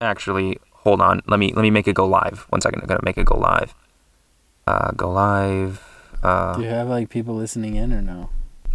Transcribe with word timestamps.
Actually, 0.00 0.58
hold 0.72 1.00
on. 1.00 1.20
Let 1.26 1.38
me 1.38 1.52
let 1.54 1.62
me 1.62 1.70
make 1.70 1.86
it 1.86 1.94
go 1.94 2.06
live. 2.06 2.46
One 2.48 2.60
second. 2.60 2.80
I'm 2.82 2.86
gonna 2.88 3.00
make 3.04 3.18
it 3.18 3.26
go 3.26 3.36
live. 3.36 3.74
Uh, 4.66 4.92
go 4.92 5.10
live. 5.10 5.82
Uh, 6.22 6.56
Do 6.56 6.62
you 6.62 6.68
have 6.68 6.88
like 6.88 7.08
people 7.10 7.34
listening 7.34 7.76
in 7.76 7.92
or 7.92 8.00
no? 8.02 8.30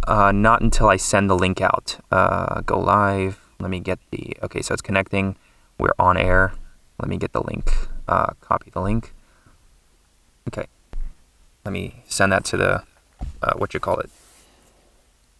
uh, 0.06 0.30
not 0.30 0.60
until 0.60 0.88
I 0.88 0.96
send 0.96 1.28
the 1.28 1.36
link 1.36 1.60
out. 1.60 1.98
Uh, 2.12 2.60
go 2.60 2.78
live. 2.78 3.40
Let 3.58 3.70
me 3.70 3.80
get 3.80 3.98
the. 4.10 4.36
Okay, 4.42 4.62
so 4.62 4.72
it's 4.72 4.82
connecting. 4.82 5.36
We're 5.78 5.94
on 5.98 6.16
air. 6.16 6.52
Let 7.00 7.08
me 7.08 7.16
get 7.16 7.32
the 7.32 7.42
link. 7.42 7.72
Uh, 8.06 8.28
copy 8.40 8.70
the 8.70 8.80
link. 8.80 9.12
Okay. 10.48 10.66
Let 11.64 11.72
me 11.72 12.04
send 12.06 12.30
that 12.32 12.44
to 12.46 12.56
the. 12.56 12.82
Uh, 13.42 13.54
what 13.56 13.74
you 13.74 13.80
call 13.80 13.98
it? 13.98 14.10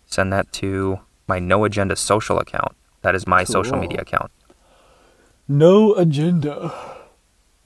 Send 0.07 0.33
that 0.33 0.51
to 0.55 1.01
my 1.29 1.39
No 1.39 1.65
Agenda 1.65 1.95
social 1.95 2.39
account. 2.41 2.75
That 3.03 3.15
is 3.15 3.27
my 3.27 3.45
social 3.45 3.77
media 3.77 4.01
account. 4.01 4.33
No 5.49 5.95
agenda. 5.95 6.73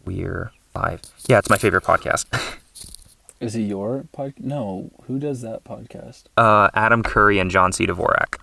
We're 0.05 0.53
live. 0.75 1.01
Yeah, 1.29 1.39
it's 1.39 1.51
my 1.51 1.57
favorite 1.59 1.85
podcast. 1.85 2.27
Is 3.41 3.57
it 3.57 3.63
your 3.63 4.05
pod? 4.13 4.35
No. 4.39 4.91
Who 5.07 5.19
does 5.19 5.41
that 5.41 5.65
podcast? 5.65 6.25
uh, 6.37 6.69
Adam 6.75 7.03
Curry 7.03 7.39
and 7.39 7.51
John 7.51 7.73
C. 7.73 7.87
Dvorak. 7.87 8.37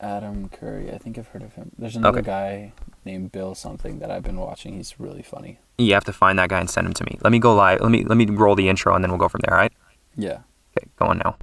Adam 0.00 0.48
Curry. 0.50 0.92
I 0.92 0.98
think 0.98 1.16
I've 1.18 1.28
heard 1.28 1.42
of 1.42 1.54
him. 1.54 1.70
There's 1.78 1.96
another 1.96 2.18
Okay. 2.18 2.26
guy 2.26 2.72
named 3.04 3.32
Bill 3.32 3.54
something 3.54 3.98
that 4.00 4.10
I've 4.10 4.22
been 4.22 4.36
watching. 4.36 4.74
He's 4.76 5.00
really 5.00 5.22
funny. 5.22 5.58
You 5.78 5.94
have 5.94 6.04
to 6.04 6.12
find 6.12 6.38
that 6.38 6.50
guy 6.50 6.60
and 6.60 6.68
send 6.68 6.86
him 6.86 6.92
to 6.94 7.04
me. 7.04 7.18
Let 7.22 7.30
me 7.32 7.38
go 7.38 7.54
live. 7.54 7.80
Let 7.80 7.90
me 7.90 8.04
let 8.04 8.16
me 8.18 8.26
roll 8.26 8.54
the 8.54 8.68
intro 8.68 8.94
and 8.94 9.02
then 9.02 9.10
we'll 9.10 9.18
go 9.18 9.28
from 9.28 9.40
there. 9.44 9.54
All 9.54 9.60
right? 9.60 9.72
Yeah. 10.16 10.40
Okay, 10.76 10.86
go 10.98 11.06
on 11.06 11.18
now. 11.18 11.36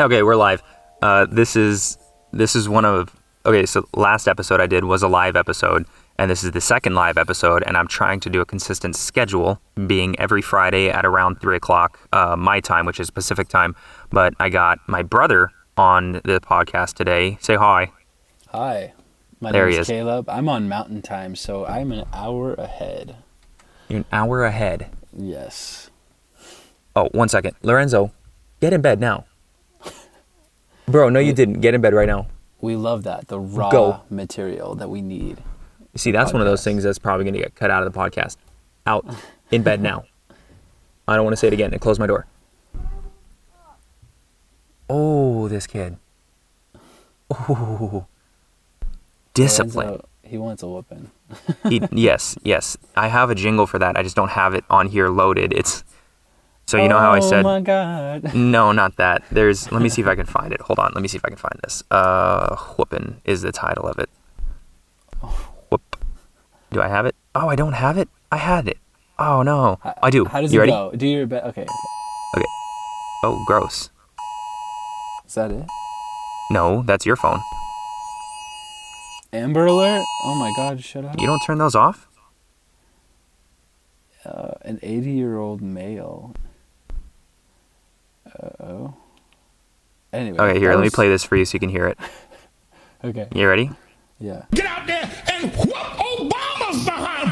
Okay, 0.00 0.22
we're 0.22 0.36
live. 0.36 0.62
Uh, 1.02 1.26
this 1.26 1.56
is 1.56 1.98
this 2.32 2.54
is 2.54 2.68
one 2.68 2.84
of 2.84 3.16
okay. 3.44 3.66
So 3.66 3.88
last 3.94 4.28
episode 4.28 4.60
I 4.60 4.66
did 4.68 4.84
was 4.84 5.02
a 5.02 5.08
live 5.08 5.34
episode, 5.34 5.86
and 6.18 6.30
this 6.30 6.44
is 6.44 6.52
the 6.52 6.60
second 6.60 6.94
live 6.94 7.18
episode. 7.18 7.64
And 7.66 7.76
I'm 7.76 7.88
trying 7.88 8.20
to 8.20 8.30
do 8.30 8.40
a 8.40 8.44
consistent 8.44 8.94
schedule, 8.94 9.60
being 9.88 10.16
every 10.20 10.40
Friday 10.40 10.88
at 10.88 11.04
around 11.04 11.40
three 11.40 11.56
o'clock 11.56 11.98
uh, 12.12 12.36
my 12.36 12.60
time, 12.60 12.86
which 12.86 13.00
is 13.00 13.10
Pacific 13.10 13.48
time. 13.48 13.74
But 14.10 14.34
I 14.38 14.50
got 14.50 14.78
my 14.86 15.02
brother 15.02 15.50
on 15.76 16.12
the 16.24 16.40
podcast 16.40 16.94
today. 16.94 17.36
Say 17.40 17.56
hi. 17.56 17.90
Hi. 18.50 18.92
My 19.40 19.50
There 19.50 19.66
name 19.66 19.74
is 19.74 19.80
is. 19.80 19.86
Caleb. 19.88 20.28
I'm 20.28 20.48
on 20.48 20.68
Mountain 20.68 21.02
Time, 21.02 21.34
so 21.34 21.66
I'm 21.66 21.90
an 21.90 22.04
hour 22.12 22.54
ahead. 22.54 23.16
You're 23.88 23.98
an 24.00 24.04
hour 24.12 24.44
ahead. 24.44 24.90
Yes. 25.16 25.90
Oh, 26.94 27.08
one 27.12 27.28
second, 27.28 27.54
Lorenzo, 27.62 28.12
get 28.60 28.72
in 28.72 28.80
bed 28.80 28.98
now. 29.00 29.24
Bro, 30.88 31.10
no, 31.10 31.20
you 31.20 31.34
didn't. 31.34 31.60
Get 31.60 31.74
in 31.74 31.80
bed 31.80 31.92
right 31.92 32.06
now. 32.06 32.26
We 32.60 32.74
love 32.74 33.02
that. 33.04 33.28
The 33.28 33.38
raw 33.38 33.70
Go. 33.70 34.00
material 34.08 34.74
that 34.76 34.88
we 34.88 35.02
need. 35.02 35.38
You 35.92 35.98
see, 35.98 36.12
that's 36.12 36.32
one 36.32 36.40
of 36.40 36.48
those 36.48 36.64
things 36.64 36.82
that's 36.82 36.98
probably 36.98 37.24
going 37.24 37.34
to 37.34 37.40
get 37.40 37.54
cut 37.54 37.70
out 37.70 37.86
of 37.86 37.92
the 37.92 37.98
podcast. 37.98 38.36
Out. 38.86 39.06
In 39.50 39.62
bed 39.62 39.82
now. 39.82 40.04
I 41.06 41.16
don't 41.16 41.24
want 41.24 41.32
to 41.32 41.36
say 41.36 41.46
it 41.46 41.52
again 41.52 41.72
and 41.72 41.80
close 41.80 41.98
my 41.98 42.06
door. 42.06 42.26
Oh, 44.88 45.48
this 45.48 45.66
kid. 45.66 45.98
Oh. 47.30 48.06
Discipline. 49.34 49.86
Lorenzo, 49.86 50.08
he 50.22 50.38
wants 50.38 50.62
a 50.62 50.68
whooping. 50.68 51.10
He, 51.68 51.82
yes, 51.92 52.36
yes. 52.42 52.78
I 52.96 53.08
have 53.08 53.28
a 53.30 53.34
jingle 53.34 53.66
for 53.66 53.78
that. 53.78 53.96
I 53.96 54.02
just 54.02 54.16
don't 54.16 54.30
have 54.30 54.54
it 54.54 54.64
on 54.70 54.88
here 54.88 55.08
loaded. 55.08 55.52
It's 55.52 55.84
so 56.68 56.76
you 56.76 56.88
know 56.88 56.98
how 56.98 57.12
I 57.12 57.20
said 57.20 57.40
Oh 57.40 57.48
my 57.48 57.60
god. 57.60 58.34
no, 58.56 58.72
not 58.72 58.96
that. 58.96 59.24
There's 59.30 59.72
let 59.72 59.80
me 59.80 59.88
see 59.88 60.02
if 60.02 60.08
I 60.08 60.14
can 60.14 60.26
find 60.26 60.52
it. 60.52 60.60
Hold 60.60 60.78
on, 60.78 60.92
let 60.94 61.00
me 61.00 61.08
see 61.08 61.16
if 61.16 61.24
I 61.24 61.28
can 61.28 61.38
find 61.38 61.58
this. 61.64 61.82
Uh 61.90 62.56
whoopin' 62.56 63.20
is 63.24 63.42
the 63.42 63.52
title 63.52 63.86
of 63.86 63.98
it. 63.98 64.10
Whoop. 65.70 65.96
Do 66.70 66.82
I 66.82 66.88
have 66.88 67.06
it? 67.06 67.16
Oh, 67.34 67.48
I 67.48 67.56
don't 67.56 67.72
have 67.72 67.96
it. 67.96 68.08
I 68.30 68.36
had 68.36 68.68
it. 68.68 68.78
Oh 69.18 69.42
no. 69.42 69.80
I 70.02 70.10
do. 70.10 70.26
How 70.26 70.40
does 70.40 70.52
you 70.52 70.60
it 70.60 70.64
ready? 70.64 70.72
go? 70.72 70.92
Do 70.92 71.06
your 71.06 71.26
best. 71.26 71.46
Okay. 71.46 71.62
okay. 72.36 72.46
Oh, 73.24 73.42
gross. 73.46 73.90
Is 75.26 75.34
that 75.34 75.50
it? 75.50 75.66
No, 76.50 76.82
that's 76.86 77.04
your 77.04 77.16
phone. 77.16 77.40
Amber 79.32 79.66
Alert? 79.66 80.04
Oh 80.24 80.34
my 80.34 80.52
god, 80.56 80.82
shut 80.82 81.04
up. 81.04 81.16
You 81.18 81.26
don't 81.26 81.40
turn 81.46 81.58
those 81.58 81.74
off? 81.74 82.08
Uh, 84.24 84.52
an 84.62 84.78
80 84.82 85.10
year 85.10 85.38
old 85.38 85.60
male. 85.60 86.34
Uh 88.36 88.62
oh. 88.64 88.94
Anyway. 90.12 90.38
Okay, 90.38 90.58
here, 90.58 90.70
that 90.70 90.76
let 90.76 90.82
me 90.84 90.90
play 90.90 91.08
this 91.08 91.24
for 91.24 91.36
you 91.36 91.44
so 91.44 91.54
you 91.54 91.60
can 91.60 91.68
hear 91.70 91.86
it. 91.86 91.98
Okay. 93.04 93.28
You 93.32 93.46
ready? 93.48 93.70
Yeah. 94.18 94.42
Get 94.52 94.66
out 94.66 94.84
there 94.88 95.08
and 95.30 95.52
whoop 95.52 95.68
Obama's 95.70 96.84
behind. 96.84 97.30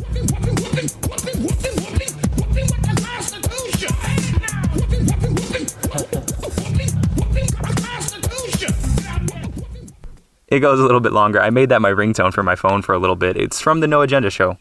Whooping, 0.00 0.26
whooping, 0.32 0.56
whooping, 0.56 0.88
whooping, 1.10 1.42
whooping, 1.42 1.76
whooping, 1.76 2.12
whooping 2.38 2.66
with 2.72 2.80
the 2.80 2.94
Constitution. 3.04 3.92
Whooping, 4.72 5.04
whooping, 5.04 5.34
whooping, 5.36 5.66
whooping, 6.48 6.90
whooping 7.18 7.48
with 7.52 7.66
the 7.68 7.74
Constitution. 7.86 8.72
It 10.48 10.60
goes 10.60 10.80
a 10.80 10.82
little 10.84 11.00
bit 11.00 11.12
longer. 11.12 11.38
I 11.38 11.50
made 11.50 11.68
that 11.68 11.82
my 11.82 11.90
ringtone 11.92 12.32
for 12.32 12.42
my 12.42 12.54
phone 12.56 12.80
for 12.80 12.94
a 12.94 12.98
little 12.98 13.16
bit. 13.16 13.36
It's 13.36 13.60
from 13.60 13.80
the 13.80 13.86
No 13.86 14.00
Agenda 14.00 14.30
show. 14.30 14.56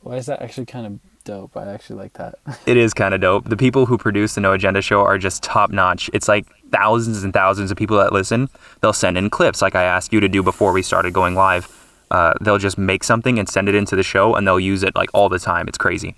Why 0.00 0.16
is 0.16 0.24
that 0.24 0.40
actually 0.40 0.64
kind 0.64 0.86
of 0.86 0.98
dope? 1.24 1.56
I 1.56 1.72
actually 1.72 1.96
like 1.96 2.14
that. 2.14 2.38
It 2.66 2.76
is 2.76 2.94
kind 2.94 3.14
of 3.14 3.20
dope. 3.20 3.48
The 3.48 3.56
people 3.56 3.86
who 3.86 3.98
produce 3.98 4.34
the 4.34 4.40
No 4.40 4.52
Agenda 4.52 4.82
show 4.82 5.00
are 5.00 5.18
just 5.18 5.42
top 5.42 5.70
notch. 5.70 6.10
It's 6.12 6.28
like 6.28 6.46
thousands 6.70 7.24
and 7.24 7.32
thousands 7.32 7.70
of 7.70 7.76
people 7.76 7.96
that 7.98 8.12
listen. 8.12 8.48
They'll 8.80 8.92
send 8.92 9.18
in 9.18 9.30
clips, 9.30 9.62
like 9.62 9.74
I 9.74 9.84
asked 9.84 10.12
you 10.12 10.20
to 10.20 10.28
do 10.28 10.42
before 10.42 10.72
we 10.72 10.82
started 10.82 11.12
going 11.12 11.34
live. 11.34 11.68
Uh, 12.10 12.34
they'll 12.40 12.58
just 12.58 12.78
make 12.78 13.04
something 13.04 13.38
and 13.38 13.48
send 13.48 13.68
it 13.68 13.74
into 13.74 13.94
the 13.96 14.02
show, 14.02 14.34
and 14.34 14.46
they'll 14.46 14.60
use 14.60 14.82
it 14.82 14.94
like 14.96 15.10
all 15.14 15.28
the 15.28 15.38
time. 15.38 15.68
It's 15.68 15.78
crazy. 15.78 16.16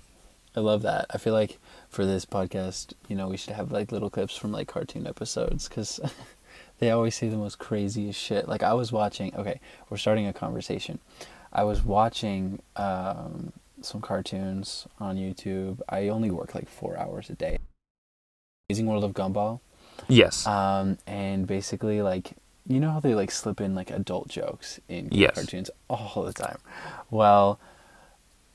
I 0.55 0.59
love 0.59 0.81
that. 0.83 1.05
I 1.09 1.17
feel 1.17 1.33
like 1.33 1.59
for 1.89 2.05
this 2.05 2.25
podcast, 2.25 2.93
you 3.07 3.15
know, 3.15 3.27
we 3.27 3.37
should 3.37 3.53
have 3.53 3.71
like 3.71 3.91
little 3.91 4.09
clips 4.09 4.35
from 4.35 4.51
like 4.51 4.67
cartoon 4.67 5.07
episodes 5.07 5.67
because 5.67 5.99
they 6.79 6.91
always 6.91 7.15
say 7.15 7.29
the 7.29 7.37
most 7.37 7.59
craziest 7.59 8.19
shit. 8.19 8.47
Like 8.47 8.63
I 8.63 8.73
was 8.73 8.91
watching. 8.91 9.35
Okay, 9.35 9.59
we're 9.89 9.97
starting 9.97 10.27
a 10.27 10.33
conversation. 10.33 10.99
I 11.51 11.63
was 11.63 11.83
watching 11.83 12.61
um, 12.75 13.53
some 13.85 14.01
cartoons 14.01 14.87
on 14.99 15.17
YouTube. 15.17 15.81
I 15.89 16.07
only 16.09 16.31
work 16.31 16.55
like 16.55 16.69
four 16.69 16.97
hours 16.97 17.29
a 17.29 17.33
day. 17.33 17.59
Amazing 18.69 18.87
World 18.87 19.03
of 19.03 19.11
Gumball. 19.13 19.59
Yes. 20.07 20.47
Um, 20.47 20.97
and 21.05 21.45
basically, 21.45 22.01
like, 22.01 22.33
you 22.67 22.79
know 22.79 22.91
how 22.91 22.99
they 22.99 23.13
like 23.13 23.29
slip 23.31 23.59
in 23.61 23.75
like 23.75 23.91
adult 23.91 24.29
jokes 24.29 24.79
in 24.87 25.09
Yes. 25.11 25.35
cartoons 25.35 25.69
all 25.89 26.23
the 26.23 26.33
time. 26.33 26.57
Well, 27.11 27.59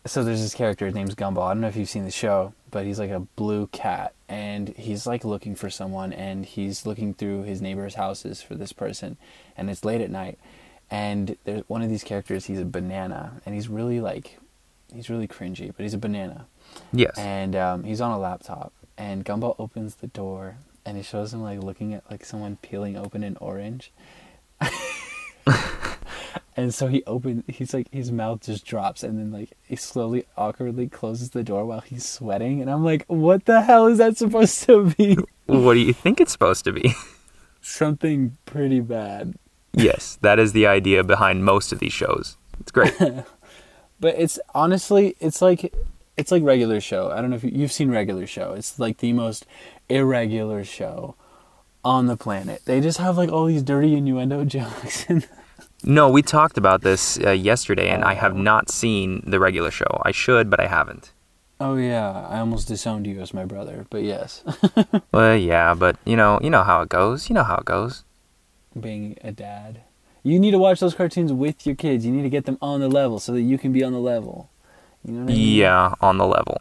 so 0.07 0.25
there's 0.25 0.41
this 0.41 0.55
character. 0.55 0.87
His 0.87 0.95
name's 0.95 1.15
Gumball. 1.15 1.43
I 1.45 1.49
don't 1.53 1.61
know 1.61 1.69
if 1.69 1.77
you've 1.77 1.89
seen 1.91 2.05
the 2.07 2.11
show, 2.11 2.55
but 2.71 2.87
he's 2.87 2.99
like 2.99 3.11
a 3.11 3.21
blue 3.21 3.67
cat, 3.69 4.15
and 4.29 4.71
he's 4.71 5.07
like 5.07 5.25
looking 5.25 5.55
for 5.55 5.69
someone, 5.69 6.13
and 6.13 6.47
he's 6.47 6.87
looking 6.87 7.13
through 7.13 7.43
his 7.43 7.61
neighbor's 7.61 7.95
houses 7.95 8.41
for 8.41 8.55
this 8.55 8.73
person, 8.73 9.19
and 9.57 9.69
it's 9.69 9.85
late 9.85 10.01
at 10.01 10.11
night, 10.11 10.39
and 10.91 11.37
there's 11.45 11.63
one 11.69 11.83
of 11.83 11.91
these 11.91 12.05
characters. 12.05 12.47
He's 12.47 12.61
a 12.61 12.65
banana, 12.65 13.43
and 13.45 13.55
he's 13.55 13.69
really 13.69 14.01
like, 14.01 14.39
he's 14.93 15.11
really 15.11 15.29
cringy, 15.29 15.73
but 15.75 15.83
he's 15.83 15.95
a 15.95 15.99
banana 15.99 16.47
yes. 16.93 17.17
and 17.19 17.57
um, 17.57 17.85
he's 17.85 18.01
on 18.01 18.11
a 18.11 18.19
laptop 18.19 18.73
and 18.97 19.25
gumball 19.25 19.55
opens 19.59 19.97
the 19.97 20.07
door 20.09 20.57
and 20.85 20.97
it 20.99 21.05
shows 21.05 21.33
him 21.33 21.43
like 21.43 21.63
looking 21.63 21.95
at 21.95 22.09
like 22.11 22.25
someone 22.25 22.57
peeling 22.63 22.97
open 22.97 23.23
an 23.23 23.37
orange 23.41 23.93
and 26.57 26.75
so 26.75 26.89
he 26.89 27.05
opened 27.05 27.45
he's 27.47 27.73
like 27.73 27.87
his 27.93 28.11
mouth 28.11 28.41
just 28.41 28.67
drops 28.67 29.05
and 29.05 29.19
then 29.19 29.31
like 29.31 29.53
he 29.63 29.77
slowly 29.77 30.25
awkwardly 30.37 30.89
closes 30.89 31.31
the 31.31 31.45
door 31.45 31.65
while 31.65 31.81
he's 31.81 32.05
sweating 32.05 32.61
and 32.61 32.69
i'm 32.71 32.83
like 32.85 33.05
what 33.07 33.45
the 33.45 33.63
hell 33.63 33.87
is 33.87 33.99
that 33.99 34.17
supposed 34.17 34.65
to 34.65 34.91
be 34.97 35.17
what 35.47 35.75
do 35.75 35.81
you 35.81 35.93
think 35.93 36.21
it's 36.21 36.33
supposed 36.33 36.65
to 36.65 36.73
be? 36.73 36.93
something 37.61 38.37
pretty 38.47 38.81
bad 38.81 39.35
yes, 39.79 40.19
that 40.23 40.39
is 40.39 40.53
the 40.53 40.67
idea 40.67 41.05
behind 41.05 41.45
most 41.45 41.73
of 41.73 41.79
these 41.79 41.93
shows. 41.93 42.37
It's 42.61 42.71
great. 42.71 42.95
but 44.01 44.15
it's 44.19 44.39
honestly 44.55 45.17
it's 45.21 45.41
like 45.43 45.73
it's 46.17 46.31
like 46.33 46.43
regular 46.43 46.81
show 46.81 47.11
i 47.11 47.21
don't 47.21 47.31
know 47.31 47.37
if 47.37 47.45
you, 47.45 47.51
you've 47.53 47.73
seen 47.73 47.91
regular 47.91 48.27
show 48.27 48.53
it's 48.53 48.79
like 48.79 48.99
the 48.99 49.13
most 49.13 49.47
irregular 49.89 50.65
show 50.65 51.15
on 51.85 52.07
the 52.07 52.17
planet 52.17 52.63
they 52.65 52.81
just 52.81 52.99
have 52.99 53.17
like 53.17 53.31
all 53.31 53.47
these 53.47 53.63
dirty 53.63 53.95
innuendo 53.95 54.45
jokes 54.57 55.07
and 55.09 55.27
no, 55.85 56.09
we 56.09 56.23
talked 56.23 56.59
about 56.59 56.83
this 56.83 57.21
uh, 57.21 57.31
yesterday, 57.31 57.89
and 57.89 58.03
I 58.03 58.15
have 58.15 58.35
not 58.35 58.69
seen 58.69 59.23
the 59.25 59.39
regular 59.39 59.71
show. 59.71 60.03
I 60.05 60.11
should, 60.11 60.51
but 60.51 60.59
I 60.59 60.67
haven't. 60.67 61.13
oh 61.61 61.77
yeah 61.77 62.27
i 62.29 62.39
almost 62.41 62.67
disowned 62.69 63.07
you 63.07 63.21
as 63.21 63.33
my 63.35 63.45
brother 63.45 63.87
but 63.91 64.03
yes 64.03 64.43
Well, 65.13 65.37
yeah, 65.37 65.75
but 65.75 65.97
you 66.05 66.17
know, 66.17 66.39
you 66.43 66.51
know 66.51 66.63
how 66.65 66.83
it 66.83 66.89
goes. 66.89 67.29
You 67.29 67.35
know 67.35 67.45
how 67.45 67.57
it 67.59 67.65
goes. 67.65 68.03
being 68.79 69.17
a 69.23 69.31
dad 69.33 69.83
You 70.23 70.39
need 70.39 70.51
to 70.53 70.59
watch 70.59 70.81
those 70.81 70.95
cartoons 70.95 71.33
with 71.33 71.67
your 71.67 71.75
kids. 71.77 72.05
You 72.05 72.13
need 72.13 72.23
to 72.23 72.31
get 72.31 72.45
them 72.45 72.59
on 72.61 72.81
the 72.81 72.89
level 72.89 73.19
so 73.19 73.33
that 73.33 73.43
you 73.43 73.57
can 73.59 73.73
be 73.73 73.83
on 73.83 73.93
the 73.93 74.01
level. 74.01 74.51
You 75.05 75.13
know 75.13 75.25
what 75.25 75.33
I 75.33 75.35
mean? 75.35 75.57
Yeah, 75.57 75.95
on 76.01 76.19
the 76.19 76.27
level. 76.27 76.61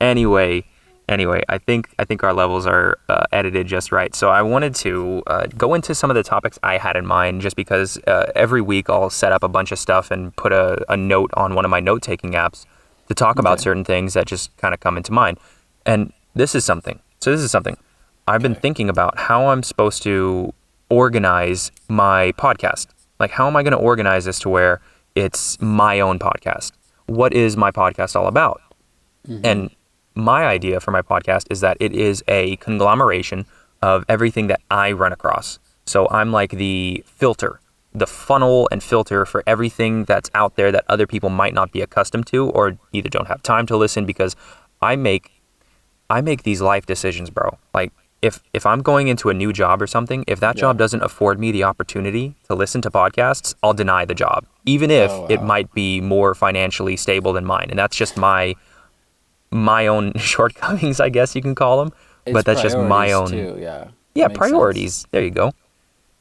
anyway, 0.00 0.64
anyway, 1.08 1.42
I 1.48 1.58
think 1.58 1.88
I 1.98 2.04
think 2.04 2.22
our 2.22 2.32
levels 2.32 2.66
are 2.66 2.98
uh, 3.08 3.24
edited 3.32 3.66
just 3.66 3.92
right. 3.92 4.14
So 4.14 4.28
I 4.28 4.42
wanted 4.42 4.74
to 4.76 5.22
uh, 5.26 5.46
go 5.56 5.74
into 5.74 5.94
some 5.94 6.10
of 6.10 6.14
the 6.14 6.22
topics 6.22 6.58
I 6.62 6.78
had 6.78 6.96
in 6.96 7.06
mind, 7.06 7.40
just 7.40 7.56
because 7.56 7.98
uh, 8.06 8.30
every 8.34 8.60
week 8.60 8.88
I'll 8.90 9.10
set 9.10 9.32
up 9.32 9.42
a 9.42 9.48
bunch 9.48 9.72
of 9.72 9.78
stuff 9.78 10.10
and 10.10 10.34
put 10.36 10.52
a, 10.52 10.84
a 10.92 10.96
note 10.96 11.30
on 11.34 11.54
one 11.54 11.64
of 11.64 11.70
my 11.70 11.80
note 11.80 12.02
taking 12.02 12.32
apps 12.32 12.66
to 13.08 13.14
talk 13.14 13.38
about 13.38 13.54
Okay. 13.54 13.62
certain 13.64 13.84
things 13.84 14.14
that 14.14 14.26
just 14.26 14.56
kind 14.58 14.74
of 14.74 14.80
come 14.80 14.96
into 14.96 15.12
mind. 15.12 15.38
And 15.84 16.12
this 16.34 16.54
is 16.54 16.64
something. 16.64 17.00
So 17.20 17.30
this 17.30 17.40
is 17.40 17.50
something 17.50 17.76
I've 18.28 18.42
been 18.42 18.54
thinking 18.56 18.88
about 18.88 19.18
how 19.18 19.48
I'm 19.48 19.62
supposed 19.62 20.02
to 20.02 20.52
organize 20.88 21.72
my 21.88 22.32
podcast. 22.32 22.86
Like, 23.18 23.30
how 23.30 23.46
am 23.46 23.56
I 23.56 23.62
going 23.62 23.72
to 23.72 23.78
organize 23.78 24.24
this 24.24 24.38
to 24.40 24.48
where 24.48 24.80
it's 25.14 25.60
my 25.60 26.00
own 26.00 26.18
podcast? 26.18 26.72
What 27.06 27.32
is 27.32 27.56
my 27.56 27.70
podcast 27.70 28.16
all 28.16 28.26
about? 28.26 28.60
Mm-hmm. 29.26 29.44
And 29.44 29.70
my 30.14 30.46
idea 30.46 30.80
for 30.80 30.90
my 30.90 31.02
podcast 31.02 31.46
is 31.50 31.60
that 31.60 31.76
it 31.80 31.92
is 31.92 32.22
a 32.28 32.56
conglomeration 32.56 33.46
of 33.82 34.04
everything 34.08 34.46
that 34.48 34.60
I 34.70 34.92
run 34.92 35.12
across. 35.12 35.58
So 35.84 36.08
I'm 36.10 36.32
like 36.32 36.50
the 36.50 37.04
filter, 37.06 37.60
the 37.92 38.06
funnel 38.06 38.68
and 38.72 38.82
filter 38.82 39.24
for 39.24 39.42
everything 39.46 40.04
that's 40.04 40.30
out 40.34 40.56
there 40.56 40.72
that 40.72 40.84
other 40.88 41.06
people 41.06 41.30
might 41.30 41.54
not 41.54 41.72
be 41.72 41.80
accustomed 41.80 42.26
to 42.28 42.50
or 42.50 42.78
either 42.92 43.08
don't 43.08 43.28
have 43.28 43.42
time 43.42 43.66
to 43.66 43.76
listen 43.76 44.04
because 44.04 44.34
I 44.82 44.96
make 44.96 45.30
I 46.08 46.20
make 46.20 46.44
these 46.44 46.60
life 46.60 46.86
decisions, 46.86 47.30
bro. 47.30 47.58
Like 47.74 47.92
if 48.22 48.42
if 48.54 48.64
I'm 48.66 48.80
going 48.82 49.08
into 49.08 49.28
a 49.30 49.34
new 49.34 49.52
job 49.52 49.80
or 49.82 49.86
something, 49.86 50.24
if 50.26 50.40
that 50.40 50.56
Yeah. 50.56 50.62
job 50.62 50.78
doesn't 50.78 51.02
afford 51.02 51.38
me 51.38 51.52
the 51.52 51.64
opportunity 51.64 52.34
to 52.48 52.54
listen 52.54 52.80
to 52.82 52.90
podcasts, 52.90 53.54
I'll 53.62 53.74
deny 53.74 54.04
the 54.04 54.14
job, 54.14 54.46
even 54.64 54.90
if 54.90 55.10
Oh, 55.12 55.26
it 55.28 55.42
might 55.42 55.72
be 55.74 56.00
more 56.00 56.34
financially 56.34 56.96
stable 56.96 57.32
than 57.32 57.44
mine. 57.44 57.66
And 57.70 57.78
that's 57.78 57.96
just 57.96 58.16
my 58.16 58.54
my 59.50 59.86
own 59.86 60.12
shortcomings, 60.18 61.00
I 61.00 61.08
guess 61.08 61.34
you 61.36 61.42
can 61.42 61.54
call 61.54 61.78
them. 61.84 61.92
It's 62.24 62.32
but 62.34 62.44
that's 62.44 62.62
just 62.62 62.76
my 62.76 63.12
own 63.12 63.30
Too, 63.30 63.56
yeah. 63.60 63.88
yeah, 64.14 64.26
Makes 64.26 64.38
sense. 64.40 64.50
priorities. 64.50 65.06
There 65.12 65.22
you 65.22 65.30
go. 65.30 65.52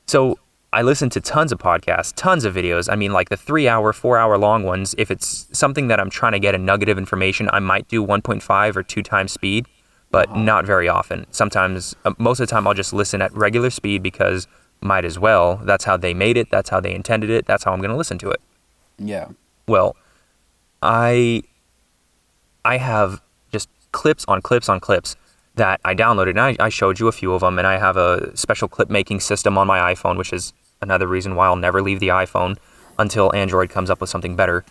So 0.05 0.37
I 0.71 0.81
listen 0.83 1.09
to 1.11 1.21
tons 1.21 1.51
of 1.51 1.57
podcasts, 1.57 2.13
tons 2.15 2.43
of 2.45 2.53
videos. 2.53 2.91
I 2.91 2.95
mean, 2.95 3.11
like 3.13 3.29
the 3.29 3.37
three 3.37 3.67
hour, 3.67 3.91
four 3.93 4.17
hour 4.19 4.37
long 4.37 4.63
ones. 4.63 4.93
If 4.97 5.09
it's 5.09 5.47
something 5.57 5.87
that 5.87 5.99
I'm 5.99 6.09
trying 6.09 6.33
to 6.33 6.39
get 6.39 6.53
a 6.53 6.57
nugget 6.59 6.89
of 6.89 6.97
information, 6.97 7.49
I 7.53 7.59
might 7.59 7.87
do 7.87 8.05
1.5 8.05 8.75
or 8.75 8.83
two 8.83 9.01
times 9.01 9.31
speed, 9.31 9.65
but 10.15 10.29
Uh-huh. 10.29 10.39
not 10.51 10.65
very 10.65 10.87
often. 10.99 11.19
Sometimes, 11.41 11.79
uh, 12.05 12.13
most 12.17 12.39
of 12.39 12.47
the 12.47 12.51
time, 12.55 12.63
I'll 12.67 12.79
just 12.83 12.93
listen 13.01 13.21
at 13.21 13.31
regular 13.45 13.69
speed 13.79 13.99
because 14.09 14.47
might 14.91 15.05
as 15.11 15.17
well. 15.19 15.47
That's 15.69 15.83
how 15.89 15.97
they 15.97 16.13
made 16.13 16.37
it. 16.41 16.47
That's 16.55 16.69
how 16.73 16.79
they 16.85 16.93
intended 17.01 17.29
it. 17.37 17.45
That's 17.49 17.63
how 17.65 17.71
I'm 17.73 17.79
going 17.85 17.95
to 17.97 18.01
listen 18.03 18.17
to 18.19 18.29
it. 18.35 18.41
Yeah. 19.13 19.27
Well, 19.67 19.89
I 20.81 21.43
I 22.73 22.77
have 22.77 23.21
just 23.51 23.67
clips 23.91 24.23
on 24.31 24.41
clips 24.41 24.69
on 24.69 24.79
clips 24.79 25.15
that 25.55 25.79
I 25.89 25.93
downloaded, 25.95 26.31
and 26.37 26.41
I, 26.49 26.55
I 26.67 26.69
showed 26.69 26.99
you 26.99 27.07
a 27.07 27.11
few 27.11 27.33
of 27.33 27.41
them. 27.41 27.57
And 27.59 27.67
I 27.67 27.77
have 27.77 27.97
a 27.97 28.35
special 28.37 28.67
clip 28.75 28.89
making 28.89 29.19
system 29.21 29.57
on 29.57 29.67
my 29.67 29.79
iPhone, 29.93 30.17
which 30.17 30.31
is 30.33 30.53
another 30.81 31.07
reason 31.07 31.35
why 31.35 31.45
I'll 31.47 31.55
never 31.67 31.81
leave 31.81 31.99
the 31.99 32.09
iPhone 32.09 32.55
until 32.97 33.33
Android 33.43 33.69
comes 33.75 33.89
up 33.89 33.99
with 34.01 34.09
something 34.09 34.35
better. 34.35 34.63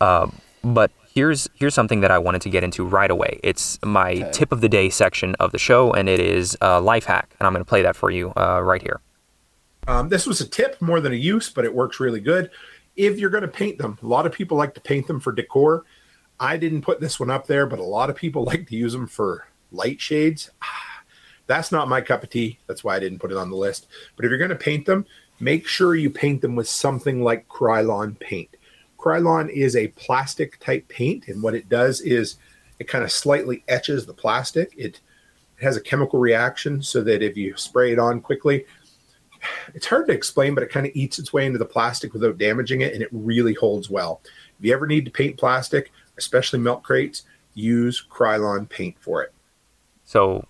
Uh, 0.00 0.26
but 0.62 0.90
here's 1.14 1.48
here's 1.54 1.74
something 1.74 2.00
that 2.00 2.10
I 2.10 2.18
wanted 2.18 2.42
to 2.42 2.50
get 2.50 2.64
into 2.64 2.84
right 2.84 3.10
away. 3.10 3.40
It's 3.42 3.78
my 3.82 4.12
Okay. 4.12 4.30
tip 4.32 4.52
of 4.52 4.60
the 4.60 4.68
day 4.68 4.90
section 4.90 5.34
of 5.36 5.52
the 5.52 5.58
show, 5.58 5.92
and 5.92 6.08
it 6.08 6.20
is 6.20 6.56
a 6.60 6.80
life 6.80 7.04
hack, 7.04 7.34
and 7.38 7.46
I'm 7.46 7.52
going 7.52 7.64
to 7.64 7.68
play 7.68 7.82
that 7.82 7.96
for 7.96 8.10
you 8.10 8.32
uh, 8.36 8.60
right 8.62 8.82
here. 8.82 9.00
Um, 9.86 10.08
this 10.08 10.26
was 10.26 10.40
a 10.40 10.48
tip 10.48 10.80
more 10.80 11.00
than 11.00 11.12
a 11.12 11.16
use, 11.16 11.50
but 11.50 11.64
it 11.64 11.74
works 11.74 12.00
really 12.00 12.20
good. 12.20 12.50
If 12.96 13.18
you're 13.18 13.30
going 13.30 13.42
to 13.42 13.48
paint 13.48 13.78
them, 13.78 13.98
a 14.02 14.06
lot 14.06 14.26
of 14.26 14.32
people 14.32 14.56
like 14.56 14.74
to 14.74 14.80
paint 14.80 15.06
them 15.06 15.20
for 15.20 15.32
decor. 15.32 15.84
I 16.40 16.56
didn't 16.56 16.82
put 16.82 17.00
this 17.00 17.20
one 17.20 17.30
up 17.30 17.46
there, 17.46 17.66
but 17.66 17.78
a 17.78 17.84
lot 17.84 18.10
of 18.10 18.16
people 18.16 18.44
like 18.52 18.66
to 18.68 18.76
use 18.76 18.92
them 18.92 19.06
for 19.06 19.46
light 19.72 20.00
shades. 20.00 20.50
Ah, 20.62 20.66
That's 21.46 21.70
not 21.70 21.88
my 21.88 22.00
cup 22.00 22.22
of 22.22 22.30
tea. 22.30 22.58
That's 22.66 22.82
why 22.82 22.96
I 22.96 23.00
didn't 23.00 23.18
put 23.18 23.30
it 23.30 23.36
on 23.36 23.50
the 23.50 23.56
list. 23.56 23.86
But 24.16 24.24
if 24.24 24.30
you're 24.30 24.38
going 24.38 24.48
to 24.48 24.56
paint 24.56 24.86
them, 24.86 25.04
make 25.40 25.66
sure 25.66 25.94
you 25.94 26.08
paint 26.08 26.40
them 26.40 26.56
with 26.56 26.66
something 26.68 27.22
like 27.22 27.48
Krylon 27.48 28.18
paint. 28.18 28.48
Krylon 29.04 29.50
is 29.50 29.76
a 29.76 29.88
plastic 29.88 30.58
type 30.60 30.88
paint, 30.88 31.28
and 31.28 31.42
what 31.42 31.54
it 31.54 31.68
does 31.68 32.00
is 32.00 32.36
it 32.78 32.88
kind 32.88 33.04
of 33.04 33.12
slightly 33.12 33.62
etches 33.68 34.06
the 34.06 34.14
plastic. 34.14 34.72
It 34.78 35.00
has 35.60 35.76
a 35.76 35.80
chemical 35.80 36.18
reaction 36.18 36.82
so 36.82 37.02
that 37.02 37.22
if 37.22 37.36
you 37.36 37.54
spray 37.56 37.92
it 37.92 37.98
on 37.98 38.22
quickly, 38.22 38.64
it's 39.74 39.86
hard 39.86 40.06
to 40.06 40.14
explain, 40.14 40.54
but 40.54 40.64
it 40.64 40.70
kind 40.70 40.86
of 40.86 40.92
eats 40.94 41.18
its 41.18 41.34
way 41.34 41.44
into 41.44 41.58
the 41.58 41.66
plastic 41.66 42.14
without 42.14 42.38
damaging 42.38 42.80
it, 42.80 42.94
and 42.94 43.02
it 43.02 43.10
really 43.12 43.52
holds 43.52 43.90
well. 43.90 44.22
If 44.58 44.64
you 44.64 44.72
ever 44.72 44.86
need 44.86 45.04
to 45.04 45.10
paint 45.10 45.36
plastic, 45.36 45.92
especially 46.16 46.60
milk 46.60 46.82
crates, 46.82 47.24
use 47.52 48.02
Krylon 48.10 48.66
paint 48.66 48.96
for 48.98 49.22
it. 49.22 49.34
So 50.06 50.46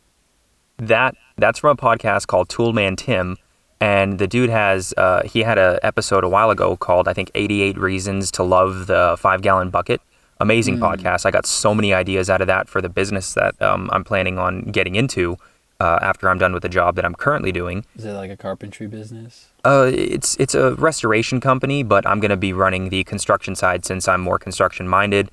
that 0.79 1.17
that's 1.37 1.59
from 1.59 1.77
a 1.77 1.81
podcast 1.81 2.29
called 2.29 2.49
Toolman 2.49 2.97
Tim, 2.97 3.37
and 3.85 4.19
the 4.19 4.27
dude 4.35 4.51
has 4.51 4.95
uh, 4.97 5.23
he 5.33 5.41
had 5.51 5.59
an 5.59 5.79
episode 5.83 6.25
a 6.25 6.29
while 6.29 6.51
ago 6.57 6.69
called 6.87 7.07
I 7.09 7.13
think 7.13 7.31
88 7.35 7.77
Reasons 7.79 8.31
to 8.37 8.43
Love 8.43 8.87
the 8.87 9.17
Five 9.19 9.41
Gallon 9.43 9.71
Bucket. 9.71 10.01
Amazing 10.41 10.79
podcast. 10.79 11.25
I 11.27 11.31
got 11.31 11.47
so 11.47 11.75
many 11.75 11.91
ideas 11.95 12.29
out 12.29 12.41
of 12.41 12.49
that 12.49 12.69
for 12.69 12.81
the 12.83 12.89
business 12.89 13.35
that 13.35 13.53
um, 13.63 13.89
I'm 13.93 14.05
planning 14.05 14.37
on 14.39 14.63
getting 14.77 14.95
into 14.97 15.37
uh, 15.81 15.99
after 16.03 16.29
I'm 16.31 16.39
done 16.39 16.53
with 16.53 16.63
the 16.63 16.69
job 16.69 16.97
that 16.97 17.05
I'm 17.05 17.15
currently 17.15 17.53
doing. 17.53 17.85
Is 17.97 18.05
it 18.05 18.13
like 18.15 18.31
a 18.31 18.37
carpentry 18.37 18.87
business? 18.89 19.33
Uh, 19.65 19.91
it's 19.95 20.37
it's 20.41 20.55
a 20.55 20.75
restoration 20.75 21.41
company, 21.41 21.83
but 21.83 22.03
I'm 22.07 22.19
going 22.21 22.31
to 22.39 22.43
be 22.49 22.53
running 22.53 22.89
the 22.89 23.05
construction 23.05 23.55
side 23.55 23.85
since 23.85 24.09
I'm 24.09 24.21
more 24.21 24.39
construction 24.39 24.89
minded 24.89 25.31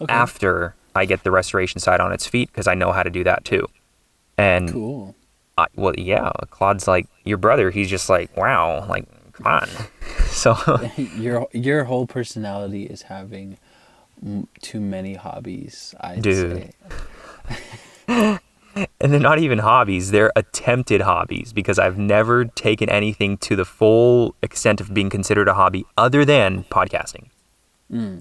Okay. 0.00 0.12
after 0.12 0.74
I 0.94 1.06
get 1.06 1.22
the 1.22 1.30
restoration 1.30 1.78
side 1.80 2.00
on 2.00 2.10
its 2.12 2.26
feet 2.26 2.48
because 2.52 2.66
I 2.66 2.74
know 2.74 2.90
how 2.92 3.02
to 3.04 3.10
do 3.10 3.22
that 3.24 3.44
too. 3.44 3.64
And 4.36 4.70
Cool. 4.72 5.14
I, 5.56 5.66
well, 5.74 5.94
yeah, 5.96 6.30
Claude's 6.50 6.88
like 6.88 7.06
your 7.24 7.38
brother. 7.38 7.70
He's 7.70 7.88
just 7.88 8.08
like, 8.08 8.36
wow, 8.36 8.86
like 8.88 9.06
come 9.32 9.46
on. 9.46 9.68
so 10.26 10.56
your 11.16 11.48
your 11.52 11.84
whole 11.84 12.06
personality 12.06 12.84
is 12.84 13.02
having 13.02 13.58
m- 14.24 14.48
too 14.60 14.80
many 14.80 15.14
hobbies. 15.14 15.94
I 16.00 16.16
Dude. 16.16 16.72
say. 18.08 18.38
and 19.00 19.12
they're 19.12 19.20
not 19.20 19.38
even 19.38 19.60
hobbies; 19.60 20.10
they're 20.10 20.32
attempted 20.34 21.02
hobbies 21.02 21.52
because 21.52 21.78
I've 21.78 21.98
never 21.98 22.44
taken 22.44 22.88
anything 22.88 23.38
to 23.38 23.54
the 23.54 23.64
full 23.64 24.34
extent 24.42 24.80
of 24.80 24.92
being 24.92 25.10
considered 25.10 25.48
a 25.48 25.54
hobby 25.54 25.84
other 25.96 26.24
than 26.24 26.64
podcasting. 26.64 27.28
Hmm. 27.90 28.20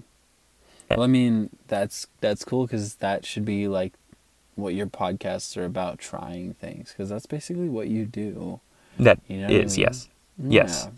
Well, 0.89 1.03
I 1.03 1.07
mean, 1.07 1.49
that's 1.67 2.07
that's 2.21 2.45
cool 2.45 2.67
because 2.67 2.95
that 2.95 3.25
should 3.25 3.45
be 3.45 3.67
like 3.67 3.93
what 4.55 4.73
your 4.73 4.87
podcasts 4.87 5.57
are 5.57 5.65
about, 5.65 5.99
trying 5.99 6.53
things. 6.53 6.89
Because 6.91 7.09
that's 7.09 7.25
basically 7.25 7.69
what 7.69 7.87
you 7.87 8.05
do. 8.05 8.59
That 8.99 9.19
is 9.27 9.29
You 9.29 9.37
know 9.37 9.43
what 9.43 9.51
I 9.51 9.53
mean? 9.53 9.77
yes, 9.77 10.09
yes. 10.39 10.89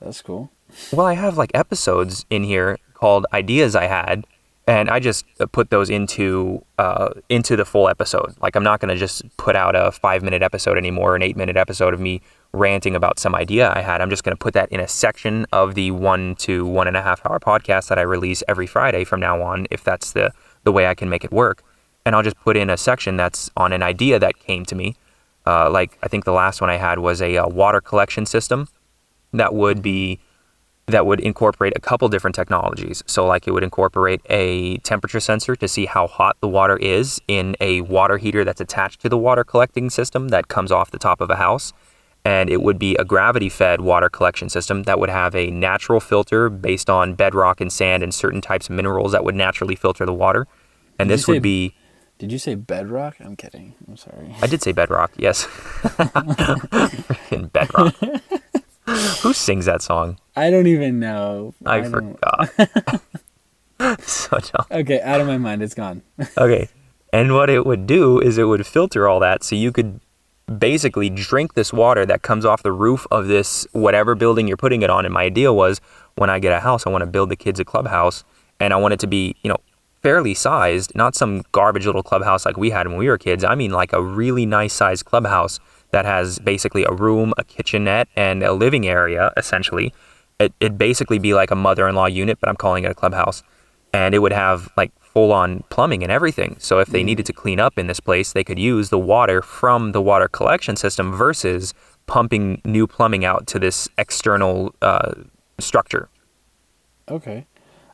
That's 0.00 0.22
cool. 0.22 0.50
Well, 0.92 1.06
I 1.06 1.14
have 1.14 1.36
like 1.36 1.50
episodes 1.54 2.24
in 2.30 2.44
here 2.44 2.78
called 2.94 3.26
ideas 3.32 3.74
I 3.74 3.86
had, 3.86 4.26
and 4.66 4.88
I 4.88 5.00
just 5.00 5.24
uh, 5.40 5.46
put 5.46 5.70
those 5.70 5.90
into 5.90 6.64
uh, 6.78 7.10
into 7.28 7.56
the 7.56 7.64
full 7.64 7.88
episode. 7.88 8.34
Like 8.40 8.56
I'm 8.56 8.62
not 8.62 8.80
gonna 8.80 8.96
just 8.96 9.24
put 9.36 9.56
out 9.56 9.74
a 9.74 9.90
five 9.90 10.22
minute 10.22 10.42
episode 10.42 10.78
anymore, 10.78 11.16
an 11.16 11.22
eight 11.22 11.36
minute 11.36 11.56
episode 11.56 11.92
of 11.92 12.00
me 12.00 12.20
ranting 12.52 12.94
about 12.94 13.18
some 13.18 13.34
idea 13.34 13.72
I 13.74 13.80
had. 13.80 14.00
I'm 14.00 14.10
just 14.10 14.22
gonna 14.22 14.36
put 14.36 14.54
that 14.54 14.70
in 14.70 14.80
a 14.80 14.88
section 14.88 15.46
of 15.52 15.74
the 15.74 15.90
one 15.90 16.34
to 16.36 16.64
one 16.66 16.86
and 16.86 16.96
a 16.96 17.02
half 17.02 17.24
hour 17.26 17.40
podcast 17.40 17.88
that 17.88 17.98
I 17.98 18.02
release 18.02 18.42
every 18.48 18.66
Friday 18.66 19.04
from 19.04 19.20
now 19.20 19.42
on, 19.42 19.66
if 19.70 19.82
that's 19.82 20.12
the 20.12 20.32
the 20.64 20.72
way 20.72 20.86
I 20.86 20.94
can 20.94 21.08
make 21.08 21.24
it 21.24 21.32
work. 21.32 21.62
And 22.04 22.14
I'll 22.14 22.22
just 22.22 22.38
put 22.40 22.56
in 22.56 22.70
a 22.70 22.76
section 22.76 23.16
that's 23.16 23.50
on 23.56 23.72
an 23.72 23.82
idea 23.82 24.18
that 24.18 24.38
came 24.38 24.64
to 24.66 24.74
me. 24.74 24.96
Uh, 25.46 25.70
like 25.70 25.98
I 26.02 26.08
think 26.08 26.24
the 26.24 26.32
last 26.32 26.60
one 26.60 26.70
I 26.70 26.76
had 26.76 26.98
was 26.98 27.20
a, 27.22 27.36
uh 27.36 27.48
water 27.48 27.80
collection 27.80 28.26
system 28.26 28.68
that 29.32 29.54
would 29.54 29.82
be 29.82 30.20
that 30.90 31.06
would 31.06 31.20
incorporate 31.20 31.72
a 31.76 31.80
couple 31.80 32.08
different 32.08 32.34
technologies. 32.34 33.02
So, 33.06 33.26
like, 33.26 33.46
it 33.46 33.52
would 33.52 33.62
incorporate 33.62 34.20
a 34.28 34.78
temperature 34.78 35.20
sensor 35.20 35.56
to 35.56 35.68
see 35.68 35.86
how 35.86 36.06
hot 36.06 36.36
the 36.40 36.48
water 36.48 36.76
is 36.76 37.20
in 37.28 37.56
a 37.60 37.80
water 37.82 38.18
heater 38.18 38.44
that's 38.44 38.60
attached 38.60 39.00
to 39.02 39.08
the 39.08 39.18
water 39.18 39.44
collecting 39.44 39.90
system 39.90 40.28
that 40.28 40.48
comes 40.48 40.70
off 40.72 40.90
the 40.90 40.98
top 40.98 41.20
of 41.20 41.30
a 41.30 41.36
house. 41.36 41.72
And 42.24 42.50
it 42.50 42.60
would 42.60 42.78
be 42.78 42.96
a 42.96 43.04
gravity 43.04 43.48
fed 43.48 43.80
water 43.80 44.10
collection 44.10 44.50
system 44.50 44.82
that 44.82 45.00
would 45.00 45.08
have 45.08 45.34
a 45.34 45.50
natural 45.50 46.00
filter 46.00 46.50
based 46.50 46.90
on 46.90 47.14
bedrock 47.14 47.62
and 47.62 47.72
sand 47.72 48.02
and 48.02 48.12
certain 48.12 48.42
types 48.42 48.68
of 48.68 48.76
minerals 48.76 49.12
that 49.12 49.24
would 49.24 49.34
naturally 49.34 49.74
filter 49.74 50.04
the 50.04 50.12
water. 50.12 50.46
And 50.98 51.08
Did 51.08 51.14
this 51.14 51.26
would 51.28 51.42
be, 51.42 51.74
Did 52.20 52.30
you 52.32 52.38
say 52.38 52.54
bedrock? 52.54 53.16
I'm 53.18 53.34
kidding. 53.34 53.74
I'm 53.88 53.96
sorry. 53.96 54.34
I 54.42 54.46
did 54.46 54.60
say 54.60 54.72
bedrock, 54.72 55.10
yes. 55.16 55.46
Freaking 55.80 57.50
bedrock. 57.50 57.94
Who 59.22 59.32
sings 59.32 59.64
that 59.64 59.80
song? 59.80 60.18
I 60.36 60.50
don't 60.50 60.66
even 60.66 61.00
know. 61.00 61.54
I, 61.64 61.80
don't- 61.80 62.18
forgot. 62.18 63.00
so 64.02 64.38
dumb. 64.38 64.66
Okay, 64.70 65.00
out 65.00 65.22
of 65.22 65.26
my 65.26 65.38
mind. 65.38 65.62
It's 65.62 65.72
gone. 65.74 66.02
Okay. 66.36 66.68
And 67.10 67.32
what 67.34 67.48
it 67.48 67.64
would 67.64 67.86
do 67.86 68.20
is 68.20 68.36
it 68.36 68.44
would 68.44 68.66
filter 68.66 69.08
all 69.08 69.18
that 69.20 69.42
so 69.42 69.56
you 69.56 69.72
could 69.72 69.98
basically 70.58 71.08
drink 71.08 71.54
this 71.54 71.72
water 71.72 72.04
that 72.04 72.20
comes 72.20 72.44
off 72.44 72.62
the 72.62 72.70
roof 72.72 73.06
of 73.10 73.28
this 73.28 73.66
whatever 73.72 74.14
building 74.14 74.46
you're 74.46 74.58
putting 74.58 74.82
it 74.82 74.90
on. 74.90 75.06
And 75.06 75.14
my 75.14 75.22
idea 75.24 75.52
was 75.54 75.80
when 76.16 76.28
I 76.28 76.38
get 76.38 76.52
a 76.52 76.60
house, 76.60 76.86
I 76.86 76.90
want 76.90 77.00
to 77.02 77.06
build 77.06 77.30
the 77.30 77.36
kids 77.36 77.58
a 77.60 77.64
clubhouse 77.64 78.24
and 78.60 78.74
I 78.74 78.76
want 78.76 78.92
it 78.92 79.00
to 79.00 79.06
be, 79.06 79.34
you 79.42 79.48
know, 79.48 79.56
fairly 80.02 80.34
sized, 80.34 80.94
not 80.94 81.14
some 81.14 81.42
garbage 81.52 81.86
little 81.86 82.02
clubhouse 82.02 82.46
like 82.46 82.56
we 82.56 82.70
had 82.70 82.88
when 82.88 82.96
we 82.96 83.08
were 83.08 83.18
kids. 83.18 83.44
I 83.44 83.54
mean, 83.54 83.70
like 83.70 83.92
a 83.92 84.02
really 84.02 84.46
nice 84.46 84.72
sized 84.72 85.04
clubhouse 85.04 85.60
that 85.90 86.04
has 86.04 86.38
basically 86.38 86.84
a 86.84 86.92
room, 86.92 87.34
a 87.36 87.44
kitchenette, 87.44 88.08
and 88.16 88.42
a 88.42 88.52
living 88.52 88.86
area, 88.86 89.32
essentially. 89.36 89.92
It, 90.38 90.54
it'd 90.60 90.78
basically 90.78 91.18
be 91.18 91.34
like 91.34 91.50
a 91.50 91.56
mother 91.56 91.86
in 91.88 91.94
law 91.94 92.06
unit, 92.06 92.38
but 92.40 92.48
I'm 92.48 92.56
calling 92.56 92.84
it 92.84 92.90
a 92.90 92.94
clubhouse. 92.94 93.42
And 93.92 94.14
it 94.14 94.20
would 94.20 94.32
have 94.32 94.70
like 94.76 94.92
full 95.00 95.32
on 95.32 95.64
plumbing 95.68 96.02
and 96.02 96.12
everything. 96.12 96.56
So 96.60 96.78
if 96.78 96.88
they 96.88 97.02
needed 97.02 97.26
to 97.26 97.32
clean 97.32 97.58
up 97.58 97.76
in 97.76 97.88
this 97.88 97.98
place, 97.98 98.32
they 98.32 98.44
could 98.44 98.58
use 98.58 98.90
the 98.90 98.98
water 98.98 99.42
from 99.42 99.92
the 99.92 100.00
water 100.00 100.28
collection 100.28 100.76
system 100.76 101.12
versus 101.12 101.74
pumping 102.06 102.62
new 102.64 102.86
plumbing 102.86 103.24
out 103.24 103.48
to 103.48 103.58
this 103.58 103.88
external 103.98 104.74
uh, 104.80 105.12
structure. 105.58 106.08
Okay. 107.08 107.46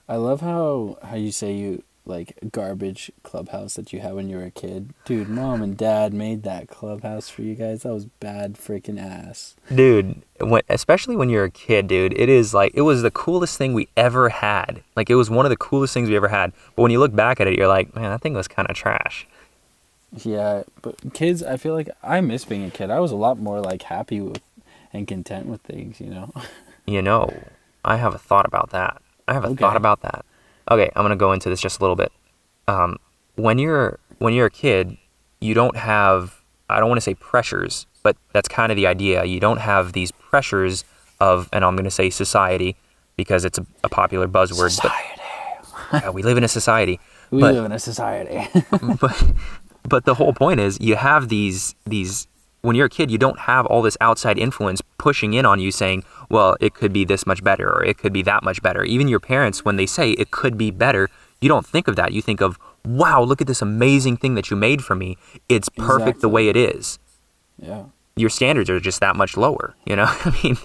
I 0.08 0.16
love 0.16 0.40
how 0.40 0.98
how 1.02 1.16
you 1.16 1.32
say 1.32 1.52
you 1.52 1.82
like 2.06 2.38
garbage 2.52 3.10
clubhouse 3.22 3.74
that 3.74 3.92
you 3.92 4.00
had 4.00 4.14
when 4.14 4.28
you 4.30 4.36
were 4.36 4.44
a 4.44 4.50
kid. 4.50 4.94
Dude, 5.04 5.28
mom 5.28 5.60
and 5.62 5.76
dad 5.76 6.14
made 6.14 6.42
that 6.44 6.68
clubhouse 6.68 7.28
for 7.28 7.42
you 7.42 7.54
guys. 7.54 7.82
That 7.82 7.92
was 7.92 8.06
bad 8.06 8.54
freaking 8.54 9.00
ass. 9.02 9.56
dude 9.74 10.22
when, 10.40 10.62
especially 10.68 11.16
when 11.16 11.28
you're 11.30 11.44
a 11.44 11.50
kid 11.50 11.88
dude 11.88 12.12
it 12.14 12.28
is 12.28 12.52
like 12.54 12.70
it 12.74 12.82
was 12.82 13.02
the 13.02 13.10
coolest 13.10 13.56
thing 13.58 13.72
we 13.72 13.88
ever 13.96 14.28
had 14.28 14.82
like 14.94 15.08
it 15.10 15.14
was 15.14 15.28
one 15.30 15.46
of 15.46 15.50
the 15.50 15.56
coolest 15.56 15.94
things 15.94 16.08
we 16.08 16.14
ever 16.16 16.28
had 16.28 16.52
but 16.76 16.82
when 16.82 16.90
you 16.92 16.98
look 16.98 17.14
back 17.14 17.40
at 17.40 17.46
it 17.46 17.56
you're 17.58 17.66
like 17.66 17.94
man 17.96 18.04
that 18.10 18.20
thing 18.20 18.34
was 18.34 18.46
kind 18.46 18.68
of 18.70 18.76
trash 18.76 19.26
Yeah, 20.24 20.62
but 20.82 20.94
kids, 21.14 21.42
I 21.42 21.56
feel 21.56 21.74
like 21.74 21.90
I 22.02 22.20
miss 22.20 22.44
being 22.44 22.64
a 22.64 22.70
kid. 22.70 22.90
I 22.90 23.00
was 23.00 23.12
a 23.12 23.16
lot 23.16 23.38
more 23.38 23.60
like 23.60 23.82
happy 23.82 24.20
with 24.20 24.40
and 24.92 25.06
content 25.08 25.46
with 25.46 25.60
things, 25.62 26.00
you 26.00 26.08
know. 26.10 26.32
you 26.86 27.02
know 27.02 27.42
i 27.84 27.96
have 27.96 28.14
a 28.14 28.18
thought 28.18 28.46
about 28.46 28.70
that 28.70 29.02
i 29.28 29.32
have 29.32 29.44
a 29.44 29.48
Okay. 29.48 29.56
thought 29.56 29.76
about 29.76 30.00
that 30.02 30.24
okay 30.70 30.90
i'm 30.96 31.02
gonna 31.04 31.16
go 31.16 31.32
into 31.32 31.48
this 31.48 31.60
just 31.60 31.78
a 31.80 31.82
little 31.82 31.96
bit 31.96 32.12
um, 32.68 32.96
when 33.36 33.58
you're 33.58 33.98
when 34.18 34.32
you're 34.34 34.46
a 34.46 34.50
kid 34.50 34.96
you 35.40 35.54
don't 35.54 35.76
have 35.76 36.40
i 36.68 36.78
don't 36.80 36.88
want 36.88 36.96
to 36.98 37.02
say 37.02 37.14
pressures 37.14 37.86
but 38.02 38.16
that's 38.32 38.48
kind 38.48 38.70
of 38.72 38.76
the 38.76 38.86
idea 38.86 39.24
you 39.24 39.40
don't 39.40 39.58
have 39.58 39.92
these 39.92 40.10
pressures 40.10 40.84
of 41.20 41.48
and 41.52 41.64
i'm 41.64 41.76
gonna 41.76 41.90
say 41.90 42.10
society 42.10 42.76
because 43.16 43.44
it's 43.44 43.58
a, 43.58 43.66
a 43.84 43.88
popular 43.88 44.26
buzzword 44.28 44.70
Society. 44.70 45.20
but 45.92 46.02
yeah, 46.04 46.10
we 46.10 46.22
live 46.22 46.36
in 46.36 46.44
a 46.44 46.48
society 46.48 46.98
We 47.30 47.40
but- 47.40 47.54
live 47.54 47.64
in 47.64 47.72
a 47.72 47.78
society. 47.78 48.46
but 49.00 49.24
but 49.88 50.04
the 50.04 50.14
whole 50.14 50.32
point 50.32 50.58
is 50.60 50.78
you 50.80 50.96
have 50.96 51.28
these 51.28 51.74
these 51.86 52.26
when 52.66 52.74
you're 52.74 52.86
a 52.86 52.90
kid 52.90 53.10
you 53.10 53.18
don't 53.18 53.38
have 53.40 53.64
all 53.66 53.80
this 53.80 53.96
outside 54.00 54.38
influence 54.38 54.82
pushing 54.98 55.34
in 55.34 55.46
on 55.46 55.60
you 55.60 55.70
saying 55.70 56.02
well 56.28 56.56
it 56.60 56.74
could 56.74 56.92
be 56.92 57.04
this 57.04 57.24
much 57.24 57.42
better 57.44 57.68
or 57.70 57.84
it 57.84 57.96
could 57.96 58.12
be 58.12 58.22
that 58.22 58.42
much 58.42 58.60
better. 58.60 58.82
Even 58.84 59.06
your 59.08 59.20
parents 59.20 59.64
when 59.64 59.76
they 59.76 59.86
say 59.86 60.10
it 60.12 60.30
could 60.30 60.58
be 60.58 60.70
better 60.70 61.08
you 61.40 61.48
don't 61.48 61.66
think 61.66 61.86
of 61.86 61.96
that. 61.96 62.12
You 62.12 62.20
think 62.20 62.40
of 62.40 62.58
wow 62.84 63.22
look 63.22 63.40
at 63.40 63.46
this 63.46 63.62
amazing 63.62 64.16
thing 64.16 64.34
that 64.34 64.50
you 64.50 64.56
made 64.56 64.82
for 64.82 64.96
me. 64.96 65.16
It's 65.48 65.68
perfect 65.68 66.20
the 66.20 66.28
way 66.28 66.48
it 66.48 66.56
is. 66.56 66.98
Yeah. 67.58 67.84
your 68.16 68.28
standards 68.28 68.68
are 68.68 68.80
just 68.80 69.00
that 69.00 69.16
much 69.16 69.36
lower 69.36 69.74
you 69.86 69.96
know? 69.96 70.06
I 70.08 70.38
mean 70.42 70.56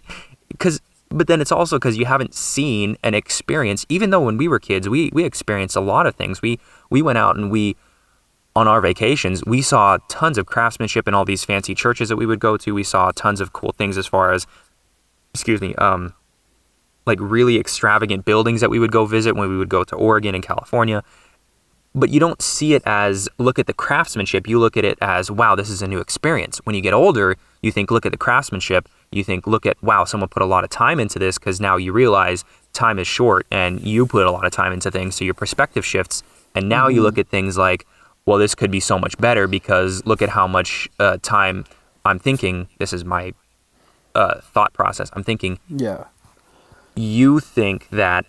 because 0.50 0.82
but 1.10 1.28
then 1.28 1.40
it's 1.40 1.52
also 1.52 1.78
because 1.78 1.98
you 1.98 2.06
haven't 2.06 2.34
seen 2.34 2.98
and 3.04 3.16
experienced 3.16 3.86
even 3.90 4.10
though 4.10 4.22
when 4.22 4.38
we 4.38 4.48
were 4.48 4.60
kids 4.60 4.90
we 4.90 5.12
we 5.14 5.24
experienced 5.24 5.76
a 5.76 5.82
lot 5.82 6.08
of 6.08 6.16
things. 6.16 6.42
We 6.42 6.60
we 6.90 7.02
went 7.04 7.20
out 7.20 7.36
and 7.36 7.52
we 7.52 7.76
on 8.56 8.68
our 8.68 8.82
vacations 8.82 9.44
we 9.46 9.62
saw 9.62 9.98
tons 10.10 10.38
of 10.38 10.46
craftsmanship 10.46 11.08
in 11.08 11.14
all 11.14 11.26
these 11.26 11.44
fancy 11.46 11.74
churches 11.74 12.10
that 12.10 12.18
we 12.18 12.26
would 12.26 12.40
go 12.40 12.58
to. 12.58 12.74
We 12.74 12.84
saw 12.84 13.12
tons 13.12 13.40
of 13.40 13.54
cool 13.54 13.74
things 13.78 13.98
as 13.98 14.08
far 14.08 14.34
as 14.34 14.46
excuse 15.34 15.62
me 15.62 15.74
um 15.76 16.14
like 17.06 17.20
really 17.20 17.58
extravagant 17.58 18.26
buildings 18.26 18.62
that 18.62 18.70
we 18.70 18.80
would 18.80 18.92
go 18.92 19.06
visit 19.06 19.36
when 19.36 19.50
we 19.50 19.58
would 19.58 19.70
go 19.70 19.84
to 19.84 19.96
Oregon 19.96 20.36
and 20.36 20.44
California. 20.44 21.04
But 21.94 22.10
you 22.10 22.20
don't 22.20 22.42
see 22.42 22.74
it 22.74 22.84
as 22.86 23.28
look 23.38 23.60
at 23.60 23.68
the 23.68 23.74
craftsmanship. 23.74 24.48
You 24.48 24.60
look 24.60 24.78
at 24.78 24.86
it 24.86 24.98
as 25.02 25.32
wow 25.32 25.56
this 25.56 25.70
is 25.70 25.82
a 25.82 25.88
new 25.88 26.00
experience. 26.00 26.60
When 26.64 26.76
you 26.76 26.82
get 26.82 26.94
older 26.94 27.38
you 27.62 27.72
think 27.72 27.92
look 27.92 28.06
at 28.06 28.12
the 28.12 28.18
craftsmanship. 28.18 28.90
You 29.12 29.24
think 29.24 29.48
look 29.48 29.66
at 29.66 29.82
wow 29.84 30.04
someone 30.04 30.30
put 30.30 30.42
a 30.42 30.46
lot 30.46 30.64
of 30.64 30.70
time 30.70 31.00
into 31.00 31.20
this 31.20 31.38
because 31.38 31.62
now 31.62 31.78
you 31.78 31.94
realize 31.94 32.44
time 32.74 33.00
is 33.00 33.08
short 33.08 33.46
and 33.52 33.82
you 33.82 34.06
put 34.06 34.26
a 34.26 34.32
lot 34.32 34.46
of 34.46 34.52
time 34.52 34.74
into 34.74 34.92
things. 34.92 35.16
So 35.16 35.26
your 35.26 35.34
perspective 35.34 35.86
shifts. 35.86 36.24
And 36.56 36.68
now 36.68 36.88
you 36.88 37.02
look 37.02 37.18
at 37.18 37.30
things 37.30 37.58
like 37.58 37.86
well 38.26 38.38
this 38.38 38.56
could 38.56 38.72
be 38.72 38.80
so 38.80 38.98
much 39.00 39.18
better 39.18 39.48
because 39.48 40.06
look 40.06 40.22
at 40.22 40.30
how 40.30 40.48
much 40.48 40.90
uh, 41.00 41.18
time 41.22 41.66
i'm 42.06 42.20
thinking 42.20 42.68
this 42.80 42.94
is 42.94 43.04
my 43.06 43.34
uh, 44.16 44.40
thought 44.42 44.74
process 44.74 45.10
i'm 45.14 45.24
thinking 45.24 45.58
Yeah. 45.70 46.06
you 46.96 47.40
think 47.40 47.90
that 47.90 48.26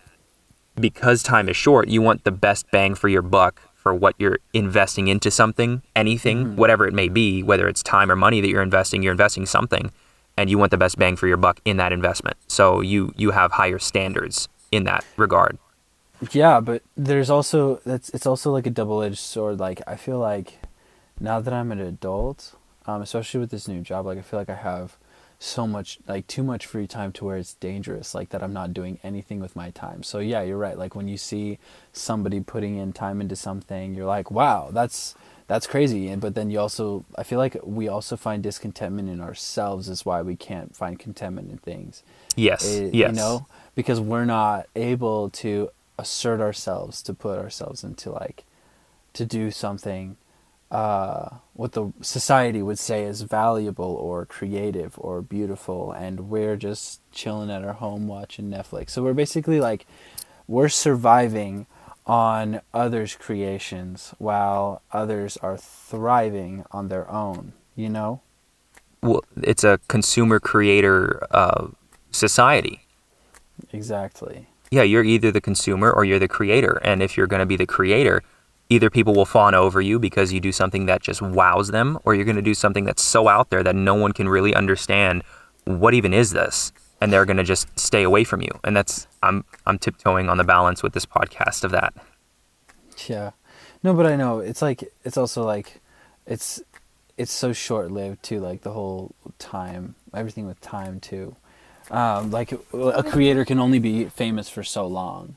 because 0.80 1.22
time 1.22 1.48
is 1.50 1.56
short, 1.56 1.88
you 1.88 2.00
want 2.00 2.24
the 2.24 2.30
best 2.30 2.64
bang 2.70 2.94
for 2.94 3.08
your 3.08 3.20
buck 3.20 3.60
for 3.74 3.92
what 3.92 4.14
you're 4.18 4.38
investing 4.54 5.08
into 5.08 5.30
something, 5.30 5.82
anything, 5.94 6.56
whatever 6.56 6.86
it 6.86 6.94
may 6.94 7.08
be, 7.08 7.42
whether 7.42 7.68
it's 7.68 7.82
time 7.82 8.10
or 8.10 8.16
money 8.16 8.40
that 8.40 8.48
you're 8.48 8.62
investing, 8.62 9.02
you're 9.02 9.12
investing 9.12 9.44
something, 9.44 9.90
and 10.38 10.48
you 10.48 10.56
want 10.56 10.70
the 10.70 10.78
best 10.78 10.98
bang 10.98 11.14
for 11.16 11.26
your 11.26 11.36
buck 11.36 11.60
in 11.66 11.76
that 11.76 11.92
investment. 11.92 12.36
So 12.48 12.80
you 12.80 13.12
you 13.16 13.32
have 13.32 13.52
higher 13.52 13.78
standards 13.78 14.48
in 14.70 14.84
that 14.84 15.04
regard. 15.18 15.58
Yeah, 16.30 16.60
but 16.60 16.82
there's 16.96 17.30
also 17.30 17.80
that's 17.84 18.08
it's 18.10 18.26
also 18.26 18.52
like 18.52 18.66
a 18.66 18.70
double 18.70 19.02
edged 19.02 19.18
sword. 19.18 19.58
Like 19.58 19.82
I 19.86 19.96
feel 19.96 20.18
like 20.18 20.58
now 21.18 21.40
that 21.40 21.52
I'm 21.52 21.72
an 21.72 21.80
adult, 21.80 22.54
um, 22.86 23.02
especially 23.02 23.40
with 23.40 23.50
this 23.50 23.66
new 23.68 23.80
job, 23.80 24.06
like 24.06 24.18
I 24.18 24.22
feel 24.22 24.38
like 24.38 24.50
I 24.50 24.54
have 24.54 24.96
so 25.38 25.66
much 25.66 25.98
like 26.06 26.26
too 26.28 26.44
much 26.44 26.64
free 26.66 26.86
time 26.86 27.10
to 27.12 27.24
where 27.24 27.36
it's 27.36 27.54
dangerous, 27.54 28.14
like 28.14 28.28
that 28.28 28.42
I'm 28.42 28.52
not 28.52 28.72
doing 28.72 29.00
anything 29.02 29.40
with 29.40 29.56
my 29.56 29.70
time. 29.70 30.04
So 30.04 30.20
yeah, 30.20 30.42
you're 30.42 30.58
right. 30.58 30.78
Like 30.78 30.94
when 30.94 31.08
you 31.08 31.16
see 31.18 31.58
somebody 31.92 32.40
putting 32.40 32.76
in 32.76 32.92
time 32.92 33.20
into 33.20 33.34
something, 33.34 33.94
you're 33.94 34.06
like, 34.06 34.30
wow, 34.30 34.68
that's 34.72 35.16
that's 35.48 35.66
crazy. 35.66 36.08
And 36.08 36.22
but 36.22 36.36
then 36.36 36.50
you 36.50 36.60
also 36.60 37.04
I 37.18 37.24
feel 37.24 37.38
like 37.40 37.56
we 37.64 37.88
also 37.88 38.16
find 38.16 38.44
discontentment 38.44 39.08
in 39.08 39.20
ourselves 39.20 39.88
is 39.88 40.06
why 40.06 40.22
we 40.22 40.36
can't 40.36 40.76
find 40.76 40.96
contentment 41.00 41.50
in 41.50 41.58
things. 41.58 42.04
Yes. 42.36 42.64
It- 42.64 42.94
yes. 42.94 43.10
You 43.10 43.16
know, 43.16 43.46
because 43.74 44.00
we're 44.00 44.24
not 44.24 44.66
able 44.76 45.30
to 45.30 45.70
assert 45.98 46.40
ourselves, 46.40 47.02
to 47.02 47.14
put 47.14 47.38
ourselves 47.38 47.84
into 47.84 48.10
like, 48.10 48.44
to 49.12 49.26
do 49.26 49.50
something, 49.50 50.16
uh, 50.70 51.36
what 51.52 51.72
the 51.72 51.92
society 52.00 52.62
would 52.62 52.78
say 52.78 53.04
is 53.04 53.22
valuable 53.22 53.94
or 53.94 54.24
creative 54.24 54.94
or 54.98 55.20
beautiful, 55.20 55.92
and 55.92 56.30
we're 56.30 56.56
just 56.56 57.00
chilling 57.12 57.50
at 57.50 57.62
our 57.62 57.74
home 57.74 58.08
watching 58.08 58.50
Netflix. 58.50 58.90
So 58.90 59.02
we're 59.02 59.12
basically 59.12 59.60
like, 59.60 59.86
we're 60.48 60.70
surviving 60.70 61.66
on 62.06 62.62
others' 62.72 63.14
creations 63.14 64.14
while 64.18 64.82
others 64.92 65.36
are 65.36 65.58
thriving 65.58 66.64
on 66.70 66.88
their 66.88 67.08
own. 67.10 67.52
You 67.76 67.88
know? 67.90 68.20
Well, 69.02 69.24
it's 69.42 69.64
a 69.64 69.78
consumer 69.88 70.40
creator 70.40 71.26
uh, 71.30 71.68
society. 72.12 72.86
Exactly. 73.72 74.48
Yeah, 74.72 74.82
you're 74.82 75.04
either 75.04 75.30
the 75.30 75.40
consumer 75.40 75.92
or 75.92 76.02
you're 76.02 76.18
the 76.18 76.26
creator. 76.26 76.80
And 76.82 77.02
if 77.02 77.14
you're 77.14 77.26
going 77.26 77.40
to 77.40 77.46
be 77.46 77.56
the 77.56 77.66
creator, 77.66 78.22
either 78.70 78.88
people 78.88 79.14
will 79.14 79.26
fawn 79.26 79.54
over 79.54 79.82
you 79.82 79.98
because 79.98 80.32
you 80.32 80.40
do 80.40 80.50
something 80.50 80.86
that 80.86 81.02
just 81.02 81.20
wows 81.20 81.68
them, 81.68 81.98
or 82.04 82.14
you're 82.14 82.24
going 82.24 82.36
to 82.36 82.42
do 82.42 82.54
something 82.54 82.86
that's 82.86 83.02
so 83.02 83.28
out 83.28 83.50
there 83.50 83.62
that 83.62 83.76
no 83.76 83.94
one 83.94 84.12
can 84.12 84.30
really 84.30 84.54
understand 84.54 85.22
what 85.64 85.92
even 85.92 86.14
is 86.14 86.30
this, 86.30 86.72
and 87.02 87.12
they're 87.12 87.26
going 87.26 87.36
to 87.36 87.44
just 87.44 87.68
stay 87.78 88.02
away 88.02 88.24
from 88.24 88.40
you. 88.40 88.48
And 88.64 88.74
that's 88.74 89.06
I'm 89.22 89.44
I'm 89.66 89.78
tiptoeing 89.78 90.30
on 90.30 90.38
the 90.38 90.44
balance 90.44 90.82
with 90.82 90.94
this 90.94 91.04
podcast 91.04 91.64
of 91.64 91.70
that. 91.72 91.92
Yeah. 93.06 93.32
No, 93.82 93.92
but 93.92 94.06
I 94.06 94.16
know 94.16 94.38
it's 94.38 94.62
like 94.62 94.90
it's 95.04 95.18
also 95.18 95.44
like 95.44 95.82
it's 96.26 96.62
it's 97.18 97.32
so 97.32 97.52
short 97.52 97.90
lived 97.90 98.22
too. 98.22 98.40
Like 98.40 98.62
the 98.62 98.72
whole 98.72 99.14
time, 99.38 99.96
everything 100.14 100.46
with 100.46 100.62
time 100.62 100.98
too. 100.98 101.36
Um, 101.92 102.30
like 102.30 102.52
a 102.72 103.02
creator 103.02 103.44
can 103.44 103.58
only 103.60 103.78
be 103.78 104.06
famous 104.06 104.48
for 104.48 104.64
so 104.64 104.86
long, 104.86 105.36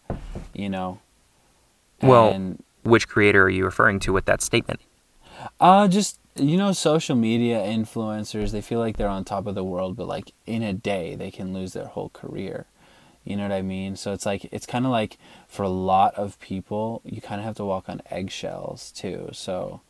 you 0.54 0.70
know. 0.70 1.00
Well, 2.02 2.32
And, 2.32 2.64
which 2.84 3.08
creator 3.10 3.44
are 3.44 3.50
you 3.50 3.66
referring 3.66 4.00
to 4.02 4.14
with 4.14 4.26
that 4.26 4.42
statement? 4.42 4.80
uh, 5.60 5.88
just 5.88 6.20
you 6.38 6.58
know, 6.58 6.72
social 6.74 7.16
media 7.16 7.60
influencers. 7.60 8.52
They 8.52 8.62
feel 8.62 8.80
like 8.80 8.98
they're 8.98 9.08
on 9.08 9.24
top 9.24 9.48
of 9.48 9.56
the 9.56 9.64
world, 9.64 9.96
but 9.96 10.08
like 10.08 10.32
in 10.46 10.64
a 10.64 10.74
day, 10.74 11.16
they 11.16 11.32
can 11.32 11.54
lose 11.54 11.74
their 11.74 11.86
whole 11.88 12.10
career. 12.10 12.66
You 13.24 13.36
know 13.38 13.44
what 13.44 13.52
I 13.54 13.62
mean? 13.62 13.96
So 13.96 14.14
it's 14.14 14.26
like 14.26 14.48
it's 14.52 14.66
kind 14.66 14.86
of 14.86 14.92
like 14.92 15.18
for 15.48 15.64
a 15.64 15.70
lot 15.70 16.14
of 16.16 16.40
people, 16.40 17.02
you 17.04 17.22
kind 17.22 17.40
of 17.42 17.46
have 17.46 17.56
to 17.56 17.66
walk 17.66 17.90
on 17.90 18.02
eggshells 18.12 18.92
too. 18.92 19.30
So 19.34 19.82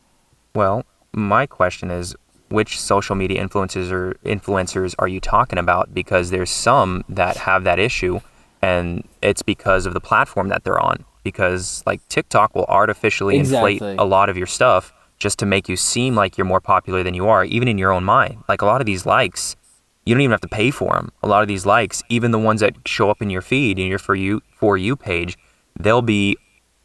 Well, 0.54 0.86
my 1.14 1.46
question 1.46 1.92
is 1.92 2.16
which 2.50 2.80
social 2.80 3.16
media 3.16 3.46
influencers 3.46 3.92
or 3.92 4.14
influencers 4.26 4.96
are 5.00 5.08
you 5.08 5.20
talking 5.20 5.60
about 5.60 5.94
because 5.94 6.30
there's 6.30 6.52
some 6.52 7.04
that 7.10 7.38
have 7.38 7.64
that 7.64 7.80
issue 7.80 8.20
and 8.62 9.08
it's 9.22 9.42
because 9.42 9.86
of 9.86 9.94
the 9.94 10.00
platform 10.00 10.48
that 10.50 10.64
they're 10.64 10.80
on 10.80 11.04
because 11.24 11.84
like 11.86 12.08
TikTok 12.08 12.56
will 12.56 12.66
artificially 12.66 13.36
inflate 13.38 13.82
a 13.82 14.06
lot 14.06 14.30
of 14.30 14.38
your 14.38 14.48
stuff 14.48 14.94
just 15.18 15.40
to 15.40 15.46
make 15.46 15.68
you 15.68 15.76
seem 15.76 16.16
like 16.16 16.38
you're 16.38 16.46
more 16.46 16.62
popular 16.62 17.02
than 17.04 17.14
you 17.14 17.28
are, 17.28 17.44
even 17.46 17.68
in 17.68 17.78
your 17.78 17.92
own 17.92 18.04
mind. 18.04 18.44
Like 18.48 18.62
a 18.62 18.66
lot 18.66 18.82
of 18.82 18.86
these 18.86 19.06
likes, 19.06 19.56
you 20.06 20.14
don't 20.14 20.22
even 20.22 20.32
have 20.32 20.42
to 20.42 20.48
pay 20.48 20.72
for 20.72 20.94
them. 20.94 21.12
A 21.24 21.28
lot 21.28 21.42
of 21.42 21.48
these 21.48 21.66
likes, 21.66 22.04
even 22.10 22.32
the 22.32 22.40
ones 22.40 22.62
that 22.62 22.76
show 22.86 23.10
up 23.10 23.22
in 23.22 23.30
your 23.30 23.42
feed 23.42 23.80
in 23.80 23.88
your 23.88 24.00
for 24.00 24.16
you 24.16 24.42
for 24.56 24.78
you 24.78 24.96
page, 24.96 25.38
they'll 25.80 26.02
be 26.02 26.38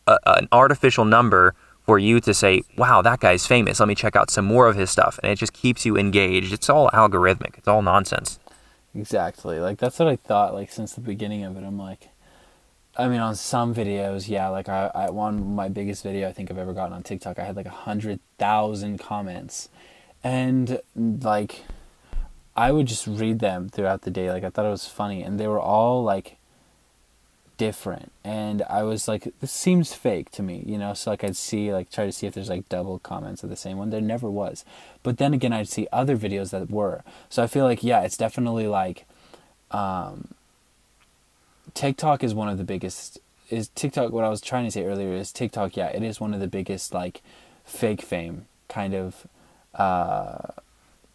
a, 0.06 0.18
an 0.26 0.48
artificial 0.52 1.04
number 1.04 1.54
for 1.90 1.98
you 1.98 2.20
to 2.20 2.32
say, 2.32 2.62
"Wow, 2.76 3.02
that 3.02 3.18
guy's 3.18 3.48
famous. 3.48 3.80
Let 3.80 3.88
me 3.88 3.96
check 3.96 4.14
out 4.14 4.30
some 4.30 4.44
more 4.44 4.68
of 4.68 4.76
his 4.76 4.90
stuff." 4.90 5.18
And 5.24 5.32
it 5.32 5.40
just 5.40 5.52
keeps 5.52 5.84
you 5.84 5.96
engaged. 5.96 6.52
It's 6.52 6.70
all 6.70 6.88
algorithmic. 6.90 7.58
It's 7.58 7.66
all 7.66 7.82
nonsense. 7.82 8.38
Exactly. 8.94 9.58
Like 9.58 9.78
that's 9.78 9.98
what 9.98 10.06
I 10.06 10.14
thought. 10.14 10.54
Like 10.54 10.70
since 10.70 10.94
the 10.94 11.00
beginning 11.00 11.42
of 11.42 11.56
it, 11.56 11.64
I'm 11.64 11.78
like, 11.78 12.10
I 12.96 13.08
mean, 13.08 13.18
on 13.18 13.34
some 13.34 13.74
videos, 13.74 14.28
yeah. 14.28 14.46
Like 14.50 14.68
I, 14.68 14.92
I 14.94 15.10
one 15.10 15.56
my 15.56 15.68
biggest 15.68 16.04
video 16.04 16.28
I 16.28 16.32
think 16.32 16.48
I've 16.48 16.58
ever 16.58 16.72
gotten 16.72 16.92
on 16.92 17.02
TikTok, 17.02 17.40
I 17.40 17.44
had 17.44 17.56
like 17.56 17.66
a 17.66 17.70
hundred 17.70 18.20
thousand 18.38 18.98
comments, 18.98 19.68
and 20.22 20.78
like, 20.96 21.64
I 22.54 22.70
would 22.70 22.86
just 22.86 23.04
read 23.08 23.40
them 23.40 23.68
throughout 23.68 24.02
the 24.02 24.12
day. 24.12 24.30
Like 24.30 24.44
I 24.44 24.50
thought 24.50 24.64
it 24.64 24.70
was 24.70 24.86
funny, 24.86 25.24
and 25.24 25.40
they 25.40 25.48
were 25.48 25.60
all 25.60 26.04
like 26.04 26.36
different. 27.60 28.10
And 28.24 28.62
i 28.70 28.82
was 28.82 29.06
like 29.06 29.24
this 29.40 29.52
seems 29.52 29.92
fake 29.92 30.30
to 30.30 30.42
me 30.42 30.56
you 30.66 30.78
know? 30.78 30.94
So 30.94 31.10
like 31.10 31.22
i'd 31.24 31.36
see 31.36 31.72
like 31.72 31.90
try 31.90 32.06
to 32.06 32.12
see 32.12 32.26
if 32.26 32.32
there's 32.34 32.48
like 32.48 32.68
double 32.70 32.98
comments 33.00 33.42
of 33.44 33.50
the 33.50 33.56
same 33.64 33.76
one. 33.76 33.90
There 33.90 34.00
never 34.00 34.30
was. 34.30 34.64
But 35.02 35.18
then 35.18 35.34
again 35.34 35.52
i'd 35.52 35.68
see 35.68 35.86
other 35.92 36.16
videos 36.16 36.50
that 36.50 36.70
were. 36.70 37.02
So 37.28 37.42
i 37.42 37.46
feel 37.46 37.64
like 37.64 37.82
yeah 37.84 38.00
it's 38.00 38.16
definitely 38.16 38.66
like 38.66 39.04
um 39.70 40.28
tiktok 41.74 42.24
is 42.24 42.34
one 42.34 42.48
of 42.48 42.58
the 42.58 42.64
biggest 42.64 43.18
is 43.50 43.68
tiktok 43.68 44.10
what 44.10 44.24
i 44.24 44.28
was 44.28 44.40
trying 44.40 44.64
to 44.64 44.70
say 44.70 44.84
earlier 44.84 45.12
is 45.12 45.30
tiktok 45.30 45.76
yeah 45.76 45.86
it 45.86 46.02
is 46.02 46.20
one 46.20 46.34
of 46.34 46.40
the 46.40 46.48
biggest 46.48 46.92
like 46.92 47.22
fake 47.64 48.02
fame 48.02 48.46
kind 48.68 48.92
of 48.94 49.26
uh 49.74 50.48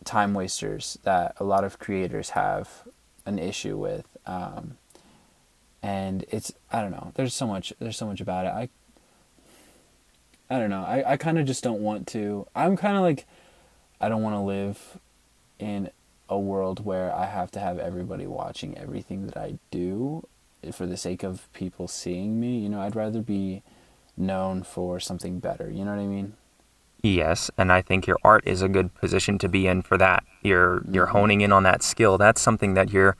time 0.05 0.33
wasters 0.33 0.97
that 1.03 1.35
a 1.39 1.43
lot 1.43 1.63
of 1.65 1.79
creators 1.79 2.29
have 2.29 2.83
an 3.25 3.39
issue 3.39 3.75
with. 3.75 4.05
Um 4.25 4.77
and 5.85 6.25
it's 6.31 6.51
I 6.71 6.81
don't 6.81 6.91
know. 6.91 7.11
There's 7.13 7.35
so 7.35 7.45
much 7.45 7.71
there's 7.79 7.95
so 7.95 8.07
much 8.07 8.19
about 8.19 8.47
it. 8.47 8.49
I 8.49 8.69
I 10.49 10.59
don't 10.59 10.71
know. 10.71 10.81
I, 10.81 11.11
I 11.11 11.17
kind 11.17 11.37
of 11.37 11.45
just 11.45 11.63
don't 11.63 11.79
want 11.79 12.07
to. 12.07 12.47
I'm 12.55 12.75
kind 12.75 12.97
of 12.97 13.03
like 13.03 13.25
I 14.01 14.09
don't 14.09 14.23
want 14.23 14.35
to 14.35 14.39
live 14.39 14.97
in 15.59 15.91
a 16.27 16.39
world 16.39 16.83
where 16.83 17.13
I 17.13 17.27
have 17.27 17.51
to 17.51 17.59
have 17.59 17.77
everybody 17.77 18.25
watching 18.25 18.75
everything 18.75 19.27
that 19.27 19.37
I 19.37 19.59
do 19.69 20.27
for 20.73 20.87
the 20.87 20.97
sake 20.97 21.21
of 21.21 21.51
people 21.53 21.87
seeing 21.87 22.39
me. 22.39 22.57
You 22.57 22.69
know, 22.69 22.81
I'd 22.81 22.95
rather 22.95 23.21
be 23.21 23.61
known 24.17 24.63
for 24.63 24.99
something 24.99 25.39
better. 25.39 25.69
You 25.69 25.85
know 25.85 25.91
what 25.91 26.01
I 26.01 26.07
mean? 26.07 26.33
Yes, 27.03 27.51
and 27.59 27.71
I 27.71 27.83
think 27.83 28.07
your 28.07 28.17
art 28.23 28.43
is 28.47 28.63
a 28.63 28.67
good 28.69 28.91
position 28.95 29.37
to 29.37 29.47
be 29.47 29.67
in 29.67 29.83
for 29.83 29.99
that. 29.99 30.23
You're 30.41 30.83
you're 30.91 31.05
mm-hmm. 31.05 31.17
honing 31.17 31.41
in 31.41 31.51
on 31.51 31.61
that 31.61 31.83
skill. 31.83 32.17
That's 32.17 32.41
something 32.41 32.73
that 32.73 32.91
you're 32.91 33.15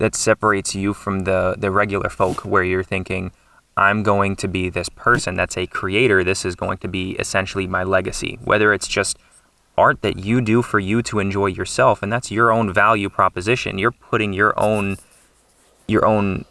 that 0.00 0.14
separates 0.16 0.74
you 0.74 0.94
from 0.94 1.20
the 1.28 1.54
the 1.58 1.70
regular 1.70 2.08
folk 2.10 2.38
where 2.44 2.64
you're 2.64 2.88
thinking 2.94 3.32
I'm 3.76 4.02
going 4.02 4.34
to 4.36 4.48
be 4.48 4.68
this 4.68 4.88
person 4.88 5.36
that's 5.36 5.56
a 5.56 5.66
creator. 5.66 6.24
This 6.24 6.44
is 6.44 6.54
going 6.56 6.78
to 6.78 6.88
be 6.88 7.12
essentially 7.24 7.66
my 7.66 7.84
legacy. 7.84 8.38
Whether 8.44 8.74
it's 8.74 8.88
just 8.88 9.16
art 9.78 10.02
that 10.02 10.18
you 10.18 10.40
do 10.42 10.60
for 10.60 10.80
you 10.80 11.00
to 11.02 11.20
enjoy 11.20 11.46
yourself 11.46 12.02
and 12.02 12.12
that's 12.12 12.30
your 12.30 12.52
own 12.52 12.72
value 12.72 13.08
proposition. 13.08 13.78
You're 13.78 13.92
putting 14.10 14.32
your 14.34 14.52
own 14.58 14.96
your 15.86 16.04
own 16.04 16.44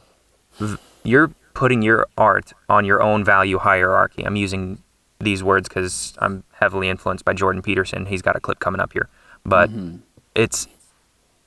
you're 1.03 1.31
putting 1.53 1.81
your 1.81 2.07
art 2.17 2.53
on 2.67 2.85
your 2.85 3.01
own 3.03 3.23
value 3.23 3.57
hierarchy. 3.59 4.23
I'm 4.25 4.35
using 4.35 4.81
these 5.19 5.43
words 5.43 5.67
cuz 5.69 6.13
I'm 6.19 6.43
heavily 6.61 6.87
influenced 6.89 7.25
by 7.25 7.33
Jordan 7.33 7.61
Peterson. 7.61 8.05
He's 8.05 8.21
got 8.21 8.35
a 8.35 8.39
clip 8.39 8.59
coming 8.59 8.81
up 8.81 8.93
here. 8.93 9.07
But 9.45 9.69
Mm-hmm. 9.69 9.97
it's 10.35 10.67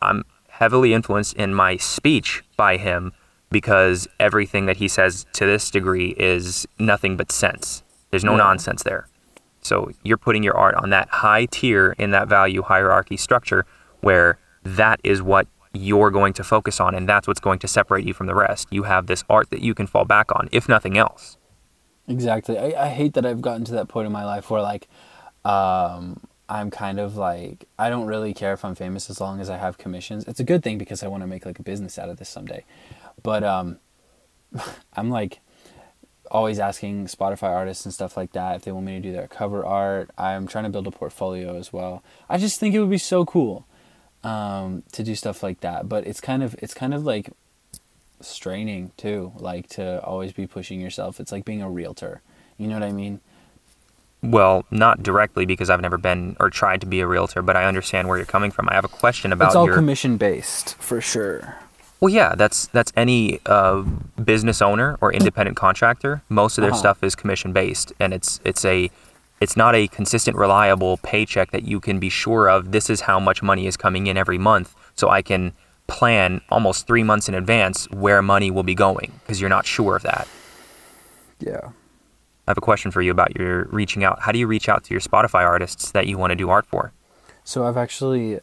I'm 0.01 0.25
heavily 0.62 0.95
influenced 0.95 1.35
in 1.35 1.52
my 1.52 1.76
speech 1.76 2.45
by 2.57 2.76
him 2.76 3.12
because 3.50 4.07
everything 4.21 4.66
that 4.66 4.76
he 4.76 4.87
says 4.87 5.26
to 5.33 5.45
this 5.45 5.73
degree 5.73 6.11
is 6.16 6.69
nothing 6.78 7.16
but 7.16 7.33
sense. 7.33 7.83
There's 8.11 8.23
no 8.23 8.37
Yeah. 8.37 8.44
nonsense 8.46 8.85
there. 8.85 9.09
So 9.62 9.90
you're 10.05 10.22
putting 10.27 10.44
your 10.44 10.57
art 10.57 10.77
on 10.77 10.90
that 10.90 11.09
high 11.25 11.46
tier 11.46 11.96
in 11.98 12.12
that 12.12 12.29
value 12.29 12.62
hierarchy 12.62 13.16
structure 13.16 13.66
where 14.03 14.38
that 14.62 15.01
is 15.03 15.20
what 15.20 15.48
you're 15.75 16.12
going 16.12 16.33
to 16.35 16.44
focus 16.44 16.79
on 16.79 16.94
and 16.94 17.09
that's 17.09 17.27
what's 17.27 17.40
going 17.40 17.59
to 17.59 17.66
separate 17.66 18.05
you 18.07 18.14
from 18.14 18.29
the 18.29 18.35
rest. 18.37 18.68
You 18.70 18.85
have 18.85 19.09
this 19.09 19.25
art 19.29 19.51
that 19.51 19.62
you 19.62 19.75
can 19.75 19.88
fall 19.88 20.05
back 20.05 20.31
on, 20.31 20.48
if 20.53 20.68
nothing 20.68 20.96
else. 20.96 21.38
Exactly. 22.07 22.57
I, 22.57 22.85
I 22.87 22.88
hate 22.88 23.14
that 23.14 23.27
I've 23.27 23.40
gotten 23.40 23.64
to 23.64 23.72
that 23.72 23.88
point 23.88 24.07
in 24.07 24.12
my 24.12 24.25
life 24.25 24.48
where 24.48 24.62
like 24.62 24.87
um 25.44 26.20
I'm 26.48 26.70
kind 26.70 26.98
of 26.98 27.16
like 27.16 27.66
I 27.78 27.88
don't 27.88 28.07
really 28.07 28.35
care 28.35 28.52
if 28.52 28.64
I'm 28.64 28.74
famous 28.74 29.09
as 29.09 29.20
long 29.20 29.40
as 29.40 29.48
I 29.48 29.57
have 29.57 29.78
commissions. 29.78 30.24
It's 30.26 30.40
a 30.40 30.44
good 30.44 30.62
thing 30.62 30.78
because 30.78 31.02
I 31.02 31.09
want 31.09 31.22
to 31.22 31.26
make 31.26 31.46
like 31.46 31.59
a 31.59 31.62
business 31.62 31.98
out 31.98 32.09
of 32.09 32.18
this 32.18 32.28
someday. 32.28 32.64
But 33.22 33.44
um 33.44 33.78
I'm 34.94 35.11
like 35.11 35.40
always 36.31 36.59
asking 36.59 37.07
Spotify 37.07 37.50
artists 37.50 37.85
and 37.85 37.92
stuff 37.92 38.16
like 38.16 38.33
that 38.33 38.57
if 38.57 38.62
they 38.62 38.72
want 38.72 38.87
me 38.87 38.94
to 38.94 39.00
do 39.00 39.12
their 39.12 39.28
cover 39.28 39.64
art. 39.64 40.11
I'm 40.18 40.46
trying 40.46 40.64
to 40.64 40.70
build 40.70 40.87
a 40.87 40.90
portfolio 40.90 41.57
as 41.57 41.72
well. 41.72 42.02
I 42.28 42.38
just 42.38 42.59
think 42.59 42.74
it 42.74 42.81
would 42.81 42.90
be 42.90 42.98
so 42.98 43.24
cool 43.24 43.66
um 44.24 44.85
to 44.92 45.02
do 45.02 45.14
stuff 45.14 45.42
like 45.42 45.61
that, 45.61 45.88
but 45.88 46.07
it's 46.07 46.20
kind 46.20 46.42
of 46.42 46.55
it's 46.61 46.74
kind 46.74 46.94
of 46.94 47.05
like 47.05 47.31
straining 48.20 48.92
too, 48.96 49.33
like 49.37 49.68
to 49.68 50.02
always 50.05 50.33
be 50.33 50.46
pushing 50.46 50.81
yourself. 50.81 51.20
It's 51.20 51.33
like 51.33 51.44
being 51.44 51.62
a 51.62 51.70
realtor. 51.70 52.20
You 52.59 52.68
know 52.68 52.74
what 52.74 52.85
I 52.85 52.92
mean? 52.92 53.20
Well, 54.23 54.65
not 54.71 55.03
directly 55.03 55.47
because 55.47 55.69
I've 55.69 55.81
never 55.81 55.99
been 55.99 56.37
or 56.39 56.49
tried 56.49 56.81
to 56.83 56.87
be 56.87 57.01
a 57.01 57.07
realtor, 57.07 57.43
but 57.43 57.57
I 57.57 57.65
understand 57.65 58.09
where 58.09 58.17
you're 58.17 58.27
coming 58.27 58.51
from. 58.53 58.69
I 58.69 58.75
have 58.75 58.85
a 58.85 58.89
question 58.89 59.33
about 59.33 59.47
it's 59.49 59.57
all 59.57 59.67
your 59.67 59.75
commission 59.75 60.17
based 60.17 60.77
for 60.77 61.01
sure. 61.01 61.57
Well, 62.01 62.09
yeah, 62.09 62.35
that's 62.37 62.67
that's 62.69 62.93
any 62.97 63.41
uh, 63.47 63.83
business 64.25 64.63
owner 64.63 64.97
or 65.01 65.13
independent 65.13 65.57
contractor. 65.57 66.23
Most 66.29 66.59
of 66.59 66.63
their 66.63 66.71
Uh-huh. 66.71 66.79
stuff 66.81 67.03
is 67.03 67.15
commission 67.15 67.53
based, 67.53 67.93
and 67.99 68.13
it's 68.15 68.41
it's 68.45 68.65
a 68.65 68.91
it's 69.41 69.57
not 69.57 69.75
a 69.75 69.89
consistent, 69.89 70.37
reliable 70.37 70.99
paycheck 70.99 71.51
that 71.51 71.65
you 71.65 71.81
can 71.81 71.99
be 71.99 72.09
sure 72.09 72.49
of. 72.49 72.71
This 72.71 72.89
is 72.89 73.03
how 73.03 73.19
much 73.19 73.43
money 73.43 73.67
is 73.67 73.77
coming 73.77 74.07
in 74.07 74.17
every 74.17 74.39
month, 74.39 74.75
so 74.95 75.09
I 75.11 75.23
can 75.23 75.53
plan 75.89 76.41
almost 76.49 76.87
three 76.87 77.03
months 77.03 77.29
in 77.29 77.35
advance 77.35 77.91
where 77.91 78.23
money 78.23 78.51
will 78.53 78.63
be 78.63 78.75
going 78.75 79.13
because 79.25 79.41
you're 79.41 79.51
not 79.51 79.67
sure 79.67 79.97
of 79.97 80.03
that. 80.05 80.29
Yeah. 81.41 81.71
I 82.46 82.50
have 82.50 82.59
a 82.59 82.62
question 82.62 82.90
for 82.90 83.02
you 83.02 83.11
about 83.11 83.37
your 83.37 83.64
reaching 83.70 84.02
out. 84.02 84.20
How 84.20 84.33
do 84.33 84.38
you 84.38 84.46
reach 84.46 84.68
out 84.68 84.85
to 84.85 84.94
your 84.94 85.00
Spotify 85.00 85.44
artists 85.44 85.92
that 85.92 86.07
you 86.07 86.18
want 86.18 86.33
to 86.33 86.37
do 86.37 86.50
art 86.50 86.66
for? 86.66 86.92
So 87.44 87.64
I've 87.64 87.76
actually 87.76 88.40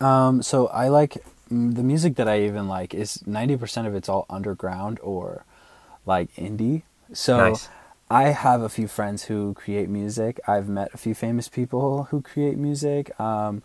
um 0.00 0.42
so 0.42 0.66
I 0.68 0.88
like 0.88 1.24
mm, 1.50 1.74
the 1.74 1.82
music 1.82 2.16
that 2.16 2.28
I 2.28 2.42
even 2.42 2.68
like 2.68 2.94
is 2.94 3.18
90% 3.26 3.86
of 3.86 3.94
it's 3.94 4.08
all 4.08 4.26
underground 4.28 5.00
or 5.02 5.44
like 6.06 6.34
indie. 6.36 6.82
So 7.12 7.36
Nice. 7.38 7.68
I 8.10 8.24
have 8.28 8.62
a 8.62 8.68
few 8.68 8.88
friends 8.88 9.24
who 9.24 9.54
create 9.54 9.88
music. 9.88 10.40
I've 10.46 10.68
met 10.68 10.92
a 10.94 10.98
few 10.98 11.14
famous 11.14 11.48
people 11.48 12.04
who 12.04 12.20
create 12.20 12.58
music. 12.58 13.18
Um 13.18 13.62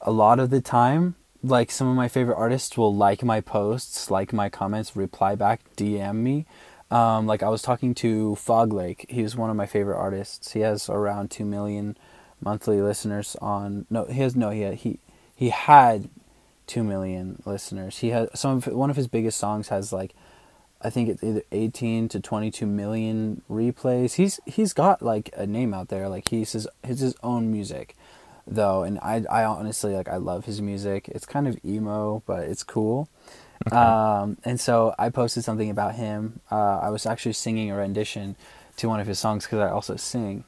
a 0.00 0.12
lot 0.12 0.38
of 0.38 0.50
the 0.50 0.60
time 0.60 1.16
like 1.44 1.70
some 1.70 1.88
of 1.88 1.94
my 1.94 2.08
favorite 2.08 2.36
artists 2.36 2.76
will 2.78 2.94
like 2.94 3.22
my 3.22 3.40
posts, 3.40 4.10
like 4.10 4.32
my 4.32 4.48
comments, 4.48 4.96
reply 4.96 5.34
back, 5.34 5.60
DM 5.76 6.16
me. 6.16 6.46
Um, 6.94 7.26
like 7.26 7.42
I 7.42 7.48
was 7.48 7.60
talking 7.60 7.92
to 7.96 8.36
Fog 8.36 8.72
Lake. 8.72 9.06
He's 9.08 9.34
one 9.34 9.50
of 9.50 9.56
my 9.56 9.66
favorite 9.66 9.98
artists. 9.98 10.52
He 10.52 10.60
has 10.60 10.88
around 10.88 11.28
two 11.32 11.44
million 11.44 11.96
monthly 12.40 12.80
listeners 12.80 13.36
on. 13.42 13.86
No, 13.90 14.04
he 14.04 14.20
has 14.20 14.36
no. 14.36 14.50
He 14.50 14.60
had, 14.60 14.74
he 14.74 15.00
he 15.34 15.48
had 15.48 16.08
two 16.68 16.84
million 16.84 17.42
listeners. 17.44 17.98
He 17.98 18.10
has 18.10 18.28
some 18.38 18.58
of 18.58 18.66
one 18.66 18.90
of 18.90 18.96
his 18.96 19.08
biggest 19.08 19.38
songs 19.38 19.70
has 19.70 19.92
like, 19.92 20.14
I 20.82 20.88
think 20.88 21.08
it's 21.08 21.24
either 21.24 21.42
eighteen 21.50 22.08
to 22.10 22.20
twenty 22.20 22.52
two 22.52 22.66
million 22.66 23.42
replays. 23.50 24.14
He's 24.14 24.38
he's 24.46 24.72
got 24.72 25.02
like 25.02 25.30
a 25.36 25.48
name 25.48 25.74
out 25.74 25.88
there. 25.88 26.08
Like 26.08 26.28
he's 26.28 26.52
his 26.52 26.68
his 26.84 27.00
his 27.00 27.16
own 27.24 27.50
music, 27.50 27.96
though, 28.46 28.84
and 28.84 29.00
I 29.00 29.24
I 29.28 29.42
honestly 29.42 29.96
like 29.96 30.08
I 30.08 30.18
love 30.18 30.44
his 30.44 30.62
music. 30.62 31.08
It's 31.08 31.26
kind 31.26 31.48
of 31.48 31.58
emo, 31.64 32.22
but 32.24 32.44
it's 32.44 32.62
cool. 32.62 33.08
Um, 33.72 34.36
and 34.44 34.60
so 34.60 34.94
I 34.98 35.08
posted 35.10 35.44
something 35.44 35.70
about 35.70 35.94
him. 35.94 36.40
Uh, 36.50 36.78
I 36.78 36.90
was 36.90 37.06
actually 37.06 37.32
singing 37.32 37.70
a 37.70 37.76
rendition 37.76 38.36
to 38.76 38.88
one 38.88 39.00
of 39.00 39.06
his 39.06 39.18
songs 39.18 39.44
because 39.44 39.60
I 39.60 39.70
also 39.70 39.96
sing. 39.96 40.44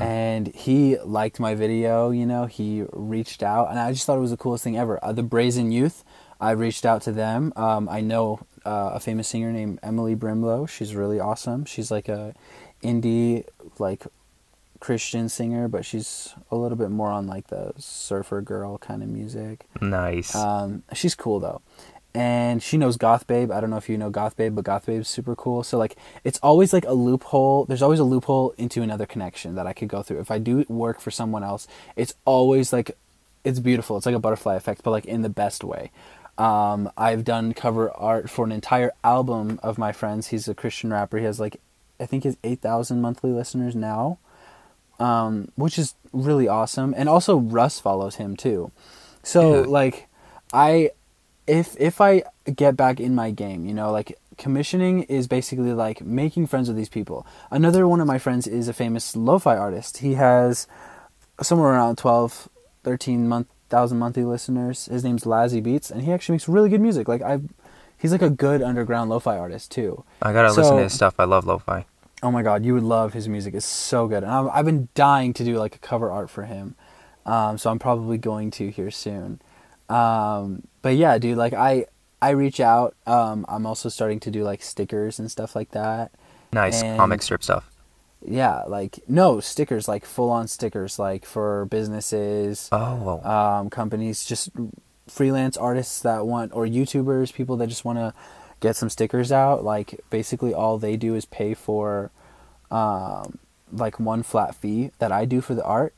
And 0.00 0.46
he 0.54 0.96
liked 0.98 1.40
my 1.40 1.54
video, 1.54 2.10
you 2.10 2.24
know, 2.26 2.46
he 2.46 2.84
reached 2.92 3.42
out, 3.42 3.70
and 3.70 3.78
I 3.78 3.92
just 3.92 4.06
thought 4.06 4.16
it 4.16 4.20
was 4.20 4.30
the 4.30 4.36
coolest 4.36 4.64
thing 4.64 4.78
ever. 4.78 4.98
Uh, 5.04 5.12
the 5.12 5.24
Brazen 5.24 5.72
Youth, 5.72 6.04
I 6.40 6.52
reached 6.52 6.86
out 6.86 7.02
to 7.02 7.12
them. 7.12 7.52
Um, 7.56 7.88
I 7.88 8.00
know 8.00 8.40
uh, 8.64 8.92
a 8.94 9.00
famous 9.00 9.28
singer 9.28 9.52
named 9.52 9.80
Emily 9.82 10.14
Brimlow. 10.16 10.68
She's 10.68 10.94
really 10.94 11.20
awesome. 11.20 11.64
She's 11.64 11.90
like 11.90 12.08
a 12.08 12.34
indie, 12.82 13.44
like 13.78 14.06
Christian 14.80 15.28
singer, 15.28 15.68
but 15.68 15.84
she's 15.84 16.34
a 16.50 16.56
little 16.56 16.78
bit 16.78 16.90
more 16.90 17.10
on 17.10 17.26
like 17.26 17.48
the 17.48 17.72
surfer 17.76 18.40
girl 18.40 18.78
kind 18.78 19.02
of 19.02 19.08
music. 19.08 19.66
Nice. 19.80 20.34
Um, 20.34 20.82
she's 20.92 21.14
cool 21.14 21.40
though, 21.40 21.62
and 22.14 22.62
she 22.62 22.76
knows 22.76 22.96
Goth 22.96 23.26
Babe. 23.26 23.50
I 23.50 23.60
don't 23.60 23.70
know 23.70 23.76
if 23.76 23.88
you 23.88 23.98
know 23.98 24.10
Goth 24.10 24.36
Babe, 24.36 24.54
but 24.54 24.64
Goth 24.64 24.86
Babe's 24.86 25.08
super 25.08 25.34
cool. 25.34 25.62
So 25.64 25.78
like 25.78 25.96
it's 26.22 26.38
always 26.42 26.72
like 26.72 26.84
a 26.86 26.92
loophole. 26.92 27.64
There's 27.64 27.82
always 27.82 27.98
a 27.98 28.04
loophole 28.04 28.54
into 28.56 28.82
another 28.82 29.06
connection 29.06 29.54
that 29.56 29.66
I 29.66 29.72
could 29.72 29.88
go 29.88 30.02
through. 30.02 30.20
If 30.20 30.30
I 30.30 30.38
do 30.38 30.64
work 30.68 31.00
for 31.00 31.10
someone 31.10 31.42
else, 31.42 31.66
it's 31.96 32.14
always 32.24 32.72
like 32.72 32.96
it's 33.42 33.58
beautiful. 33.58 33.96
It's 33.96 34.06
like 34.06 34.14
a 34.14 34.20
butterfly 34.20 34.54
effect, 34.54 34.82
but 34.84 34.90
like 34.92 35.06
in 35.06 35.22
the 35.22 35.28
best 35.28 35.64
way. 35.64 35.90
Um, 36.38 36.90
I've 36.96 37.24
done 37.24 37.52
cover 37.54 37.90
art 37.90 38.28
for 38.30 38.44
an 38.44 38.50
entire 38.52 38.92
album 39.04 39.60
of 39.62 39.78
my 39.78 39.92
friends. 39.92 40.28
He's 40.28 40.48
a 40.48 40.54
Christian 40.54 40.90
rapper. 40.92 41.18
He 41.18 41.24
has 41.24 41.38
like 41.40 41.60
I 42.00 42.06
think 42.06 42.24
his 42.24 42.36
8,000 42.42 43.00
monthly 43.00 43.30
listeners 43.30 43.74
now. 43.76 44.18
Um, 45.00 45.48
which 45.56 45.78
is 45.78 45.94
really 46.12 46.46
awesome. 46.46 46.94
And 46.96 47.08
also 47.08 47.36
Russ 47.36 47.80
follows 47.80 48.16
him 48.16 48.36
too. 48.36 48.70
So 49.24 49.62
Yeah. 49.62 49.66
like 49.68 50.06
I 50.52 50.90
if 51.46 51.76
if 51.78 52.00
I 52.00 52.24
get 52.54 52.76
back 52.76 53.00
in 53.00 53.14
my 53.14 53.30
game, 53.30 53.66
you 53.66 53.74
know, 53.74 53.90
like 53.90 54.18
commissioning 54.36 55.02
is 55.04 55.26
basically 55.26 55.72
like 55.72 56.02
making 56.02 56.46
friends 56.46 56.68
with 56.68 56.76
these 56.76 56.88
people. 56.88 57.26
Another 57.50 57.86
one 57.86 58.00
of 58.00 58.06
my 58.06 58.18
friends 58.18 58.46
is 58.46 58.68
a 58.68 58.72
famous 58.72 59.14
lo-fi 59.14 59.56
artist. 59.56 59.98
He 59.98 60.14
has 60.14 60.66
somewhere 61.40 61.70
around 61.70 61.96
12 61.96 62.48
13 62.82 63.28
month 63.28 63.48
thousand 63.68 63.98
monthly 63.98 64.24
listeners. 64.24 64.86
His 64.86 65.04
name's 65.04 65.24
Lazzy 65.24 65.62
Beats 65.62 65.90
and 65.90 66.02
he 66.02 66.12
actually 66.12 66.34
makes 66.34 66.48
really 66.48 66.68
good 66.68 66.80
music. 66.80 67.08
Like 67.08 67.22
I 67.22 67.40
he's 67.98 68.12
like 68.12 68.22
a 68.22 68.30
good 68.30 68.62
underground 68.62 69.10
lo-fi 69.10 69.36
artist 69.36 69.70
too. 69.70 70.04
I 70.22 70.32
gotta 70.32 70.52
listen 70.52 70.76
to 70.76 70.82
his 70.82 70.92
stuff. 70.92 71.14
I 71.18 71.24
love 71.24 71.46
lo-fi. 71.46 71.86
Oh 72.22 72.30
my 72.30 72.42
god, 72.42 72.64
you 72.64 72.74
would 72.74 72.82
love 72.82 73.12
his 73.12 73.28
music. 73.28 73.54
It's 73.54 73.66
so 73.66 74.08
good. 74.08 74.22
And 74.22 74.32
I've, 74.32 74.48
I've 74.48 74.64
been 74.64 74.88
dying 74.94 75.34
to 75.34 75.44
do 75.44 75.58
like 75.58 75.76
a 75.76 75.78
cover 75.78 76.10
art 76.10 76.30
for 76.30 76.44
him. 76.44 76.74
Um, 77.26 77.58
so 77.58 77.70
I'm 77.70 77.78
probably 77.78 78.18
going 78.18 78.50
to 78.52 78.70
here 78.70 78.90
soon. 78.90 79.40
Um, 79.94 80.66
but 80.82 80.96
yeah, 80.96 81.18
dude, 81.18 81.36
like 81.38 81.52
I 81.54 81.86
I 82.20 82.30
reach 82.30 82.58
out. 82.60 82.94
Um, 83.06 83.44
I'm 83.48 83.66
also 83.66 83.88
starting 83.88 84.20
to 84.20 84.30
do 84.30 84.42
like 84.44 84.62
stickers 84.62 85.18
and 85.18 85.30
stuff 85.30 85.54
like 85.54 85.70
that. 85.72 86.12
Nice 86.52 86.82
And- 86.82 86.98
comic 86.98 87.22
strip 87.22 87.42
stuff. 87.42 87.70
Yeah, 88.26 88.62
like 88.66 89.00
no 89.06 89.40
stickers, 89.40 89.86
like 89.86 90.06
full 90.06 90.30
on 90.30 90.48
stickers, 90.48 90.98
like 90.98 91.26
for 91.26 91.66
businesses, 91.66 92.70
Oh, 92.72 93.20
um, 93.22 93.68
companies, 93.68 94.24
just 94.24 94.48
freelance 95.06 95.58
artists 95.58 96.00
that 96.00 96.24
want, 96.26 96.52
or 96.54 96.64
YouTubers, 96.66 97.34
people 97.34 97.58
that 97.58 97.66
just 97.66 97.84
want 97.84 97.98
to 97.98 98.14
get 98.60 98.76
some 98.76 98.88
stickers 98.88 99.30
out. 99.30 99.62
Like 99.62 100.00
basically, 100.08 100.54
all 100.54 100.78
they 100.78 100.96
do 100.96 101.14
is 101.14 101.26
pay 101.26 101.52
for, 101.52 102.10
um, 102.70 103.38
like 103.70 104.00
one 104.00 104.22
flat 104.22 104.54
fee 104.54 104.90
that 105.00 105.12
I 105.12 105.26
do 105.26 105.42
for 105.42 105.54
the 105.54 105.64
art, 105.64 105.92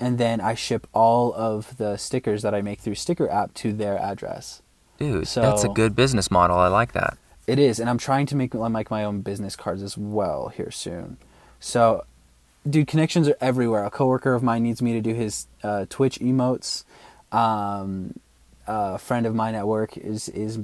and 0.00 0.16
then 0.16 0.40
I 0.40 0.54
ship 0.54 0.86
all 0.94 1.32
of 1.34 1.76
the 1.76 1.98
stickers 1.98 2.42
that 2.42 2.54
I 2.54 2.62
make 2.62 2.80
through 2.80 2.94
Sticker 2.94 3.30
app 3.30 3.52
to 3.54 3.72
their 3.72 3.98
address. 3.98 4.62
dude, 4.98 5.26
that's 5.42 5.62
a 5.64 5.68
good 5.68 5.94
business 5.94 6.30
model. 6.30 6.56
I 6.56 6.68
like 6.68 6.92
that. 6.92 7.18
It 7.46 7.58
is, 7.58 7.78
and 7.78 7.88
I'm 7.90 7.98
trying 7.98 8.26
to 8.26 8.36
make 8.36 8.54
like 8.54 8.90
my 8.90 9.04
own 9.04 9.20
business 9.20 9.56
cards 9.56 9.82
as 9.82 9.96
well 9.98 10.48
here 10.48 10.70
soon. 10.70 11.18
So, 11.58 12.04
dude, 12.68 12.86
connections 12.86 13.28
are 13.28 13.36
everywhere. 13.40 13.84
A 13.84 13.90
coworker 13.90 14.34
of 14.34 14.42
mine 14.42 14.62
needs 14.62 14.80
me 14.80 14.94
to 14.94 15.00
do 15.00 15.14
his 15.14 15.46
uh, 15.62 15.86
Twitch 15.88 16.18
emotes. 16.20 16.84
Um, 17.32 18.18
a 18.66 18.98
friend 18.98 19.26
of 19.26 19.34
mine 19.34 19.54
at 19.54 19.66
work 19.66 19.96
is 19.96 20.28
is 20.30 20.60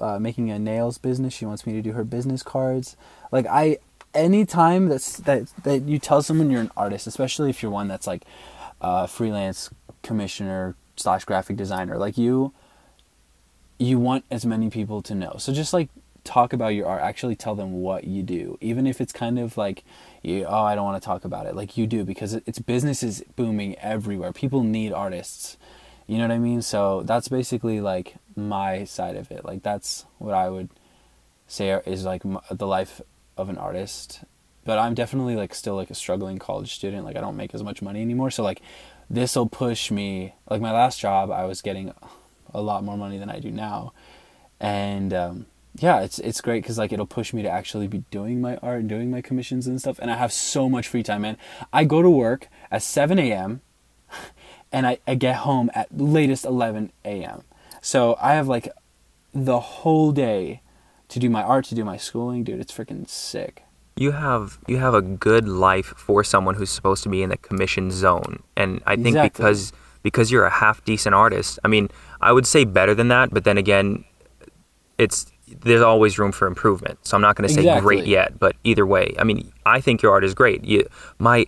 uh, 0.00 0.18
making 0.18 0.50
a 0.50 0.58
nails 0.58 0.98
business. 0.98 1.34
She 1.34 1.46
wants 1.46 1.66
me 1.66 1.72
to 1.74 1.82
do 1.82 1.92
her 1.92 2.04
business 2.04 2.42
cards. 2.42 2.96
Like 3.32 3.46
I, 3.46 3.78
anytime 4.14 4.88
that's 4.88 5.16
that 5.18 5.48
that 5.64 5.82
you 5.82 5.98
tell 5.98 6.22
someone 6.22 6.50
you're 6.50 6.60
an 6.60 6.70
artist, 6.76 7.06
especially 7.06 7.50
if 7.50 7.62
you're 7.62 7.72
one 7.72 7.88
that's 7.88 8.06
like 8.06 8.24
uh, 8.80 9.06
freelance 9.06 9.70
commissioner 10.02 10.76
slash 10.96 11.24
graphic 11.24 11.56
designer, 11.56 11.98
like 11.98 12.18
you 12.18 12.52
you 13.78 13.98
want 13.98 14.24
as 14.30 14.44
many 14.44 14.70
people 14.70 15.00
to 15.02 15.14
know. 15.14 15.36
So 15.38 15.52
just 15.52 15.72
like 15.72 15.88
talk 16.24 16.52
about 16.52 16.68
your 16.74 16.86
art, 16.86 17.02
actually 17.02 17.36
tell 17.36 17.54
them 17.54 17.72
what 17.72 18.04
you 18.04 18.22
do, 18.22 18.58
even 18.60 18.86
if 18.86 19.00
it's 19.00 19.12
kind 19.12 19.38
of 19.38 19.56
like, 19.56 19.84
you, 20.22 20.44
oh, 20.44 20.62
I 20.62 20.74
don't 20.74 20.84
want 20.84 21.00
to 21.00 21.06
talk 21.06 21.24
about 21.24 21.46
it. 21.46 21.54
Like 21.54 21.78
you 21.78 21.86
do 21.86 22.04
because 22.04 22.34
it's 22.34 22.58
business 22.58 23.02
is 23.02 23.24
booming 23.36 23.76
everywhere. 23.78 24.32
People 24.32 24.62
need 24.62 24.92
artists. 24.92 25.56
You 26.06 26.18
know 26.18 26.24
what 26.24 26.34
I 26.34 26.38
mean? 26.38 26.60
So 26.62 27.02
that's 27.02 27.28
basically 27.28 27.80
like 27.80 28.16
my 28.34 28.84
side 28.84 29.16
of 29.16 29.30
it. 29.30 29.44
Like 29.44 29.62
that's 29.62 30.06
what 30.18 30.34
I 30.34 30.48
would 30.48 30.68
say 31.46 31.80
is 31.86 32.04
like 32.04 32.22
the 32.50 32.66
life 32.66 33.00
of 33.36 33.48
an 33.48 33.58
artist. 33.58 34.20
But 34.64 34.78
I'm 34.78 34.94
definitely 34.94 35.34
like 35.34 35.54
still 35.54 35.76
like 35.76 35.90
a 35.90 35.94
struggling 35.94 36.38
college 36.38 36.74
student. 36.74 37.04
Like 37.04 37.16
I 37.16 37.20
don't 37.20 37.36
make 37.36 37.54
as 37.54 37.62
much 37.62 37.80
money 37.82 38.02
anymore. 38.02 38.30
So 38.30 38.42
like 38.42 38.60
this 39.08 39.36
will 39.36 39.48
push 39.48 39.90
me. 39.90 40.34
Like 40.50 40.60
my 40.60 40.72
last 40.72 41.00
job, 41.00 41.30
I 41.30 41.44
was 41.44 41.62
getting 41.62 41.92
a 42.52 42.60
lot 42.60 42.84
more 42.84 42.96
money 42.96 43.18
than 43.18 43.30
I 43.30 43.38
do 43.38 43.50
now, 43.50 43.92
and 44.60 45.12
um, 45.14 45.46
yeah, 45.76 46.00
it's 46.00 46.18
it's 46.18 46.40
great 46.40 46.62
because 46.62 46.78
like 46.78 46.92
it'll 46.92 47.06
push 47.06 47.32
me 47.32 47.42
to 47.42 47.50
actually 47.50 47.86
be 47.86 48.04
doing 48.10 48.40
my 48.40 48.56
art 48.56 48.80
and 48.80 48.88
doing 48.88 49.10
my 49.10 49.20
commissions 49.20 49.66
and 49.66 49.80
stuff. 49.80 49.98
And 49.98 50.10
I 50.10 50.16
have 50.16 50.32
so 50.32 50.68
much 50.68 50.88
free 50.88 51.02
time, 51.02 51.22
man. 51.22 51.36
I 51.72 51.84
go 51.84 52.02
to 52.02 52.10
work 52.10 52.48
at 52.70 52.82
7 52.82 53.18
a.m. 53.18 53.60
and 54.72 54.86
I, 54.86 54.98
I 55.06 55.14
get 55.14 55.36
home 55.36 55.70
at 55.74 55.96
latest 55.96 56.44
11 56.44 56.92
a.m. 57.04 57.44
So 57.80 58.16
I 58.20 58.34
have 58.34 58.48
like 58.48 58.68
the 59.32 59.60
whole 59.60 60.12
day 60.12 60.62
to 61.08 61.18
do 61.18 61.30
my 61.30 61.42
art, 61.42 61.66
to 61.66 61.74
do 61.74 61.84
my 61.84 61.96
schooling, 61.96 62.44
dude. 62.44 62.60
It's 62.60 62.72
freaking 62.72 63.08
sick. 63.08 63.64
You 63.98 64.12
have 64.12 64.58
you 64.68 64.76
have 64.78 64.94
a 64.94 65.02
good 65.02 65.48
life 65.48 65.86
for 65.96 66.22
someone 66.22 66.54
who's 66.54 66.70
supposed 66.70 67.02
to 67.02 67.08
be 67.08 67.22
in 67.22 67.30
the 67.30 67.36
commission 67.36 67.90
zone, 67.90 68.42
and 68.56 68.80
I 68.86 68.94
think 68.94 69.08
Exactly. 69.08 69.28
because 69.28 69.72
because 70.02 70.30
you're 70.30 70.44
a 70.44 70.50
half 70.50 70.84
decent 70.84 71.14
artist. 71.14 71.58
I 71.64 71.68
mean, 71.68 71.88
I 72.20 72.32
would 72.32 72.46
say 72.46 72.64
better 72.64 72.94
than 72.94 73.08
that, 73.08 73.30
but 73.30 73.42
then 73.42 73.58
again, 73.58 74.04
it's 74.98 75.26
there's 75.48 75.82
always 75.82 76.18
room 76.18 76.30
for 76.30 76.46
improvement. 76.46 76.98
So 77.02 77.16
I'm 77.16 77.22
not 77.22 77.34
going 77.34 77.48
to 77.48 77.54
say 77.54 77.80
great 77.80 78.06
yet, 78.06 78.38
but 78.38 78.54
either 78.64 78.86
way, 78.86 79.14
I 79.18 79.24
mean, 79.24 79.50
I 79.66 79.80
think 79.80 80.02
your 80.02 80.12
art 80.12 80.24
is 80.24 80.34
great. 80.34 80.64
You, 80.64 80.86
my 81.18 81.46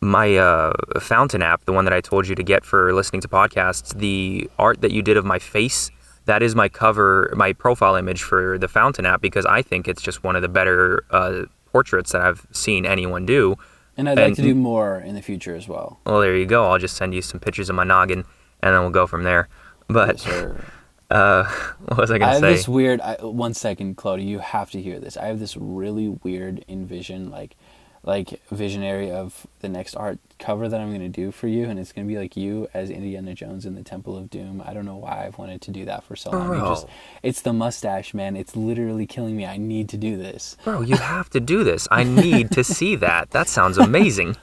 my 0.00 0.36
uh, 0.36 0.72
fountain 1.00 1.42
app, 1.42 1.64
the 1.64 1.72
one 1.72 1.84
that 1.86 1.92
I 1.92 2.00
told 2.00 2.28
you 2.28 2.34
to 2.34 2.42
get 2.42 2.64
for 2.64 2.92
listening 2.94 3.20
to 3.22 3.28
podcasts, 3.28 3.98
the 3.98 4.48
art 4.58 4.80
that 4.80 4.92
you 4.92 5.02
did 5.02 5.16
of 5.16 5.24
my 5.24 5.38
face, 5.38 5.90
that 6.26 6.42
is 6.42 6.54
my 6.54 6.68
cover, 6.68 7.32
my 7.36 7.52
profile 7.52 7.96
image 7.96 8.22
for 8.22 8.58
the 8.58 8.68
fountain 8.68 9.04
app 9.04 9.20
because 9.20 9.44
I 9.44 9.62
think 9.62 9.88
it's 9.88 10.00
just 10.00 10.22
one 10.22 10.36
of 10.36 10.42
the 10.42 10.48
better 10.48 11.04
uh, 11.10 11.42
portraits 11.72 12.12
that 12.12 12.22
I've 12.22 12.46
seen 12.52 12.86
anyone 12.86 13.26
do. 13.26 13.56
And 13.96 14.08
I'd 14.08 14.18
like 14.18 14.34
to 14.36 14.42
do 14.42 14.54
more 14.54 14.98
in 14.98 15.14
the 15.14 15.22
future 15.22 15.54
as 15.54 15.68
well. 15.68 16.00
Well, 16.06 16.20
there 16.20 16.36
you 16.36 16.46
go. 16.46 16.64
I'll 16.70 16.78
just 16.78 16.96
send 16.96 17.12
you 17.14 17.20
some 17.22 17.38
pictures 17.40 17.68
of 17.68 17.76
my 17.76 17.84
noggin, 17.84 18.24
and 18.62 18.74
then 18.74 18.80
we'll 18.80 18.90
go 18.90 19.06
from 19.06 19.24
there. 19.24 19.48
But 19.88 20.20
Sure. 20.20 20.56
uh, 21.10 21.44
what 21.86 21.98
was 21.98 22.10
I 22.10 22.14
I 22.14 22.18
gonna 22.18 22.30
say? 22.30 22.30
I 22.30 22.34
have 22.34 22.40
say? 22.40 22.52
this 22.54 22.68
weird. 22.68 23.00
I, 23.00 23.16
one 23.16 23.52
second, 23.52 23.96
Claudia, 23.96 24.24
you 24.24 24.38
have 24.38 24.70
to 24.70 24.80
hear 24.80 24.98
this. 25.00 25.16
I 25.16 25.26
have 25.26 25.38
this 25.38 25.56
really 25.56 26.08
weird 26.08 26.64
envision, 26.68 27.30
like, 27.30 27.56
like 28.02 28.40
visionary 28.50 29.10
of 29.10 29.46
the 29.60 29.68
next 29.68 29.94
art 29.94 30.18
cover 30.38 30.68
that 30.68 30.80
I'm 30.80 30.90
gonna 30.90 31.08
do 31.10 31.30
for 31.30 31.48
you, 31.48 31.66
and 31.66 31.78
it's 31.78 31.92
gonna 31.92 32.06
be 32.06 32.16
like 32.16 32.36
you 32.36 32.66
as 32.72 32.88
Indiana 32.88 33.34
Jones 33.34 33.66
in 33.66 33.74
the 33.74 33.82
Temple 33.82 34.16
of 34.16 34.30
Doom. 34.30 34.62
I 34.64 34.72
don't 34.72 34.86
know 34.86 34.96
why 34.96 35.26
I've 35.26 35.36
wanted 35.36 35.60
to 35.62 35.70
do 35.70 35.84
that 35.84 36.02
for 36.04 36.16
so 36.16 36.30
long. 36.30 36.54
You 36.54 36.60
just, 36.60 36.86
Bro. 36.86 36.94
it's 37.22 37.42
the 37.42 37.52
mustache, 37.52 38.14
man. 38.14 38.36
It's 38.36 38.56
literally 38.56 39.06
killing 39.06 39.36
me. 39.36 39.44
I 39.44 39.58
need 39.58 39.88
to 39.90 39.96
do 39.98 40.16
this, 40.16 40.56
Bro, 40.64 40.82
you 40.82 40.96
have 40.96 41.28
to 41.30 41.40
do 41.40 41.62
this. 41.62 41.86
I 41.90 42.04
need 42.04 42.50
to 42.52 42.64
see 42.64 42.96
that. 43.06 43.30
That 43.32 43.48
sounds 43.48 43.76
amazing. 43.76 44.36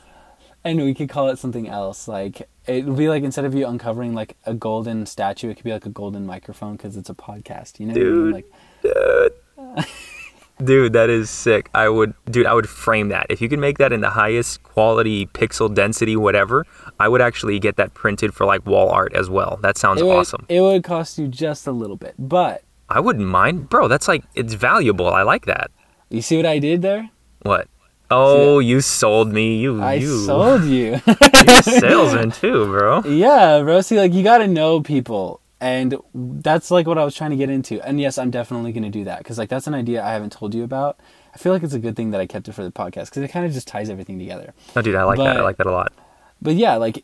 and 0.64 0.80
we 0.80 0.94
could 0.94 1.10
call 1.10 1.30
it 1.30 1.40
something 1.40 1.68
else. 1.68 2.08
Like 2.08 2.48
it 2.68 2.86
would 2.86 2.98
be 2.98 3.10
like 3.10 3.24
instead 3.24 3.46
of 3.46 3.56
you 3.56 3.66
uncovering 3.66 4.14
like 4.14 4.38
a 4.46 4.54
golden 4.54 5.08
statue, 5.08 5.50
it 5.50 5.56
could 5.56 5.64
be 5.64 5.72
like 5.74 5.86
a 5.88 5.90
golden 5.90 6.28
microphone 6.28 6.76
because 6.76 6.96
it's 6.96 7.10
a 7.10 7.16
podcast. 7.16 7.80
You 7.80 7.88
know, 7.88 7.94
what 7.94 8.02
I 8.02 8.06
mean? 8.06 8.24
Dude. 8.26 8.34
like 8.34 9.86
Dude, 9.86 9.86
that 10.60 11.10
is 11.10 11.30
sick. 11.30 11.70
I 11.74 11.90
would, 11.90 12.14
dude, 12.30 12.46
I 12.46 12.54
would 12.54 12.68
frame 12.68 13.10
that. 13.10 13.28
If 13.30 13.42
you 13.42 13.50
can 13.50 13.60
make 13.60 13.78
that 13.78 13.94
in 13.94 14.02
the 14.02 14.10
highest 14.10 14.64
quality, 14.64 15.26
pixel 15.28 15.74
density, 15.74 16.16
whatever, 16.16 16.66
I 17.00 17.08
would 17.08 17.22
actually 17.22 17.60
get 17.60 17.76
that 17.78 17.94
printed 17.94 18.34
for 18.34 18.46
like 18.46 18.66
wall 18.66 18.90
art 18.90 19.14
as 19.14 19.30
well. 19.30 19.60
That 19.62 19.78
sounds 19.78 20.02
it 20.02 20.06
would, 20.06 20.16
awesome. 20.16 20.46
It 20.50 20.62
would 20.62 20.84
cost 20.84 21.18
you 21.18 21.28
just 21.28 21.68
a 21.68 21.72
little 21.72 21.98
bit, 21.98 22.16
but 22.18 22.64
I 22.90 23.00
wouldn't 23.00 23.28
mind, 23.28 23.70
bro. 23.70 23.88
That's 23.88 24.08
like 24.08 24.24
it's 24.36 24.54
valuable. 24.54 25.08
I 25.10 25.24
like 25.24 25.46
that. 25.46 25.72
you 26.10 26.22
see 26.22 26.38
what 26.38 26.46
I 26.46 26.60
did 26.60 26.82
there? 26.82 27.10
What? 27.42 27.68
Oh, 28.10 28.60
you 28.60 28.80
sold 28.80 29.34
me. 29.34 29.58
You, 29.58 29.82
I 29.82 29.96
you, 29.96 30.26
sold 30.26 30.64
you. 30.64 30.92
You're 31.06 31.60
a 31.60 31.64
salesman 31.64 32.32
too, 32.32 32.66
bro. 32.66 33.04
yeah, 33.04 33.62
bro. 33.62 33.82
See, 33.82 34.00
like 34.00 34.14
you 34.14 34.24
got 34.24 34.38
to 34.38 34.48
know 34.48 34.80
people, 34.82 35.42
and 35.60 35.98
that's 36.14 36.70
like 36.70 36.86
what 36.86 36.98
I 36.98 37.06
was 37.06 37.16
trying 37.16 37.32
to 37.32 37.38
get 37.38 37.50
into. 37.50 37.82
And 37.82 38.00
yes, 38.00 38.18
I'm 38.18 38.30
definitely 38.30 38.72
going 38.72 38.84
to 38.84 38.90
do 38.90 39.04
that 39.06 39.20
because 39.20 39.38
like 39.38 39.50
that's 39.50 39.68
an 39.68 39.74
idea 39.74 40.04
I 40.04 40.12
haven't 40.12 40.32
told 40.32 40.54
you 40.54 40.64
about. 40.64 41.00
I 41.34 41.38
feel 41.38 41.54
like 41.54 41.64
it's 41.64 41.74
a 41.74 41.80
good 41.80 41.96
thing 41.96 42.12
that 42.12 42.22
I 42.22 42.28
kept 42.28 42.48
it 42.48 42.54
for 42.54 42.64
the 42.64 42.72
podcast 42.72 43.06
because 43.06 43.24
it 43.24 43.30
kind 43.30 43.46
of 43.46 43.52
just 43.52 43.68
ties 43.68 43.90
everything 43.90 44.20
together. 44.20 44.54
No, 44.76 44.82
dude, 44.82 44.96
I 44.96 45.04
like 45.04 45.18
that. 45.18 45.38
I 45.38 45.42
like 45.42 45.58
that 45.58 45.68
a 45.68 45.72
lot. 45.72 45.94
But 46.42 46.56
yeah, 46.56 46.76
like 46.76 47.04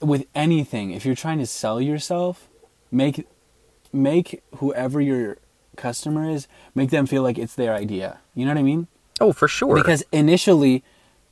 with 0.00 0.26
anything, 0.34 0.90
if 0.90 1.06
you're 1.06 1.14
trying 1.14 1.38
to 1.38 1.46
sell 1.46 1.80
yourself, 1.80 2.48
make 2.90 3.26
make 3.92 4.42
whoever 4.56 5.00
your 5.00 5.38
customer 5.76 6.28
is, 6.28 6.48
make 6.74 6.90
them 6.90 7.06
feel 7.06 7.22
like 7.22 7.38
it's 7.38 7.54
their 7.54 7.74
idea. 7.74 8.18
You 8.34 8.44
know 8.44 8.52
what 8.52 8.58
I 8.58 8.64
mean? 8.64 8.88
Oh, 9.20 9.32
for 9.32 9.48
sure. 9.48 9.74
Because 9.74 10.02
initially, 10.12 10.82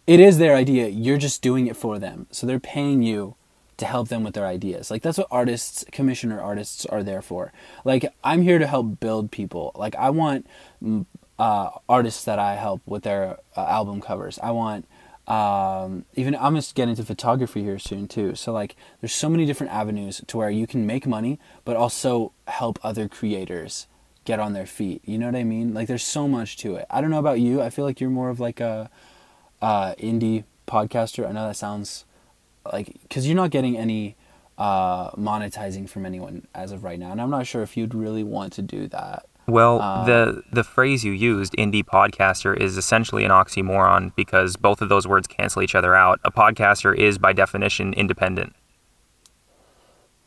it 0.06 0.20
is 0.20 0.38
their 0.38 0.54
idea. 0.54 0.88
You're 0.88 1.18
just 1.18 1.42
doing 1.42 1.66
it 1.66 1.76
for 1.76 1.98
them. 1.98 2.26
So 2.30 2.46
they're 2.46 2.60
paying 2.60 3.02
you 3.02 3.34
to 3.76 3.84
help 3.84 4.08
them 4.08 4.24
with 4.24 4.34
their 4.34 4.46
ideas. 4.46 4.90
Like 4.90 5.02
that's 5.02 5.18
what 5.18 5.28
artists, 5.30 5.84
commissioner 5.92 6.40
artists 6.40 6.86
are 6.86 7.02
there 7.02 7.22
for. 7.22 7.52
Like 7.84 8.06
I'm 8.24 8.42
here 8.42 8.58
to 8.58 8.66
help 8.66 9.00
build 9.00 9.30
people. 9.30 9.72
Like 9.74 9.94
I 9.96 10.10
want 10.10 10.46
mm, 10.82 11.06
uh, 11.38 11.70
artists 11.88 12.24
that 12.24 12.38
I 12.38 12.54
help 12.54 12.82
with 12.86 13.02
their 13.02 13.38
uh, 13.56 13.66
album 13.66 14.00
covers. 14.00 14.38
I 14.42 14.50
want 14.52 14.86
um, 15.26 16.04
even 16.14 16.36
I'm 16.36 16.54
gonna 16.54 16.62
get 16.74 16.88
into 16.88 17.04
photography 17.04 17.62
here 17.62 17.78
soon 17.78 18.06
too. 18.06 18.34
So 18.34 18.52
like 18.52 18.76
there's 19.00 19.12
so 19.12 19.28
many 19.28 19.44
different 19.44 19.72
avenues 19.72 20.22
to 20.26 20.36
where 20.36 20.50
you 20.50 20.66
can 20.66 20.86
make 20.86 21.06
money, 21.06 21.38
but 21.64 21.76
also 21.76 22.32
help 22.46 22.78
other 22.82 23.08
creators 23.08 23.88
get 24.24 24.38
on 24.38 24.52
their 24.52 24.66
feet. 24.66 25.02
You 25.04 25.18
know 25.18 25.26
what 25.26 25.36
I 25.36 25.44
mean? 25.44 25.74
Like 25.74 25.88
there's 25.88 26.04
so 26.04 26.28
much 26.28 26.56
to 26.58 26.76
it. 26.76 26.86
I 26.90 27.00
don't 27.00 27.10
know 27.10 27.18
about 27.18 27.40
you. 27.40 27.60
I 27.60 27.70
feel 27.70 27.84
like 27.84 28.00
you're 28.00 28.10
more 28.10 28.30
of 28.30 28.38
like 28.40 28.60
a 28.60 28.88
uh, 29.60 29.94
indie 29.94 30.44
podcaster. 30.66 31.28
I 31.28 31.32
know 31.32 31.46
that 31.46 31.56
sounds 31.56 32.04
like 32.72 32.96
because 33.02 33.26
you're 33.26 33.36
not 33.36 33.50
getting 33.50 33.76
any 33.76 34.16
uh, 34.58 35.10
monetizing 35.12 35.88
from 35.88 36.06
anyone 36.06 36.46
as 36.54 36.72
of 36.72 36.84
right 36.84 36.98
now, 36.98 37.12
and 37.12 37.20
I'm 37.20 37.30
not 37.30 37.46
sure 37.46 37.62
if 37.62 37.76
you'd 37.76 37.94
really 37.94 38.22
want 38.22 38.52
to 38.54 38.62
do 38.62 38.88
that. 38.88 39.26
Well, 39.46 39.80
Um, 39.80 40.06
the 40.06 40.42
the 40.50 40.64
phrase 40.64 41.04
you 41.04 41.12
used, 41.12 41.52
indie 41.54 41.84
podcaster, 41.84 42.56
is 42.56 42.76
essentially 42.76 43.24
an 43.24 43.30
oxymoron 43.30 44.14
because 44.16 44.56
both 44.56 44.82
of 44.82 44.88
those 44.88 45.06
words 45.06 45.26
cancel 45.28 45.62
each 45.62 45.74
other 45.74 45.94
out. 45.94 46.18
A 46.24 46.32
podcaster 46.32 46.96
is 46.96 47.18
by 47.18 47.32
definition 47.32 47.92
independent. 47.92 48.54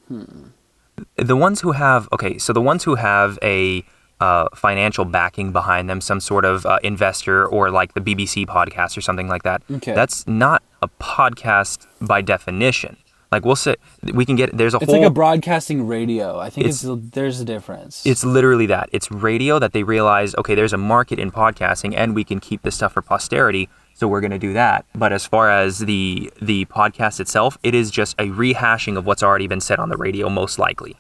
The 0.10 1.36
ones 1.36 1.62
who 1.62 1.74
have 1.74 2.08
okay, 2.12 2.38
so 2.38 2.54
the 2.54 2.62
ones 2.62 2.84
who 2.84 2.96
have 2.96 3.38
a 3.44 3.84
uh, 4.20 4.48
financial 4.56 5.06
backing 5.06 5.52
behind 5.52 5.90
them, 5.90 6.02
some 6.02 6.20
sort 6.20 6.46
of 6.46 6.66
uh, 6.66 6.80
investor 6.84 7.46
or 7.46 7.72
like 7.72 7.94
the 7.94 8.02
BBC 8.02 8.46
podcast 8.46 8.98
or 8.98 9.02
something 9.02 9.28
like 9.28 9.44
that. 9.44 9.62
Okay. 9.72 9.94
That's 9.96 10.28
not 10.28 10.62
a 10.82 10.88
podcast 11.00 11.86
by 12.02 12.22
definition. 12.22 12.98
Like 13.32 13.46
we'll 13.46 13.56
say 13.56 13.76
we 14.14 14.26
can 14.26 14.36
get 14.36 14.58
there's 14.58 14.74
a 14.74 14.78
It's 14.78 14.86
whole 14.88 14.96
It's 14.96 15.02
like 15.04 15.08
a 15.08 15.14
broadcasting 15.14 15.86
radio. 15.88 16.40
I 16.40 16.50
think 16.50 16.66
it's, 16.68 16.84
It's- 16.84 17.00
there's 17.14 17.40
a 17.40 17.46
difference. 17.46 18.04
it's 18.06 18.24
literally 18.24 18.66
that. 18.66 18.90
It's 18.92 19.12
radio 19.12 19.60
that 19.60 19.72
they 19.72 19.84
realize, 19.84 20.34
okay, 20.36 20.56
there's 20.56 20.74
a 20.74 20.78
market 20.78 21.20
in 21.20 21.32
podcasting 21.32 21.94
and 21.96 22.16
we 22.16 22.24
can 22.24 22.40
keep 22.40 22.64
this 22.64 22.74
stuff 22.76 22.94
for 22.94 23.04
posterity, 23.04 23.70
so 23.94 24.08
we're 24.08 24.22
going 24.22 24.32
to 24.32 24.40
do 24.40 24.54
that. 24.54 24.86
But 24.96 25.14
as 25.14 25.28
far 25.28 25.50
as 25.52 25.78
the 25.80 26.34
the 26.42 26.66
podcast 26.66 27.20
itself, 27.20 27.58
it 27.62 27.76
is 27.76 27.92
just 27.92 28.16
a 28.20 28.26
rehashing 28.30 28.98
of 28.98 29.06
what's 29.06 29.22
already 29.22 29.46
been 29.48 29.62
said 29.62 29.78
on 29.80 29.90
the 29.90 29.98
radio 29.98 30.28
most 30.28 30.58
likely. 30.58 30.98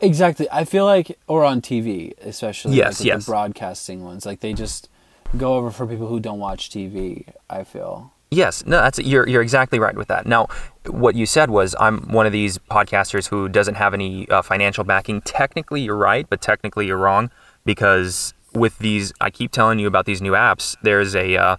Exactly. 0.00 0.46
I 0.50 0.64
feel 0.64 0.84
like, 0.84 1.18
or 1.26 1.44
on 1.44 1.60
TV, 1.60 2.12
especially 2.20 2.76
Yes, 2.76 3.00
like 3.00 3.06
yes. 3.06 3.24
the 3.24 3.30
broadcasting 3.30 4.04
ones, 4.04 4.26
like 4.26 4.40
they 4.40 4.52
just 4.52 4.88
go 5.36 5.54
over 5.54 5.70
for 5.70 5.86
people 5.86 6.06
who 6.06 6.20
don't 6.20 6.38
watch 6.38 6.70
TV. 6.70 7.26
I 7.48 7.64
feel. 7.64 8.12
Yes, 8.30 8.66
no, 8.66 8.78
that's 8.78 8.98
you're 8.98 9.28
you're 9.28 9.42
exactly 9.42 9.78
right 9.78 9.94
with 9.96 10.08
that. 10.08 10.26
Now, 10.26 10.48
what 10.86 11.14
you 11.14 11.24
said 11.24 11.50
was 11.50 11.76
I'm 11.78 12.00
one 12.08 12.26
of 12.26 12.32
these 12.32 12.58
podcasters 12.58 13.28
who 13.28 13.48
doesn't 13.48 13.76
have 13.76 13.94
any 13.94 14.28
uh, 14.28 14.42
financial 14.42 14.82
backing. 14.82 15.20
Technically, 15.20 15.82
you're 15.82 15.96
right, 15.96 16.28
but 16.28 16.40
technically 16.40 16.86
you're 16.86 16.98
wrong 16.98 17.30
because 17.64 18.34
with 18.52 18.78
these, 18.78 19.12
I 19.20 19.30
keep 19.30 19.52
telling 19.52 19.78
you 19.78 19.86
about 19.86 20.06
these 20.06 20.20
new 20.20 20.32
apps. 20.32 20.76
There's 20.82 21.14
a 21.14 21.36
uh, 21.36 21.56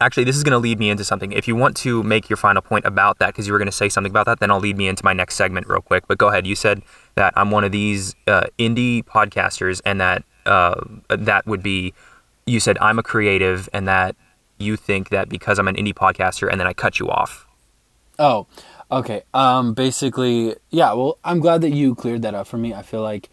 actually 0.00 0.24
this 0.24 0.36
is 0.36 0.42
going 0.42 0.52
to 0.52 0.58
lead 0.58 0.78
me 0.78 0.88
into 0.88 1.04
something. 1.04 1.32
If 1.32 1.46
you 1.46 1.54
want 1.54 1.76
to 1.78 2.02
make 2.02 2.30
your 2.30 2.38
final 2.38 2.62
point 2.62 2.86
about 2.86 3.18
that, 3.18 3.28
because 3.28 3.46
you 3.46 3.52
were 3.52 3.58
going 3.58 3.66
to 3.66 3.72
say 3.72 3.90
something 3.90 4.10
about 4.10 4.26
that, 4.26 4.40
then 4.40 4.50
I'll 4.50 4.60
lead 4.60 4.78
me 4.78 4.88
into 4.88 5.04
my 5.04 5.12
next 5.12 5.34
segment 5.34 5.68
real 5.68 5.82
quick. 5.82 6.04
But 6.08 6.16
go 6.16 6.28
ahead. 6.28 6.46
You 6.46 6.54
said 6.54 6.82
that 7.14 7.32
I'm 7.36 7.50
one 7.50 7.64
of 7.64 7.72
these 7.72 8.14
uh, 8.26 8.44
indie 8.58 9.04
podcasters, 9.04 9.80
and 9.84 10.00
that 10.00 10.24
uh, 10.46 10.80
that 11.08 11.46
would 11.46 11.62
be. 11.62 11.94
You 12.46 12.60
said 12.60 12.78
I'm 12.80 12.98
a 12.98 13.02
creative, 13.02 13.68
and 13.72 13.86
that 13.88 14.16
you 14.58 14.76
think 14.76 15.10
that 15.10 15.28
because 15.28 15.58
I'm 15.58 15.68
an 15.68 15.76
indie 15.76 15.94
podcaster, 15.94 16.50
and 16.50 16.60
then 16.60 16.66
I 16.66 16.72
cut 16.72 16.98
you 16.98 17.08
off. 17.08 17.46
Oh, 18.18 18.46
okay. 18.90 19.22
Um, 19.32 19.74
basically, 19.74 20.56
yeah. 20.70 20.92
Well, 20.92 21.18
I'm 21.24 21.40
glad 21.40 21.62
that 21.62 21.70
you 21.70 21.94
cleared 21.94 22.22
that 22.22 22.34
up 22.34 22.46
for 22.46 22.58
me. 22.58 22.74
I 22.74 22.82
feel 22.82 23.02
like 23.02 23.30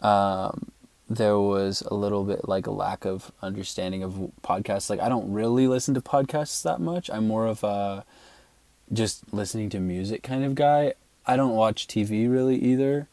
um, 0.00 0.72
there 1.08 1.38
was 1.38 1.82
a 1.82 1.94
little 1.94 2.24
bit 2.24 2.48
like 2.48 2.66
a 2.66 2.70
lack 2.70 3.04
of 3.04 3.32
understanding 3.42 4.02
of 4.02 4.30
podcasts. 4.42 4.88
Like, 4.88 5.00
I 5.00 5.08
don't 5.08 5.30
really 5.30 5.66
listen 5.66 5.92
to 5.94 6.00
podcasts 6.00 6.62
that 6.62 6.80
much. 6.80 7.10
I'm 7.10 7.26
more 7.26 7.46
of 7.46 7.62
a 7.64 8.04
just 8.92 9.32
listening 9.32 9.68
to 9.70 9.80
music 9.80 10.22
kind 10.22 10.44
of 10.44 10.54
guy. 10.54 10.94
I 11.26 11.36
don't 11.36 11.54
watch 11.54 11.86
TV 11.86 12.30
really 12.30 12.56
either. 12.56 13.08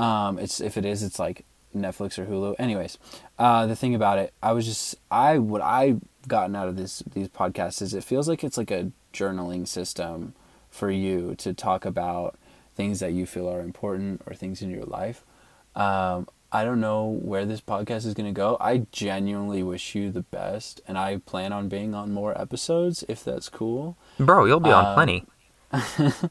Um, 0.00 0.38
it's 0.38 0.60
if 0.60 0.76
it 0.76 0.84
is, 0.84 1.02
it's 1.02 1.18
like 1.18 1.44
Netflix 1.76 2.18
or 2.18 2.26
Hulu. 2.26 2.54
Anyways, 2.58 2.98
uh, 3.38 3.66
the 3.66 3.76
thing 3.76 3.94
about 3.94 4.18
it, 4.18 4.32
I 4.42 4.52
was 4.52 4.64
just 4.66 4.96
I 5.10 5.38
what 5.38 5.62
I've 5.62 6.00
gotten 6.28 6.54
out 6.56 6.68
of 6.68 6.76
this 6.76 7.02
these 7.12 7.28
podcasts 7.28 7.82
is 7.82 7.94
it 7.94 8.04
feels 8.04 8.28
like 8.28 8.42
it's 8.44 8.56
like 8.58 8.70
a 8.70 8.90
journaling 9.12 9.66
system 9.66 10.34
for 10.70 10.90
you 10.90 11.34
to 11.38 11.52
talk 11.52 11.84
about 11.84 12.38
things 12.76 13.00
that 13.00 13.12
you 13.12 13.26
feel 13.26 13.48
are 13.48 13.60
important 13.60 14.22
or 14.26 14.34
things 14.34 14.62
in 14.62 14.70
your 14.70 14.84
life. 14.84 15.24
Um, 15.74 16.28
I 16.52 16.64
don't 16.64 16.80
know 16.80 17.06
where 17.06 17.44
this 17.44 17.60
podcast 17.60 18.06
is 18.06 18.14
going 18.14 18.32
to 18.32 18.36
go. 18.36 18.56
I 18.60 18.86
genuinely 18.90 19.62
wish 19.62 19.94
you 19.94 20.10
the 20.10 20.22
best, 20.22 20.80
and 20.88 20.98
I 20.98 21.18
plan 21.18 21.52
on 21.52 21.68
being 21.68 21.94
on 21.94 22.12
more 22.12 22.38
episodes 22.40 23.04
if 23.08 23.22
that's 23.22 23.48
cool. 23.48 23.96
Bro, 24.18 24.46
you'll 24.46 24.58
be 24.60 24.72
on 24.72 24.86
Um, 24.86 24.94
plenty. 24.94 25.24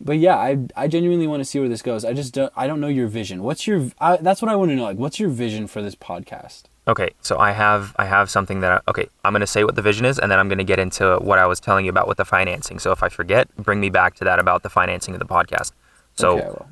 But 0.00 0.18
yeah, 0.18 0.36
I 0.36 0.58
I 0.76 0.88
genuinely 0.88 1.26
want 1.26 1.40
to 1.40 1.44
see 1.44 1.58
where 1.58 1.68
this 1.68 1.82
goes. 1.82 2.04
I 2.04 2.12
just 2.12 2.34
don't 2.34 2.52
I 2.54 2.66
don't 2.66 2.80
know 2.80 2.88
your 2.88 3.06
vision. 3.08 3.42
What's 3.42 3.66
your 3.66 3.90
I, 3.98 4.18
that's 4.18 4.42
what 4.42 4.50
I 4.50 4.56
want 4.56 4.70
to 4.70 4.76
know. 4.76 4.82
Like, 4.84 4.98
what's 4.98 5.18
your 5.18 5.30
vision 5.30 5.66
for 5.66 5.80
this 5.80 5.94
podcast? 5.94 6.64
Okay, 6.86 7.10
so 7.22 7.38
I 7.38 7.52
have 7.52 7.96
I 7.98 8.04
have 8.04 8.28
something 8.28 8.60
that 8.60 8.72
I, 8.72 8.90
okay, 8.90 9.06
I'm 9.24 9.32
going 9.32 9.40
to 9.40 9.46
say 9.46 9.64
what 9.64 9.74
the 9.74 9.82
vision 9.82 10.04
is 10.04 10.18
and 10.18 10.30
then 10.30 10.38
I'm 10.38 10.48
going 10.48 10.58
to 10.58 10.64
get 10.64 10.78
into 10.78 11.16
what 11.22 11.38
I 11.38 11.46
was 11.46 11.60
telling 11.60 11.86
you 11.86 11.90
about 11.90 12.06
with 12.08 12.18
the 12.18 12.24
financing. 12.26 12.78
So 12.78 12.92
if 12.92 13.02
I 13.02 13.08
forget, 13.08 13.48
bring 13.56 13.80
me 13.80 13.88
back 13.88 14.14
to 14.16 14.24
that 14.24 14.38
about 14.38 14.62
the 14.62 14.70
financing 14.70 15.14
of 15.14 15.18
the 15.18 15.26
podcast. 15.26 15.72
So 16.14 16.40
okay, 16.40 16.64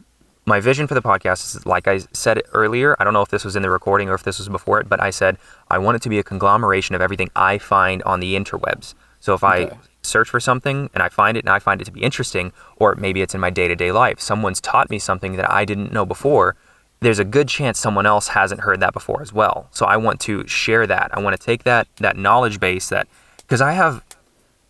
my 0.45 0.61
vision 0.61 0.87
for 0.87 0.95
the 0.95 1.03
podcast 1.03 1.57
is 1.57 1.65
like 1.65 1.89
I 1.89 2.01
said 2.13 2.43
earlier, 2.53 2.95
I 2.99 3.05
don't 3.05 3.15
know 3.15 3.23
if 3.23 3.31
this 3.31 3.45
was 3.45 3.57
in 3.57 3.63
the 3.63 3.71
recording 3.71 4.11
or 4.11 4.15
if 4.15 4.23
this 4.23 4.39
was 4.39 4.51
before 4.51 4.81
it, 4.81 4.89
but 4.89 5.01
I 5.01 5.09
said 5.09 5.39
I 5.71 5.79
want 5.79 5.97
it 5.97 6.03
to 6.03 6.11
be 6.11 6.19
a 6.19 6.23
conglomeration 6.23 6.95
of 6.95 7.01
everything 7.01 7.31
I 7.35 7.57
find 7.57 8.03
on 8.03 8.21
the 8.21 8.35
interwebs. 8.35 8.95
So 9.19 9.33
if 9.33 9.43
Okay. 9.43 9.71
I 9.71 9.79
search 10.05 10.31
for 10.31 10.41
something 10.41 10.91
and 10.95 11.03
I 11.03 11.09
find 11.09 11.37
it 11.37 11.41
and 11.41 11.51
I 11.51 11.59
find 11.59 11.81
it 11.81 11.85
to 11.85 11.93
be 11.93 12.03
interesting, 12.03 12.53
or 12.77 12.95
maybe 12.95 13.23
it's 13.23 13.35
in 13.35 13.41
my 13.41 13.51
day 13.51 13.69
to 13.69 13.77
day 13.77 13.93
life, 13.93 14.21
someone's 14.21 14.61
taught 14.61 14.91
me 14.91 14.99
something 14.99 15.37
that 15.37 15.51
I 15.51 15.65
didn't 15.65 15.93
know 15.93 16.05
before, 16.05 16.57
there's 17.01 17.19
a 17.19 17.25
good 17.25 17.49
chance 17.49 17.79
someone 17.79 18.07
else 18.07 18.29
hasn't 18.29 18.63
heard 18.63 18.81
that 18.81 18.93
before 18.93 19.21
as 19.21 19.33
well. 19.33 19.69
So 19.71 19.87
I 19.87 19.97
want 19.97 20.21
to 20.21 20.47
share 20.47 20.87
that. 20.87 21.11
I 21.13 21.21
want 21.21 21.39
to 21.39 21.45
take 21.45 21.65
that 21.65 21.87
that 21.97 22.17
knowledge 22.17 22.61
base 22.61 22.89
that 22.89 23.07
because 23.39 23.61
I 23.61 23.73
have 23.73 24.03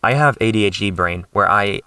I 0.03 0.13
have 0.13 0.37
ADHD 0.39 0.95
brain 0.95 1.25
where 1.31 1.49
I 1.49 1.81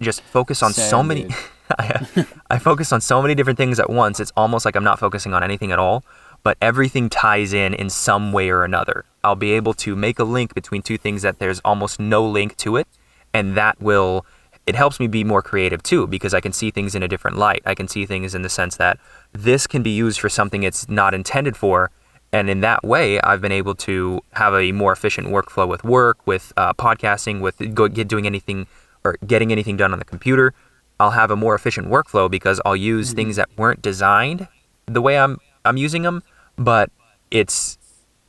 just 0.00 0.22
focus 0.22 0.62
on 0.62 0.72
so 0.72 1.02
many. 1.02 1.28
I, 1.78 2.26
I 2.50 2.58
focus 2.58 2.92
on 2.92 3.00
so 3.00 3.22
many 3.22 3.34
different 3.34 3.56
things 3.56 3.80
at 3.80 3.88
once. 3.88 4.20
It's 4.20 4.32
almost 4.36 4.64
like 4.64 4.76
I'm 4.76 4.84
not 4.84 4.98
focusing 4.98 5.32
on 5.32 5.42
anything 5.42 5.72
at 5.72 5.78
all, 5.78 6.04
but 6.44 6.56
everything 6.60 7.08
ties 7.08 7.52
in 7.52 7.74
in 7.74 7.90
some 7.90 8.32
way 8.32 8.50
or 8.50 8.62
another. 8.62 9.04
I'll 9.24 9.34
be 9.34 9.52
able 9.52 9.74
to 9.74 9.96
make 9.96 10.20
a 10.20 10.24
link 10.24 10.54
between 10.54 10.82
two 10.82 10.98
things 10.98 11.22
that 11.22 11.40
there's 11.40 11.58
almost 11.60 11.98
no 11.98 12.24
link 12.24 12.56
to 12.58 12.76
it, 12.76 12.86
and 13.32 13.56
that 13.56 13.80
will 13.80 14.24
it 14.66 14.74
helps 14.74 15.00
me 15.00 15.06
be 15.06 15.24
more 15.24 15.42
creative 15.42 15.82
too 15.82 16.06
because 16.06 16.32
I 16.32 16.40
can 16.40 16.52
see 16.52 16.70
things 16.70 16.94
in 16.94 17.02
a 17.02 17.08
different 17.08 17.36
light. 17.36 17.62
I 17.66 17.74
can 17.74 17.88
see 17.88 18.06
things 18.06 18.34
in 18.34 18.42
the 18.42 18.48
sense 18.48 18.76
that 18.76 18.98
this 19.32 19.66
can 19.66 19.82
be 19.82 19.90
used 19.90 20.20
for 20.20 20.28
something 20.28 20.62
it's 20.62 20.88
not 20.88 21.12
intended 21.14 21.56
for, 21.56 21.90
and 22.32 22.50
in 22.50 22.60
that 22.60 22.84
way, 22.84 23.20
I've 23.20 23.40
been 23.40 23.52
able 23.52 23.74
to 23.76 24.20
have 24.32 24.54
a 24.54 24.72
more 24.72 24.92
efficient 24.92 25.28
workflow 25.28 25.66
with 25.66 25.82
work, 25.82 26.26
with 26.26 26.52
uh, 26.56 26.74
podcasting, 26.74 27.40
with 27.40 27.74
go, 27.74 27.88
get 27.88 28.06
doing 28.06 28.26
anything 28.26 28.66
or 29.02 29.16
getting 29.26 29.50
anything 29.50 29.76
done 29.76 29.92
on 29.92 29.98
the 29.98 30.04
computer. 30.04 30.52
I'll 31.00 31.12
have 31.12 31.30
a 31.30 31.36
more 31.36 31.54
efficient 31.54 31.88
workflow 31.88 32.30
because 32.30 32.60
I'll 32.64 32.76
use 32.76 33.12
things 33.12 33.36
that 33.36 33.48
weren't 33.56 33.82
designed 33.82 34.48
the 34.86 35.00
way 35.00 35.18
I'm 35.18 35.38
I'm 35.64 35.76
using 35.76 36.02
them, 36.02 36.22
but 36.56 36.90
it's 37.30 37.78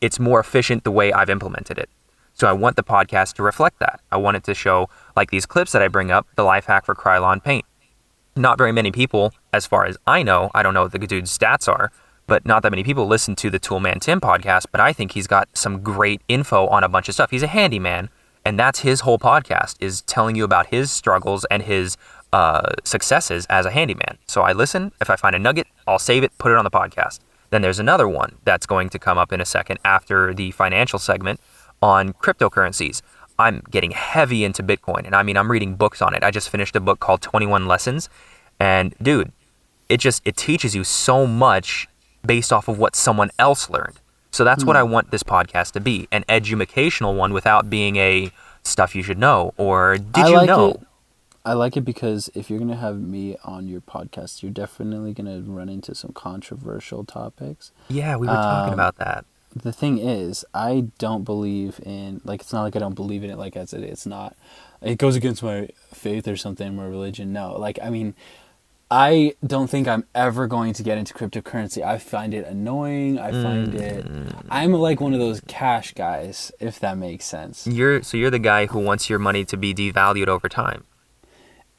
it's 0.02 0.20
more 0.20 0.40
efficient 0.40 0.84
the 0.84 0.92
way 0.92 1.12
I've 1.14 1.30
implemented 1.30 1.78
it. 1.78 1.90
So 2.34 2.48
I 2.48 2.54
want 2.54 2.76
the 2.76 2.84
podcast 2.84 3.34
to 3.36 3.44
reflect 3.44 3.80
that. 3.80 4.02
I 4.12 4.18
want 4.18 4.36
it 4.38 4.44
to 4.44 4.54
show 4.54 4.90
like 5.16 5.32
these 5.32 5.46
clips 5.46 5.72
that 5.72 5.82
I 5.82 5.88
bring 5.88 6.12
up, 6.12 6.28
the 6.36 6.44
life 6.44 6.66
hack 6.66 6.86
for 6.86 6.94
Krylon 6.94 7.42
paint. 7.44 7.66
Not 8.36 8.58
very 8.58 8.74
many 8.74 8.92
people, 8.92 9.34
as 9.54 9.66
far 9.66 9.86
as 9.86 9.98
I 10.06 10.22
know, 10.22 10.52
I 10.54 10.62
don't 10.62 10.74
know 10.74 10.84
what 10.84 10.92
the 10.92 11.00
dude's 11.00 11.36
stats 11.36 11.70
are, 11.70 11.92
but 12.28 12.46
not 12.46 12.64
that 12.64 12.72
many 12.72 12.84
people 12.84 13.08
listen 13.08 13.36
to 13.38 13.50
the 13.50 13.60
Toolman 13.60 14.02
Tim 14.02 14.20
podcast, 14.20 14.66
but 14.72 14.82
I 14.82 14.92
think 14.92 15.14
he's 15.14 15.28
got 15.28 15.48
some 15.54 15.82
great 15.82 16.22
info 16.28 16.68
on 16.68 16.84
a 16.84 16.90
bunch 16.90 17.08
of 17.08 17.14
stuff. 17.14 17.32
He's 17.32 17.44
a 17.44 17.48
handyman, 17.48 18.10
and 18.44 18.60
that's 18.60 18.80
his 18.80 19.02
whole 19.02 19.18
podcast 19.18 19.76
is 19.80 20.02
telling 20.02 20.36
you 20.36 20.44
about 20.44 20.68
his 20.68 20.92
struggles 20.92 21.46
and 21.46 21.64
his 21.64 21.96
uh, 22.34 22.74
successes 22.84 23.46
as 23.50 23.66
a 23.66 23.72
handyman. 23.72 24.18
So 24.28 24.42
I 24.42 24.52
listen. 24.52 24.92
If 25.00 25.10
I 25.10 25.16
find 25.16 25.36
a 25.36 25.40
nugget, 25.40 25.68
I'll 25.88 26.00
save 26.00 26.24
it, 26.24 26.38
put 26.38 26.52
it 26.52 26.58
on 26.58 26.66
the 26.66 26.72
podcast. 26.72 27.20
Then 27.56 27.62
there's 27.62 27.80
another 27.80 28.10
one 28.10 28.36
that's 28.44 28.66
going 28.66 28.90
to 28.90 29.00
come 29.00 29.18
up 29.18 29.32
in 29.32 29.40
a 29.40 29.46
second 29.46 29.80
after 29.86 30.34
the 30.34 30.52
financial 30.52 31.00
segment 31.00 31.40
on 31.82 32.12
cryptocurrencies. 32.12 33.02
I'm 33.40 33.64
getting 33.72 33.92
heavy 33.92 34.44
into 34.44 34.62
Bitcoin, 34.62 35.06
and 35.06 35.16
I 35.16 35.24
mean, 35.24 35.38
I'm 35.38 35.50
reading 35.50 35.76
books 35.76 36.02
on 36.02 36.14
it. 36.14 36.22
I 36.22 36.32
just 36.32 36.50
finished 36.50 36.76
a 36.76 36.82
book 36.82 37.00
called 37.00 37.22
21 37.22 37.66
Lessons, 37.66 38.10
and 38.60 38.94
dude, 39.02 39.32
it 39.88 40.02
just 40.02 40.22
it 40.26 40.36
teaches 40.36 40.76
you 40.76 40.84
so 40.84 41.26
much 41.26 41.88
based 42.26 42.52
off 42.52 42.68
of 42.68 42.78
what 42.78 42.94
someone 42.94 43.32
else 43.40 43.70
learned. 43.70 44.02
So 44.32 44.44
that's 44.44 44.66
what 44.66 44.76
hmm. 44.76 44.82
I 44.82 44.84
want 44.84 45.12
this 45.12 45.24
podcast 45.24 45.72
to 45.72 45.80
be, 45.80 46.10
an 46.12 46.26
educational 46.28 47.16
one 47.16 47.32
without 47.32 47.70
being 47.70 47.96
a 47.96 48.32
stuff 48.64 48.96
you 48.96 49.02
should 49.02 49.18
know 49.18 49.54
or 49.56 49.98
did 49.98 50.26
I 50.26 50.28
you 50.28 50.36
like 50.36 50.48
know? 50.48 50.72
it. 50.72 50.85
I 51.46 51.54
like 51.54 51.78
it 51.78 51.82
because 51.82 52.30
if 52.34 52.50
you're 52.50 52.58
gonna 52.60 52.76
have 52.76 53.00
me 53.00 53.38
on 53.44 53.68
your 53.68 53.82
podcast, 53.82 54.42
you're 54.42 54.52
definitely 54.52 55.14
gonna 55.14 55.42
run 55.46 55.70
into 55.70 55.94
some 55.94 56.12
controversial 56.12 57.04
topics. 57.04 57.72
Yeah, 57.88 58.16
we 58.18 58.28
were 58.28 58.34
talking 58.34 58.74
Um, 58.74 58.80
about 58.80 58.96
that. 58.98 59.26
The 59.56 59.72
thing 59.72 60.00
is, 60.00 60.44
I 60.54 60.88
don't 60.98 61.24
believe 61.24 61.80
in 61.86 62.20
like 62.26 62.42
it's 62.42 62.52
not 62.52 62.64
like 62.64 62.76
I 62.76 62.80
don't 62.80 62.96
believe 62.96 63.24
in 63.24 63.30
it. 63.30 63.38
Like 63.38 63.56
I 63.56 63.66
said, 63.66 63.84
it's 63.84 64.06
not. 64.06 64.36
It 64.82 64.98
goes 64.98 65.16
against 65.16 65.42
my 65.44 65.70
faith 65.94 66.28
or 66.28 66.36
something, 66.36 66.76
my 66.76 66.86
religion. 66.86 67.32
No, 67.32 67.54
like 67.58 67.80
I 67.82 67.90
mean, 67.90 68.16
I 68.92 69.36
don't 69.46 69.68
think 69.70 69.88
I'm 69.88 70.04
ever 70.14 70.46
going 70.48 70.74
to 70.74 70.84
get 70.84 70.98
into 70.98 71.14
cryptocurrency. 71.14 71.84
I 71.84 71.98
find 72.00 72.34
it 72.34 72.46
annoying. 72.46 73.18
I 73.18 73.32
find 73.32 73.74
it. 73.74 74.06
I'm 74.50 74.74
like 74.74 75.00
one 75.00 75.14
of 75.14 75.20
those 75.20 75.42
cash 75.48 75.94
guys, 75.94 76.52
if 76.60 76.80
that 76.82 76.98
makes 76.98 77.26
sense. 77.26 77.66
You're 77.66 78.04
so 78.04 78.18
you're 78.18 78.30
the 78.32 78.40
guy 78.40 78.66
who 78.66 78.80
wants 78.80 79.10
your 79.10 79.20
money 79.20 79.46
to 79.46 79.58
be 79.58 79.74
devalued 79.74 80.28
over 80.28 80.50
time. 80.50 80.84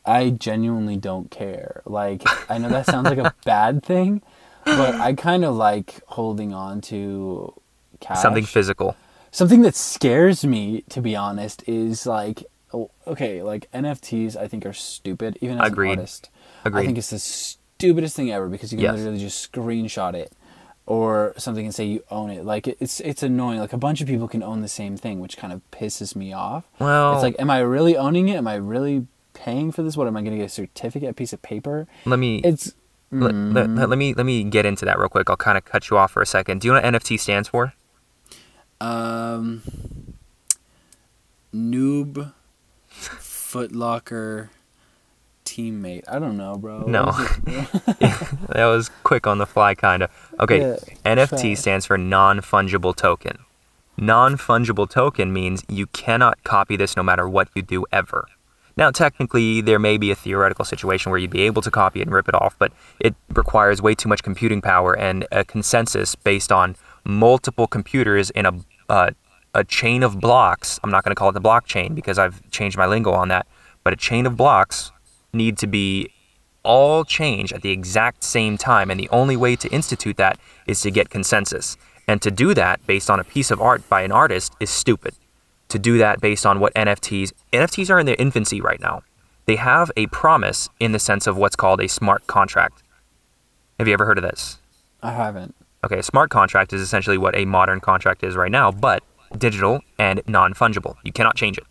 I 0.06 0.30
genuinely 0.30 0.96
don't 0.96 1.30
care. 1.30 1.82
Like 1.84 2.22
I 2.50 2.58
know 2.58 2.68
that 2.68 2.86
sounds 2.86 3.08
like 3.08 3.18
a 3.18 3.34
bad 3.44 3.82
thing, 3.82 4.22
but 4.64 4.94
I 4.96 5.12
kind 5.14 5.44
of 5.44 5.54
like 5.54 6.00
holding 6.06 6.54
on 6.54 6.80
to 6.82 7.52
cash. 8.00 8.20
Something 8.22 8.44
physical. 8.44 8.96
Something 9.30 9.62
that 9.62 9.74
scares 9.74 10.44
me, 10.46 10.82
to 10.90 11.00
be 11.00 11.14
honest, 11.16 11.62
is 11.68 12.06
like 12.06 12.44
oh, 12.72 12.90
okay, 13.06 13.42
like 13.42 13.70
NFTs. 13.72 14.36
I 14.36 14.48
think 14.48 14.64
are 14.66 14.72
stupid. 14.72 15.38
Even 15.40 15.60
as 15.60 15.70
Agreed. 15.72 15.92
an 15.92 15.98
artist, 15.98 16.30
Agreed. 16.64 16.82
I 16.82 16.86
think 16.86 16.98
it's 16.98 17.10
the 17.10 17.18
stupidest 17.18 18.16
thing 18.16 18.30
ever 18.30 18.48
because 18.48 18.72
you 18.72 18.78
can 18.78 18.84
Yes. 18.84 18.96
literally 18.96 19.18
just 19.18 19.52
screenshot 19.52 20.14
it 20.14 20.32
or 20.86 21.34
something 21.36 21.64
and 21.66 21.74
say 21.74 21.84
you 21.84 22.02
own 22.10 22.30
it. 22.30 22.44
Like 22.44 22.66
it's 22.68 23.00
it's 23.00 23.22
annoying. 23.22 23.58
Like 23.58 23.72
a 23.72 23.78
bunch 23.78 24.00
of 24.00 24.06
people 24.06 24.28
can 24.28 24.42
own 24.42 24.62
the 24.62 24.68
same 24.68 24.96
thing, 24.96 25.20
which 25.20 25.36
kind 25.36 25.52
of 25.52 25.60
pisses 25.70 26.14
me 26.16 26.32
off. 26.32 26.64
Well, 26.78 27.14
It's 27.14 27.22
like, 27.22 27.36
am 27.38 27.50
I 27.50 27.58
really 27.60 27.96
owning 27.96 28.28
it? 28.28 28.36
Am 28.36 28.46
I 28.48 28.54
really 28.54 29.06
paying 29.36 29.70
for 29.70 29.82
this? 29.82 29.96
What 29.96 30.06
am 30.06 30.16
I 30.16 30.22
going 30.22 30.32
to 30.32 30.38
get 30.38 30.46
a 30.46 30.48
certificate, 30.48 31.10
a 31.10 31.12
piece 31.12 31.32
of 31.32 31.42
paper? 31.42 31.86
let 32.04 32.18
me 32.18 32.40
It's 32.42 32.74
let, 33.12 33.34
let, 33.34 33.66
mm, 33.68 33.88
let 33.88 33.98
me 33.98 34.14
let 34.14 34.26
me 34.26 34.42
get 34.42 34.66
into 34.66 34.84
that 34.84 34.98
real 34.98 35.08
quick. 35.08 35.30
I'll 35.30 35.36
kind 35.36 35.56
of 35.56 35.64
cut 35.64 35.90
you 35.90 35.96
off 35.96 36.10
for 36.12 36.22
a 36.22 36.26
second. 36.26 36.60
Do 36.60 36.68
you 36.68 36.74
know 36.74 36.80
what 36.80 36.94
NFT 36.94 37.20
stands 37.20 37.48
for? 37.48 37.74
um 38.78 39.62
noob 41.54 42.32
footlocker 42.90 44.50
teammate. 45.46 46.02
I 46.08 46.18
don't 46.18 46.36
know, 46.36 46.56
bro. 46.56 46.80
No. 46.80 47.04
that 47.46 48.66
was 48.66 48.90
quick 49.02 49.26
on 49.26 49.38
the 49.38 49.46
fly, 49.46 49.74
kind 49.74 50.02
of. 50.02 50.10
Okay, 50.40 50.60
Yeah, 50.60 50.76
NFT 51.16 51.56
stands 51.56 51.86
for 51.86 51.96
non 51.96 52.40
fungible 52.40 52.94
token. 52.94 53.38
Non 53.96 54.36
fungible 54.36 54.90
token 54.90 55.32
means 55.32 55.64
you 55.68 55.86
cannot 55.86 56.42
copy 56.44 56.76
this 56.76 56.96
no 56.96 57.02
matter 57.02 57.26
what 57.26 57.48
you 57.54 57.62
do 57.62 57.86
ever. 57.90 58.26
Now, 58.76 58.90
technically, 58.90 59.62
there 59.62 59.78
may 59.78 59.96
be 59.96 60.10
a 60.10 60.14
theoretical 60.14 60.64
situation 60.64 61.10
where 61.10 61.18
you'd 61.18 61.30
be 61.30 61.42
able 61.42 61.62
to 61.62 61.70
copy 61.70 62.00
it 62.00 62.02
and 62.02 62.14
rip 62.14 62.28
it 62.28 62.34
off, 62.34 62.56
but 62.58 62.72
it 63.00 63.14
requires 63.32 63.80
way 63.80 63.94
too 63.94 64.08
much 64.08 64.22
computing 64.22 64.60
power 64.60 64.96
and 64.96 65.26
a 65.32 65.44
consensus 65.44 66.14
based 66.14 66.52
on 66.52 66.76
multiple 67.02 67.66
computers 67.66 68.28
in 68.30 68.44
a, 68.44 68.52
uh, 68.90 69.10
a 69.54 69.64
chain 69.64 70.02
of 70.02 70.20
blocks. 70.20 70.78
I'm 70.84 70.90
not 70.90 71.04
going 71.04 71.10
to 71.10 71.18
call 71.18 71.30
it 71.30 71.32
the 71.32 71.40
blockchain 71.40 71.94
because 71.94 72.18
I've 72.18 72.48
changed 72.50 72.76
my 72.76 72.84
lingo 72.84 73.12
on 73.12 73.28
that, 73.28 73.46
but 73.82 73.94
a 73.94 73.96
chain 73.96 74.26
of 74.26 74.36
blocks 74.36 74.92
need 75.32 75.56
to 75.58 75.66
be 75.66 76.12
all 76.62 77.04
change 77.04 77.54
at 77.54 77.62
the 77.62 77.70
exact 77.70 78.24
same 78.24 78.58
time. 78.58 78.90
And 78.90 79.00
the 79.00 79.08
only 79.08 79.38
way 79.38 79.56
to 79.56 79.68
institute 79.70 80.18
that 80.18 80.38
is 80.66 80.82
to 80.82 80.90
get 80.90 81.08
consensus. 81.08 81.78
And 82.06 82.20
to 82.20 82.30
do 82.30 82.52
that 82.52 82.86
based 82.86 83.08
on 83.08 83.20
a 83.20 83.24
piece 83.24 83.50
of 83.50 83.60
art 83.60 83.88
by 83.88 84.02
an 84.02 84.12
artist 84.12 84.52
is 84.60 84.68
stupid. 84.68 85.14
To 85.68 85.78
do 85.78 85.98
that 85.98 86.20
based 86.20 86.46
on 86.46 86.60
what 86.60 86.74
NFTs, 86.74 87.32
NFTs 87.52 87.90
are 87.90 87.98
in 87.98 88.06
their 88.06 88.16
infancy 88.18 88.60
right 88.60 88.80
now. 88.80 89.02
They 89.46 89.56
have 89.56 89.90
a 89.96 90.06
promise 90.08 90.68
in 90.80 90.92
the 90.92 90.98
sense 90.98 91.26
of 91.26 91.36
what's 91.36 91.56
called 91.56 91.80
a 91.80 91.88
smart 91.88 92.26
contract. 92.26 92.82
Have 93.78 93.86
you 93.86 93.94
ever 93.94 94.06
heard 94.06 94.18
of 94.18 94.22
this? 94.22 94.58
I 95.02 95.12
haven't. 95.12 95.54
Okay, 95.84 95.98
a 95.98 96.02
smart 96.02 96.30
contract 96.30 96.72
is 96.72 96.80
essentially 96.80 97.18
what 97.18 97.36
a 97.36 97.44
modern 97.44 97.80
contract 97.80 98.24
is 98.24 98.34
right 98.34 98.50
now, 98.50 98.72
but 98.72 99.02
digital 99.38 99.80
and 99.98 100.20
non 100.26 100.54
fungible. 100.54 100.96
You 101.04 101.12
cannot 101.12 101.36
change 101.36 101.58
it. 101.58 101.64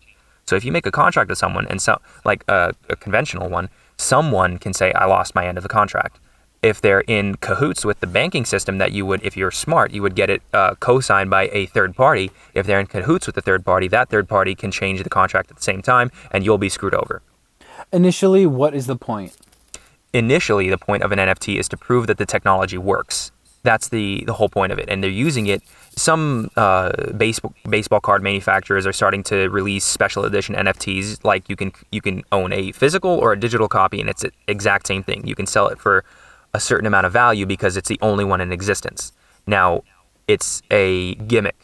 So 0.46 0.56
if 0.56 0.64
you 0.64 0.72
make 0.72 0.86
a 0.86 0.92
contract 0.92 1.28
with 1.28 1.38
someone 1.38 1.66
and 1.66 1.82
so 1.82 2.00
like 2.24 2.44
a, 2.48 2.72
a 2.88 2.96
conventional 2.96 3.48
one, 3.48 3.68
someone 3.98 4.58
can 4.58 4.72
say, 4.72 4.92
I 4.92 5.06
lost 5.06 5.34
my 5.34 5.46
end 5.46 5.58
of 5.58 5.62
the 5.62 5.68
contract. 5.68 6.20
If 6.66 6.80
they're 6.80 7.04
in 7.06 7.36
cahoots 7.36 7.84
with 7.84 8.00
the 8.00 8.06
banking 8.06 8.44
system, 8.44 8.78
that 8.78 8.90
you 8.92 9.06
would, 9.06 9.22
if 9.22 9.36
you're 9.36 9.52
smart, 9.52 9.92
you 9.92 10.02
would 10.02 10.16
get 10.16 10.30
it 10.30 10.42
uh, 10.52 10.74
co-signed 10.76 11.30
by 11.30 11.48
a 11.52 11.66
third 11.66 11.94
party. 11.94 12.30
If 12.54 12.66
they're 12.66 12.80
in 12.80 12.86
cahoots 12.86 13.26
with 13.26 13.36
the 13.36 13.42
third 13.42 13.64
party, 13.64 13.88
that 13.88 14.08
third 14.08 14.28
party 14.28 14.54
can 14.54 14.70
change 14.70 15.02
the 15.02 15.10
contract 15.10 15.50
at 15.50 15.56
the 15.56 15.62
same 15.62 15.80
time, 15.80 16.10
and 16.32 16.44
you'll 16.44 16.58
be 16.58 16.68
screwed 16.68 16.94
over. 16.94 17.22
Initially, 17.92 18.46
what 18.46 18.74
is 18.74 18.86
the 18.86 18.96
point? 18.96 19.36
initially 20.16 20.68
the 20.70 20.78
point 20.78 21.02
of 21.02 21.12
an 21.12 21.18
NFT 21.18 21.58
is 21.58 21.68
to 21.68 21.76
prove 21.76 22.06
that 22.06 22.18
the 22.18 22.26
technology 22.26 22.78
works. 22.78 23.32
That's 23.62 23.88
the, 23.88 24.22
the 24.26 24.32
whole 24.32 24.48
point 24.48 24.72
of 24.72 24.78
it. 24.78 24.88
And 24.88 25.02
they're 25.02 25.10
using 25.10 25.46
it. 25.48 25.62
Some 25.96 26.50
uh, 26.56 27.12
baseball 27.12 27.52
baseball 27.68 28.00
card 28.00 28.22
manufacturers 28.22 28.86
are 28.86 28.92
starting 28.92 29.22
to 29.24 29.48
release 29.48 29.84
special 29.84 30.24
edition 30.24 30.54
NFTs. 30.54 31.24
Like 31.24 31.48
you 31.48 31.56
can 31.56 31.72
you 31.90 32.00
can 32.00 32.22
own 32.30 32.52
a 32.52 32.72
physical 32.72 33.10
or 33.10 33.32
a 33.32 33.40
digital 33.40 33.66
copy, 33.66 34.00
and 34.00 34.08
it's 34.08 34.22
the 34.22 34.30
exact 34.46 34.86
same 34.86 35.02
thing. 35.02 35.26
You 35.26 35.34
can 35.34 35.46
sell 35.46 35.68
it 35.68 35.78
for 35.78 36.04
a 36.56 36.60
certain 36.60 36.86
amount 36.86 37.04
of 37.06 37.12
value 37.12 37.44
because 37.44 37.76
it's 37.76 37.88
the 37.88 37.98
only 38.00 38.24
one 38.24 38.40
in 38.40 38.50
existence. 38.50 39.12
Now, 39.46 39.82
it's 40.26 40.62
a 40.70 41.14
gimmick 41.14 41.56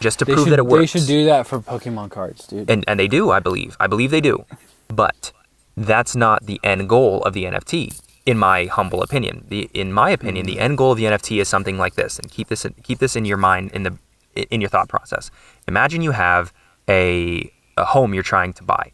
just 0.00 0.18
to 0.18 0.24
They 0.24 0.32
prove 0.34 0.46
should, 0.46 0.52
that 0.52 0.58
it 0.58 0.66
works 0.66 0.92
they 0.92 0.98
should 0.98 1.06
do 1.06 1.24
that 1.26 1.46
for 1.46 1.60
Pokemon 1.60 2.10
cards, 2.10 2.46
dude. 2.46 2.68
and 2.68 2.84
and 2.88 2.98
they 2.98 3.06
do, 3.06 3.30
I 3.30 3.38
believe. 3.38 3.76
I 3.78 3.86
believe 3.86 4.10
they 4.10 4.20
do, 4.20 4.44
but 4.88 5.32
that's 5.76 6.16
not 6.16 6.46
the 6.46 6.58
end 6.64 6.88
goal 6.88 7.22
of 7.22 7.32
the 7.32 7.44
NFT, 7.44 8.00
in 8.26 8.36
my 8.38 8.64
humble 8.64 9.02
opinion. 9.02 9.44
The 9.48 9.70
in 9.72 9.92
my 9.92 10.10
opinion, 10.10 10.46
the 10.46 10.56
mm. 10.56 10.60
end 10.66 10.78
goal 10.78 10.92
of 10.92 10.98
the 10.98 11.04
NFT 11.04 11.40
is 11.40 11.48
something 11.48 11.78
like 11.78 11.94
this, 11.94 12.18
and 12.18 12.30
keep 12.30 12.48
this 12.48 12.66
keep 12.82 12.98
this 12.98 13.14
in 13.14 13.24
your 13.24 13.36
mind 13.36 13.70
in 13.72 13.84
the 13.84 13.96
in 14.50 14.60
your 14.60 14.70
thought 14.70 14.88
process. 14.88 15.30
Imagine 15.68 16.02
you 16.02 16.12
have 16.12 16.52
a 16.88 17.50
a 17.76 17.84
home 17.84 18.12
you're 18.14 18.30
trying 18.34 18.52
to 18.54 18.64
buy, 18.64 18.92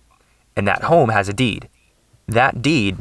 and 0.54 0.68
that 0.68 0.82
home 0.84 1.08
has 1.08 1.28
a 1.28 1.32
deed. 1.32 1.68
That 2.28 2.60
deed, 2.60 2.96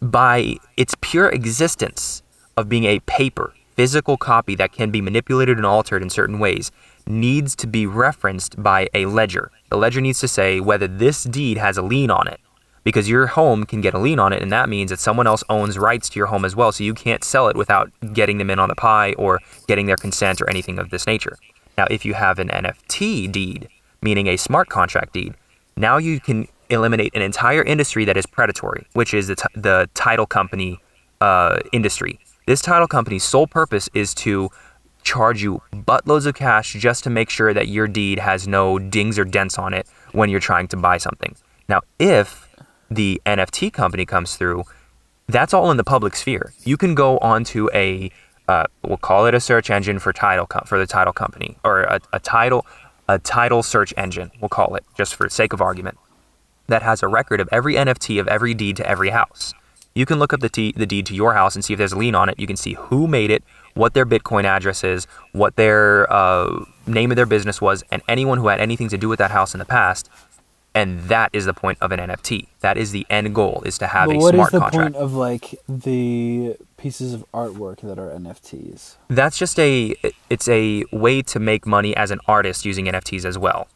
by 0.00 0.56
its 0.76 0.94
pure 1.00 1.28
existence 1.28 2.22
of 2.56 2.68
being 2.68 2.84
a 2.84 3.00
paper, 3.00 3.54
physical 3.76 4.16
copy 4.16 4.54
that 4.56 4.72
can 4.72 4.90
be 4.90 5.00
manipulated 5.00 5.56
and 5.56 5.66
altered 5.66 6.02
in 6.02 6.10
certain 6.10 6.38
ways, 6.38 6.70
needs 7.06 7.56
to 7.56 7.66
be 7.66 7.86
referenced 7.86 8.62
by 8.62 8.88
a 8.94 9.06
ledger. 9.06 9.50
The 9.70 9.76
ledger 9.76 10.00
needs 10.00 10.20
to 10.20 10.28
say 10.28 10.60
whether 10.60 10.86
this 10.86 11.24
deed 11.24 11.58
has 11.58 11.76
a 11.76 11.82
lien 11.82 12.10
on 12.10 12.28
it. 12.28 12.40
Because 12.82 13.08
your 13.08 13.28
home 13.28 13.64
can 13.64 13.80
get 13.80 13.94
a 13.94 13.98
lien 13.98 14.18
on 14.18 14.34
it, 14.34 14.42
and 14.42 14.52
that 14.52 14.68
means 14.68 14.90
that 14.90 15.00
someone 15.00 15.26
else 15.26 15.42
owns 15.48 15.78
rights 15.78 16.10
to 16.10 16.18
your 16.20 16.26
home 16.26 16.44
as 16.44 16.54
well, 16.54 16.70
so 16.70 16.84
you 16.84 16.92
can't 16.92 17.24
sell 17.24 17.48
it 17.48 17.56
without 17.56 17.90
getting 18.12 18.36
them 18.36 18.50
in 18.50 18.58
on 18.58 18.68
the 18.68 18.74
pie 18.74 19.14
or 19.14 19.40
getting 19.66 19.86
their 19.86 19.96
consent 19.96 20.42
or 20.42 20.50
anything 20.50 20.78
of 20.78 20.90
this 20.90 21.06
nature. 21.06 21.38
Now, 21.78 21.86
if 21.90 22.04
you 22.04 22.12
have 22.12 22.38
an 22.38 22.48
NFT 22.48 23.32
deed, 23.32 23.68
meaning 24.02 24.26
a 24.26 24.36
smart 24.36 24.68
contract 24.68 25.14
deed, 25.14 25.34
now 25.78 25.96
you 25.96 26.20
can 26.20 26.46
eliminate 26.70 27.14
an 27.14 27.22
entire 27.22 27.62
industry 27.62 28.04
that 28.04 28.16
is 28.16 28.26
predatory, 28.26 28.86
which 28.92 29.14
is 29.14 29.28
the, 29.28 29.36
t- 29.36 29.44
the 29.54 29.88
title 29.94 30.26
company 30.26 30.80
uh, 31.20 31.58
industry. 31.72 32.18
This 32.46 32.60
title 32.60 32.86
company's 32.86 33.24
sole 33.24 33.46
purpose 33.46 33.88
is 33.94 34.14
to 34.14 34.50
charge 35.02 35.42
you 35.42 35.62
buttloads 35.72 36.26
of 36.26 36.34
cash 36.34 36.72
just 36.74 37.04
to 37.04 37.10
make 37.10 37.30
sure 37.30 37.54
that 37.54 37.68
your 37.68 37.86
deed 37.86 38.18
has 38.18 38.48
no 38.48 38.78
dings 38.78 39.18
or 39.18 39.24
dents 39.24 39.58
on 39.58 39.74
it 39.74 39.86
when 40.12 40.30
you're 40.30 40.40
trying 40.40 40.66
to 40.68 40.76
buy 40.76 40.98
something. 40.98 41.36
Now, 41.68 41.82
if 41.98 42.48
the 42.90 43.20
NFT 43.24 43.72
company 43.72 44.04
comes 44.04 44.36
through, 44.36 44.64
that's 45.26 45.54
all 45.54 45.70
in 45.70 45.76
the 45.76 45.84
public 45.84 46.16
sphere. 46.16 46.52
You 46.64 46.76
can 46.76 46.94
go 46.94 47.18
onto 47.18 47.68
a, 47.72 48.10
uh, 48.48 48.64
we'll 48.82 48.96
call 48.98 49.26
it 49.26 49.34
a 49.34 49.40
search 49.40 49.70
engine 49.70 49.98
for 49.98 50.12
title 50.12 50.46
for 50.66 50.78
the 50.78 50.86
title 50.86 51.12
company, 51.12 51.56
or 51.64 51.82
a, 51.82 52.00
a 52.12 52.20
title, 52.20 52.66
a 53.08 53.18
title 53.18 53.62
search 53.62 53.94
engine. 53.96 54.30
We'll 54.40 54.50
call 54.50 54.74
it 54.74 54.84
just 54.96 55.14
for 55.14 55.28
sake 55.28 55.52
of 55.52 55.60
argument. 55.60 55.98
That 56.66 56.82
has 56.82 57.02
a 57.02 57.08
record 57.08 57.40
of 57.40 57.48
every 57.52 57.74
NFT 57.74 58.18
of 58.20 58.28
every 58.28 58.54
deed 58.54 58.76
to 58.76 58.88
every 58.88 59.10
house. 59.10 59.54
You 59.94 60.06
can 60.06 60.18
look 60.18 60.32
up 60.32 60.40
the, 60.40 60.48
t- 60.48 60.72
the 60.76 60.86
deed 60.86 61.06
to 61.06 61.14
your 61.14 61.34
house 61.34 61.54
and 61.54 61.64
see 61.64 61.72
if 61.72 61.78
there's 61.78 61.92
a 61.92 61.98
lien 61.98 62.14
on 62.14 62.28
it. 62.28 62.38
You 62.38 62.46
can 62.48 62.56
see 62.56 62.74
who 62.74 63.06
made 63.06 63.30
it, 63.30 63.44
what 63.74 63.94
their 63.94 64.04
Bitcoin 64.04 64.44
address 64.44 64.82
is, 64.82 65.06
what 65.32 65.54
their 65.56 66.12
uh, 66.12 66.64
name 66.86 67.12
of 67.12 67.16
their 67.16 67.26
business 67.26 67.60
was, 67.60 67.84
and 67.92 68.02
anyone 68.08 68.38
who 68.38 68.48
had 68.48 68.60
anything 68.60 68.88
to 68.88 68.98
do 68.98 69.08
with 69.08 69.20
that 69.20 69.30
house 69.30 69.54
in 69.54 69.58
the 69.58 69.64
past. 69.64 70.08
And 70.76 71.02
that 71.02 71.30
is 71.32 71.44
the 71.44 71.54
point 71.54 71.78
of 71.80 71.92
an 71.92 72.00
NFT. 72.00 72.48
That 72.58 72.76
is 72.76 72.90
the 72.90 73.06
end 73.08 73.32
goal: 73.32 73.62
is 73.64 73.78
to 73.78 73.86
have 73.86 74.08
but 74.08 74.16
a 74.16 74.18
what 74.18 74.34
is 74.34 74.38
smart 74.38 74.52
the 74.52 74.58
contract. 74.58 74.94
point 74.94 74.96
of 74.96 75.14
like 75.14 75.54
the 75.68 76.56
pieces 76.76 77.14
of 77.14 77.24
artwork 77.32 77.80
that 77.82 77.96
are 77.96 78.10
NFTs? 78.10 78.96
That's 79.06 79.38
just 79.38 79.56
a 79.60 79.94
it's 80.28 80.48
a 80.48 80.84
way 80.90 81.22
to 81.22 81.38
make 81.38 81.64
money 81.64 81.94
as 81.96 82.10
an 82.10 82.18
artist 82.26 82.64
using 82.64 82.86
NFTs 82.86 83.24
as 83.24 83.38
well. 83.38 83.68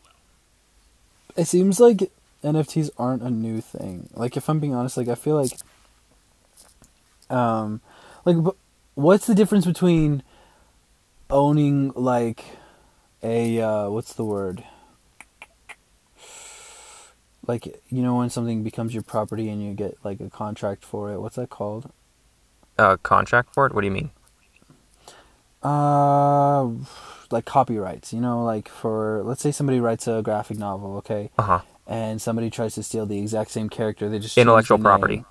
It 1.37 1.45
seems 1.45 1.79
like 1.79 2.11
NFTs 2.45 2.91
aren't 2.97 3.23
a 3.23 3.31
new 3.31 3.61
thing. 3.61 4.09
Like 4.15 4.37
if 4.37 4.49
I'm 4.49 4.61
being 4.61 4.75
honest, 4.75 4.97
like 4.97 5.09
I 5.09 5.15
feel 5.15 5.37
like 5.37 5.53
um 7.31 7.81
like 8.25 8.37
what's 8.95 9.27
the 9.27 9.35
difference 9.35 9.67
between 9.67 10.23
owning 11.31 11.93
like 11.95 12.45
a 13.23 13.61
uh 13.61 13.91
what's 13.91 14.13
the 14.15 14.25
word? 14.25 14.65
like 17.49 17.81
you 17.89 18.03
know 18.03 18.15
when 18.17 18.31
something 18.31 18.63
becomes 18.63 18.95
your 18.95 19.03
property 19.03 19.49
and 19.49 19.65
you 19.65 19.73
get 19.73 19.97
like 20.05 20.21
a 20.21 20.31
contract 20.31 20.85
for 20.85 21.11
it. 21.11 21.19
What's 21.21 21.37
that 21.37 21.51
called? 21.51 21.91
Uh, 22.79 22.97
contract 22.99 23.53
for 23.55 23.67
it? 23.67 23.75
What 23.75 23.81
do 23.81 23.87
you 23.87 23.91
mean? 23.91 24.11
Uh, 25.65 26.69
like 27.33 27.45
copyrights. 27.47 28.13
You 28.13 28.21
know, 28.21 28.45
like 28.45 28.69
for 28.69 29.23
let's 29.25 29.41
say 29.41 29.51
somebody 29.51 29.81
writes 29.81 30.07
a 30.07 30.23
graphic 30.23 30.59
novel, 30.59 30.97
okay, 30.99 31.31
Uh 31.37 31.43
huh. 31.43 31.61
And 31.89 32.21
somebody 32.21 32.51
tries 32.51 32.75
to 32.75 32.83
steal 32.83 33.07
the 33.07 33.19
exact 33.19 33.51
same 33.51 33.69
character. 33.69 34.09
They 34.09 34.19
just 34.19 34.37
Intellectual 34.37 34.79
the 34.79 34.85
property. 34.85 35.25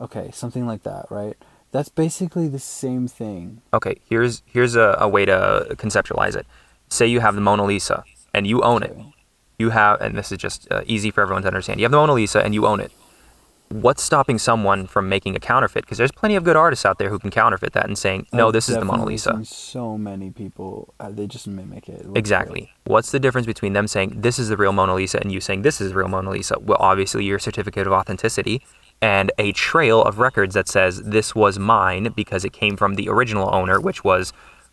Okay, 0.00 0.30
something 0.32 0.66
like 0.66 0.84
that, 0.84 1.06
right? 1.10 1.36
That's 1.72 1.88
basically 1.88 2.48
the 2.48 2.58
same 2.58 3.06
thing. 3.08 3.60
Okay, 3.74 3.96
here's 4.08 4.42
here's 4.46 4.76
a, 4.76 4.96
a 4.98 5.08
way 5.08 5.24
to 5.26 5.66
conceptualize 5.72 6.36
it. 6.36 6.46
Say 6.88 7.06
you 7.06 7.20
have 7.20 7.34
the 7.34 7.40
Mona 7.40 7.64
Lisa 7.64 8.04
and 8.32 8.46
you 8.46 8.62
own 8.62 8.82
it. 8.82 8.96
You 9.58 9.70
have, 9.70 10.00
and 10.00 10.16
this 10.16 10.32
is 10.32 10.38
just 10.38 10.70
uh, 10.70 10.82
easy 10.86 11.10
for 11.10 11.20
everyone 11.20 11.42
to 11.42 11.48
understand. 11.48 11.80
You 11.80 11.84
have 11.84 11.90
the 11.90 11.98
Mona 11.98 12.14
Lisa 12.14 12.40
and 12.42 12.54
you 12.54 12.66
own 12.66 12.80
it. 12.80 12.92
What's 13.70 14.02
stopping 14.02 14.38
someone 14.38 14.88
from 14.88 15.08
making 15.08 15.36
a 15.36 15.38
counterfeit? 15.38 15.84
Because 15.84 15.96
there's 15.96 16.10
plenty 16.10 16.34
of 16.34 16.42
good 16.42 16.56
artists 16.56 16.84
out 16.84 16.98
there 16.98 17.08
who 17.08 17.20
can 17.20 17.30
counterfeit 17.30 17.72
that 17.74 17.86
and 17.86 17.96
saying, 17.96 18.26
no, 18.32 18.48
I've 18.48 18.52
this 18.52 18.68
is 18.68 18.76
the 18.76 18.84
Mona 18.84 19.04
Lisa. 19.04 19.40
So 19.44 19.96
many 19.96 20.30
people, 20.30 20.92
uh, 20.98 21.10
they 21.10 21.28
just 21.28 21.46
mimic 21.46 21.88
it. 21.88 22.04
Exactly. 22.16 22.72
What's 22.84 23.12
the 23.12 23.20
difference 23.20 23.46
between 23.46 23.72
them 23.72 23.86
saying 23.86 24.22
this 24.22 24.40
is 24.40 24.48
the 24.48 24.56
real 24.56 24.72
Mona 24.72 24.94
Lisa 24.94 25.20
and 25.20 25.30
you 25.30 25.40
saying 25.40 25.62
this 25.62 25.80
is 25.80 25.90
the 25.90 25.96
real 25.96 26.08
Mona 26.08 26.30
Lisa? 26.30 26.58
Well, 26.58 26.78
obviously 26.80 27.24
your 27.24 27.38
certificate 27.38 27.86
of 27.86 27.92
authenticity 27.92 28.60
and 29.00 29.30
a 29.38 29.52
trail 29.52 30.02
of 30.02 30.18
records 30.18 30.54
that 30.54 30.66
says 30.66 31.02
this 31.04 31.36
was 31.36 31.56
mine 31.56 32.12
because 32.16 32.44
it 32.44 32.52
came 32.52 32.76
from 32.76 32.96
the 32.96 33.08
original 33.08 33.54
owner, 33.54 33.80
which 33.80 34.02
was 34.02 34.32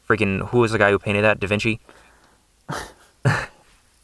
freaking 0.09 0.49
who 0.49 0.57
was 0.57 0.71
the 0.71 0.79
guy 0.79 0.89
who 0.89 0.97
painted 0.97 1.23
that? 1.23 1.39
Da 1.39 1.47
Vinci. 1.47 1.79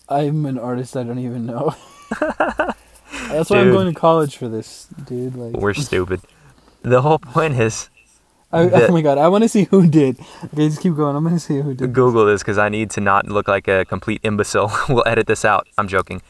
I'm 0.08 0.46
an 0.46 0.60
artist 0.60 0.96
I 0.96 1.02
don't 1.02 1.18
even 1.18 1.48
know. 1.48 1.76
That's 3.30 3.50
why 3.50 3.58
I'm 3.58 3.66
Dude. 3.66 3.74
going 3.74 3.94
to 3.94 4.00
college 4.00 4.38
for 4.38 4.48
this, 4.48 4.88
dude. 5.06 5.36
Like, 5.36 5.54
We're 5.54 5.74
stupid. 5.74 6.22
The 6.82 7.02
whole 7.02 7.20
point 7.20 7.54
is 7.54 7.90
I, 8.54 8.70
oh 8.72 8.92
my 8.92 9.02
god, 9.02 9.18
I 9.18 9.28
want 9.30 9.44
to 9.44 9.50
see 9.50 9.64
who 9.64 9.88
did. 9.88 10.20
Okay, 10.46 10.68
just 10.70 10.82
keep 10.82 10.96
going. 10.96 11.16
I'm 11.16 11.24
gonna 11.24 11.40
see 11.40 11.60
who 11.60 11.74
did. 11.74 11.92
Google 11.92 12.26
this 12.26 12.44
because 12.44 12.60
I 12.60 12.70
need 12.70 12.92
to 12.92 13.02
not 13.02 13.28
look 13.28 13.48
like 13.48 13.68
a 13.68 13.84
complete 13.84 14.22
imbecile. 14.24 14.72
we'll 14.90 15.04
edit 15.08 15.26
this 15.26 15.44
out. 15.44 15.68
I'm 15.78 15.88
joking. 15.88 16.22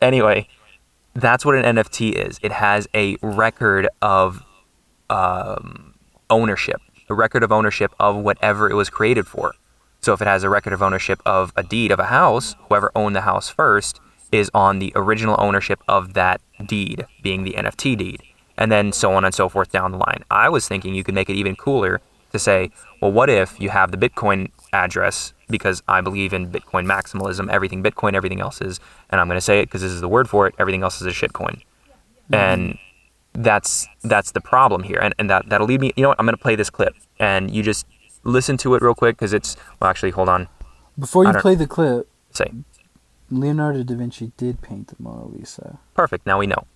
Anyway, 0.00 0.48
that's 1.14 1.44
what 1.44 1.56
an 1.56 1.76
NFT 1.76 2.12
is. 2.12 2.38
It 2.42 2.52
has 2.52 2.86
a 2.94 3.16
record 3.20 3.88
of 4.00 4.44
um, 5.10 5.94
ownership, 6.30 6.80
a 7.08 7.14
record 7.14 7.42
of 7.42 7.50
ownership 7.50 7.92
of 7.98 8.16
whatever 8.16 8.70
it 8.70 8.74
was 8.74 8.88
created 8.88 9.26
for. 9.26 9.54
So 10.00 10.12
if 10.12 10.22
it 10.22 10.28
has 10.28 10.44
a 10.44 10.48
record 10.48 10.72
of 10.72 10.82
ownership 10.82 11.20
of 11.26 11.52
a 11.56 11.64
deed 11.64 11.90
of 11.90 11.98
a 11.98 12.06
house, 12.06 12.54
whoever 12.68 12.92
owned 12.94 13.16
the 13.16 13.22
house 13.22 13.48
first 13.48 14.00
is 14.32 14.50
on 14.54 14.78
the 14.78 14.92
original 14.96 15.36
ownership 15.38 15.80
of 15.88 16.14
that 16.14 16.40
deed, 16.66 17.06
being 17.22 17.44
the 17.44 17.52
NFT 17.52 17.96
deed, 17.96 18.22
and 18.56 18.70
then 18.72 18.92
so 18.92 19.12
on 19.12 19.24
and 19.24 19.34
so 19.34 19.48
forth 19.48 19.70
down 19.70 19.92
the 19.92 19.98
line. 19.98 20.24
I 20.30 20.48
was 20.48 20.66
thinking 20.68 20.94
you 20.94 21.04
could 21.04 21.14
make 21.14 21.30
it 21.30 21.34
even 21.34 21.56
cooler 21.56 22.00
to 22.32 22.38
say, 22.38 22.70
well, 23.00 23.12
what 23.12 23.30
if 23.30 23.60
you 23.60 23.70
have 23.70 23.92
the 23.92 23.96
Bitcoin 23.96 24.50
address? 24.72 25.32
Because 25.48 25.82
I 25.86 26.00
believe 26.00 26.32
in 26.32 26.50
Bitcoin 26.50 26.86
maximalism, 26.86 27.50
everything 27.50 27.82
Bitcoin, 27.82 28.14
everything 28.14 28.40
else 28.40 28.60
is, 28.60 28.80
and 29.10 29.20
I'm 29.20 29.28
going 29.28 29.36
to 29.36 29.40
say 29.44 29.60
it 29.60 29.66
because 29.66 29.82
this 29.82 29.92
is 29.92 30.00
the 30.00 30.08
word 30.08 30.28
for 30.28 30.46
it, 30.46 30.54
everything 30.58 30.82
else 30.82 31.00
is 31.00 31.06
a 31.06 31.10
shitcoin. 31.10 31.62
And 32.32 32.78
that's 33.36 33.86
that's 34.02 34.32
the 34.32 34.40
problem 34.40 34.82
here 34.82 34.98
and, 34.98 35.14
and 35.18 35.28
that 35.28 35.48
that'll 35.48 35.66
lead 35.66 35.80
me 35.80 35.92
you 35.94 36.02
know 36.02 36.08
what 36.08 36.18
i'm 36.18 36.24
going 36.24 36.34
to 36.36 36.42
play 36.42 36.56
this 36.56 36.70
clip 36.70 36.94
and 37.18 37.50
you 37.50 37.62
just 37.62 37.86
listen 38.24 38.56
to 38.56 38.74
it 38.74 38.82
real 38.82 38.94
quick 38.94 39.16
because 39.16 39.32
it's 39.32 39.56
well 39.80 39.90
actually 39.90 40.10
hold 40.10 40.28
on 40.28 40.48
Before 40.98 41.24
you 41.24 41.32
play 41.34 41.54
the 41.54 41.66
clip, 41.66 42.08
say 42.32 42.50
Leonardo 43.30 43.82
da 43.82 43.94
Vinci 43.94 44.32
did 44.36 44.62
paint 44.62 44.88
the 44.88 44.96
Mona 44.98 45.26
Lisa. 45.26 45.78
perfect 45.94 46.26
now 46.26 46.38
we 46.38 46.46
know. 46.46 46.66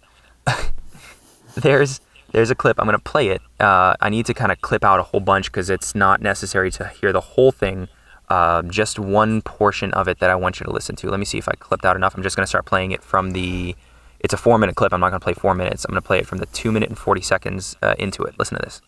There's 1.55 2.01
there's 2.33 2.51
a 2.51 2.55
clip 2.55 2.79
i'm 2.79 2.87
going 2.87 2.97
to 2.97 3.03
play 3.03 3.29
it. 3.29 3.41
Uh, 3.59 3.95
i 4.01 4.09
need 4.09 4.25
to 4.27 4.35
kind 4.35 4.53
of 4.53 4.61
clip 4.61 4.85
out 4.85 5.01
a 5.01 5.03
whole 5.03 5.21
bunch 5.21 5.47
because 5.51 5.69
it's 5.69 5.95
not 5.95 6.21
necessary 6.21 6.71
to 6.71 6.87
hear 6.89 7.13
the 7.13 7.21
whole 7.21 7.51
thing 7.51 7.89
uh, 8.29 8.63
just 8.63 9.01
one 9.01 9.43
portion 9.43 9.93
of 9.95 10.07
it 10.07 10.21
that 10.21 10.31
i 10.31 10.35
want 10.37 10.61
you 10.61 10.65
to 10.65 10.71
listen 10.73 10.95
to. 10.97 11.11
Let 11.11 11.19
me 11.19 11.27
see 11.27 11.39
if 11.39 11.49
i 11.49 11.53
clipped 11.53 11.85
out 11.85 11.97
enough. 11.97 12.15
I'm 12.17 12.23
just 12.23 12.37
going 12.37 12.45
to 12.45 12.49
start 12.49 12.67
playing 12.67 12.93
it 12.93 13.03
from 13.03 13.33
the 13.33 13.75
it's 14.21 14.33
a 14.35 14.37
four 14.37 14.59
minute 14.59 14.77
clip 14.77 14.93
i'm 14.93 15.01
not 15.01 15.11
going 15.11 15.21
to 15.21 15.25
play 15.25 15.35
four 15.35 15.55
minutes. 15.55 15.85
I'm 15.85 15.91
going 15.93 16.03
to 16.03 16.07
play 16.07 16.19
it 16.19 16.27
from 16.27 16.39
the 16.39 16.47
two 16.47 16.71
minute 16.71 16.89
and 16.89 16.99
40 16.99 17.21
seconds 17.21 17.77
uh, 17.83 17.95
into 17.99 18.23
it. 18.23 18.39
Listen 18.39 18.59
to 18.59 18.65
this. 18.65 18.81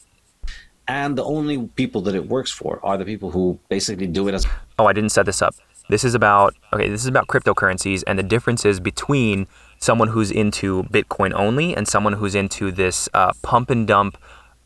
And 0.89 1.17
the 1.17 1.25
only 1.25 1.69
people 1.69 2.01
that 2.03 2.15
it 2.15 2.29
works 2.29 2.51
for 2.51 2.81
are 2.85 2.99
the 2.99 3.05
people 3.05 3.31
who 3.31 3.59
basically 3.69 4.07
do 4.07 4.29
it 4.29 4.35
as 4.35 4.47
oh, 4.79 4.87
I 4.87 4.93
didn't 4.93 5.11
set 5.11 5.27
this 5.27 5.41
up. 5.41 5.55
This 5.89 6.05
is 6.05 6.15
about 6.15 6.55
okay. 6.73 6.89
This 6.89 7.03
is 7.03 7.07
about 7.09 7.27
cryptocurrencies 7.27 8.03
and 8.07 8.19
the 8.19 8.23
differences 8.23 8.81
between 8.81 9.47
someone 9.79 10.09
who's 10.09 10.31
into 10.31 10.85
Bitcoin 10.85 11.33
only 11.35 11.75
and 11.77 11.89
someone 11.89 12.15
who's 12.15 12.35
into 12.35 12.71
this 12.71 13.09
uh, 13.15 13.33
pump 13.43 13.69
and 13.71 13.87
dump 13.87 14.17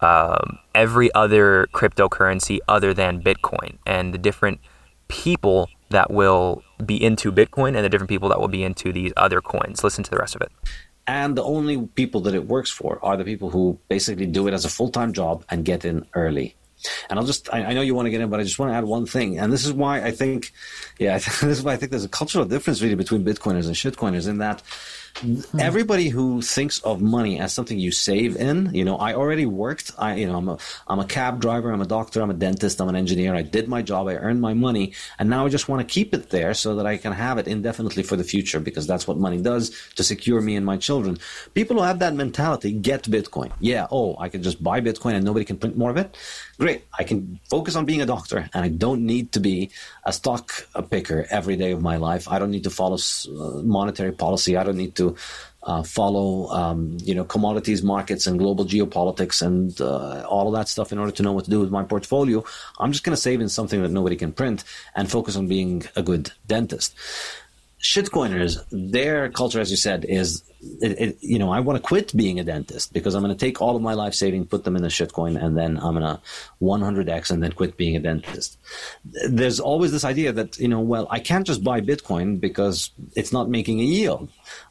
um, 0.01 0.59
every 0.75 1.13
other 1.15 1.69
cryptocurrency 1.73 2.59
other 2.69 2.93
than 2.93 3.23
Bitcoin, 3.23 3.79
and 3.87 4.13
the 4.13 4.19
different 4.19 4.61
people 5.09 5.71
that 5.91 6.11
will 6.11 6.63
be 6.85 7.03
into 7.03 7.33
Bitcoin 7.33 7.75
and 7.77 7.85
the 7.85 7.89
different 7.89 8.11
people 8.11 8.29
that 8.29 8.41
will 8.41 8.49
be 8.49 8.63
into 8.63 8.93
these 8.93 9.13
other 9.17 9.41
coins. 9.41 9.83
Listen 9.83 10.05
to 10.05 10.11
the 10.11 10.19
rest 10.19 10.35
of 10.35 10.43
it. 10.43 10.53
and 11.09 11.37
the 11.37 11.43
only 11.45 11.87
people 11.95 12.21
that 12.23 12.35
it 12.35 12.47
works 12.49 12.71
for 12.71 12.99
are 13.03 13.17
the 13.17 13.25
people 13.25 13.51
who 13.51 13.79
basically 13.89 14.27
do 14.27 14.49
it 14.49 14.55
as 14.55 14.65
a 14.65 14.69
full-time 14.69 15.13
job 15.13 15.45
and 15.51 15.65
get 15.65 15.85
in 15.85 16.05
early 16.15 16.57
and 17.09 17.19
i'll 17.19 17.27
just 17.27 17.53
I, 17.53 17.65
I 17.65 17.75
know 17.75 17.83
you 17.83 17.95
want 17.95 18.07
to 18.07 18.11
get 18.11 18.21
in 18.21 18.31
but 18.31 18.41
i 18.41 18.43
just 18.43 18.59
want 18.59 18.73
to 18.73 18.77
add 18.77 18.85
one 18.85 19.07
thing. 19.07 19.39
And 19.39 19.53
this 19.53 19.65
is 19.65 19.73
why 19.73 20.03
i 20.03 20.11
think 20.11 20.53
yeah 20.99 21.15
this 21.19 21.43
is 21.43 21.63
why 21.63 21.73
i 21.73 21.77
think 21.77 21.91
there's 21.91 22.05
a 22.05 22.09
cultural 22.09 22.45
difference 22.45 22.83
really 22.83 22.95
between 22.95 23.25
bitcoiners 23.25 23.67
and 23.67 23.75
shitcoiners 23.75 24.29
in 24.29 24.39
that 24.39 24.63
hmm. 25.19 25.41
everybody 25.59 26.09
who 26.09 26.43
thinks 26.43 26.81
of 26.81 27.01
money 27.01 27.39
as 27.41 27.53
something 27.53 27.79
you 27.79 27.93
save 27.93 28.37
in 28.37 28.75
you 28.75 28.85
know 28.85 28.97
i 28.97 29.15
already 29.15 29.47
worked 29.47 29.93
i 29.99 30.15
you 30.15 30.27
know 30.27 30.37
i'm 30.37 30.49
a 30.49 30.59
i'm 30.89 30.99
a 30.99 31.05
cab 31.05 31.41
driver 31.41 31.73
i'm 31.73 31.81
a 31.81 31.87
doctor 31.87 32.21
i'm 32.21 32.31
a 32.31 32.35
dentist 32.35 32.81
i'm 32.81 32.89
an 32.89 32.97
engineer 32.97 33.35
i 33.35 33.43
did 33.43 33.69
my 33.69 33.83
job 33.83 34.07
i 34.09 34.15
earned 34.15 34.41
my 34.41 34.55
money 34.55 34.93
and 35.19 35.29
now 35.29 35.47
i 35.47 35.49
just 35.49 35.69
want 35.69 35.81
to 35.81 35.93
keep 35.93 36.15
it 36.15 36.31
there 36.31 36.55
so 36.55 36.75
that 36.77 36.87
i 36.87 36.97
can 36.97 37.13
have 37.13 37.39
it 37.39 37.49
indefinitely 37.49 38.03
for 38.03 38.17
the 38.17 38.25
future 38.25 38.61
because 38.61 38.87
that's 38.87 39.07
what 39.07 39.17
money 39.17 39.41
does 39.41 39.71
to 39.95 40.03
secure 40.03 40.41
me 40.41 40.57
and 40.57 40.67
my 40.67 40.77
children. 40.77 41.19
People 41.55 41.77
who 41.77 41.83
have 41.83 41.99
that 42.01 42.15
mentality 42.15 42.73
get 42.73 43.03
bitcoin. 43.05 43.51
Yeah 43.61 43.87
oh 43.91 44.17
i 44.19 44.29
can 44.29 44.43
just 44.43 44.63
buy 44.63 44.81
bitcoin 44.81 45.15
and 45.15 45.25
nobody 45.25 45.45
can 45.45 45.57
print 45.57 45.77
more 45.77 45.91
of 45.91 45.97
it 45.97 46.17
great. 46.59 46.85
I 46.99 47.05
can 47.05 47.41
focus 47.49 47.77
on 47.77 47.85
being 47.85 48.03
a 48.03 48.07
doctor 48.07 48.49
and 48.53 48.65
i 48.65 48.69
don't 48.69 49.05
need 49.05 49.33
to 49.33 49.41
be 49.41 49.71
a 50.05 50.13
stock 50.13 50.51
picker 50.91 51.27
every 51.31 51.57
day 51.57 51.73
of 51.73 51.83
my 51.83 51.97
life. 51.97 52.29
I 52.29 52.39
don't 52.39 52.51
need 52.51 52.65
to 52.65 52.71
follow 52.71 52.97
uh, 52.97 53.63
monetary 53.63 54.13
policy. 54.13 54.57
I 54.57 54.65
don't 54.65 54.77
need 54.77 54.95
to 54.97 55.17
uh, 55.63 55.83
follow 55.83 56.49
um, 56.51 56.97
you 57.03 57.15
know 57.15 57.25
commodities 57.25 57.83
markets 57.83 58.27
and 58.27 58.39
global 58.39 58.65
geopolitics 58.65 59.43
and 59.43 59.79
uh, 59.81 60.25
all 60.29 60.47
of 60.47 60.55
that 60.55 60.69
stuff 60.69 60.93
in 60.93 60.99
order 60.99 61.11
to 61.11 61.23
know 61.23 61.33
what 61.33 61.45
to 61.45 61.51
do 61.51 61.61
with 61.61 61.71
my 61.71 61.83
portfolio. 61.83 62.45
I'm 62.79 62.93
just 62.93 63.05
going 63.05 63.17
to 63.17 63.21
save 63.21 63.41
in 63.41 63.49
something 63.49 63.83
that 63.83 63.91
nobody 63.91 64.17
can 64.17 64.33
print 64.33 64.65
and 64.95 65.11
focus 65.11 65.37
on 65.37 65.49
being 65.49 65.85
a 65.97 66.03
good 66.03 66.31
dentist 66.47 66.95
shitcoiners, 67.87 68.65
their 68.71 69.31
culture, 69.31 69.61
as 69.61 69.71
you 69.71 69.77
said, 69.77 70.05
is 70.05 70.43
it, 70.83 71.01
it, 71.01 71.19
you 71.21 71.39
know 71.39 71.51
I 71.53 71.61
want 71.61 71.77
to 71.81 71.83
quit 71.87 72.17
being 72.17 72.41
a 72.41 72.45
dentist 72.45 72.93
because 72.93 73.15
I'm 73.15 73.23
going 73.23 73.37
to 73.37 73.47
take 73.47 73.63
all 73.63 73.77
of 73.77 73.83
my 73.83 73.95
life 73.95 74.15
saving, 74.15 74.47
put 74.47 74.65
them 74.65 74.75
in 74.77 74.85
a 74.85 74.89
shitcoin, 74.89 75.41
and 75.41 75.57
then 75.57 75.77
I'm 75.77 75.95
going 75.95 76.03
to 76.03 76.21
100x 76.61 77.31
and 77.31 77.43
then 77.43 77.53
quit 77.53 77.77
being 77.77 77.95
a 77.95 78.01
dentist. 78.01 78.59
There's 79.29 79.61
always 79.61 79.93
this 79.93 80.05
idea 80.05 80.33
that 80.33 80.59
you 80.59 80.69
know, 80.69 80.81
well, 80.81 81.07
I 81.11 81.21
can't 81.21 81.47
just 81.47 81.63
buy 81.63 81.81
Bitcoin 81.81 82.41
because 82.41 82.91
it's 83.15 83.33
not 83.33 83.49
making 83.49 83.81
a 83.81 83.85
yield. 83.85 84.29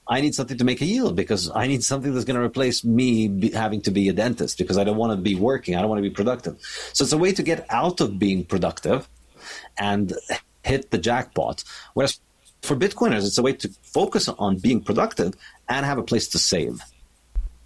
I 0.07 0.22
need 0.22 0.36
something 0.36 0.57
to 0.57 0.66
make 0.66 0.82
a 0.82 0.86
yield 0.86 1.16
because 1.16 1.49
I 1.55 1.68
need 1.68 1.84
something 1.84 2.13
that's 2.13 2.26
going 2.26 2.39
to 2.39 2.45
replace 2.45 2.84
me 2.84 3.28
be, 3.28 3.51
having 3.51 3.82
to 3.84 3.91
be 3.91 4.09
a 4.09 4.13
dentist 4.13 4.57
because 4.57 4.78
I 4.78 4.84
don't 4.84 4.97
want 4.97 5.18
to 5.18 5.22
be 5.22 5.36
working. 5.36 5.76
I 5.76 5.80
don't 5.80 5.89
want 5.89 5.99
to 5.99 6.09
be 6.09 6.13
productive. 6.13 6.57
So 6.93 7.03
it's 7.03 7.13
a 7.13 7.18
way 7.18 7.32
to 7.32 7.43
get 7.43 7.66
out 7.70 8.01
of 8.01 8.20
being 8.20 8.43
productive 8.43 9.07
and 9.78 10.13
hit 10.63 10.91
the 10.91 10.97
jackpot. 10.97 11.63
Whereas 11.93 12.20
for 12.66 12.76
Bitcoiners, 12.76 13.26
it's 13.26 13.38
a 13.38 13.41
way 13.41 13.53
to 13.53 13.70
focus 13.84 14.28
on 14.28 14.57
being 14.57 14.82
productive 14.82 15.34
and 15.70 15.86
have 15.86 15.97
a 15.97 16.03
place 16.03 16.28
to 16.30 16.39
save. 16.39 16.82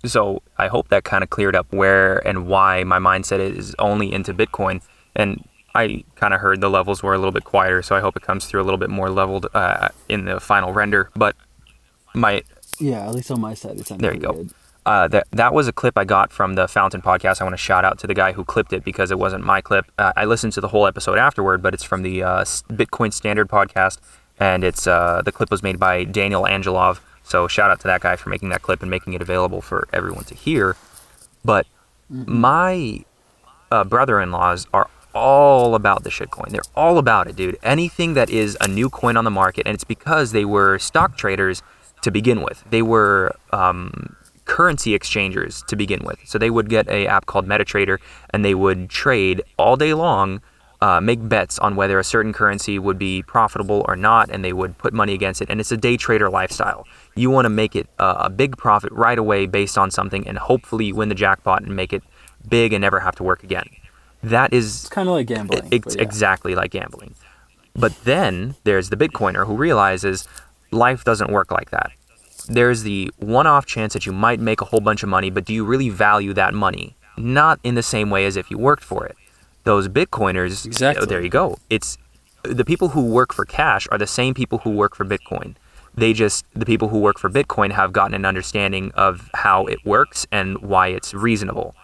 So 0.06 0.42
I 0.58 0.68
hope 0.68 0.90
that 0.90 1.04
kind 1.04 1.24
of 1.24 1.30
cleared 1.30 1.56
up 1.56 1.68
where 1.72 2.26
and 2.26 2.48
why 2.48 2.84
my 2.84 3.00
mindset 3.00 3.40
is 3.40 3.76
only 3.80 4.12
into 4.12 4.34
Bitcoin. 4.34 4.82
And 5.16 5.44
I 5.76 6.04
kind 6.16 6.34
of 6.34 6.40
heard 6.40 6.62
the 6.62 6.70
levels 6.70 7.04
were 7.04 7.14
a 7.14 7.18
little 7.18 7.32
bit 7.32 7.44
quieter, 7.44 7.82
so 7.82 7.96
I 7.96 8.00
hope 8.00 8.16
it 8.16 8.24
comes 8.24 8.46
through 8.46 8.62
a 8.62 8.64
little 8.66 8.78
bit 8.78 8.90
more 8.90 9.10
leveled 9.10 9.48
uh, 9.54 9.90
in 10.08 10.26
the 10.26 10.40
final 10.40 10.74
render. 10.74 11.10
But 11.16 11.36
my 12.14 12.44
Yeah, 12.80 13.08
at 13.08 13.14
least 13.14 13.30
on 13.32 13.42
my 13.42 13.54
side, 13.54 13.78
it 13.80 13.88
sounded 13.88 14.04
there 14.04 14.14
you 14.14 14.20
go. 14.20 14.34
good. 14.34 14.54
Uh, 14.86 15.08
that 15.10 15.28
that 15.32 15.54
was 15.54 15.68
a 15.68 15.74
clip 15.74 15.98
I 15.98 16.06
got 16.06 16.32
from 16.32 16.56
the 16.56 16.68
Fountain 16.68 17.02
podcast. 17.02 17.42
I 17.42 17.44
want 17.44 17.54
to 17.54 17.58
shout 17.58 17.86
out 17.86 18.00
to 18.00 18.08
the 18.08 18.14
guy 18.14 18.32
who 18.32 18.44
clipped 18.44 18.74
it 18.74 18.84
because 18.84 19.12
it 19.12 19.20
wasn't 19.20 19.44
my 19.44 19.62
clip. 19.62 19.86
Uh, 20.00 20.14
I 20.16 20.26
listened 20.26 20.54
to 20.54 20.62
the 20.62 20.70
whole 20.70 20.88
episode 20.88 21.18
afterward, 21.18 21.62
but 21.62 21.74
it's 21.74 21.84
from 21.84 22.02
the 22.02 22.24
uh, 22.24 22.44
Bitcoin 22.44 23.14
Standard 23.14 23.50
podcast, 23.50 24.00
and 24.40 24.64
it's 24.64 24.88
uh, 24.88 25.22
the 25.24 25.32
clip 25.32 25.52
was 25.52 25.62
made 25.62 25.80
by 25.80 26.04
Daniel 26.04 26.44
Angelov. 26.44 27.00
So 27.24 27.48
shout 27.48 27.70
out 27.70 27.80
to 27.82 27.88
that 27.88 28.02
guy 28.02 28.16
for 28.16 28.30
making 28.30 28.50
that 28.50 28.62
clip 28.62 28.82
and 28.82 28.90
making 28.90 29.14
it 29.14 29.22
available 29.22 29.62
for 29.62 29.88
everyone 29.94 30.24
to 30.26 30.36
hear. 30.36 30.76
But 31.46 31.68
my 32.10 33.06
uh, 33.72 33.84
brother-in-laws 33.84 34.68
are 34.74 34.90
all 35.14 35.76
about 35.76 36.04
the 36.04 36.10
shitcoin. 36.10 36.50
They're 36.50 36.62
all 36.76 36.98
about 36.98 37.28
it, 37.28 37.36
dude. 37.36 37.58
Anything 37.62 38.14
that 38.14 38.30
is 38.30 38.58
a 38.62 38.68
new 38.68 38.90
coin 38.90 39.18
on 39.18 39.26
the 39.26 39.32
market, 39.32 39.68
and 39.68 39.76
it's 39.76 39.84
because 39.84 40.32
they 40.32 40.46
were 40.46 40.80
stock 40.80 41.18
traders 41.18 41.62
to 42.02 42.12
begin 42.12 42.42
with. 42.42 42.64
They 42.70 42.82
were 42.82 43.36
um, 43.52 44.16
currency 44.46 44.94
exchangers 44.94 45.64
to 45.68 45.76
begin 45.76 46.04
with. 46.04 46.20
So 46.26 46.38
they 46.38 46.50
would 46.50 46.70
get 46.70 46.88
a 46.90 47.08
app 47.08 47.26
called 47.26 47.48
MetaTrader, 47.48 48.00
and 48.32 48.44
they 48.44 48.56
would 48.56 48.90
trade 48.90 49.42
all 49.58 49.76
day 49.76 49.94
long, 49.94 50.42
uh, 50.82 51.02
make 51.02 51.28
bets 51.28 51.60
on 51.60 51.76
whether 51.76 52.00
a 52.00 52.04
certain 52.04 52.32
currency 52.32 52.80
would 52.80 52.98
be 52.98 53.22
profitable 53.24 53.84
or 53.88 53.96
not, 53.96 54.30
and 54.30 54.44
they 54.46 54.54
would 54.54 54.78
put 54.78 54.94
money 54.94 55.14
against 55.14 55.42
it. 55.42 55.50
And 55.50 55.60
it's 55.60 55.72
a 55.72 55.78
day 55.78 55.98
trader 55.98 56.30
lifestyle. 56.30 56.88
You 57.16 57.30
want 57.30 57.46
to 57.46 57.50
make 57.50 57.76
it 57.76 57.88
uh, 58.00 58.16
a 58.20 58.30
big 58.30 58.56
profit 58.58 58.92
right 58.94 59.18
away 59.20 59.46
based 59.46 59.78
on 59.78 59.92
something, 59.92 60.28
and 60.28 60.38
hopefully 60.38 60.94
win 60.94 61.10
the 61.10 61.16
jackpot 61.16 61.64
and 61.64 61.76
make 61.76 61.92
it 61.92 62.04
big 62.48 62.72
and 62.72 62.82
never 62.82 63.02
have 63.02 63.16
to 63.16 63.24
work 63.24 63.44
again. 63.44 63.68
That 64.24 64.54
is 64.54 64.82
It's 64.82 64.90
kind 64.90 65.08
of 65.10 65.16
like 65.16 65.28
gambling. 65.28 65.68
it's 65.72 65.96
yeah. 65.96 66.02
exactly 66.02 66.56
like 66.56 66.72
gambling. 66.72 67.16
But 67.76 68.04
then 68.04 68.56
there's 68.64 68.90
the 68.90 68.98
Bitcoiner 68.98 69.46
who 69.46 69.56
realizes 69.56 70.28
life 70.72 71.04
doesn't 71.04 71.32
work 71.32 71.52
like 71.52 71.72
that. 71.72 71.92
There's 72.48 72.84
the 72.84 73.12
one 73.18 73.48
off 73.48 73.66
chance 73.66 73.94
that 73.94 74.06
you 74.06 74.12
might 74.12 74.40
make 74.40 74.60
a 74.62 74.66
whole 74.66 74.80
bunch 74.82 75.04
of 75.04 75.10
money, 75.10 75.30
but 75.30 75.46
do 75.46 75.54
you 75.54 75.64
really 75.64 75.90
value 75.90 76.34
that 76.34 76.54
money? 76.54 76.96
Not 77.18 77.60
in 77.64 77.76
the 77.76 77.84
same 77.84 78.10
way 78.10 78.26
as 78.26 78.36
if 78.38 78.50
you 78.50 78.58
worked 78.58 78.84
for 78.84 79.06
it. 79.06 79.16
Those 79.64 79.88
Bitcoiners, 79.88 80.66
Exactly. 80.66 81.04
oh, 81.04 81.06
there 81.06 81.22
you 81.22 81.30
go. 81.30 81.58
It's 81.70 81.98
the 82.44 82.66
people 82.66 82.90
who 82.90 83.06
work 83.06 83.34
for 83.34 83.46
cash 83.46 83.88
are 83.92 83.98
the 83.98 84.08
same 84.08 84.34
people 84.34 84.60
who 84.60 84.72
work 84.72 84.96
for 84.96 85.06
Bitcoin. 85.06 85.56
They 85.96 86.14
just, 86.14 86.46
the 86.54 86.66
people 86.66 86.88
who 86.90 87.00
work 87.00 87.20
for 87.20 87.30
Bitcoin 87.30 87.72
have 87.72 87.92
gotten 87.92 88.14
an 88.14 88.26
understanding 88.26 88.92
of 88.94 89.30
how 89.34 89.66
it 89.66 89.80
works 89.86 90.26
and 90.32 90.58
why 90.60 90.88
it's 90.88 91.14
reasonable. 91.14 91.76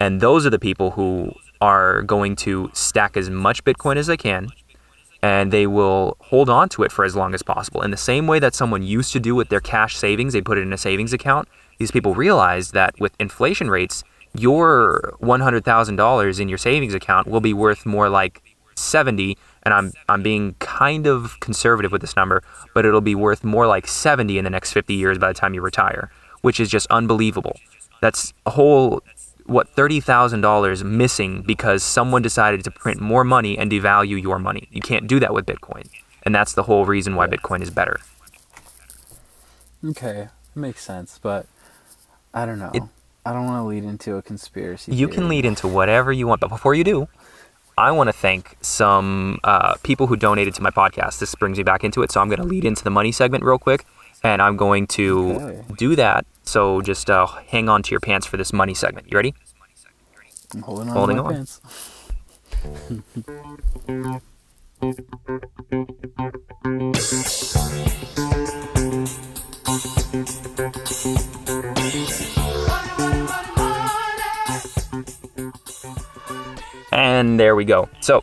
And 0.00 0.20
those 0.20 0.44
are 0.44 0.50
the 0.50 0.58
people 0.58 0.92
who 0.92 1.32
are 1.60 2.02
going 2.02 2.36
to 2.36 2.70
stack 2.74 3.16
as 3.16 3.30
much 3.30 3.64
Bitcoin 3.64 3.96
as 3.96 4.06
they 4.06 4.16
can 4.16 4.50
and 5.24 5.50
they 5.50 5.66
will 5.66 6.18
hold 6.20 6.50
on 6.50 6.68
to 6.68 6.82
it 6.82 6.92
for 6.92 7.02
as 7.02 7.16
long 7.16 7.32
as 7.32 7.42
possible. 7.42 7.80
In 7.80 7.90
the 7.90 7.96
same 7.96 8.26
way 8.26 8.38
that 8.40 8.54
someone 8.54 8.82
used 8.82 9.10
to 9.14 9.20
do 9.20 9.34
with 9.34 9.48
their 9.48 9.60
cash 9.60 9.96
savings, 9.96 10.34
they 10.34 10.42
put 10.42 10.58
it 10.58 10.60
in 10.60 10.72
a 10.74 10.76
savings 10.76 11.14
account. 11.14 11.48
These 11.78 11.90
people 11.90 12.14
realize 12.14 12.72
that 12.72 13.00
with 13.00 13.14
inflation 13.18 13.70
rates, 13.70 14.04
your 14.34 15.14
$100,000 15.22 16.40
in 16.40 16.48
your 16.48 16.58
savings 16.58 16.94
account 16.94 17.26
will 17.26 17.40
be 17.40 17.52
worth 17.54 17.86
more 17.86 18.08
like 18.08 18.42
70 18.76 19.38
and 19.62 19.72
I'm 19.72 19.92
I'm 20.08 20.22
being 20.22 20.54
kind 20.58 21.06
of 21.06 21.40
conservative 21.40 21.90
with 21.90 22.00
this 22.02 22.16
number, 22.16 22.42
but 22.74 22.84
it'll 22.84 23.00
be 23.00 23.14
worth 23.14 23.44
more 23.44 23.66
like 23.66 23.86
70 23.86 24.36
in 24.36 24.44
the 24.44 24.50
next 24.50 24.72
50 24.72 24.92
years 24.94 25.16
by 25.18 25.28
the 25.28 25.34
time 25.34 25.54
you 25.54 25.62
retire, 25.62 26.10
which 26.42 26.60
is 26.60 26.68
just 26.68 26.86
unbelievable. 26.90 27.58
That's 28.02 28.34
a 28.44 28.50
whole 28.50 29.02
what 29.46 29.74
$30,000 29.74 30.84
missing 30.84 31.42
because 31.42 31.82
someone 31.82 32.22
decided 32.22 32.64
to 32.64 32.70
print 32.70 33.00
more 33.00 33.24
money 33.24 33.58
and 33.58 33.70
devalue 33.70 34.22
your 34.22 34.38
money. 34.38 34.68
You 34.70 34.80
can't 34.80 35.06
do 35.06 35.20
that 35.20 35.34
with 35.34 35.46
Bitcoin. 35.46 35.88
And 36.22 36.34
that's 36.34 36.54
the 36.54 36.62
whole 36.62 36.86
reason 36.86 37.14
why 37.14 37.26
Bitcoin 37.26 37.60
is 37.62 37.70
better. 37.70 37.98
Okay, 39.84 40.28
makes 40.54 40.82
sense, 40.82 41.18
but 41.22 41.46
I 42.32 42.46
don't 42.46 42.58
know. 42.58 42.70
It- 42.72 42.82
I 43.26 43.32
don't 43.32 43.46
want 43.46 43.62
to 43.62 43.66
lead 43.68 43.84
into 43.84 44.16
a 44.16 44.22
conspiracy. 44.22 44.94
You 44.94 45.08
can 45.08 45.28
lead 45.28 45.44
into 45.46 45.66
whatever 45.66 46.12
you 46.12 46.26
want, 46.26 46.40
but 46.40 46.48
before 46.48 46.74
you 46.74 46.84
do, 46.84 47.08
I 47.78 47.90
want 47.90 48.08
to 48.08 48.12
thank 48.12 48.56
some 48.60 49.40
uh, 49.42 49.74
people 49.82 50.06
who 50.06 50.16
donated 50.16 50.54
to 50.54 50.62
my 50.62 50.70
podcast. 50.70 51.18
This 51.18 51.34
brings 51.34 51.56
me 51.56 51.64
back 51.64 51.84
into 51.84 52.02
it, 52.02 52.12
so 52.12 52.20
I'm 52.20 52.28
going 52.28 52.38
to 52.40 52.44
lead 52.44 52.64
into 52.64 52.84
the 52.84 52.90
money 52.90 53.12
segment 53.12 53.42
real 53.42 53.58
quick, 53.58 53.84
and 54.22 54.42
I'm 54.42 54.56
going 54.56 54.86
to 54.88 55.32
Okay. 55.40 55.64
do 55.76 55.96
that. 55.96 56.26
So 56.44 56.82
just 56.82 57.08
uh, 57.08 57.26
hang 57.26 57.68
on 57.68 57.82
to 57.84 57.90
your 57.90 58.00
pants 58.00 58.26
for 58.26 58.36
this 58.36 58.52
money 58.52 58.74
segment. 58.74 59.10
You 59.10 59.16
ready? 59.16 59.34
I'm 60.54 60.62
holding 60.62 60.88
on 60.90 60.94
Holding 60.94 61.16
to 61.16 61.22
my 61.22 61.28
on. 61.28 61.34
pants. 61.34 61.60
And 76.94 77.40
there 77.40 77.56
we 77.56 77.64
go. 77.64 77.88
So, 78.00 78.22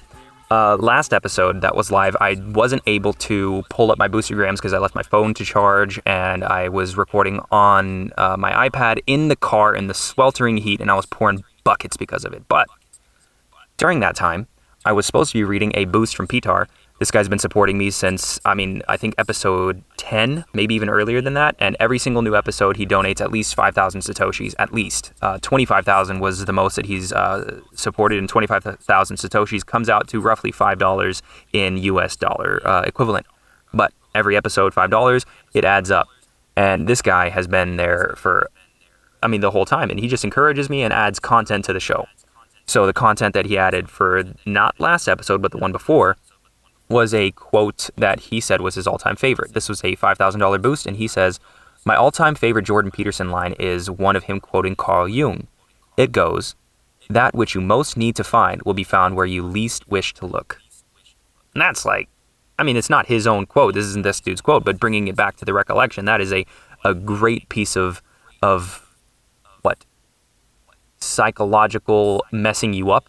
uh, 0.50 0.78
last 0.78 1.14
episode 1.14 1.60
that 1.62 1.76
was 1.76 1.92
live, 1.92 2.16
I 2.22 2.42
wasn't 2.48 2.82
able 2.88 3.12
to 3.14 3.64
pull 3.70 3.92
up 3.92 3.98
my 3.98 4.08
boostergrams 4.08 4.56
because 4.56 4.72
I 4.72 4.80
left 4.80 4.96
my 4.96 5.04
phone 5.04 5.34
to 5.36 5.46
charge 5.46 6.00
and 6.06 6.44
I 6.44 6.70
was 6.70 6.96
recording 6.96 7.42
on 7.52 8.12
uh, 8.18 8.38
my 8.38 8.70
iPad 8.70 9.00
in 9.08 9.28
the 9.28 9.36
car 9.36 9.76
in 9.76 9.88
the 9.88 9.94
sweltering 9.94 10.58
heat 10.58 10.80
and 10.80 10.90
I 10.90 10.96
was 10.96 11.06
pouring 11.06 11.44
buckets 11.66 11.98
because 11.98 12.24
of 12.24 12.34
it. 12.34 12.48
But 12.48 12.68
during 13.76 14.00
that 14.00 14.16
time, 14.16 14.48
I 14.86 14.94
was 14.94 15.06
supposed 15.06 15.34
to 15.34 15.38
be 15.38 15.44
reading 15.44 15.74
a 15.76 15.84
boost 15.86 16.16
from 16.16 16.28
Pitar. 16.28 16.68
This 17.02 17.10
guy's 17.10 17.28
been 17.28 17.40
supporting 17.40 17.80
me 17.80 17.90
since, 17.90 18.40
I 18.46 18.54
mean, 18.54 18.84
I 18.88 18.96
think 18.96 19.16
episode 19.18 19.82
10, 19.98 20.46
maybe 20.54 20.76
even 20.76 20.88
earlier 20.88 21.20
than 21.20 21.34
that. 21.34 21.56
And 21.58 21.76
every 21.80 21.98
single 21.98 22.22
new 22.22 22.36
episode, 22.36 22.78
he 22.78 22.86
donates 22.86 23.20
at 23.20 23.32
least 23.32 23.56
5,000 23.56 24.02
Satoshis, 24.02 24.54
at 24.60 24.72
least. 24.72 25.12
Uh, 25.20 25.40
25,000 25.40 26.20
was 26.20 26.46
the 26.46 26.54
most 26.54 26.76
that 26.76 26.86
he's 26.86 27.12
uh, 27.12 27.60
supported, 27.74 28.20
and 28.20 28.30
25,000 28.30 29.18
Satoshis 29.18 29.66
comes 29.66 29.90
out 29.90 30.08
to 30.10 30.22
roughly 30.22 30.52
$5 30.52 31.22
in 31.54 31.78
US 31.78 32.16
dollar 32.16 32.62
uh, 32.68 32.84
equivalent. 32.84 33.26
But 33.74 33.94
every 34.14 34.38
episode, 34.38 34.72
$5, 34.72 35.26
it 35.56 35.66
adds 35.66 35.90
up. 35.90 36.08
And 36.56 36.88
this 36.88 37.02
guy 37.02 37.30
has 37.30 37.48
been 37.48 37.78
there 37.78 38.14
for, 38.16 38.48
I 39.24 39.28
mean, 39.28 39.42
the 39.42 39.50
whole 39.50 39.66
time. 39.66 39.90
And 39.90 40.00
he 40.00 40.08
just 40.08 40.24
encourages 40.24 40.70
me 40.70 40.84
and 40.84 40.94
adds 40.94 41.20
content 41.20 41.66
to 41.66 41.74
the 41.74 41.80
show. 41.80 42.06
So 42.68 42.86
the 42.86 42.94
content 42.94 43.34
that 43.34 43.48
he 43.48 43.58
added 43.58 43.90
for 43.90 44.24
not 44.46 44.80
last 44.80 45.08
episode, 45.08 45.42
but 45.42 45.52
the 45.52 45.58
one 45.58 45.72
before, 45.72 46.16
was 46.92 47.14
a 47.14 47.32
quote 47.32 47.90
that 47.98 48.20
he 48.20 48.40
said 48.40 48.62
was 48.62 48.76
his 48.76 48.88
all-time 48.88 49.16
favorite. 49.16 49.54
This 49.54 49.70
was 49.70 49.84
a 49.84 49.96
$5,000 49.96 50.62
boost, 50.62 50.86
and 50.86 50.98
he 50.98 51.08
says, 51.08 51.40
"My 51.86 51.96
all-time 51.96 52.36
favorite 52.36 52.66
Jordan 52.66 52.92
Peterson 52.92 53.32
line 53.32 53.54
is 53.54 53.90
one 53.90 54.16
of 54.16 54.26
him 54.26 54.40
quoting 54.40 54.76
Carl 54.76 55.08
Jung. 55.08 55.48
It 55.98 56.12
goes, 56.12 56.56
"That 57.10 57.34
which 57.34 57.56
you 57.56 57.62
most 57.62 57.98
need 57.98 58.16
to 58.18 58.24
find 58.24 58.62
will 58.64 58.74
be 58.74 58.84
found 58.84 59.16
where 59.16 59.26
you 59.26 59.44
least 59.44 59.88
wish 59.88 60.14
to 60.16 60.26
look." 60.26 60.60
And 61.54 61.62
that's 61.62 61.86
like, 61.86 62.08
I 62.58 62.64
mean, 62.64 62.78
it's 62.78 62.90
not 62.90 63.08
his 63.08 63.26
own 63.26 63.46
quote. 63.46 63.74
This 63.74 63.86
isn't 63.86 64.04
this 64.04 64.20
dude's 64.20 64.42
quote, 64.42 64.64
but 64.64 64.80
bringing 64.80 65.08
it 65.08 65.16
back 65.16 65.36
to 65.38 65.46
the 65.46 65.54
recollection, 65.54 66.06
that 66.06 66.22
is 66.22 66.32
a 66.32 66.46
a 66.84 66.94
great 66.94 67.48
piece 67.50 67.76
of 67.76 68.02
of 68.42 68.88
what 69.62 69.86
psychological 71.00 72.24
messing 72.32 72.74
you 72.74 72.92
up. 72.92 73.08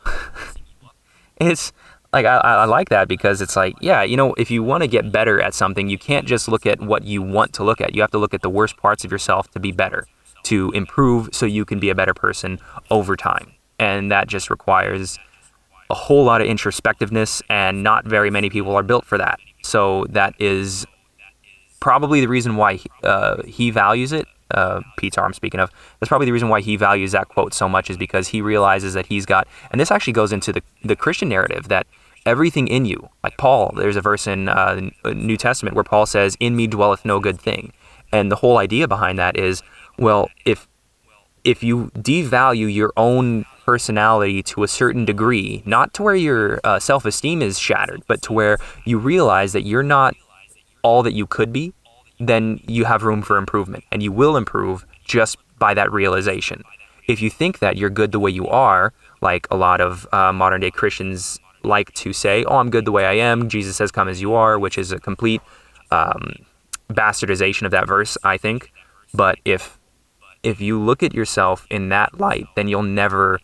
it's 1.36 1.72
like 2.12 2.26
I, 2.26 2.38
I 2.38 2.64
like 2.64 2.88
that 2.90 3.08
because 3.08 3.40
it's 3.40 3.56
like 3.56 3.74
yeah 3.80 4.02
you 4.02 4.16
know 4.16 4.34
if 4.34 4.50
you 4.50 4.62
want 4.62 4.82
to 4.82 4.88
get 4.88 5.10
better 5.12 5.40
at 5.40 5.54
something 5.54 5.88
you 5.88 5.98
can't 5.98 6.26
just 6.26 6.48
look 6.48 6.66
at 6.66 6.80
what 6.80 7.04
you 7.04 7.22
want 7.22 7.52
to 7.54 7.64
look 7.64 7.80
at 7.80 7.94
you 7.94 8.00
have 8.00 8.10
to 8.10 8.18
look 8.18 8.34
at 8.34 8.42
the 8.42 8.50
worst 8.50 8.76
parts 8.76 9.04
of 9.04 9.10
yourself 9.10 9.50
to 9.52 9.60
be 9.60 9.72
better 9.72 10.06
to 10.44 10.70
improve 10.72 11.28
so 11.32 11.46
you 11.46 11.64
can 11.64 11.78
be 11.78 11.90
a 11.90 11.94
better 11.94 12.14
person 12.14 12.58
over 12.90 13.16
time 13.16 13.52
and 13.78 14.10
that 14.10 14.28
just 14.28 14.50
requires 14.50 15.18
a 15.90 15.94
whole 15.94 16.24
lot 16.24 16.40
of 16.40 16.48
introspectiveness 16.48 17.42
and 17.48 17.82
not 17.82 18.04
very 18.04 18.30
many 18.30 18.50
people 18.50 18.74
are 18.74 18.82
built 18.82 19.04
for 19.04 19.18
that 19.18 19.38
so 19.62 20.04
that 20.10 20.34
is 20.38 20.86
probably 21.82 22.20
the 22.20 22.28
reason 22.28 22.54
why 22.54 22.78
uh, 23.02 23.42
he 23.42 23.70
values 23.72 24.12
it. 24.12 24.26
Uh, 24.52 24.80
Peter, 24.96 25.20
I'm 25.20 25.32
speaking 25.32 25.58
of. 25.58 25.70
That's 25.98 26.08
probably 26.08 26.26
the 26.26 26.32
reason 26.32 26.48
why 26.48 26.60
he 26.60 26.76
values 26.76 27.10
that 27.12 27.28
quote 27.28 27.52
so 27.52 27.68
much 27.68 27.90
is 27.90 27.96
because 27.96 28.28
he 28.28 28.40
realizes 28.40 28.94
that 28.94 29.06
he's 29.06 29.26
got, 29.26 29.48
and 29.70 29.80
this 29.80 29.90
actually 29.90 30.12
goes 30.12 30.32
into 30.32 30.52
the 30.52 30.62
the 30.84 30.94
Christian 30.94 31.28
narrative 31.28 31.68
that 31.68 31.86
everything 32.26 32.68
in 32.68 32.84
you, 32.84 33.08
like 33.22 33.36
Paul, 33.36 33.72
there's 33.76 33.96
a 33.96 34.00
verse 34.00 34.26
in 34.26 34.48
uh, 34.48 34.80
New 35.04 35.36
Testament 35.36 35.74
where 35.74 35.84
Paul 35.84 36.06
says, 36.06 36.36
"In 36.40 36.56
me 36.56 36.66
dwelleth 36.66 37.04
no 37.04 37.20
good 37.20 37.40
thing," 37.40 37.72
and 38.12 38.30
the 38.30 38.36
whole 38.36 38.58
idea 38.58 38.88
behind 38.88 39.18
that 39.18 39.36
is, 39.36 39.62
well, 39.98 40.28
if 40.44 40.68
if 41.44 41.62
you 41.62 41.90
devalue 41.96 42.72
your 42.72 42.92
own 42.96 43.44
personality 43.64 44.42
to 44.42 44.62
a 44.62 44.68
certain 44.68 45.04
degree, 45.04 45.62
not 45.64 45.92
to 45.94 46.02
where 46.02 46.14
your 46.14 46.60
uh, 46.64 46.78
self 46.78 47.04
esteem 47.04 47.42
is 47.42 47.58
shattered, 47.58 48.02
but 48.06 48.22
to 48.22 48.32
where 48.32 48.58
you 48.84 48.98
realize 48.98 49.52
that 49.52 49.62
you're 49.62 49.82
not 49.82 50.14
all 50.82 51.02
that 51.02 51.12
you 51.12 51.26
could 51.26 51.52
be, 51.52 51.72
then 52.18 52.60
you 52.66 52.84
have 52.84 53.02
room 53.02 53.22
for 53.22 53.36
improvement. 53.36 53.84
And 53.92 54.02
you 54.02 54.12
will 54.12 54.36
improve 54.36 54.84
just 55.04 55.36
by 55.58 55.74
that 55.74 55.92
realization. 55.92 56.62
If 57.08 57.20
you 57.20 57.30
think 57.30 57.58
that 57.60 57.76
you're 57.76 57.90
good 57.90 58.12
the 58.12 58.20
way 58.20 58.30
you 58.30 58.46
are, 58.48 58.92
like 59.20 59.46
a 59.50 59.56
lot 59.56 59.80
of 59.80 60.06
uh, 60.12 60.32
modern 60.32 60.60
day 60.60 60.70
Christians 60.70 61.38
like 61.64 61.92
to 61.94 62.12
say, 62.12 62.44
oh, 62.44 62.56
I'm 62.56 62.70
good 62.70 62.84
the 62.84 62.92
way 62.92 63.04
I 63.04 63.14
am, 63.14 63.48
Jesus 63.48 63.76
says, 63.76 63.90
come 63.90 64.08
as 64.08 64.20
you 64.20 64.34
are, 64.34 64.58
which 64.58 64.78
is 64.78 64.92
a 64.92 64.98
complete 64.98 65.40
um, 65.90 66.34
bastardization 66.90 67.62
of 67.62 67.70
that 67.70 67.86
verse, 67.86 68.16
I 68.22 68.36
think. 68.36 68.72
But 69.14 69.38
if 69.44 69.78
if 70.42 70.60
you 70.60 70.80
look 70.80 71.02
at 71.02 71.14
yourself 71.14 71.66
in 71.70 71.88
that 71.90 72.18
light, 72.18 72.46
then 72.56 72.68
you'll 72.68 72.82
never 72.82 73.38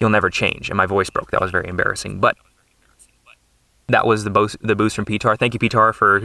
you'll 0.00 0.10
never 0.10 0.30
change. 0.30 0.68
And 0.68 0.76
my 0.76 0.86
voice 0.86 1.10
broke. 1.10 1.30
That 1.30 1.40
was 1.40 1.50
very 1.50 1.68
embarrassing. 1.68 2.20
But 2.20 2.36
that 3.88 4.06
was 4.06 4.24
the 4.24 4.30
boost 4.30 4.56
the 4.60 4.76
boost 4.76 4.96
from 4.96 5.04
Pitar. 5.04 5.36
Thank 5.38 5.54
you, 5.54 5.60
Pitar, 5.60 5.94
for 5.94 6.20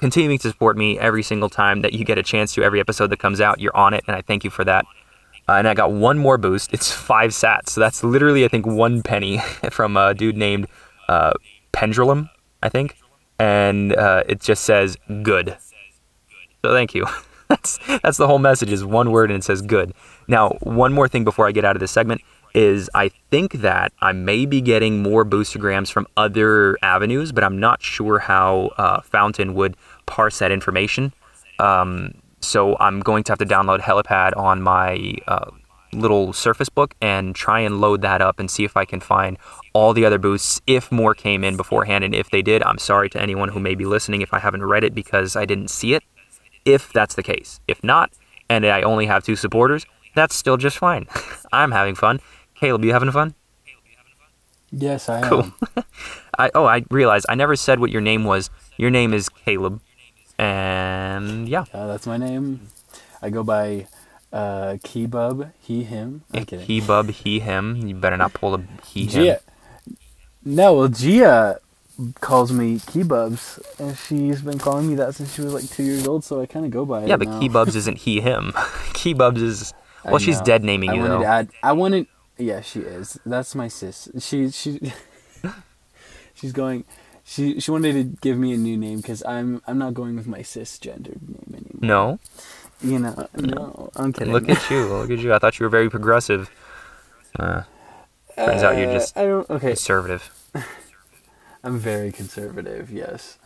continuing 0.00 0.38
to 0.38 0.50
support 0.50 0.76
me 0.76 0.98
every 0.98 1.22
single 1.22 1.48
time 1.48 1.82
that 1.82 1.92
you 1.92 2.04
get 2.04 2.18
a 2.18 2.22
chance 2.22 2.54
to. 2.54 2.62
Every 2.62 2.80
episode 2.80 3.08
that 3.08 3.18
comes 3.18 3.40
out, 3.40 3.60
you're 3.60 3.76
on 3.76 3.94
it, 3.94 4.04
and 4.06 4.16
I 4.16 4.22
thank 4.22 4.44
you 4.44 4.50
for 4.50 4.64
that. 4.64 4.84
Uh, 5.48 5.54
and 5.54 5.68
I 5.68 5.74
got 5.74 5.92
one 5.92 6.18
more 6.18 6.38
boost. 6.38 6.72
It's 6.72 6.92
five 6.92 7.30
sats. 7.30 7.70
So 7.70 7.80
that's 7.80 8.04
literally, 8.04 8.44
I 8.44 8.48
think, 8.48 8.66
one 8.66 9.02
penny 9.02 9.38
from 9.70 9.96
a 9.96 10.14
dude 10.14 10.36
named 10.36 10.68
uh, 11.08 11.32
Pendulum, 11.72 12.30
I 12.62 12.68
think. 12.68 12.96
And 13.38 13.94
uh, 13.94 14.22
it 14.28 14.40
just 14.40 14.62
says 14.64 14.96
good. 15.22 15.56
So 16.64 16.72
thank 16.72 16.94
you. 16.94 17.06
that's 17.48 17.78
that's 18.02 18.16
the 18.16 18.26
whole 18.26 18.38
message 18.38 18.72
is 18.72 18.84
one 18.84 19.10
word 19.10 19.30
and 19.30 19.38
it 19.38 19.44
says 19.44 19.62
good. 19.62 19.92
Now, 20.28 20.50
one 20.60 20.92
more 20.92 21.08
thing 21.08 21.24
before 21.24 21.48
I 21.48 21.52
get 21.52 21.64
out 21.64 21.76
of 21.76 21.80
this 21.80 21.90
segment 21.90 22.22
is 22.54 22.90
I 22.94 23.08
think 23.30 23.54
that 23.54 23.92
I 24.00 24.12
may 24.12 24.46
be 24.46 24.60
getting 24.60 25.02
more 25.02 25.24
boostergrams 25.24 25.90
from 25.90 26.06
other 26.16 26.76
avenues, 26.82 27.32
but 27.32 27.44
I'm 27.44 27.58
not 27.58 27.82
sure 27.82 28.18
how 28.18 28.70
uh, 28.76 29.00
Fountain 29.00 29.54
would 29.54 29.76
parse 30.06 30.38
that 30.38 30.52
information. 30.52 31.12
Um, 31.58 32.14
so 32.42 32.76
I'm 32.80 33.00
going 33.00 33.24
to 33.24 33.32
have 33.32 33.38
to 33.38 33.46
download 33.46 33.80
Helipad 33.80 34.36
on 34.36 34.62
my 34.62 35.14
uh, 35.26 35.50
little 35.92 36.32
Surface 36.32 36.68
Book 36.68 36.94
and 37.00 37.34
try 37.34 37.60
and 37.60 37.80
load 37.80 38.02
that 38.02 38.20
up 38.20 38.38
and 38.38 38.50
see 38.50 38.64
if 38.64 38.76
I 38.76 38.84
can 38.84 39.00
find 39.00 39.38
all 39.72 39.92
the 39.92 40.04
other 40.04 40.18
boosts 40.18 40.60
if 40.66 40.90
more 40.90 41.14
came 41.14 41.44
in 41.44 41.56
beforehand. 41.56 42.04
And 42.04 42.14
if 42.14 42.30
they 42.30 42.42
did, 42.42 42.62
I'm 42.62 42.78
sorry 42.78 43.08
to 43.10 43.20
anyone 43.20 43.50
who 43.50 43.60
may 43.60 43.74
be 43.74 43.84
listening 43.84 44.22
if 44.22 44.32
I 44.32 44.38
haven't 44.38 44.64
read 44.64 44.84
it 44.84 44.94
because 44.94 45.36
I 45.36 45.44
didn't 45.44 45.68
see 45.68 45.94
it. 45.94 46.02
If 46.64 46.92
that's 46.92 47.14
the 47.14 47.22
case, 47.22 47.60
if 47.66 47.82
not, 47.82 48.12
and 48.48 48.64
I 48.64 48.82
only 48.82 49.06
have 49.06 49.24
two 49.24 49.34
supporters, 49.34 49.84
that's 50.14 50.34
still 50.34 50.56
just 50.56 50.78
fine. 50.78 51.08
I'm 51.52 51.72
having 51.72 51.94
fun. 51.94 52.20
Caleb, 52.54 52.84
you 52.84 52.92
having 52.92 53.10
fun? 53.10 53.34
Yes, 54.70 55.08
I 55.08 55.18
am. 55.18 55.28
Cool. 55.28 55.52
I 56.38 56.50
oh, 56.54 56.64
I 56.64 56.84
realized 56.90 57.26
I 57.28 57.34
never 57.34 57.56
said 57.56 57.80
what 57.80 57.90
your 57.90 58.00
name 58.00 58.24
was. 58.24 58.48
Your 58.78 58.90
name 58.90 59.12
is 59.12 59.28
Caleb, 59.28 59.82
and 60.42 61.48
yeah, 61.48 61.64
Uh, 61.72 61.86
that's 61.86 62.06
my 62.06 62.16
name. 62.16 62.68
I 63.20 63.30
go 63.30 63.42
by 63.44 63.86
uh, 64.32 64.76
Keybub, 64.82 65.52
he, 65.60 65.84
him. 65.84 66.22
I'm 66.34 66.44
kidding. 66.44 66.66
he, 66.66 66.80
he, 67.12 67.40
him. 67.40 67.86
You 67.86 67.94
better 67.94 68.16
not 68.16 68.32
pull 68.34 68.54
a 68.54 68.62
he, 68.86 69.04
him. 69.06 69.24
Gia. 69.24 69.40
No, 70.44 70.74
well, 70.74 70.88
Gia 70.88 71.60
calls 72.20 72.50
me 72.52 72.76
Keybubs, 72.78 73.60
and 73.78 73.96
she's 73.96 74.42
been 74.42 74.58
calling 74.58 74.88
me 74.88 74.94
that 74.96 75.14
since 75.14 75.34
she 75.34 75.42
was 75.42 75.54
like 75.54 75.68
two 75.70 75.84
years 75.84 76.06
old, 76.08 76.24
so 76.24 76.40
I 76.40 76.46
kind 76.46 76.64
of 76.66 76.72
go 76.72 76.84
by 76.84 77.04
Yeah, 77.04 77.14
it 77.14 77.18
but 77.18 77.28
now. 77.28 77.40
Keybubs 77.40 77.76
isn't 77.76 77.98
he, 77.98 78.20
him. 78.20 78.52
Keybubs 78.98 79.40
is 79.40 79.72
well, 80.04 80.18
she's 80.18 80.40
dead 80.40 80.64
naming 80.64 80.90
I 80.90 80.94
you 80.94 81.00
wanted 81.02 81.14
though. 81.14 81.20
to 81.20 81.26
add. 81.26 81.48
I 81.62 81.72
wanted. 81.72 82.06
Yeah, 82.38 82.60
she 82.60 82.80
is. 82.80 83.20
That's 83.24 83.54
my 83.54 83.68
sis. 83.68 84.08
She 84.18 84.50
she. 84.50 84.92
she's 86.34 86.50
going. 86.52 86.84
She 87.24 87.60
she 87.60 87.70
wanted 87.70 87.92
to 87.94 88.04
give 88.20 88.36
me 88.38 88.52
a 88.52 88.56
new 88.56 88.76
name 88.76 88.98
because 88.98 89.22
I'm 89.24 89.62
I'm 89.66 89.78
not 89.78 89.94
going 89.94 90.16
with 90.16 90.26
my 90.26 90.40
cisgendered 90.40 91.20
name 91.22 91.54
anymore. 91.54 91.80
No, 91.80 92.18
You 92.82 92.98
know, 92.98 93.28
no, 93.36 93.90
I'm 93.96 94.12
kidding. 94.12 94.32
look 94.32 94.48
at 94.48 94.68
you, 94.70 94.86
look 94.86 95.10
at 95.10 95.18
you. 95.20 95.32
I 95.32 95.38
thought 95.38 95.58
you 95.60 95.64
were 95.64 95.70
very 95.70 95.88
progressive. 95.88 96.50
Uh, 97.38 97.62
turns 98.36 98.62
out 98.62 98.76
you're 98.76 98.88
Uh, 98.90 98.92
just 98.94 99.16
I 99.16 99.24
don't. 99.26 99.48
Okay, 99.48 99.68
conservative. 99.68 100.30
I'm 101.64 101.78
very 101.78 102.10
conservative. 102.10 102.90
Yes. 102.90 103.38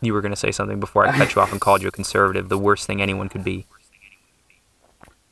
You 0.00 0.12
were 0.12 0.20
gonna 0.22 0.34
say 0.36 0.50
something 0.50 0.80
before 0.80 1.06
I 1.06 1.16
cut 1.16 1.34
you 1.34 1.40
off 1.40 1.52
and 1.52 1.60
called 1.60 1.82
you 1.82 1.88
a 1.88 1.92
conservative. 1.92 2.48
The 2.48 2.58
worst 2.58 2.86
thing 2.86 3.00
anyone 3.00 3.28
could 3.28 3.44
be. 3.44 3.66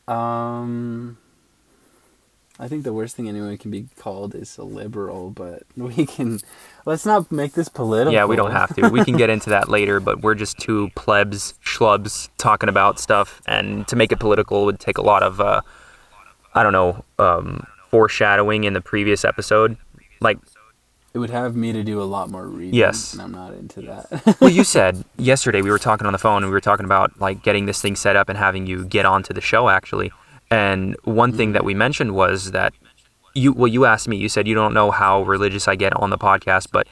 Um. 0.09 1.19
I 2.61 2.67
think 2.67 2.83
the 2.83 2.93
worst 2.93 3.15
thing 3.15 3.29
anyone 3.29 3.57
can 3.57 3.71
be 3.71 3.87
called 3.99 4.35
is 4.35 4.59
a 4.59 4.65
liberal, 4.65 5.31
but 5.31 5.63
we 5.77 6.07
can. 6.07 6.41
Let's 6.85 7.07
not 7.07 7.31
make 7.31 7.53
this 7.53 7.69
political. 7.69 8.13
Yeah, 8.13 8.25
we 8.25 8.37
don't 8.37 8.51
have 8.51 8.75
to. 8.77 8.89
We 8.89 9.05
can 9.05 9.17
get 9.17 9.31
into 9.31 9.51
that 9.51 9.69
later, 9.69 10.01
but 10.01 10.23
we're 10.23 10.35
just 10.35 10.59
two 10.59 10.91
plebs, 10.97 11.55
schlubs 11.65 12.29
talking 12.39 12.69
about 12.69 12.99
stuff, 12.99 13.43
and 13.47 13.87
to 13.89 13.97
make 13.97 14.11
it 14.11 14.19
political 14.19 14.65
would 14.65 14.81
take 14.81 14.99
a 14.99 15.03
lot 15.03 15.23
of, 15.23 15.41
uh, 15.41 15.61
I 16.55 16.63
don't 16.63 16.73
know, 16.73 17.05
um, 17.19 17.67
foreshadowing 17.91 18.65
in 18.65 18.73
the 18.73 18.81
previous 18.81 19.25
episode. 19.25 19.77
Like, 20.21 20.39
It 21.15 21.19
would 21.19 21.31
have 21.31 21.55
me 21.55 21.73
to 21.73 21.85
do 21.85 22.01
a 22.01 22.05
lot 22.05 22.31
more 22.31 22.47
reading. 22.47 22.75
Yes. 22.75 23.13
And 23.13 23.23
I'm 23.23 23.33
not 23.33 23.53
into 23.53 23.83
that. 23.83 24.37
well, 24.41 24.51
you 24.51 24.65
said 24.65 25.05
yesterday 25.17 25.63
we 25.63 25.71
were 25.71 25.79
talking 25.79 26.07
on 26.07 26.13
the 26.13 26.19
phone 26.19 26.43
and 26.43 26.47
we 26.47 26.53
were 26.53 26.61
talking 26.61 26.85
about 26.85 27.21
like 27.21 27.43
getting 27.43 27.67
this 27.67 27.81
thing 27.81 27.97
set 27.97 28.17
up 28.17 28.29
and 28.29 28.39
having 28.39 28.67
you 28.67 28.85
get 28.85 29.07
onto 29.07 29.33
the 29.33 29.41
show 29.41 29.69
actually. 29.69 30.11
And 30.51 30.97
one 31.05 31.33
thing 31.33 31.53
that 31.53 31.65
we 31.65 31.75
mm. 31.75 31.79
mentioned 31.79 32.15
was 32.15 32.53
that 32.53 32.73
you 33.35 33.53
well 33.53 33.69
you 33.69 33.85
asked 33.85 34.09
me 34.09 34.17
you 34.17 34.29
said 34.29 34.49
you 34.49 34.55
don't 34.55 34.75
know 34.75 34.91
how 34.91 35.23
religious 35.23 35.69
I 35.69 35.77
get 35.77 35.95
on 35.95 36.11
the 36.11 36.19
podcast, 36.19 36.69
but 36.73 36.87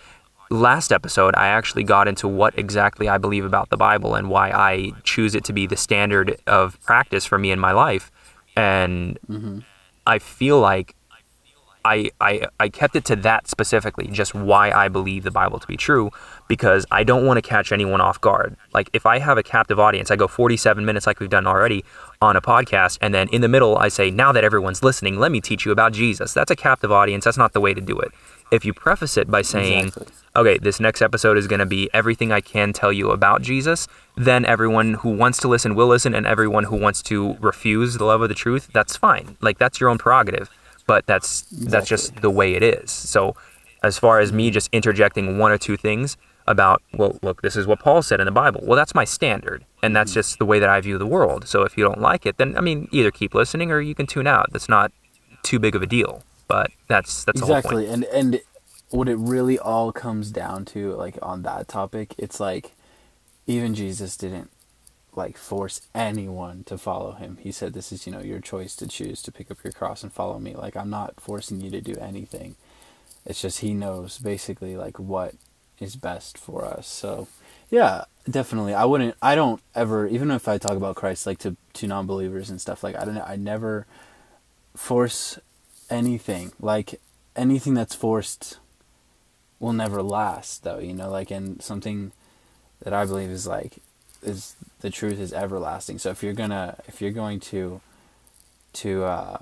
last 0.51 0.93
episode 0.93 1.35
I 1.37 1.49
actually 1.49 1.83
got 1.83 2.07
into 2.07 2.29
what 2.29 2.57
exactly 2.59 3.09
I 3.09 3.19
believe 3.19 3.45
about 3.45 3.71
the 3.71 3.77
Bible 3.77 4.15
and 4.15 4.31
why 4.31 4.51
I 4.51 4.93
choose 5.03 5.35
it 5.35 5.45
to 5.45 5.53
be 5.53 5.67
the 5.67 5.77
standard 5.77 6.41
of 6.47 6.81
practice 6.83 7.25
for 7.25 7.39
me 7.39 7.51
in 7.51 7.59
my 7.59 7.73
life. 7.73 8.13
And 8.57 9.19
mm-hmm. 9.29 9.61
I 10.07 10.19
feel 10.19 10.61
like 10.61 10.95
I, 11.87 12.11
I, 12.20 12.49
I 12.59 12.68
kept 12.68 12.97
it 12.97 13.05
to 13.07 13.16
that 13.16 13.47
specifically, 13.47 14.09
just 14.09 14.34
why 14.34 14.72
I 14.72 14.89
believe 14.89 15.22
the 15.22 15.30
Bible 15.30 15.61
to 15.61 15.66
be 15.66 15.76
true, 15.76 16.11
because 16.49 16.84
I 16.91 17.05
don't 17.05 17.24
want 17.24 17.39
to 17.39 17.43
catch 17.43 17.70
anyone 17.70 18.01
off 18.01 18.20
guard. 18.20 18.57
Like, 18.74 18.91
if 18.93 19.07
I 19.07 19.18
have 19.20 19.39
a 19.39 19.43
captive 19.45 19.78
audience, 19.78 20.11
I 20.11 20.16
go 20.16 20.26
47 20.26 20.84
minutes 20.84 21.07
like 21.07 21.20
we've 21.20 21.30
done 21.30 21.47
already 21.47 21.84
on 22.20 22.34
a 22.34 22.41
podcast, 22.41 22.99
and 23.01 23.14
then 23.14 23.28
in 23.28 23.41
the 23.41 23.49
middle, 23.49 23.78
I 23.78 23.87
say, 23.89 24.11
now 24.11 24.32
that 24.32 24.43
everyone's 24.43 24.82
listening, 24.82 25.18
let 25.20 25.30
me 25.30 25.41
teach 25.41 25.64
you 25.64 25.70
about 25.70 25.93
Jesus. 25.93 26.32
That's 26.32 26.51
a 26.51 26.57
captive 26.57 26.91
audience. 26.91 27.24
That's 27.24 27.39
not 27.39 27.53
the 27.53 27.61
way 27.61 27.72
to 27.72 27.80
do 27.80 27.97
it. 28.01 28.11
If 28.51 28.64
you 28.64 28.74
preface 28.74 29.16
it 29.16 29.30
by 29.30 29.43
saying, 29.43 29.87
Exactly. 29.89 30.14
okay, 30.34 30.59
this 30.59 30.80
next 30.80 31.03
episode 31.03 31.39
is 31.39 31.47
going 31.47 31.61
to 31.61 31.66
be 31.66 31.89
everything 31.93 32.32
I 32.32 32.41
can 32.41 32.72
tell 32.72 32.93
you 32.93 33.11
about 33.11 33.43
Jesus, 33.43 33.87
then 34.16 34.45
everyone 34.45 34.95
who 34.95 35.11
wants 35.11 35.39
to 35.41 35.49
listen 35.49 35.76
will 35.76 35.89
listen, 35.89 36.14
and 36.14 36.26
everyone 36.26 36.64
who 36.64 36.76
wants 36.76 37.01
to 37.05 37.34
refuse 37.41 37.95
the 37.95 38.05
love 38.05 38.22
of 38.22 38.28
the 38.28 38.34
truth, 38.34 38.70
that's 38.72 38.97
fine. 38.97 39.37
Like, 39.41 39.59
that's 39.59 39.78
your 39.78 39.89
own 39.89 39.99
prerogative 39.99 40.51
but 40.87 41.07
that's 41.07 41.43
that's 41.51 41.89
just 41.89 42.16
the 42.16 42.30
way 42.30 42.55
it 42.55 42.62
is. 42.62 42.91
So 42.91 43.37
as 43.82 43.99
far 43.99 44.20
as 44.20 44.32
me 44.32 44.51
just 44.51 44.68
interjecting 44.72 45.39
one 45.39 45.53
or 45.53 45.59
two 45.59 45.76
things 45.76 46.16
about, 46.47 46.82
well, 46.95 47.18
look, 47.22 47.43
this 47.43 47.57
is 47.57 47.66
what 47.66 47.80
Paul 47.80 48.03
said 48.03 48.20
in 48.20 48.26
the 48.26 48.32
Bible. 48.32 48.61
Well, 48.62 48.76
that's 48.76 48.95
my 48.95 49.05
standard, 49.05 49.64
and 49.82 49.95
that's 49.95 50.12
mm-hmm. 50.12 50.18
just 50.18 50.39
the 50.39 50.47
way 50.47 50.59
that 50.59 50.68
I 50.68 50.80
view 50.80 50.99
the 50.99 51.07
world. 51.07 51.49
So 51.49 51.62
if 51.62 51.76
you 51.76 51.84
don't 51.84 52.01
like 52.01 52.24
it, 52.26 52.39
then 52.39 52.57
I 52.57 52.61
mean, 52.61 52.89
either 52.93 53.11
keep 53.11 53.34
listening 53.34 53.70
or 53.70 53.80
you 53.80 53.95
can 53.95 54.07
tune 54.07 54.26
out. 54.26 54.53
That's 54.53 54.68
not 54.68 54.93
too 55.43 55.59
big 55.59 55.74
of 55.74 55.82
a 55.82 55.87
deal. 55.87 56.22
But 56.49 56.70
that's 56.89 57.24
that's 57.24 57.41
the 57.41 57.47
whole 57.47 57.57
exactly. 57.57 57.89
And 57.89 58.05
and 58.05 58.41
what 58.91 59.09
it 59.09 59.16
really 59.16 59.59
all 59.59 59.91
comes 59.93 60.30
down 60.30 60.64
to, 60.66 60.93
like 60.95 61.18
on 61.20 61.43
that 61.43 61.66
topic, 61.66 62.14
it's 62.18 62.39
like 62.39 62.72
even 63.47 63.74
Jesus 63.74 64.16
didn't 64.16 64.51
like 65.17 65.37
force 65.37 65.81
anyone 65.95 66.62
to 66.64 66.79
follow 66.79 67.12
him. 67.12 67.39
He 67.41 67.51
said, 67.51 67.73
"This 67.73 67.91
is 67.91 68.07
you 68.07 68.12
know 68.12 68.21
your 68.21 68.41
choice 68.41 68.77
to 68.77 68.87
choose 68.87 69.23
to 69.23 69.33
pick 69.33 69.51
up 69.51 69.64
your 69.64 69.73
cross 69.73 70.03
and 70.03 70.12
follow 70.12 70.39
me." 70.39 70.55
Like 70.55 70.77
I'm 70.77 70.91
not 70.91 71.21
forcing 71.21 71.61
you 71.61 71.71
to 71.71 71.81
do 71.81 71.97
anything. 72.01 72.57
It's 73.25 73.41
just 73.41 73.61
he 73.61 73.75
knows 73.75 74.19
basically 74.19 74.77
like 74.77 74.99
what 74.99 75.35
is 75.81 75.97
best 75.97 76.39
for 76.39 76.64
us. 76.64 76.87
So 76.87 77.29
yeah, 77.71 78.05
definitely. 78.29 78.75
I 78.75 78.85
wouldn't. 78.85 79.17
I 79.21 79.35
don't 79.35 79.61
ever. 79.75 80.07
Even 80.07 80.31
if 80.31 80.47
I 80.47 80.59
talk 80.59 80.77
about 80.77 80.97
Christ 80.97 81.27
like 81.27 81.39
to 81.39 81.57
to 81.75 81.87
non-believers 81.87 82.51
and 82.51 82.61
stuff 82.61 82.85
like 82.85 82.95
I 82.95 83.05
don't. 83.05 83.19
I 83.19 83.37
never 83.37 83.87
force 84.77 85.39
anything 85.91 86.53
like 86.61 87.01
anything 87.35 87.75
that's 87.75 87.95
forced 87.95 88.59
will 89.59 89.73
never 89.73 90.03
last 90.03 90.64
though 90.64 90.79
you 90.79 90.93
know 90.93 91.09
like 91.11 91.31
and 91.31 91.62
something 91.62 92.12
that 92.83 92.93
i 92.93 93.05
believe 93.05 93.31
is 93.31 93.47
like 93.47 93.79
is 94.27 94.57
the 94.81 94.91
truth 94.91 95.18
is 95.18 95.33
everlasting 95.33 95.99
so 95.99 96.11
if 96.11 96.22
you're 96.22 96.33
gonna 96.33 96.79
if 96.87 97.01
you're 97.01 97.11
going 97.11 97.41
to 97.41 97.81
to 98.72 99.05
uh 99.05 99.39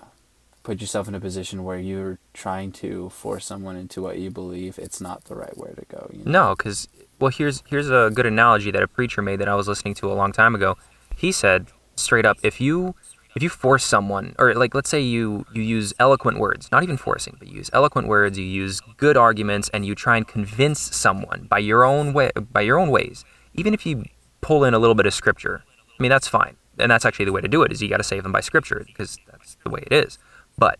put 0.62 0.80
yourself 0.80 1.06
in 1.08 1.14
a 1.14 1.20
position 1.20 1.62
where 1.62 1.78
you're 1.78 2.18
trying 2.32 2.72
to 2.72 3.10
force 3.10 3.44
someone 3.44 3.76
into 3.76 4.00
what 4.00 4.18
you 4.18 4.30
believe 4.30 4.78
it's 4.78 5.00
not 5.00 5.24
the 5.24 5.34
right 5.34 5.56
way 5.58 5.70
to 5.76 5.84
go 5.86 6.08
you 6.12 6.24
know? 6.24 6.48
No, 6.48 6.54
because 6.54 6.88
well, 7.18 7.30
here's 7.30 7.62
here's 7.66 7.90
a 7.90 8.10
good 8.12 8.26
analogy 8.26 8.70
that 8.70 8.82
a 8.82 8.88
preacher 8.88 9.22
made 9.22 9.40
that 9.40 9.48
I 9.48 9.54
was 9.54 9.68
listening 9.68 9.94
to 9.94 10.10
a 10.10 10.14
long 10.14 10.32
time 10.32 10.54
ago. 10.54 10.76
He 11.16 11.32
said 11.32 11.68
straight 11.96 12.26
up, 12.26 12.38
if 12.42 12.60
you 12.60 12.94
if 13.36 13.42
you 13.42 13.48
force 13.48 13.84
someone, 13.84 14.34
or 14.38 14.54
like 14.54 14.74
let's 14.74 14.90
say 14.90 15.00
you 15.00 15.46
you 15.52 15.62
use 15.62 15.92
eloquent 15.98 16.38
words, 16.38 16.70
not 16.70 16.82
even 16.82 16.96
forcing, 16.96 17.36
but 17.38 17.48
you 17.48 17.56
use 17.56 17.70
eloquent 17.72 18.08
words, 18.08 18.38
you 18.38 18.44
use 18.44 18.80
good 18.96 19.16
arguments, 19.16 19.68
and 19.72 19.86
you 19.86 19.94
try 19.94 20.16
and 20.16 20.26
convince 20.26 20.80
someone 20.80 21.46
by 21.48 21.58
your 21.58 21.84
own 21.84 22.12
way, 22.12 22.30
by 22.52 22.60
your 22.60 22.78
own 22.78 22.90
ways, 22.90 23.24
even 23.54 23.74
if 23.74 23.86
you 23.86 24.04
pull 24.44 24.62
in 24.62 24.74
a 24.74 24.78
little 24.78 24.94
bit 24.94 25.06
of 25.06 25.14
scripture. 25.14 25.64
I 25.66 26.02
mean, 26.02 26.10
that's 26.10 26.28
fine, 26.28 26.56
and 26.78 26.90
that's 26.90 27.06
actually 27.06 27.24
the 27.24 27.32
way 27.32 27.40
to 27.40 27.48
do 27.48 27.62
it. 27.62 27.72
Is 27.72 27.82
you 27.82 27.88
got 27.88 27.96
to 27.96 28.04
save 28.04 28.22
them 28.22 28.32
by 28.32 28.40
scripture 28.40 28.84
because 28.86 29.18
that's 29.30 29.56
the 29.64 29.70
way 29.70 29.82
it 29.90 29.92
is. 29.92 30.18
But 30.58 30.78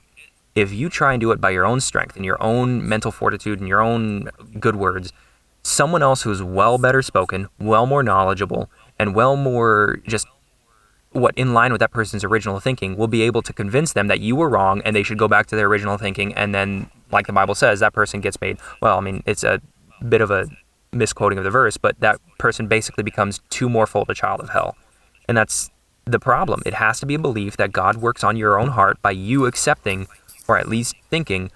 if 0.55 0.71
you 0.73 0.91
try 0.91 1.15
and 1.15 1.21
do 1.21 1.33
it 1.33 1.41
by 1.41 1.51
your 1.51 1.65
own 1.65 1.81
strength 1.81 2.15
and 2.15 2.25
your 2.25 2.41
own 2.43 2.87
mental 2.87 3.11
fortitude 3.11 3.61
and 3.61 3.69
your 3.69 3.81
own 3.81 4.29
good 4.61 4.77
words, 4.77 5.13
someone 5.63 6.03
else 6.03 6.23
who's 6.23 6.43
well 6.43 6.77
better 6.77 7.01
spoken, 7.01 7.49
well 7.59 7.87
more 7.87 8.03
knowledgeable, 8.03 8.71
and 8.99 9.15
well 9.15 9.35
more 9.35 9.99
just 10.07 10.27
what 11.13 11.33
in 11.37 11.55
line 11.55 11.73
with 11.73 11.79
that 11.79 11.93
person's 11.93 12.25
original 12.25 12.61
thinking 12.61 12.97
will 12.97 13.09
be 13.09 13.23
able 13.23 13.41
to 13.41 13.53
convince 13.53 13.93
them 13.93 14.09
that 14.09 14.21
you 14.21 14.37
were 14.37 14.49
wrong 14.49 14.83
and 14.85 14.95
they 14.95 15.03
should 15.03 15.17
go 15.19 15.29
back 15.29 15.47
to 15.47 15.57
their 15.57 15.69
original 15.69 15.97
thinking 15.97 16.35
and 16.35 16.53
then 16.53 16.91
like 17.13 17.29
the 17.29 17.33
bible 17.33 17.55
says 17.55 17.79
that 17.79 17.93
person 17.93 18.21
gets 18.21 18.41
made 18.41 18.59
well 18.83 18.99
i 18.99 19.01
mean 19.01 19.23
it's 19.25 19.45
a 19.45 19.61
bit 20.09 20.21
of 20.21 20.33
a 20.33 20.49
misquoting 20.95 21.39
of 21.39 21.45
the 21.45 21.51
verse 21.51 21.77
but 21.77 21.99
that 22.01 22.21
person 22.39 22.67
basically 22.67 23.03
becomes 23.05 23.41
too 23.51 23.69
morefold 23.69 24.09
a 24.11 24.15
child 24.15 24.41
of 24.41 24.51
hell. 24.51 24.77
And 25.29 25.37
that's 25.37 25.71
the 26.05 26.21
problem. 26.21 26.63
It 26.67 26.75
has 26.75 27.01
to 27.01 27.07
be 27.07 27.15
a 27.15 27.19
belief 27.19 27.57
that 27.57 27.73
god 27.73 27.97
works 27.97 28.23
on 28.25 28.37
your 28.37 28.59
own 28.59 28.69
heart 28.69 29.01
by 29.03 29.11
you 29.13 29.47
accepting 29.47 30.07
or 30.49 30.59
at 30.59 30.69
least 30.69 30.95
thinking 31.11 31.51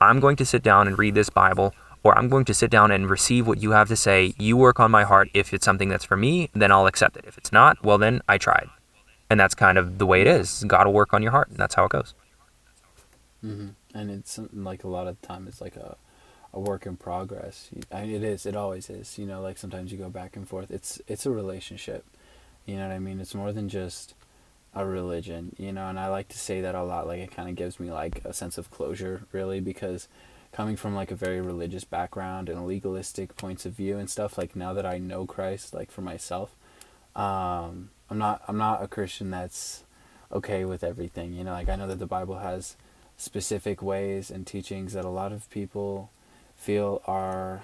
i'm 0.00 0.20
going 0.20 0.36
to 0.36 0.44
sit 0.44 0.62
down 0.62 0.86
and 0.86 0.98
read 0.98 1.14
this 1.14 1.30
bible 1.30 1.74
or 2.02 2.16
i'm 2.18 2.28
going 2.28 2.44
to 2.44 2.52
sit 2.54 2.70
down 2.70 2.90
and 2.90 3.08
receive 3.08 3.46
what 3.46 3.62
you 3.62 3.70
have 3.70 3.88
to 3.88 3.96
say. 3.96 4.34
You 4.38 4.56
work 4.56 4.78
on 4.80 4.90
my 4.90 5.04
heart. 5.04 5.28
If 5.34 5.54
it's 5.54 5.64
something 5.64 5.88
that's 5.88 6.04
for 6.04 6.16
me 6.16 6.50
then 6.54 6.70
i'll 6.72 6.86
accept 6.86 7.16
it. 7.16 7.24
If 7.26 7.38
it's 7.38 7.52
not 7.52 7.82
well 7.84 7.98
then 7.98 8.20
i 8.28 8.36
tried. 8.38 8.68
And 9.30 9.40
that's 9.40 9.54
kind 9.54 9.78
of 9.78 9.98
the 9.98 10.06
way 10.06 10.20
it 10.20 10.26
is. 10.26 10.64
God 10.66 10.86
will 10.86 10.92
work 10.92 11.14
on 11.14 11.22
your 11.22 11.32
heart, 11.32 11.48
and 11.48 11.56
that's 11.56 11.74
how 11.74 11.86
it 11.86 11.90
goes. 11.90 12.14
hmm 13.40 13.68
And 13.94 14.10
it's 14.10 14.38
like 14.52 14.84
a 14.84 14.88
lot 14.88 15.06
of 15.06 15.20
time 15.22 15.46
it's 15.48 15.60
like 15.60 15.76
a, 15.76 15.96
a 16.54 16.60
work 16.60 16.86
in 16.86 16.96
progress. 16.96 17.68
I 17.92 18.02
mean, 18.02 18.14
it 18.14 18.22
is. 18.22 18.46
It 18.46 18.56
always 18.56 18.88
is. 18.88 19.18
You 19.18 19.26
know, 19.26 19.42
like 19.42 19.58
sometimes 19.58 19.90
you 19.90 19.98
go 19.98 20.08
back 20.08 20.36
and 20.36 20.48
forth. 20.48 20.70
It's 20.70 21.00
it's 21.08 21.26
a 21.26 21.30
relationship. 21.30 22.04
You 22.64 22.76
know 22.76 22.86
what 22.86 22.94
I 22.94 23.00
mean? 23.00 23.20
It's 23.20 23.34
more 23.34 23.52
than 23.52 23.68
just 23.68 24.14
a 24.74 24.86
religion. 24.86 25.54
You 25.58 25.72
know, 25.72 25.88
and 25.88 25.98
I 25.98 26.06
like 26.06 26.28
to 26.28 26.38
say 26.38 26.60
that 26.60 26.76
a 26.76 26.84
lot. 26.84 27.08
Like 27.08 27.20
it 27.20 27.32
kind 27.32 27.48
of 27.48 27.56
gives 27.56 27.80
me 27.80 27.90
like 27.90 28.24
a 28.24 28.32
sense 28.32 28.56
of 28.56 28.70
closure, 28.70 29.24
really, 29.32 29.60
because 29.60 30.06
coming 30.52 30.76
from 30.76 30.94
like 30.94 31.10
a 31.10 31.16
very 31.16 31.40
religious 31.40 31.82
background 31.82 32.48
and 32.48 32.64
legalistic 32.64 33.36
points 33.36 33.66
of 33.66 33.72
view 33.72 33.98
and 33.98 34.08
stuff. 34.08 34.38
Like 34.38 34.54
now 34.54 34.72
that 34.74 34.86
I 34.86 34.98
know 34.98 35.26
Christ, 35.26 35.74
like 35.74 35.90
for 35.90 36.02
myself, 36.02 36.54
um, 37.16 37.90
I'm 38.08 38.18
not 38.18 38.42
I'm 38.46 38.58
not 38.58 38.80
a 38.80 38.86
Christian 38.86 39.30
that's 39.30 39.82
okay 40.30 40.64
with 40.64 40.84
everything. 40.84 41.32
You 41.32 41.42
know, 41.42 41.52
like 41.52 41.68
I 41.68 41.74
know 41.74 41.88
that 41.88 41.98
the 41.98 42.06
Bible 42.06 42.38
has 42.38 42.76
specific 43.16 43.82
ways 43.82 44.30
and 44.30 44.46
teachings 44.46 44.92
that 44.92 45.04
a 45.04 45.08
lot 45.08 45.32
of 45.32 45.50
people 45.50 46.10
feel 46.64 47.02
are 47.06 47.62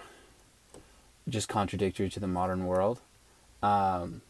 just 1.28 1.48
contradictory 1.48 2.10
to 2.10 2.20
the 2.20 2.26
modern 2.26 2.66
world. 2.66 3.00
Um, 3.62 4.20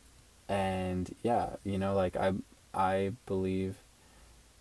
and 0.48 1.14
yeah, 1.22 1.56
you 1.64 1.78
know, 1.78 1.94
like 1.94 2.16
I 2.16 2.34
I 2.72 3.12
believe 3.26 3.76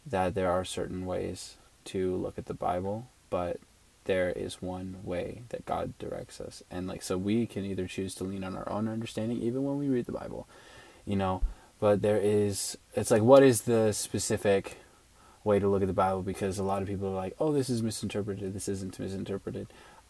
that 0.05 0.33
there 0.33 0.51
are 0.51 0.65
certain 0.65 1.05
ways 1.05 1.57
to 1.85 2.15
look 2.15 2.37
at 2.37 2.45
the 2.45 2.53
Bible, 2.53 3.07
but 3.29 3.59
there 4.05 4.31
is 4.31 4.61
one 4.61 4.97
way 5.03 5.43
that 5.49 5.65
God 5.65 5.93
directs 5.99 6.41
us. 6.41 6.63
And 6.71 6.87
like 6.87 7.03
so 7.03 7.17
we 7.17 7.45
can 7.45 7.63
either 7.65 7.87
choose 7.87 8.15
to 8.15 8.23
lean 8.23 8.43
on 8.43 8.55
our 8.55 8.69
own 8.69 8.87
understanding 8.87 9.41
even 9.41 9.63
when 9.63 9.77
we 9.77 9.87
read 9.87 10.05
the 10.05 10.11
Bible, 10.11 10.47
you 11.05 11.15
know, 11.15 11.41
but 11.79 12.01
there 12.01 12.19
is 12.19 12.77
it's 12.95 13.11
like 13.11 13.21
what 13.21 13.43
is 13.43 13.61
the 13.61 13.91
specific 13.91 14.77
way 15.43 15.59
to 15.59 15.67
look 15.67 15.81
at 15.81 15.87
the 15.87 15.93
Bible 15.93 16.21
because 16.21 16.59
a 16.59 16.63
lot 16.63 16.81
of 16.81 16.87
people 16.87 17.07
are 17.07 17.15
like, 17.15 17.35
"Oh, 17.39 17.51
this 17.51 17.69
is 17.69 17.81
misinterpreted. 17.81 18.53
This 18.53 18.67
isn't 18.67 18.99
misinterpreted." 18.99 19.67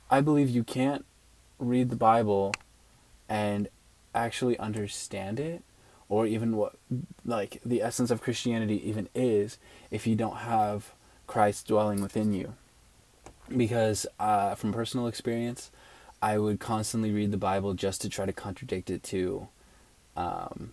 I 0.09 0.21
believe 0.21 0.49
you 0.49 0.63
can't 0.63 1.05
read 1.59 1.89
the 1.89 1.95
Bible 1.95 2.53
and 3.27 3.67
actually 4.15 4.57
understand 4.57 5.39
it 5.39 5.61
or 6.07 6.25
even 6.25 6.57
what 6.57 6.75
like 7.23 7.61
the 7.63 7.81
essence 7.81 8.09
of 8.09 8.21
Christianity 8.21 8.87
even 8.87 9.07
is 9.13 9.59
if 9.91 10.07
you 10.07 10.15
don't 10.15 10.37
have 10.37 10.93
Christ 11.27 11.67
dwelling 11.67 12.01
within 12.01 12.33
you. 12.33 12.53
Because 13.55 14.07
uh, 14.19 14.55
from 14.55 14.73
personal 14.73 15.07
experience, 15.07 15.71
I 16.21 16.37
would 16.37 16.59
constantly 16.59 17.11
read 17.11 17.31
the 17.31 17.37
Bible 17.37 17.73
just 17.73 18.01
to 18.01 18.09
try 18.09 18.25
to 18.25 18.33
contradict 18.33 18.89
it 18.89 19.03
to, 19.03 19.47
um, 20.17 20.71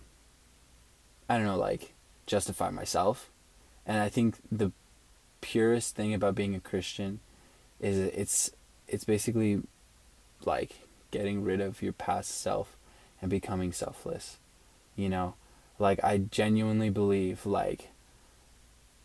I 1.29 1.37
don't 1.37 1.45
know, 1.45 1.57
like 1.57 1.93
justify 2.25 2.69
myself. 2.69 3.29
And 3.85 3.99
I 3.99 4.09
think 4.09 4.35
the 4.51 4.71
purest 5.41 5.95
thing 5.95 6.13
about 6.13 6.35
being 6.35 6.55
a 6.55 6.59
Christian 6.59 7.19
is 7.79 7.97
it's 7.97 8.51
it's 8.87 9.03
basically 9.03 9.61
like 10.45 10.75
getting 11.11 11.43
rid 11.43 11.61
of 11.61 11.81
your 11.81 11.93
past 11.93 12.41
self 12.41 12.75
and 13.21 13.29
becoming 13.29 13.71
selfless. 13.71 14.37
You 14.95 15.09
know, 15.09 15.35
like 15.79 16.03
I 16.03 16.17
genuinely 16.17 16.89
believe 16.89 17.45
like 17.45 17.89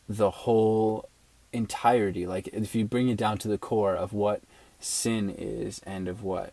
the 0.09 0.31
whole 0.31 1.09
entirety, 1.53 2.27
like 2.27 2.49
if 2.49 2.75
you 2.75 2.85
bring 2.85 3.09
it 3.09 3.17
down 3.17 3.39
to 3.39 3.49
the 3.49 3.59
core 3.59 3.95
of 3.95 4.13
what 4.13 4.43
sin 4.81 5.31
is 5.31 5.81
and 5.87 6.09
of 6.09 6.23
what 6.23 6.53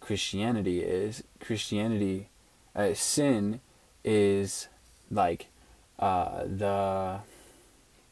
Christianity 0.00 0.80
is, 0.80 1.24
Christianity, 1.40 2.28
uh, 2.76 2.94
sin 2.94 3.60
is 4.04 4.68
like 5.10 5.46
uh, 5.98 6.44
the 6.44 7.20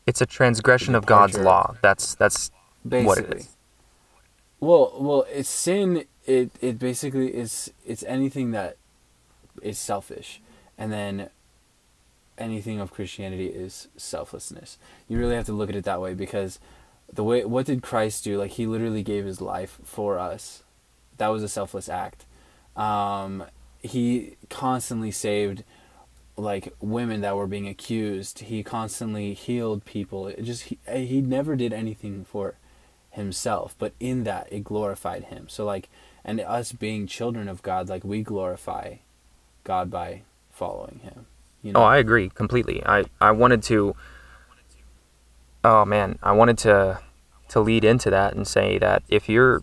It's 0.06 0.20
a 0.20 0.26
transgression 0.26 0.94
of 0.94 1.06
God's 1.06 1.36
law. 1.38 1.74
That's 1.82 2.14
that's 2.14 2.50
basically. 2.86 3.06
what 3.06 3.18
it 3.18 3.34
is. 3.38 3.56
Well, 4.62 4.92
well, 4.96 5.26
it's 5.28 5.48
sin. 5.48 6.04
It 6.24 6.52
it 6.60 6.78
basically 6.78 7.34
is. 7.34 7.72
It's 7.84 8.04
anything 8.04 8.52
that 8.52 8.76
is 9.60 9.76
selfish, 9.76 10.40
and 10.78 10.92
then 10.92 11.30
anything 12.38 12.78
of 12.78 12.92
Christianity 12.92 13.46
is 13.46 13.88
selflessness. 13.96 14.78
You 15.08 15.18
really 15.18 15.34
have 15.34 15.46
to 15.46 15.52
look 15.52 15.68
at 15.68 15.74
it 15.74 15.82
that 15.82 16.00
way 16.00 16.14
because 16.14 16.60
the 17.12 17.24
way 17.24 17.44
what 17.44 17.66
did 17.66 17.82
Christ 17.82 18.22
do? 18.22 18.38
Like 18.38 18.52
he 18.52 18.68
literally 18.68 19.02
gave 19.02 19.24
his 19.24 19.40
life 19.40 19.80
for 19.82 20.16
us. 20.16 20.62
That 21.18 21.28
was 21.28 21.42
a 21.42 21.48
selfless 21.48 21.88
act. 21.88 22.24
Um, 22.76 23.42
he 23.80 24.36
constantly 24.48 25.10
saved 25.10 25.64
like 26.36 26.72
women 26.80 27.20
that 27.22 27.34
were 27.34 27.48
being 27.48 27.66
accused. 27.66 28.38
He 28.38 28.62
constantly 28.62 29.34
healed 29.34 29.84
people. 29.84 30.28
It 30.28 30.44
just 30.44 30.62
he, 30.64 30.78
he 30.88 31.20
never 31.20 31.56
did 31.56 31.72
anything 31.72 32.24
for 32.24 32.54
himself, 33.12 33.74
but 33.78 33.92
in 34.00 34.24
that 34.24 34.48
it 34.50 34.64
glorified 34.64 35.24
him. 35.24 35.48
So 35.48 35.64
like 35.64 35.88
and 36.24 36.40
us 36.40 36.72
being 36.72 37.06
children 37.06 37.48
of 37.48 37.62
God, 37.62 37.88
like 37.88 38.04
we 38.04 38.22
glorify 38.22 38.96
God 39.64 39.90
by 39.90 40.22
following 40.50 41.00
him. 41.02 41.26
You 41.62 41.72
know? 41.72 41.80
Oh, 41.80 41.84
I 41.84 41.98
agree 41.98 42.28
completely. 42.28 42.84
I, 42.84 43.04
I 43.20 43.30
wanted 43.30 43.62
to. 43.64 43.94
Oh 45.64 45.84
man, 45.84 46.18
I 46.22 46.32
wanted 46.32 46.58
to 46.58 47.00
to 47.48 47.60
lead 47.60 47.84
into 47.84 48.10
that 48.10 48.34
and 48.34 48.48
say 48.48 48.78
that 48.78 49.02
if 49.08 49.28
you're 49.28 49.62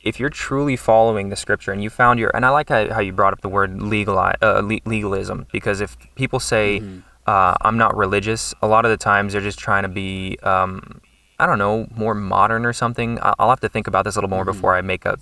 if 0.00 0.20
you're 0.20 0.30
truly 0.30 0.76
following 0.76 1.30
the 1.30 1.36
scripture 1.36 1.72
and 1.72 1.82
you 1.82 1.90
found 1.90 2.18
your 2.20 2.30
and 2.34 2.46
I 2.46 2.50
like 2.50 2.68
how, 2.68 2.92
how 2.92 3.00
you 3.00 3.12
brought 3.12 3.32
up 3.32 3.40
the 3.40 3.48
word 3.48 3.82
legal 3.82 4.18
uh, 4.18 4.62
legalism 4.62 5.46
because 5.52 5.80
if 5.80 5.96
people 6.14 6.38
say 6.38 6.82
uh, 7.26 7.54
I'm 7.62 7.76
not 7.76 7.96
religious, 7.96 8.54
a 8.62 8.66
lot 8.68 8.84
of 8.84 8.90
the 8.90 8.96
times 8.96 9.32
they're 9.32 9.42
just 9.42 9.58
trying 9.58 9.82
to 9.82 9.88
be 9.88 10.38
um, 10.42 11.00
I 11.38 11.46
don't 11.46 11.58
know 11.58 11.88
more 11.94 12.14
modern 12.14 12.64
or 12.64 12.72
something. 12.72 13.18
I'll 13.22 13.50
have 13.50 13.60
to 13.60 13.68
think 13.68 13.86
about 13.86 14.04
this 14.04 14.16
a 14.16 14.18
little 14.18 14.30
more 14.30 14.44
mm-hmm. 14.44 14.52
before 14.52 14.74
I 14.74 14.80
make 14.80 15.04
a, 15.04 15.18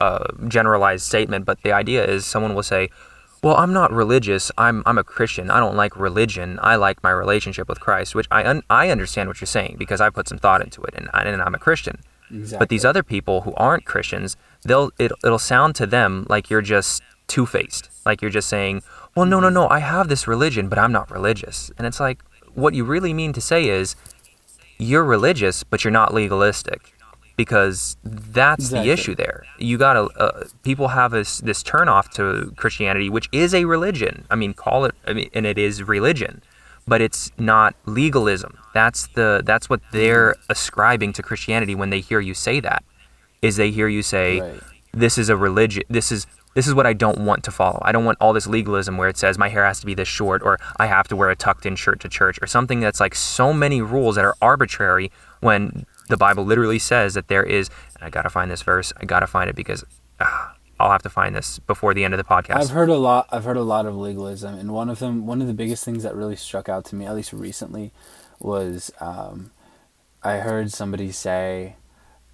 a 0.00 0.32
generalized 0.48 1.04
statement. 1.04 1.44
But 1.44 1.62
the 1.62 1.72
idea 1.72 2.04
is 2.04 2.24
someone 2.26 2.54
will 2.54 2.62
say, 2.62 2.88
well, 3.42 3.56
I'm 3.56 3.72
not 3.72 3.90
religious. 3.92 4.50
I'm 4.58 4.82
I'm 4.84 4.98
a 4.98 5.04
Christian. 5.04 5.50
I 5.50 5.60
don't 5.60 5.76
like 5.76 5.96
religion. 5.96 6.58
I 6.62 6.76
like 6.76 7.02
my 7.02 7.10
relationship 7.10 7.68
with 7.68 7.80
Christ, 7.80 8.14
which 8.14 8.26
I 8.30 8.44
un- 8.44 8.62
I 8.68 8.90
understand 8.90 9.28
what 9.28 9.40
you're 9.40 9.46
saying 9.46 9.76
because 9.78 10.00
I 10.00 10.10
put 10.10 10.28
some 10.28 10.38
thought 10.38 10.60
into 10.62 10.82
it, 10.82 10.94
and 10.94 11.08
I, 11.14 11.22
and 11.22 11.40
I'm 11.40 11.54
a 11.54 11.58
Christian. 11.58 12.00
exactly. 12.30 12.58
But 12.58 12.68
these 12.68 12.84
other 12.84 13.02
people 13.02 13.42
who 13.42 13.54
aren't 13.54 13.86
Christians, 13.86 14.36
they'll 14.62 14.90
it, 14.98 15.12
it'll 15.24 15.38
sound 15.38 15.74
to 15.76 15.86
them 15.86 16.26
like 16.28 16.50
you're 16.50 16.62
just 16.62 17.02
two 17.28 17.46
faced, 17.46 17.88
like 18.04 18.20
you're 18.20 18.30
just 18.30 18.48
saying, 18.48 18.82
well, 19.16 19.24
no, 19.24 19.40
no, 19.40 19.46
mm-hmm. 19.46 19.54
no, 19.54 19.68
I 19.68 19.78
have 19.78 20.08
this 20.08 20.26
religion, 20.28 20.68
but 20.68 20.78
I'm 20.78 20.92
not 20.92 21.10
religious, 21.10 21.70
and 21.78 21.86
it's 21.86 22.00
like 22.00 22.22
what 22.54 22.74
you 22.74 22.84
really 22.84 23.14
mean 23.14 23.32
to 23.32 23.40
say 23.40 23.68
is 23.68 23.96
you're 24.80 25.04
religious, 25.04 25.62
but 25.62 25.84
you're 25.84 25.92
not 25.92 26.12
legalistic. 26.14 26.94
Because 27.36 27.96
that's 28.04 28.64
Exactly. 28.66 28.88
the 28.88 28.92
issue 28.92 29.14
there. 29.14 29.44
You 29.58 29.78
gotta. 29.78 30.02
Uh, 30.18 30.44
people 30.62 30.88
have 30.88 31.10
this 31.12 31.38
this 31.38 31.62
turn 31.62 31.88
off 31.88 32.10
to 32.10 32.52
Christianity, 32.56 33.08
which 33.08 33.30
is 33.32 33.54
a 33.54 33.64
religion. 33.64 34.26
I 34.30 34.34
mean, 34.34 34.52
call 34.52 34.84
it. 34.84 34.94
I 35.06 35.14
mean, 35.14 35.30
and 35.32 35.46
it 35.46 35.56
is 35.56 35.82
religion, 35.82 36.42
but 36.86 37.00
it's 37.00 37.30
not 37.38 37.74
legalism. 37.86 38.58
That's 38.74 39.06
the 39.14 39.40
that's 39.42 39.70
what 39.70 39.80
they're 39.90 40.36
ascribing 40.50 41.14
to 41.14 41.22
Christianity 41.22 41.74
when 41.74 41.88
they 41.88 42.00
hear 42.00 42.20
you 42.20 42.34
say 42.34 42.60
that. 42.60 42.84
Is 43.40 43.56
they 43.56 43.70
hear 43.70 43.88
you 43.88 44.02
say, 44.02 44.40
Right. 44.42 44.60
"This 44.92 45.16
is 45.16 45.30
a 45.30 45.36
religion. 45.36 45.84
This 45.88 46.12
is 46.12 46.26
this 46.54 46.66
is 46.66 46.74
what 46.74 46.86
I 46.86 46.92
don't 46.92 47.18
want 47.18 47.44
to 47.44 47.50
follow. 47.50 47.80
I 47.82 47.92
don't 47.92 48.04
want 48.04 48.18
all 48.20 48.32
this 48.32 48.46
legalism 48.46 48.96
where 48.96 49.08
it 49.08 49.16
says 49.16 49.38
my 49.38 49.48
hair 49.48 49.64
has 49.64 49.80
to 49.80 49.86
be 49.86 49.94
this 49.94 50.08
short, 50.08 50.42
or 50.42 50.58
I 50.78 50.86
have 50.86 51.06
to 51.08 51.16
wear 51.16 51.30
a 51.30 51.36
tucked 51.36 51.64
in 51.64 51.76
shirt 51.76 52.00
to 52.00 52.08
church, 52.08 52.38
or 52.42 52.46
something 52.46 52.80
that's 52.80 53.00
like 53.00 53.14
so 53.14 53.52
many 53.52 53.80
rules 53.80 54.16
that 54.16 54.24
are 54.24 54.34
arbitrary 54.42 55.12
when 55.40 55.86
the 56.08 56.16
Bible 56.16 56.44
literally 56.44 56.78
says 56.78 57.14
that 57.14 57.28
there 57.28 57.44
is. 57.44 57.70
And 57.94 58.04
I 58.04 58.10
gotta 58.10 58.30
find 58.30 58.50
this 58.50 58.62
verse. 58.62 58.92
I 59.00 59.04
gotta 59.04 59.26
find 59.26 59.48
it 59.48 59.56
because 59.56 59.84
ah, 60.20 60.56
I'll 60.80 60.90
have 60.90 61.02
to 61.02 61.10
find 61.10 61.36
this 61.36 61.58
before 61.60 61.94
the 61.94 62.04
end 62.04 62.14
of 62.14 62.18
the 62.18 62.24
podcast. 62.24 62.56
I've 62.56 62.70
heard 62.70 62.88
a 62.88 62.96
lot. 62.96 63.28
I've 63.30 63.44
heard 63.44 63.56
a 63.56 63.62
lot 63.62 63.86
of 63.86 63.96
legalism, 63.96 64.54
and 64.54 64.72
one 64.72 64.90
of 64.90 64.98
them, 64.98 65.26
one 65.26 65.40
of 65.40 65.46
the 65.46 65.54
biggest 65.54 65.84
things 65.84 66.02
that 66.02 66.16
really 66.16 66.36
struck 66.36 66.68
out 66.68 66.84
to 66.86 66.96
me, 66.96 67.06
at 67.06 67.14
least 67.14 67.32
recently, 67.32 67.92
was 68.40 68.90
um, 68.98 69.52
I 70.22 70.38
heard 70.38 70.72
somebody 70.72 71.12
say, 71.12 71.76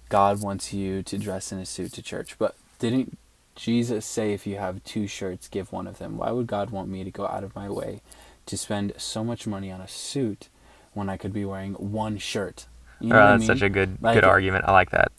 "God 0.09 0.41
wants 0.41 0.73
you 0.73 1.03
to 1.03 1.17
dress 1.19 1.51
in 1.51 1.59
a 1.59 1.65
suit 1.65 1.93
to 1.93 2.01
church," 2.01 2.39
but 2.39 2.55
didn't 2.79 3.17
Jesus 3.57 4.05
say, 4.05 4.33
"If 4.33 4.47
you 4.47 4.57
have 4.57 4.83
two 4.85 5.07
shirts, 5.07 5.49
give 5.49 5.73
one 5.73 5.87
of 5.87 5.99
them"? 5.99 6.17
Why 6.17 6.31
would 6.31 6.47
God 6.47 6.71
want 6.71 6.89
me 6.89 7.03
to 7.03 7.11
go 7.11 7.27
out 7.27 7.43
of 7.43 7.55
my 7.57 7.69
way 7.69 8.01
to 8.47 8.57
spend 8.57 8.93
so 8.97 9.23
much 9.25 9.47
money 9.47 9.71
on 9.71 9.81
a 9.81 9.89
suit 9.89 10.49
when 10.93 11.09
I 11.09 11.17
could 11.17 11.33
be 11.33 11.45
wearing 11.45 11.73
one 11.75 12.19
shirt? 12.19 12.67
You 13.01 13.13
know 13.13 13.19
Oh, 13.19 13.25
what 13.25 13.29
I 13.31 13.33
that's 13.33 13.45
mean? 13.45 13.45
such 13.45 13.61
a 13.61 13.69
good 13.69 13.97
Like, 14.01 14.11
good 14.11 14.23
argument. 14.23 14.65
I 14.67 14.71
like 14.71 14.91
that. 14.91 15.11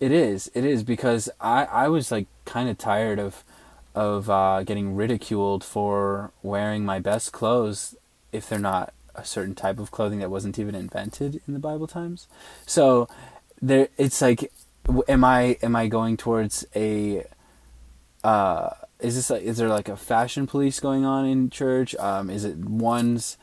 It 0.00 0.12
is. 0.12 0.50
It 0.54 0.64
is 0.64 0.82
because 0.82 1.30
I 1.40 1.64
I 1.66 1.88
was 1.88 2.10
like 2.10 2.26
kind 2.44 2.68
of 2.68 2.78
tired 2.78 3.18
of 3.18 3.44
of 3.94 4.28
uh, 4.28 4.62
getting 4.64 4.96
ridiculed 4.96 5.62
for 5.64 6.32
wearing 6.42 6.84
my 6.84 6.98
best 6.98 7.32
clothes 7.32 7.96
if 8.32 8.48
they're 8.48 8.58
not 8.58 8.92
a 9.14 9.24
certain 9.24 9.54
type 9.54 9.78
of 9.78 9.92
clothing 9.92 10.18
that 10.18 10.30
wasn't 10.30 10.58
even 10.58 10.74
invented 10.74 11.40
in 11.46 11.54
the 11.54 11.60
Bible 11.60 11.86
times. 11.86 12.26
So 12.66 13.08
there, 13.62 13.88
it's 13.96 14.20
like, 14.20 14.52
am 15.08 15.24
I 15.24 15.58
am 15.62 15.76
I 15.76 15.88
going 15.88 16.16
towards 16.16 16.66
a 16.74 17.24
uh, 18.22 18.70
is 19.00 19.14
this 19.16 19.30
like 19.30 19.42
is 19.42 19.58
there 19.58 19.68
like 19.68 19.88
a 19.88 19.96
fashion 19.96 20.46
police 20.46 20.80
going 20.80 21.04
on 21.04 21.26
in 21.26 21.50
church? 21.50 21.94
Um, 21.96 22.30
is 22.30 22.44
it 22.44 22.56
one's 22.56 23.36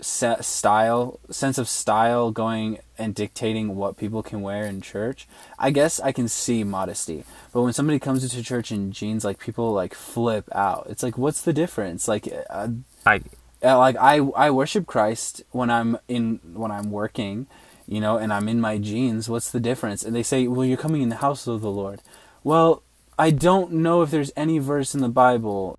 set 0.00 0.44
style 0.44 1.20
sense 1.30 1.58
of 1.58 1.68
style 1.68 2.32
going 2.32 2.78
and 2.98 3.14
dictating 3.14 3.76
what 3.76 3.96
people 3.96 4.22
can 4.22 4.42
wear 4.42 4.64
in 4.64 4.80
church? 4.80 5.28
I 5.58 5.70
guess 5.70 6.00
I 6.00 6.12
can 6.12 6.28
see 6.28 6.64
modesty, 6.64 7.24
but 7.52 7.62
when 7.62 7.72
somebody 7.72 7.98
comes 7.98 8.22
into 8.22 8.42
church 8.42 8.70
in 8.70 8.92
jeans, 8.92 9.24
like 9.24 9.38
people 9.38 9.72
like 9.72 9.94
flip 9.94 10.48
out. 10.52 10.86
It's 10.88 11.02
like, 11.02 11.18
what's 11.18 11.42
the 11.42 11.52
difference? 11.52 12.06
Like, 12.06 12.28
uh, 12.50 12.68
I 13.06 13.20
uh, 13.64 13.78
like 13.78 13.96
I 13.96 14.18
I 14.18 14.50
worship 14.50 14.86
Christ 14.86 15.42
when 15.50 15.70
I'm 15.70 15.98
in 16.08 16.40
when 16.54 16.70
I'm 16.70 16.90
working, 16.90 17.46
you 17.92 18.00
know, 18.00 18.16
and 18.16 18.32
I'm 18.32 18.48
in 18.48 18.58
my 18.58 18.78
jeans. 18.78 19.28
What's 19.28 19.50
the 19.50 19.60
difference? 19.60 20.02
And 20.02 20.16
they 20.16 20.22
say, 20.22 20.48
"Well, 20.48 20.64
you're 20.64 20.78
coming 20.78 21.02
in 21.02 21.10
the 21.10 21.16
house 21.16 21.46
of 21.46 21.60
the 21.60 21.70
Lord." 21.70 22.00
Well, 22.42 22.82
I 23.18 23.30
don't 23.30 23.70
know 23.72 24.00
if 24.00 24.10
there's 24.10 24.32
any 24.34 24.58
verse 24.58 24.94
in 24.94 25.02
the 25.02 25.10
Bible. 25.10 25.78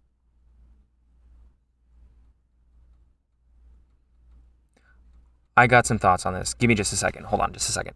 I 5.57 5.65
got 5.65 5.87
some 5.87 5.97
thoughts 5.97 6.25
on 6.27 6.33
this. 6.35 6.53
Give 6.53 6.67
me 6.67 6.75
just 6.75 6.93
a 6.93 6.95
second. 6.95 7.25
Hold 7.25 7.41
on, 7.41 7.51
just 7.51 7.69
a 7.69 7.71
second. 7.71 7.95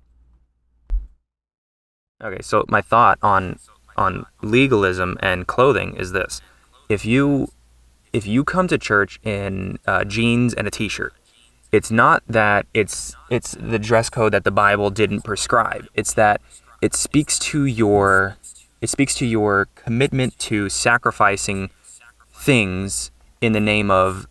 Okay, 2.23 2.41
so 2.41 2.65
my 2.67 2.81
thought 2.81 3.19
on 3.21 3.59
on 3.95 4.25
legalism 4.41 5.17
and 5.21 5.45
clothing 5.45 5.95
is 5.95 6.11
this: 6.11 6.41
if 6.89 7.05
you 7.05 7.49
if 8.13 8.25
you 8.25 8.43
come 8.43 8.67
to 8.67 8.79
church 8.79 9.19
in 9.23 9.77
uh, 9.85 10.03
jeans 10.05 10.55
and 10.55 10.67
a 10.67 10.71
t-shirt, 10.71 11.13
it's 11.71 11.91
not 11.91 12.23
that 12.27 12.65
it's 12.73 13.15
it's 13.29 13.55
the 13.59 13.79
dress 13.79 14.09
code 14.09 14.33
that 14.33 14.43
the 14.43 14.51
Bible 14.51 14.89
didn't 14.89 15.21
prescribe. 15.21 15.87
It's 15.93 16.13
that 16.13 16.41
it 16.81 16.93
speaks 16.93 17.37
to 17.39 17.65
your 17.65 18.37
it 18.81 18.89
speaks 18.89 19.15
to 19.15 19.25
your 19.25 19.67
commitment 19.75 20.37
to 20.39 20.69
sacrificing 20.69 21.69
things 22.33 23.11
in 23.41 23.53
the 23.53 23.59
name 23.59 23.91
of 23.91 24.27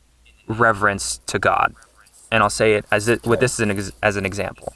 reverence 0.46 1.20
to 1.26 1.38
God. 1.38 1.74
And 2.30 2.42
I'll 2.42 2.50
say 2.50 2.74
it 2.74 2.84
as 2.90 3.08
it 3.08 3.26
with 3.26 3.40
this 3.40 3.54
as 3.54 3.60
an 3.60 3.70
ex, 3.70 3.92
as 4.02 4.16
an 4.16 4.26
example. 4.26 4.72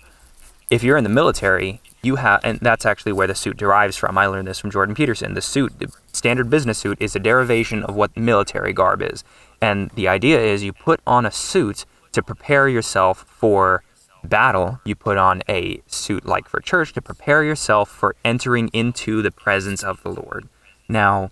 If 0.70 0.84
you're 0.84 0.96
in 0.96 1.04
the 1.04 1.10
military, 1.10 1.80
you 2.02 2.16
have, 2.16 2.40
and 2.44 2.60
that's 2.60 2.86
actually 2.86 3.12
where 3.12 3.26
the 3.26 3.34
suit 3.34 3.56
derives 3.56 3.96
from. 3.96 4.16
I 4.16 4.26
learned 4.26 4.46
this 4.46 4.60
from 4.60 4.70
Jordan 4.70 4.94
Peterson. 4.94 5.34
The 5.34 5.42
suit, 5.42 5.78
the 5.80 5.92
standard 6.12 6.48
business 6.48 6.78
suit, 6.78 6.96
is 7.00 7.16
a 7.16 7.18
derivation 7.18 7.82
of 7.82 7.96
what 7.96 8.16
military 8.16 8.72
garb 8.72 9.02
is. 9.02 9.24
And 9.60 9.90
the 9.90 10.06
idea 10.06 10.40
is 10.40 10.62
you 10.62 10.72
put 10.72 11.00
on 11.06 11.26
a 11.26 11.32
suit 11.32 11.84
to 12.12 12.22
prepare 12.22 12.68
yourself 12.68 13.24
for 13.28 13.82
battle. 14.24 14.80
You 14.84 14.94
put 14.94 15.16
on 15.16 15.42
a 15.48 15.82
suit 15.86 16.24
like 16.24 16.48
for 16.48 16.60
church 16.60 16.92
to 16.94 17.02
prepare 17.02 17.42
yourself 17.42 17.90
for 17.90 18.16
entering 18.24 18.68
into 18.72 19.22
the 19.22 19.30
presence 19.30 19.82
of 19.82 20.02
the 20.02 20.10
Lord. 20.10 20.48
Now, 20.88 21.30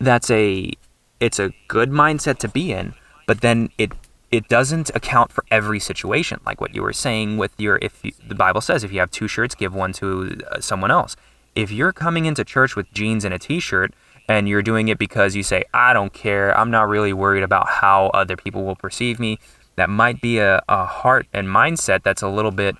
that's 0.00 0.30
a 0.30 0.72
it's 1.20 1.38
a 1.38 1.52
good 1.66 1.90
mindset 1.90 2.38
to 2.38 2.48
be 2.48 2.72
in, 2.72 2.94
but 3.26 3.40
then 3.40 3.70
it 3.78 3.92
it 4.30 4.48
doesn't 4.48 4.90
account 4.94 5.32
for 5.32 5.44
every 5.50 5.80
situation 5.80 6.40
like 6.44 6.60
what 6.60 6.74
you 6.74 6.82
were 6.82 6.92
saying 6.92 7.38
with 7.38 7.52
your 7.58 7.78
if 7.80 8.04
you, 8.04 8.12
the 8.26 8.34
bible 8.34 8.60
says 8.60 8.84
if 8.84 8.92
you 8.92 9.00
have 9.00 9.10
two 9.10 9.28
shirts 9.28 9.54
give 9.54 9.74
one 9.74 9.92
to 9.92 10.38
uh, 10.50 10.60
someone 10.60 10.90
else 10.90 11.16
if 11.54 11.70
you're 11.70 11.92
coming 11.92 12.26
into 12.26 12.44
church 12.44 12.76
with 12.76 12.90
jeans 12.92 13.24
and 13.24 13.32
a 13.32 13.38
t-shirt 13.38 13.92
and 14.28 14.48
you're 14.48 14.62
doing 14.62 14.88
it 14.88 14.98
because 14.98 15.34
you 15.34 15.42
say 15.42 15.64
i 15.72 15.92
don't 15.92 16.12
care 16.12 16.56
i'm 16.58 16.70
not 16.70 16.88
really 16.88 17.12
worried 17.12 17.42
about 17.42 17.68
how 17.68 18.08
other 18.08 18.36
people 18.36 18.64
will 18.64 18.76
perceive 18.76 19.18
me 19.18 19.38
that 19.78 19.90
might 19.90 20.20
be 20.20 20.38
a, 20.38 20.62
a 20.68 20.84
heart 20.84 21.26
and 21.32 21.48
mindset 21.48 22.02
that's 22.02 22.22
a 22.22 22.28
little 22.28 22.50
bit 22.50 22.76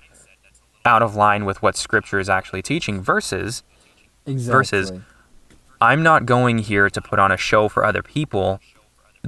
out 0.85 1.01
of 1.01 1.15
line 1.15 1.45
with 1.45 1.61
what 1.61 1.75
scripture 1.75 2.19
is 2.19 2.29
actually 2.29 2.61
teaching 2.61 3.01
versus 3.01 3.63
Exactly. 4.25 4.51
Versus- 4.51 4.91
i'm 5.81 6.03
not 6.03 6.25
going 6.25 6.59
here 6.59 6.89
to 6.89 7.01
put 7.01 7.19
on 7.19 7.31
a 7.31 7.37
show 7.37 7.69
for 7.69 7.85
other 7.85 8.03
people 8.03 8.59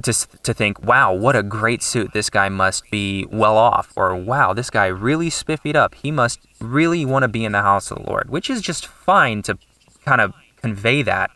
just 0.00 0.42
to 0.44 0.54
think, 0.54 0.82
wow, 0.82 1.12
what 1.12 1.36
a 1.36 1.42
great 1.42 1.82
suit. 1.82 2.12
This 2.12 2.30
guy 2.30 2.48
must 2.48 2.90
be 2.90 3.26
well 3.30 3.56
off. 3.56 3.92
Or, 3.96 4.14
wow, 4.14 4.52
this 4.52 4.70
guy 4.70 4.86
really 4.86 5.28
spiffied 5.28 5.74
up. 5.74 5.94
He 5.94 6.10
must 6.10 6.40
really 6.60 7.04
want 7.04 7.24
to 7.24 7.28
be 7.28 7.44
in 7.44 7.52
the 7.52 7.62
house 7.62 7.90
of 7.90 7.98
the 7.98 8.10
Lord, 8.10 8.30
which 8.30 8.48
is 8.48 8.62
just 8.62 8.86
fine 8.86 9.42
to 9.42 9.58
kind 10.04 10.20
of 10.20 10.32
convey 10.56 11.02
that. 11.02 11.30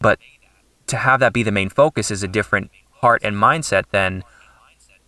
But 0.00 0.18
to 0.88 0.96
have 0.96 1.20
that 1.20 1.32
be 1.32 1.42
the 1.42 1.52
main 1.52 1.68
focus 1.68 2.10
is 2.10 2.22
a 2.22 2.28
different 2.28 2.70
heart 2.94 3.22
and 3.22 3.36
mindset 3.36 3.84
than 3.90 4.24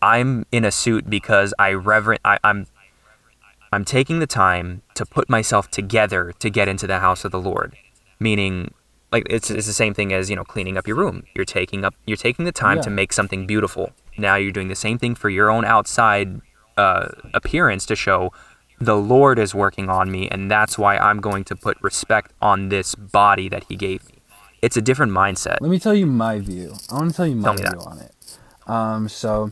I'm 0.02 0.44
in 0.52 0.64
a 0.64 0.70
suit 0.70 1.08
because 1.08 1.54
I 1.58 1.72
reverent, 1.72 2.20
I, 2.24 2.38
I'm. 2.44 2.66
I'm 3.74 3.86
taking 3.86 4.18
the 4.18 4.26
time 4.26 4.82
to 4.96 5.06
put 5.06 5.30
myself 5.30 5.70
together 5.70 6.34
to 6.40 6.50
get 6.50 6.68
into 6.68 6.86
the 6.86 6.98
house 6.98 7.24
of 7.24 7.32
the 7.32 7.40
Lord, 7.40 7.74
meaning 8.20 8.74
like 9.12 9.26
it's, 9.30 9.50
it's 9.50 9.66
the 9.66 9.72
same 9.72 9.94
thing 9.94 10.12
as 10.12 10.28
you 10.30 10.36
know 10.36 10.44
cleaning 10.44 10.76
up 10.76 10.86
your 10.86 10.96
room 10.96 11.22
you're 11.34 11.44
taking 11.44 11.84
up 11.84 11.94
you're 12.06 12.16
taking 12.16 12.44
the 12.44 12.52
time 12.52 12.80
to 12.80 12.90
make 12.90 13.12
something 13.12 13.46
beautiful 13.46 13.90
now 14.16 14.34
you're 14.34 14.52
doing 14.52 14.68
the 14.68 14.74
same 14.74 14.98
thing 14.98 15.14
for 15.14 15.28
your 15.28 15.50
own 15.50 15.64
outside 15.64 16.40
uh, 16.78 17.08
appearance 17.34 17.84
to 17.86 17.94
show 17.94 18.32
the 18.80 18.96
lord 18.96 19.38
is 19.38 19.54
working 19.54 19.88
on 19.90 20.10
me 20.10 20.28
and 20.30 20.50
that's 20.50 20.78
why 20.78 20.96
i'm 20.96 21.20
going 21.20 21.44
to 21.44 21.54
put 21.54 21.76
respect 21.82 22.32
on 22.40 22.70
this 22.70 22.94
body 22.94 23.48
that 23.48 23.64
he 23.68 23.76
gave 23.76 24.04
me 24.08 24.18
it's 24.62 24.76
a 24.76 24.82
different 24.82 25.12
mindset 25.12 25.58
Let 25.60 25.70
me 25.70 25.78
tell 25.78 25.94
you 25.94 26.06
my 26.06 26.38
view. 26.38 26.74
I 26.90 26.94
want 26.94 27.10
to 27.10 27.16
tell 27.16 27.26
you 27.26 27.36
my 27.36 27.42
Tell 27.42 27.54
view 27.54 27.64
that. 27.64 27.76
on 27.78 27.98
it. 27.98 28.38
Um, 28.66 29.08
so 29.08 29.50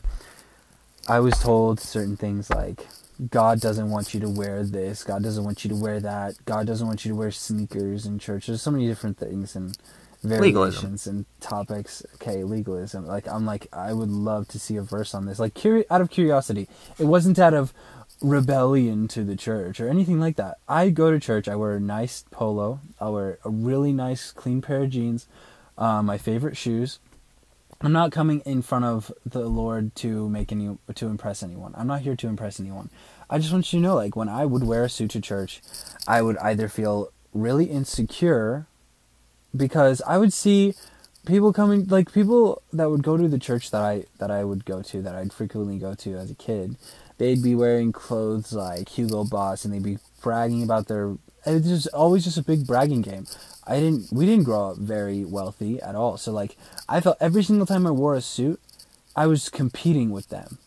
I 1.10 1.18
was 1.18 1.36
told 1.40 1.80
certain 1.80 2.16
things 2.16 2.50
like 2.50 2.86
God 3.30 3.60
doesn't 3.60 3.90
want 3.90 4.14
you 4.14 4.20
to 4.20 4.28
wear 4.28 4.62
this. 4.62 5.02
God 5.02 5.24
doesn't 5.24 5.42
want 5.42 5.64
you 5.64 5.70
to 5.70 5.74
wear 5.74 5.98
that. 5.98 6.36
God 6.44 6.68
doesn't 6.68 6.86
want 6.86 7.04
you 7.04 7.10
to 7.10 7.16
wear 7.18 7.32
sneakers 7.32 8.06
in 8.06 8.20
church. 8.20 8.46
There's 8.46 8.62
so 8.62 8.70
many 8.70 8.86
different 8.86 9.18
things 9.18 9.56
and 9.56 9.76
variations 10.22 11.08
and 11.08 11.24
topics. 11.40 12.04
Okay, 12.14 12.44
legalism. 12.44 13.06
Like 13.06 13.26
I'm 13.26 13.44
like 13.44 13.66
I 13.72 13.92
would 13.92 14.08
love 14.08 14.46
to 14.48 14.60
see 14.60 14.76
a 14.76 14.82
verse 14.82 15.12
on 15.12 15.26
this. 15.26 15.40
Like 15.40 15.54
curi- 15.54 15.84
out 15.90 16.00
of 16.00 16.10
curiosity. 16.10 16.68
It 16.96 17.06
wasn't 17.06 17.40
out 17.40 17.54
of 17.54 17.74
rebellion 18.22 19.08
to 19.08 19.24
the 19.24 19.34
church 19.34 19.80
or 19.80 19.88
anything 19.88 20.20
like 20.20 20.36
that. 20.36 20.58
I 20.68 20.90
go 20.90 21.10
to 21.10 21.18
church. 21.18 21.48
I 21.48 21.56
wear 21.56 21.72
a 21.72 21.80
nice 21.80 22.24
polo. 22.30 22.82
I 23.00 23.08
wear 23.08 23.40
a 23.44 23.50
really 23.50 23.92
nice 23.92 24.30
clean 24.30 24.62
pair 24.62 24.84
of 24.84 24.90
jeans. 24.90 25.26
Uh, 25.76 26.04
my 26.04 26.18
favorite 26.18 26.56
shoes. 26.56 27.00
I'm 27.82 27.92
not 27.92 28.12
coming 28.12 28.40
in 28.40 28.60
front 28.60 28.84
of 28.84 29.10
the 29.24 29.48
Lord 29.48 29.94
to 29.96 30.28
make 30.28 30.52
any 30.52 30.76
to 30.94 31.06
impress 31.06 31.42
anyone. 31.42 31.74
I'm 31.76 31.86
not 31.86 32.02
here 32.02 32.14
to 32.16 32.28
impress 32.28 32.60
anyone. 32.60 32.90
I 33.30 33.38
just 33.38 33.52
want 33.52 33.72
you 33.72 33.78
to 33.78 33.82
know, 33.82 33.94
like 33.94 34.14
when 34.14 34.28
I 34.28 34.44
would 34.44 34.64
wear 34.64 34.84
a 34.84 34.88
suit 34.88 35.12
to 35.12 35.20
church, 35.20 35.62
I 36.06 36.20
would 36.20 36.36
either 36.38 36.68
feel 36.68 37.10
really 37.32 37.66
insecure 37.66 38.66
because 39.56 40.02
I 40.06 40.18
would 40.18 40.32
see 40.32 40.74
people 41.24 41.54
coming, 41.54 41.86
like 41.86 42.12
people 42.12 42.62
that 42.72 42.90
would 42.90 43.02
go 43.02 43.16
to 43.16 43.28
the 43.28 43.38
church 43.38 43.70
that 43.70 43.82
I 43.82 44.04
that 44.18 44.30
I 44.30 44.44
would 44.44 44.66
go 44.66 44.82
to, 44.82 45.00
that 45.00 45.14
I'd 45.14 45.32
frequently 45.32 45.78
go 45.78 45.94
to 45.94 46.16
as 46.16 46.30
a 46.30 46.34
kid. 46.34 46.76
They'd 47.16 47.42
be 47.42 47.54
wearing 47.54 47.92
clothes 47.92 48.52
like 48.52 48.90
Hugo 48.90 49.24
Boss, 49.24 49.64
and 49.64 49.72
they'd 49.72 49.82
be 49.82 49.98
bragging 50.22 50.62
about 50.62 50.88
their. 50.88 51.16
It 51.46 51.52
was 51.52 51.64
just 51.64 51.88
always 51.88 52.24
just 52.24 52.38
a 52.38 52.42
big 52.42 52.66
bragging 52.66 53.02
game. 53.02 53.26
I 53.66 53.80
didn't. 53.80 54.12
We 54.12 54.26
didn't 54.26 54.44
grow 54.44 54.70
up 54.70 54.78
very 54.78 55.24
wealthy 55.24 55.80
at 55.80 55.94
all. 55.94 56.16
So 56.16 56.32
like, 56.32 56.56
I 56.88 57.00
felt 57.00 57.16
every 57.20 57.42
single 57.42 57.66
time 57.66 57.86
I 57.86 57.90
wore 57.90 58.14
a 58.14 58.20
suit, 58.20 58.60
I 59.14 59.26
was 59.26 59.48
competing 59.48 60.10
with 60.10 60.28
them. 60.28 60.58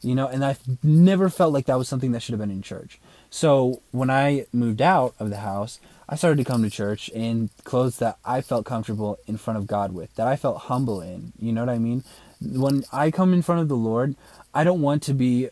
You 0.00 0.14
know, 0.14 0.28
and 0.28 0.44
I 0.44 0.56
never 0.82 1.28
felt 1.28 1.52
like 1.52 1.66
that 1.66 1.78
was 1.78 1.88
something 1.88 2.12
that 2.12 2.22
should 2.22 2.32
have 2.32 2.40
been 2.40 2.50
in 2.50 2.62
church. 2.62 3.00
So 3.30 3.82
when 3.90 4.10
I 4.10 4.46
moved 4.52 4.80
out 4.80 5.14
of 5.18 5.30
the 5.30 5.38
house, 5.38 5.80
I 6.08 6.14
started 6.14 6.38
to 6.38 6.50
come 6.50 6.62
to 6.62 6.70
church 6.70 7.08
in 7.08 7.50
clothes 7.64 7.98
that 7.98 8.16
I 8.24 8.40
felt 8.40 8.64
comfortable 8.64 9.18
in 9.26 9.36
front 9.36 9.58
of 9.58 9.66
God 9.66 9.92
with, 9.92 10.14
that 10.14 10.26
I 10.26 10.36
felt 10.36 10.62
humble 10.62 11.00
in. 11.00 11.32
You 11.38 11.52
know 11.52 11.62
what 11.62 11.74
I 11.74 11.78
mean? 11.78 12.04
When 12.40 12.84
I 12.92 13.10
come 13.10 13.34
in 13.34 13.42
front 13.42 13.60
of 13.60 13.68
the 13.68 13.76
Lord, 13.76 14.14
I 14.54 14.64
don't 14.64 14.80
want 14.80 15.02
to 15.04 15.14
be 15.14 15.50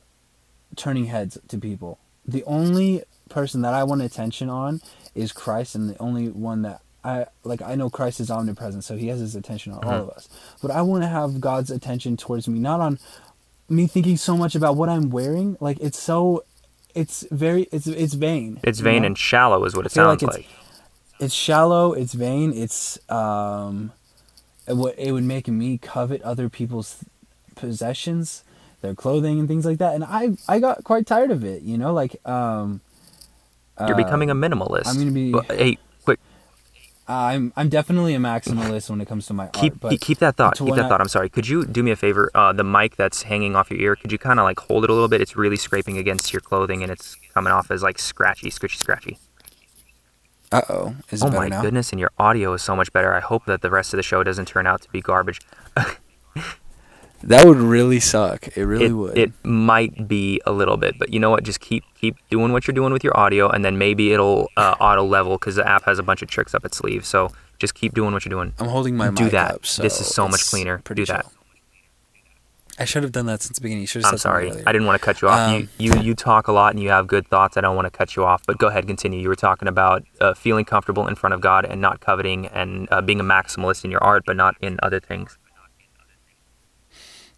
turning 0.77 1.07
heads 1.07 1.37
to 1.49 1.59
people. 1.59 1.99
The 2.25 2.45
only 2.45 3.03
person 3.29 3.62
that 3.62 3.74
I 3.74 3.85
want 3.85 4.03
attention 4.03 4.49
on 4.49 4.81
is 5.14 5.33
Christ, 5.33 5.74
and 5.74 5.91
the 5.91 5.99
only 5.99 6.29
one 6.29 6.62
that 6.62 6.81
I 7.05 7.27
like. 7.45 7.62
I 7.62 7.74
know 7.74 7.89
Christ 7.91 8.20
is 8.20 8.31
omnipresent, 8.31 8.85
so 8.85 8.97
He 8.97 9.09
has 9.09 9.20
His 9.20 9.35
attention 9.37 9.72
on 9.72 9.85
all 9.85 10.03
of 10.03 10.11
us. 10.11 10.29
But 10.62 10.70
I 10.70 10.83
want 10.83 11.03
to 11.05 11.09
have 11.09 11.41
God's 11.41 11.70
attention 11.70 12.16
towards 12.16 12.49
me, 12.49 12.59
not 12.59 12.81
on 12.81 12.99
me 13.68 13.87
thinking 13.87 14.16
so 14.16 14.37
much 14.37 14.55
about 14.55 14.77
what 14.77 14.89
I'm 14.89 15.11
wearing. 15.11 15.57
Like 15.61 15.79
it's 15.81 15.99
so, 15.99 16.45
it's 16.95 17.27
very, 17.31 17.64
it's 17.72 17.87
it's 17.87 18.14
vain. 18.14 18.61
it's 18.62 18.81
vain 18.81 19.03
know? 19.03 19.07
and 19.07 19.18
shallow 19.18 19.64
is 19.64 19.74
what 19.77 19.87
it 19.87 19.93
sounds 19.93 20.22
like 20.22 20.33
like, 20.35 20.41
it's- 20.41 20.62
it's 21.18 21.33
shallow 21.35 21.95
it's 21.95 22.12
vain 22.12 22.53
it's 22.53 22.99
um 23.11 23.91
it 24.68 24.77
would 24.77 24.95
it 24.99 25.12
would 25.12 25.24
make 25.24 25.49
me 25.49 25.79
covet 25.79 26.20
other 26.20 26.51
people's 26.51 27.03
possessions 27.55 28.45
their 28.83 28.95
clothing 28.95 29.39
and 29.39 29.49
things 29.49 29.64
like 29.64 29.79
that 29.79 29.95
and 29.95 30.05
i 30.05 30.37
i 30.47 30.59
got 30.59 30.85
quite 30.85 31.07
tired 31.07 31.31
of 31.31 31.43
it 31.43 31.62
you 31.62 31.79
know 31.79 31.91
like 31.93 32.16
um 32.29 32.83
you're 33.87 33.97
becoming 33.97 34.31
a 34.31 34.33
uh, 34.33 34.37
minimalist 34.37 34.87
I'm 34.87 34.99
gonna 34.99 35.11
be- 35.11 35.33
But, 35.33 35.45
hey 35.53 35.79
quick 36.05 36.18
i'm 37.09 37.53
i'm 37.57 37.68
definitely 37.68 38.14
a 38.14 38.18
maximalist 38.18 38.91
when 38.91 39.01
it 39.01 39.07
comes 39.07 39.27
to 39.27 39.35
my 39.35 39.47
keep 39.49 39.74
art 39.74 39.81
but 39.81 40.01
keep 40.01 40.18
that 40.18 40.37
thought 40.37 40.59
keep 40.59 40.74
that 40.74 40.87
I- 40.87 40.89
thought 40.89 41.01
i'm 41.01 41.09
sorry 41.09 41.29
could 41.29 41.47
you 41.47 41.64
do 41.64 41.83
me 41.83 41.91
a 41.91 41.97
favor 41.97 42.31
uh, 42.35 42.53
the 42.53 42.64
mic 42.64 42.97
that's 42.97 43.22
hanging 43.22 43.55
off 43.55 43.70
your 43.70 43.79
ear 43.81 43.97
could 43.97 44.11
you 44.12 44.18
kind 44.18 44.41
of 44.41 44.45
like 44.45 44.59
hold 44.61 44.85
it 44.85 44.91
a 44.91 44.93
little 44.93 45.09
bit 45.09 45.20
it's 45.20 45.37
really 45.37 45.57
scraping 45.57 45.99
against 45.99 46.33
your 46.33 46.41
clothing 46.41 46.83
and 46.83 46.91
it's 46.91 47.16
coming 47.35 47.53
off 47.53 47.70
as 47.70 47.83
like 47.83 47.99
scratchy 47.99 48.51
scratchy 48.51 48.79
scratchy 48.79 49.18
Uh 50.53 50.62
oh. 50.68 50.95
Is 51.11 51.22
it 51.22 51.27
Oh 51.27 51.31
my 51.37 51.49
now? 51.49 51.61
goodness, 51.61 51.91
and 51.93 51.99
your 51.99 52.12
audio 52.18 52.53
is 52.55 52.62
so 52.62 52.77
much 52.77 52.93
better. 52.93 53.12
I 53.12 53.18
hope 53.18 53.47
that 53.47 53.62
the 53.62 53.70
rest 53.70 53.93
of 53.93 53.97
the 53.99 54.05
show 54.05 54.22
doesn't 54.22 54.47
turn 54.47 54.64
out 54.64 54.81
to 54.83 54.89
be 54.91 55.01
garbage. 55.03 55.41
That 57.23 57.47
would 57.47 57.57
really 57.57 58.01
suck. 58.01 58.57
It 58.57 58.62
really 58.62 58.87
it, 58.87 58.93
would. 58.93 59.19
it 59.19 59.33
might 59.45 60.07
be 60.07 60.41
a 60.47 60.53
little 60.53 60.77
bit, 60.77 60.99
but 60.99 61.12
you 61.12 61.19
know 61.19 61.31
what? 61.31 61.45
Just 61.45 61.61
keep 61.61 61.85
keep 61.95 62.17
doing 62.31 62.53
what 62.53 62.67
you're 62.67 62.75
doing 62.75 62.93
with 62.93 63.03
your 63.03 63.17
audio, 63.19 63.49
and 63.49 63.64
then 63.64 63.79
maybe 63.79 64.12
it'll 64.12 64.51
uh, 64.57 64.75
auto 64.81 65.05
level 65.05 65.39
because 65.39 65.57
the 65.57 65.67
app 65.67 65.85
has 65.85 65.99
a 65.99 66.03
bunch 66.03 66.23
of 66.23 66.29
tricks 66.29 66.55
up 66.55 66.64
its 66.64 66.77
sleeve. 66.77 67.05
So 67.05 67.33
just 67.59 67.75
keep 67.75 67.95
doing 67.95 68.12
what 68.12 68.25
you're 68.25 68.31
doing. 68.31 68.53
I'm 68.59 68.69
holding 68.69 68.97
my 68.97 69.11
do 69.11 69.25
mic 69.25 69.33
that. 69.33 69.55
up. 69.55 69.67
So 69.67 69.83
This 69.83 70.01
is 70.01 70.07
so 70.07 70.29
much 70.29 70.47
cleaner. 70.47 70.83
Do 70.85 71.05
that. 71.07 71.27
I 72.79 72.85
should 72.85 73.03
have 73.03 73.12
done 73.12 73.25
that 73.27 73.41
since 73.41 73.57
the 73.57 73.62
beginning. 73.62 73.83
You 73.83 73.87
should 73.87 74.03
have 74.03 74.12
I'm 74.12 74.19
sorry. 74.19 74.51
I 74.51 74.73
didn't 74.73 74.87
want 74.87 75.01
to 75.01 75.05
cut 75.05 75.23
you 75.23 75.29
off. 75.29 75.49
Um, 75.49 75.69
you, 75.79 75.95
you 75.95 76.01
you 76.01 76.14
talk 76.14 76.47
a 76.47 76.53
lot 76.53 76.75
and 76.75 76.83
you 76.83 76.91
have 76.91 77.07
good 77.07 77.27
thoughts. 77.27 77.57
I 77.57 77.62
don't 77.62 77.75
want 77.75 77.87
to 77.87 77.91
cut 77.91 78.17
you 78.17 78.25
off, 78.25 78.43
but 78.47 78.59
go 78.59 78.67
ahead, 78.67 78.87
continue. 78.87 79.19
You 79.19 79.29
were 79.29 79.37
talking 79.37 79.67
about 79.67 80.05
uh, 80.21 80.35
feeling 80.35 80.67
comfortable 80.67 81.09
in 81.09 81.14
front 81.14 81.33
of 81.33 81.41
God 81.41 81.64
and 81.64 81.81
not 81.81 82.01
coveting 82.01 82.47
and 82.49 82.87
uh, 82.91 83.01
being 83.01 83.19
a 83.19 83.25
maximalist 83.25 83.85
in 83.85 83.91
your 83.91 84.05
art, 84.05 84.25
but 84.27 84.37
not 84.37 84.57
in 84.61 84.79
other 84.83 85.01
things. 85.01 85.39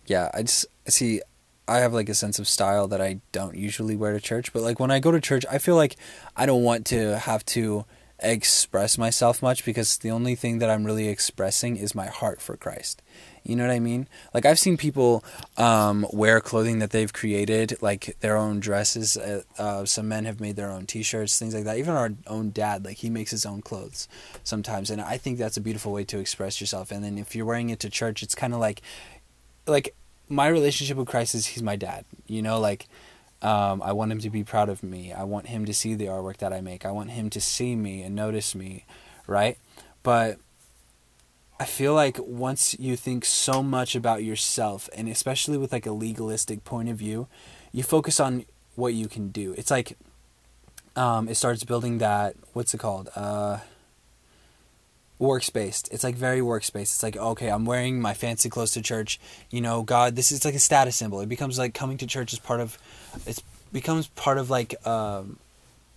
Yeah, 0.09 0.31
I 0.35 0.43
just 0.43 0.67
see. 0.87 1.21
I 1.67 1.79
have 1.79 1.93
like 1.93 2.09
a 2.09 2.15
sense 2.15 2.39
of 2.39 2.49
style 2.49 2.89
that 2.89 3.01
I 3.03 3.21
don't 3.31 3.55
usually 3.55 3.95
wear 3.95 4.15
to 4.15 4.21
church, 4.21 4.55
but 4.55 4.63
like 4.63 4.81
when 4.81 4.91
I 4.91 5.01
go 5.01 5.11
to 5.11 5.21
church, 5.21 5.45
I 5.51 5.59
feel 5.59 5.77
like 5.77 5.97
I 6.35 6.47
don't 6.47 6.63
want 6.63 6.87
to 6.87 7.19
have 7.19 7.45
to 7.47 7.85
express 8.21 8.99
myself 8.99 9.43
much 9.43 9.65
because 9.65 9.99
the 9.99 10.11
only 10.11 10.35
thing 10.35 10.59
that 10.59 10.71
I'm 10.71 10.85
really 10.85 11.09
expressing 11.09 11.77
is 11.77 11.95
my 11.95 12.07
heart 12.07 12.41
for 12.41 12.57
Christ. 12.57 13.03
You 13.45 13.55
know 13.55 13.67
what 13.67 13.73
I 13.73 13.81
mean? 13.81 14.09
Like 14.35 14.45
I've 14.45 14.59
seen 14.59 14.77
people 14.77 15.25
um, 15.57 16.07
wear 16.13 16.41
clothing 16.41 16.81
that 16.81 16.91
they've 16.91 17.13
created, 17.13 17.77
like 17.81 18.17
their 18.21 18.37
own 18.37 18.61
dresses. 18.61 19.17
Uh, 19.17 19.43
uh, 19.57 19.85
some 19.85 20.09
men 20.09 20.25
have 20.25 20.41
made 20.41 20.57
their 20.57 20.71
own 20.71 20.87
T-shirts, 20.87 21.39
things 21.39 21.55
like 21.55 21.65
that. 21.65 21.79
Even 21.79 21.95
our 21.95 22.11
own 22.27 22.51
dad, 22.51 22.85
like 22.85 22.99
he 22.99 23.09
makes 23.09 23.31
his 23.31 23.47
own 23.47 23.63
clothes 23.63 24.09
sometimes, 24.43 24.91
and 24.91 25.01
I 25.01 25.17
think 25.17 25.39
that's 25.39 25.57
a 25.57 25.63
beautiful 25.63 25.93
way 25.93 26.05
to 26.05 26.19
express 26.19 26.61
yourself. 26.61 26.91
And 26.91 27.05
then 27.05 27.19
if 27.19 27.35
you're 27.35 27.47
wearing 27.47 27.71
it 27.71 27.81
to 27.81 27.91
church, 27.91 28.23
it's 28.23 28.35
kind 28.35 28.53
of 28.53 28.61
like, 28.61 28.83
like 29.67 29.95
my 30.29 30.49
relationship 30.49 30.97
with 30.97 31.09
Christ 31.09 31.35
is 31.35 31.47
he's 31.47 31.63
my 31.63 31.77
dad. 31.77 32.05
You 32.27 32.43
know, 32.43 32.61
like 32.61 32.87
um, 33.43 33.83
I 33.83 33.93
want 33.93 34.13
him 34.13 34.19
to 34.21 34.31
be 34.31 34.45
proud 34.45 34.69
of 34.69 34.83
me. 34.83 35.13
I 35.13 35.25
want 35.25 35.47
him 35.47 35.65
to 35.67 35.75
see 35.75 35.95
the 35.95 36.07
artwork 36.07 36.39
that 36.39 36.53
I 36.53 36.61
make. 36.61 36.85
I 36.85 36.91
want 36.91 37.11
him 37.11 37.31
to 37.31 37.41
see 37.41 37.77
me 37.77 38.03
and 38.03 38.15
notice 38.15 38.55
me, 38.55 38.85
right? 39.27 39.59
But 40.03 40.39
I 41.61 41.65
feel 41.65 41.95
like 41.95 42.19
once 42.19 42.79
you 42.79 42.97
think 42.97 43.25
so 43.25 43.63
much 43.63 43.95
about 43.95 44.23
yourself, 44.23 44.89
and 44.95 45.09
especially 45.09 45.59
with 45.59 45.73
like 45.73 45.87
a 45.87 45.93
legalistic 45.93 46.65
point 46.65 46.89
of 46.89 46.97
view, 46.97 47.27
you 47.73 47.83
focus 47.83 48.21
on 48.21 48.45
what 48.75 48.95
you 48.95 49.09
can 49.09 49.29
do. 49.29 49.55
It's 49.57 49.71
like 49.71 49.97
um, 50.97 51.29
it 51.29 51.37
starts 51.37 51.65
building 51.65 51.99
that 51.99 52.37
what's 52.53 52.75
it 52.75 52.79
called? 52.79 53.09
Uh, 53.15 53.59
works-based. 55.19 55.89
It's 55.93 56.05
like 56.05 56.15
very 56.15 56.43
works-based. 56.43 56.95
It's 56.95 57.03
like 57.03 57.17
okay, 57.17 57.49
I'm 57.49 57.65
wearing 57.65 58.01
my 58.01 58.15
fancy 58.15 58.49
clothes 58.49 58.73
to 58.73 58.83
church. 58.83 59.21
You 59.51 59.61
know, 59.61 59.83
God, 59.83 60.17
this 60.17 60.33
is 60.33 60.45
like 60.45 60.55
a 60.55 60.61
status 60.61 60.97
symbol. 60.97 61.21
It 61.21 61.29
becomes 61.29 61.59
like 61.59 61.75
coming 61.75 61.99
to 61.99 62.07
church 62.07 62.33
is 62.33 62.39
part 62.39 62.61
of. 62.61 62.79
it 63.27 63.43
becomes 63.73 64.09
part 64.09 64.39
of 64.39 64.51
like 64.51 64.75
um, 64.87 65.39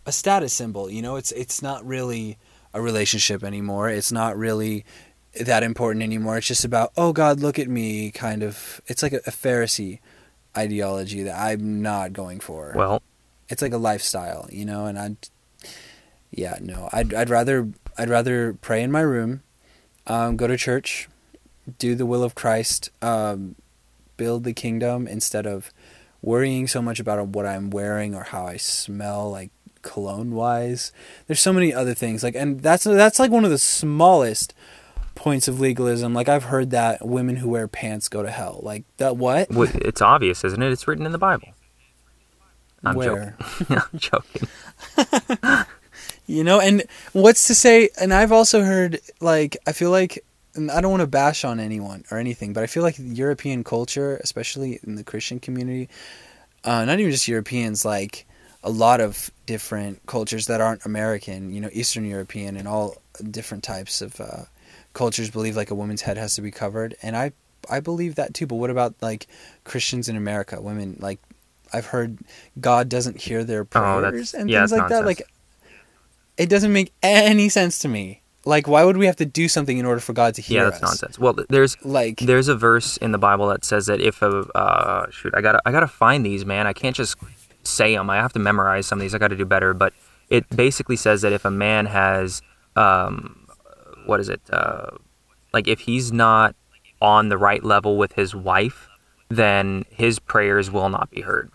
a 0.05 0.11
status 0.11 0.53
symbol. 0.53 0.89
You 0.89 1.01
know, 1.01 1.15
it's 1.15 1.31
it's 1.31 1.61
not 1.61 1.85
really 1.85 2.37
a 2.73 2.81
relationship 2.81 3.43
anymore. 3.43 3.89
It's 3.89 4.11
not 4.11 4.37
really 4.37 4.85
that 5.39 5.63
important 5.63 6.03
anymore. 6.03 6.37
It's 6.37 6.47
just 6.47 6.65
about 6.65 6.91
oh 6.97 7.13
God, 7.13 7.39
look 7.39 7.59
at 7.59 7.67
me, 7.67 8.11
kind 8.11 8.43
of. 8.43 8.81
It's 8.87 9.03
like 9.03 9.13
a, 9.13 9.17
a 9.27 9.31
Pharisee 9.31 9.99
ideology 10.57 11.23
that 11.23 11.39
I'm 11.39 11.81
not 11.81 12.11
going 12.11 12.41
for 12.41 12.73
Well, 12.75 13.01
it's 13.49 13.61
like 13.61 13.73
a 13.73 13.77
lifestyle, 13.77 14.47
you 14.51 14.65
know, 14.65 14.85
and 14.85 14.97
I'd 14.97 15.17
yeah, 16.31 16.57
no. 16.61 16.89
I'd 16.91 17.13
I'd 17.13 17.29
rather 17.29 17.69
I'd 17.97 18.09
rather 18.09 18.53
pray 18.53 18.81
in 18.81 18.91
my 18.91 19.01
room, 19.01 19.43
um, 20.07 20.37
go 20.37 20.47
to 20.47 20.57
church, 20.57 21.09
do 21.77 21.95
the 21.95 22.05
will 22.05 22.23
of 22.23 22.35
Christ, 22.35 22.89
um, 23.01 23.55
build 24.17 24.43
the 24.43 24.53
kingdom 24.53 25.07
instead 25.07 25.45
of 25.45 25.71
worrying 26.21 26.67
so 26.67 26.81
much 26.81 26.99
about 26.99 27.27
what 27.27 27.45
I'm 27.45 27.69
wearing 27.69 28.15
or 28.15 28.23
how 28.23 28.45
I 28.45 28.57
smell 28.57 29.29
like 29.29 29.51
cologne 29.81 30.31
wise. 30.31 30.91
There's 31.27 31.39
so 31.39 31.53
many 31.53 31.73
other 31.73 31.93
things 31.93 32.23
like 32.23 32.35
and 32.35 32.61
that's 32.61 32.83
that's 32.85 33.19
like 33.19 33.31
one 33.31 33.45
of 33.45 33.51
the 33.51 33.57
smallest 33.57 34.53
points 35.15 35.47
of 35.47 35.59
legalism. 35.59 36.13
Like 36.13 36.29
I've 36.29 36.45
heard 36.45 36.71
that 36.71 37.05
women 37.05 37.37
who 37.37 37.49
wear 37.49 37.67
pants 37.67 38.07
go 38.07 38.23
to 38.23 38.31
hell. 38.31 38.59
Like 38.63 38.83
that 38.97 39.17
what? 39.17 39.47
it's 39.51 40.01
obvious, 40.01 40.43
isn't 40.43 40.61
it? 40.61 40.71
It's 40.71 40.87
written 40.87 41.05
in 41.05 41.11
the 41.11 41.17
Bible. 41.17 41.49
I'm 42.83 42.95
Where? 42.95 43.35
joking. 43.59 43.77
I'm 43.93 43.99
joking. 43.99 45.65
You 46.27 46.43
know, 46.43 46.59
and 46.61 46.83
what's 47.13 47.47
to 47.47 47.55
say? 47.55 47.89
And 47.99 48.13
I've 48.13 48.31
also 48.31 48.63
heard 48.63 48.99
like 49.19 49.57
I 49.67 49.73
feel 49.73 49.91
like 49.91 50.23
and 50.55 50.71
I 50.71 50.81
don't 50.81 50.91
want 50.91 51.01
to 51.01 51.07
bash 51.07 51.43
on 51.45 51.59
anyone 51.59 52.03
or 52.11 52.17
anything, 52.17 52.53
but 52.53 52.63
I 52.63 52.67
feel 52.67 52.83
like 52.83 52.95
European 52.99 53.63
culture, 53.63 54.17
especially 54.23 54.79
in 54.83 54.95
the 54.95 55.03
Christian 55.03 55.39
community, 55.39 55.89
uh, 56.63 56.85
not 56.85 56.99
even 56.99 57.11
just 57.11 57.27
Europeans, 57.27 57.85
like 57.85 58.25
a 58.63 58.69
lot 58.69 59.01
of 59.01 59.31
different 59.45 60.05
cultures 60.05 60.47
that 60.47 60.61
aren't 60.61 60.85
American, 60.85 61.51
you 61.53 61.59
know, 61.61 61.69
Eastern 61.73 62.05
European 62.05 62.57
and 62.57 62.67
all 62.67 62.97
different 63.31 63.63
types 63.63 64.01
of 64.01 64.19
uh, 64.21 64.43
cultures 64.93 65.29
believe 65.31 65.55
like 65.55 65.71
a 65.71 65.75
woman's 65.75 66.01
head 66.03 66.17
has 66.17 66.35
to 66.35 66.41
be 66.41 66.51
covered, 66.51 66.95
and 67.01 67.15
I 67.17 67.31
I 67.69 67.79
believe 67.79 68.15
that 68.15 68.33
too. 68.33 68.47
But 68.47 68.55
what 68.55 68.69
about 68.69 68.95
like 69.01 69.27
Christians 69.63 70.09
in 70.09 70.15
America? 70.15 70.61
Women 70.61 70.97
like 70.99 71.19
I've 71.73 71.87
heard 71.87 72.19
God 72.59 72.89
doesn't 72.89 73.21
hear 73.21 73.43
their 73.43 73.65
Oh, 73.75 74.11
prayers 74.11 74.33
and 74.33 74.49
yeah, 74.49 74.59
things 74.59 74.71
like 74.71 74.87
that. 74.89 75.05
Like 75.05 75.23
it 76.41 76.49
doesn't 76.49 76.73
make 76.73 76.91
any 77.03 77.49
sense 77.49 77.79
to 77.79 77.87
me. 77.87 78.21
Like, 78.43 78.67
why 78.67 78.83
would 78.83 78.97
we 78.97 79.05
have 79.05 79.17
to 79.17 79.25
do 79.25 79.47
something 79.47 79.77
in 79.77 79.85
order 79.85 80.01
for 80.01 80.13
God 80.13 80.33
to 80.33 80.41
hear 80.41 80.61
us? 80.61 80.63
Yeah, 80.63 80.67
us? 80.67 80.71
that's 80.71 81.01
nonsense. 81.01 81.19
Well, 81.19 81.35
there's 81.49 81.77
Like, 81.85 82.19
there's 82.19 82.47
a 82.47 82.55
verse 82.55 82.97
in 82.97 83.11
the 83.11 83.19
Bible 83.19 83.47
that 83.49 83.63
says 83.63 83.85
that 83.85 84.01
if 84.01 84.23
a 84.23 84.39
uh, 84.55 85.11
shoot, 85.11 85.33
I 85.35 85.41
gotta 85.41 85.61
I 85.65 85.71
gotta 85.71 85.87
find 85.87 86.25
these, 86.25 86.43
man. 86.43 86.65
I 86.65 86.73
can't 86.73 86.95
just 86.95 87.17
say 87.63 87.95
them. 87.95 88.09
I 88.09 88.15
have 88.15 88.33
to 88.33 88.39
memorize 88.39 88.87
some 88.87 88.97
of 88.97 89.01
these. 89.01 89.13
I 89.13 89.19
got 89.19 89.27
to 89.27 89.35
do 89.35 89.45
better. 89.45 89.75
But 89.75 89.93
it 90.29 90.49
basically 90.49 90.95
says 90.95 91.21
that 91.21 91.31
if 91.31 91.45
a 91.45 91.51
man 91.51 91.85
has 91.85 92.41
um, 92.75 93.47
what 94.07 94.19
is 94.19 94.29
it? 94.29 94.41
Uh, 94.51 94.89
like 95.53 95.67
if 95.67 95.81
he's 95.81 96.11
not 96.11 96.55
on 96.99 97.29
the 97.29 97.37
right 97.37 97.63
level 97.63 97.97
with 97.97 98.13
his 98.13 98.33
wife, 98.33 98.87
then 99.29 99.85
his 99.89 100.17
prayers 100.17 100.71
will 100.71 100.89
not 100.89 101.11
be 101.11 101.21
heard. 101.21 101.51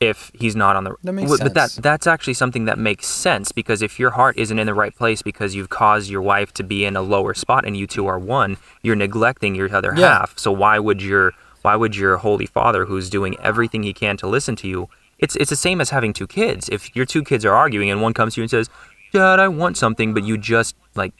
If 0.00 0.30
he's 0.32 0.56
not 0.56 0.76
on 0.76 0.84
the 0.84 0.94
That 1.04 1.12
makes 1.12 1.38
But 1.38 1.52
that 1.54 1.72
that's 1.72 2.06
actually 2.06 2.32
something 2.34 2.64
that 2.64 2.78
makes 2.78 3.06
sense 3.06 3.52
because 3.52 3.82
if 3.82 3.98
your 3.98 4.10
heart 4.12 4.38
isn't 4.38 4.58
in 4.58 4.66
the 4.66 4.72
right 4.72 4.96
place 4.96 5.20
because 5.20 5.54
you've 5.54 5.68
caused 5.68 6.08
your 6.10 6.22
wife 6.22 6.54
to 6.54 6.62
be 6.62 6.86
in 6.86 6.96
a 6.96 7.02
lower 7.02 7.34
spot 7.34 7.66
and 7.66 7.76
you 7.76 7.86
two 7.86 8.06
are 8.06 8.18
one, 8.18 8.56
you're 8.82 8.96
neglecting 8.96 9.54
your 9.54 9.72
other 9.74 9.92
Yeah. 9.94 10.20
half. 10.20 10.38
So 10.38 10.50
why 10.52 10.78
would 10.78 11.02
your 11.02 11.32
why 11.62 11.76
would 11.76 11.94
your 11.96 12.16
holy 12.16 12.46
father 12.46 12.86
who's 12.86 13.10
doing 13.10 13.36
everything 13.42 13.82
he 13.82 13.92
can 13.92 14.16
to 14.16 14.26
listen 14.26 14.56
to 14.56 14.68
you? 14.68 14.88
It's 15.18 15.36
it's 15.36 15.50
the 15.50 15.56
same 15.56 15.82
as 15.82 15.90
having 15.90 16.14
two 16.14 16.26
kids. 16.26 16.70
If 16.72 16.96
your 16.96 17.04
two 17.04 17.22
kids 17.22 17.44
are 17.44 17.54
arguing 17.54 17.90
and 17.90 18.00
one 18.00 18.14
comes 18.14 18.34
to 18.34 18.40
you 18.40 18.44
and 18.44 18.50
says, 18.50 18.70
"Dad, 19.12 19.38
I 19.38 19.48
want 19.48 19.76
something," 19.76 20.14
but 20.14 20.24
you 20.24 20.38
just 20.38 20.74
like 20.94 21.12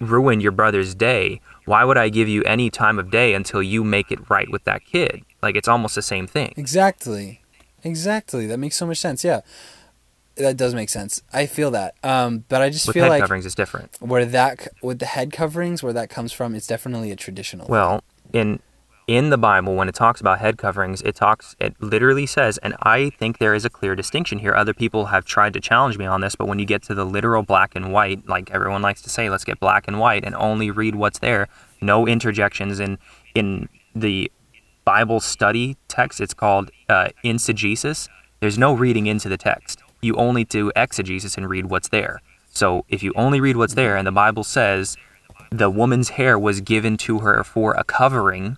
ruin 0.00 0.38
your 0.40 0.52
brother's 0.52 0.94
day, 0.94 1.40
why 1.64 1.82
would 1.82 1.96
I 1.96 2.10
give 2.10 2.28
you 2.28 2.42
any 2.44 2.68
time 2.68 2.98
of 2.98 3.10
day 3.10 3.32
until 3.32 3.62
you 3.62 3.82
make 3.82 4.12
it 4.12 4.18
right 4.28 4.50
with 4.50 4.64
that 4.64 4.84
kid? 4.84 5.22
Like 5.42 5.56
it's 5.56 5.66
almost 5.66 5.94
the 5.94 6.02
same 6.02 6.26
thing. 6.26 6.52
exactly, 6.58 7.40
exactly. 7.88 8.46
That 8.46 8.58
makes 8.58 8.76
so 8.76 8.86
much 8.86 8.98
sense. 8.98 9.24
Yeah, 9.24 9.40
that 10.36 10.56
does 10.56 10.74
make 10.74 10.88
sense. 10.88 11.22
I 11.32 11.46
feel 11.46 11.70
that. 11.72 11.94
Um, 12.02 12.44
but 12.48 12.62
I 12.62 12.70
just 12.70 12.86
With 12.86 12.94
feel 12.94 13.04
head 13.04 13.10
like 13.10 13.22
coverings, 13.22 13.46
is 13.46 13.54
different. 13.54 13.96
where 14.00 14.24
that 14.24 14.68
with 14.82 14.98
the 14.98 15.06
head 15.06 15.32
coverings, 15.32 15.82
where 15.82 15.92
that 15.92 16.10
comes 16.10 16.32
from, 16.32 16.54
it's 16.54 16.66
definitely 16.66 17.10
a 17.10 17.16
traditional. 17.16 17.66
Well, 17.68 18.02
in 18.32 18.60
in 19.06 19.30
the 19.30 19.38
Bible, 19.38 19.74
when 19.74 19.88
it 19.88 19.94
talks 19.94 20.20
about 20.20 20.38
head 20.38 20.58
coverings, 20.58 21.00
it 21.02 21.14
talks 21.14 21.56
it 21.58 21.74
literally 21.80 22.26
says, 22.26 22.58
and 22.58 22.76
I 22.82 23.10
think 23.18 23.38
there 23.38 23.54
is 23.54 23.64
a 23.64 23.70
clear 23.70 23.96
distinction 23.96 24.38
here. 24.38 24.54
Other 24.54 24.74
people 24.74 25.06
have 25.06 25.24
tried 25.24 25.54
to 25.54 25.60
challenge 25.60 25.96
me 25.96 26.04
on 26.04 26.20
this, 26.20 26.34
but 26.36 26.46
when 26.46 26.58
you 26.58 26.66
get 26.66 26.82
to 26.84 26.94
the 26.94 27.06
literal 27.06 27.42
black 27.42 27.74
and 27.74 27.92
white, 27.92 28.28
like 28.28 28.50
everyone 28.50 28.82
likes 28.82 29.00
to 29.02 29.10
say, 29.10 29.30
let's 29.30 29.44
get 29.44 29.58
black 29.60 29.88
and 29.88 29.98
white 29.98 30.24
and 30.24 30.34
only 30.34 30.70
read 30.70 30.94
what's 30.94 31.20
there, 31.20 31.48
no 31.80 32.06
interjections 32.06 32.78
in 32.80 32.98
in 33.34 33.68
the 33.94 34.30
Bible 34.88 35.20
study 35.20 35.76
text. 35.88 36.18
It's 36.18 36.32
called 36.32 36.70
uh, 36.88 37.08
eisegesis. 37.22 38.08
There's 38.40 38.56
no 38.56 38.72
reading 38.72 39.06
into 39.06 39.28
the 39.28 39.36
text. 39.36 39.82
You 40.00 40.14
only 40.14 40.44
do 40.44 40.72
exegesis 40.74 41.36
and 41.36 41.46
read 41.46 41.66
what's 41.66 41.88
there. 41.88 42.22
So 42.50 42.86
if 42.88 43.02
you 43.02 43.12
only 43.14 43.38
read 43.38 43.56
what's 43.58 43.74
there, 43.74 43.98
and 43.98 44.06
the 44.06 44.12
Bible 44.12 44.44
says 44.44 44.96
the 45.50 45.68
woman's 45.68 46.10
hair 46.10 46.38
was 46.38 46.62
given 46.62 46.96
to 47.06 47.18
her 47.18 47.44
for 47.44 47.74
a 47.74 47.84
covering, 47.84 48.56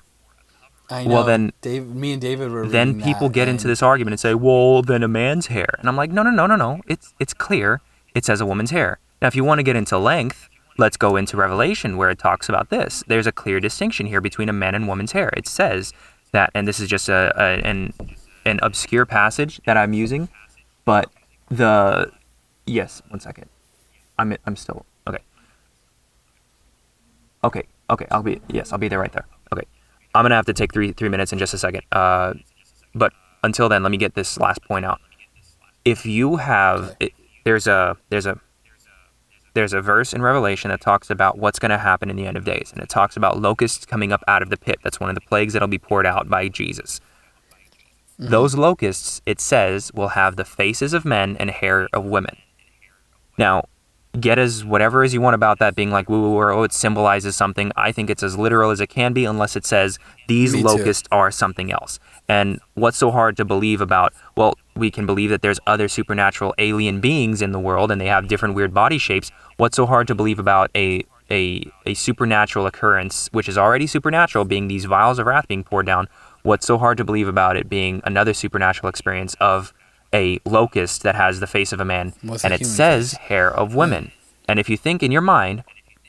I 0.88 1.04
well, 1.04 1.24
then- 1.24 1.52
Dave, 1.62 1.88
me 1.88 2.12
and 2.12 2.22
David 2.22 2.52
were. 2.52 2.64
then 2.68 3.02
people 3.02 3.28
get 3.28 3.48
into 3.48 3.66
this 3.66 3.82
argument 3.82 4.12
and 4.12 4.20
say, 4.20 4.34
"Well, 4.34 4.82
then 4.82 5.02
a 5.02 5.08
man's 5.08 5.46
hair," 5.48 5.70
and 5.80 5.88
I'm 5.88 5.96
like, 5.96 6.12
"No, 6.12 6.22
no, 6.22 6.30
no, 6.30 6.46
no, 6.46 6.54
no. 6.54 6.80
It's 6.86 7.12
it's 7.18 7.34
clear. 7.34 7.80
It 8.14 8.24
says 8.24 8.40
a 8.40 8.46
woman's 8.46 8.70
hair." 8.70 8.98
Now, 9.20 9.26
if 9.26 9.34
you 9.34 9.42
want 9.42 9.58
to 9.58 9.64
get 9.64 9.74
into 9.74 9.98
length, 9.98 10.48
let's 10.78 10.96
go 10.96 11.16
into 11.16 11.36
Revelation 11.36 11.96
where 11.96 12.10
it 12.10 12.18
talks 12.18 12.48
about 12.48 12.70
this. 12.70 13.04
There's 13.06 13.26
a 13.26 13.32
clear 13.32 13.58
distinction 13.60 14.06
here 14.06 14.20
between 14.20 14.48
a 14.48 14.52
man 14.52 14.74
and 14.74 14.88
woman's 14.88 15.12
hair. 15.12 15.30
It 15.36 15.46
says 15.46 15.92
that, 16.32 16.50
and 16.54 16.66
this 16.66 16.80
is 16.80 16.88
just 16.88 17.08
a, 17.08 17.32
a 17.36 17.66
an 17.66 17.92
an 18.46 18.60
obscure 18.62 19.06
passage 19.06 19.60
that 19.66 19.76
I'm 19.76 19.92
using, 19.92 20.28
but 20.84 21.10
the 21.50 22.12
yes, 22.66 23.02
one 23.08 23.20
second. 23.20 23.48
I'm 24.18 24.36
I'm 24.46 24.56
still 24.56 24.84
okay. 25.06 25.18
Okay, 27.42 27.64
okay, 27.88 28.06
I'll 28.10 28.22
be 28.22 28.40
yes, 28.48 28.72
I'll 28.72 28.78
be 28.78 28.88
there 28.88 28.98
right 28.98 29.12
there. 29.12 29.26
Okay, 29.52 29.66
I'm 30.14 30.24
gonna 30.24 30.34
have 30.34 30.46
to 30.46 30.52
take 30.52 30.72
three 30.72 30.92
three 30.92 31.08
minutes 31.08 31.32
in 31.32 31.38
just 31.38 31.54
a 31.54 31.58
second. 31.58 31.82
Uh, 31.90 32.34
but 32.94 33.12
until 33.42 33.68
then, 33.68 33.82
let 33.82 33.90
me 33.90 33.96
get 33.96 34.14
this 34.14 34.38
last 34.38 34.62
point 34.64 34.84
out. 34.84 35.00
If 35.84 36.04
you 36.04 36.36
have, 36.36 36.96
it, 37.00 37.12
there's 37.44 37.66
a 37.66 37.96
there's 38.10 38.26
a 38.26 38.38
there's 39.54 39.72
a 39.72 39.80
verse 39.80 40.12
in 40.12 40.22
Revelation 40.22 40.70
that 40.70 40.80
talks 40.80 41.10
about 41.10 41.38
what's 41.38 41.58
going 41.58 41.70
to 41.70 41.78
happen 41.78 42.10
in 42.10 42.16
the 42.16 42.26
end 42.26 42.36
of 42.36 42.44
days, 42.44 42.70
and 42.72 42.82
it 42.82 42.88
talks 42.88 43.16
about 43.16 43.40
locusts 43.40 43.84
coming 43.84 44.12
up 44.12 44.22
out 44.28 44.42
of 44.42 44.50
the 44.50 44.56
pit. 44.56 44.78
That's 44.82 45.00
one 45.00 45.08
of 45.08 45.14
the 45.14 45.20
plagues 45.20 45.52
that'll 45.52 45.68
be 45.68 45.78
poured 45.78 46.06
out 46.06 46.28
by 46.28 46.48
Jesus. 46.48 47.00
Mm-hmm. 48.18 48.30
Those 48.30 48.54
locusts, 48.54 49.22
it 49.26 49.40
says, 49.40 49.92
will 49.92 50.08
have 50.08 50.36
the 50.36 50.44
faces 50.44 50.92
of 50.92 51.04
men 51.04 51.36
and 51.38 51.50
hair 51.50 51.88
of 51.92 52.04
women. 52.04 52.36
Now, 53.38 53.64
get 54.18 54.38
as 54.38 54.64
whatever 54.64 55.02
as 55.04 55.14
you 55.14 55.20
want 55.20 55.34
about 55.34 55.60
that 55.60 55.76
being 55.76 55.90
like 55.90 56.08
woo 56.08 56.20
woo 56.20 56.34
or 56.34 56.50
oh 56.50 56.64
it 56.64 56.72
symbolizes 56.72 57.36
something. 57.36 57.70
I 57.76 57.92
think 57.92 58.10
it's 58.10 58.22
as 58.22 58.36
literal 58.36 58.70
as 58.70 58.80
it 58.80 58.88
can 58.88 59.12
be 59.12 59.24
unless 59.24 59.54
it 59.54 59.64
says 59.64 59.98
these 60.26 60.52
Me 60.52 60.62
too. 60.62 60.68
locusts 60.68 61.08
are 61.12 61.30
something 61.30 61.70
else. 61.70 62.00
And 62.28 62.60
what's 62.74 62.98
so 62.98 63.10
hard 63.10 63.36
to 63.36 63.44
believe 63.44 63.80
about 63.80 64.12
well, 64.36 64.54
we 64.80 64.90
can 64.90 65.06
believe 65.06 65.30
that 65.30 65.42
there's 65.42 65.60
other 65.66 65.86
supernatural 65.86 66.54
alien 66.58 67.00
beings 67.00 67.40
in 67.40 67.52
the 67.52 67.60
world 67.60 67.92
and 67.92 68.00
they 68.00 68.06
have 68.06 68.26
different 68.26 68.54
weird 68.54 68.74
body 68.74 68.98
shapes. 68.98 69.30
What's 69.56 69.76
so 69.76 69.86
hard 69.86 70.08
to 70.08 70.14
believe 70.14 70.38
about 70.38 70.70
a 70.74 71.04
a, 71.30 71.70
a 71.86 71.94
supernatural 71.94 72.66
occurrence, 72.66 73.28
which 73.32 73.48
is 73.48 73.56
already 73.56 73.86
supernatural, 73.86 74.44
being 74.44 74.66
these 74.66 74.84
vials 74.84 75.20
of 75.20 75.26
wrath 75.26 75.46
being 75.46 75.62
poured 75.62 75.86
down. 75.86 76.08
What's 76.42 76.66
so 76.66 76.76
hard 76.76 76.96
to 76.98 77.04
believe 77.04 77.28
about 77.28 77.56
it 77.56 77.68
being 77.68 78.02
another 78.04 78.34
supernatural 78.34 78.88
experience 78.88 79.34
of 79.34 79.72
a 80.12 80.40
locust 80.44 81.02
that 81.04 81.14
has 81.14 81.38
the 81.38 81.46
face 81.46 81.72
of 81.72 81.80
a 81.80 81.84
man 81.84 82.14
What's 82.22 82.44
and 82.44 82.52
a 82.52 82.56
it 82.56 82.66
says 82.66 83.12
face? 83.12 83.20
hair 83.28 83.54
of 83.54 83.74
women. 83.74 84.10
And 84.48 84.58
if 84.58 84.68
you 84.68 84.76
think 84.76 85.02
in 85.02 85.12
your 85.12 85.22
mind, 85.22 85.62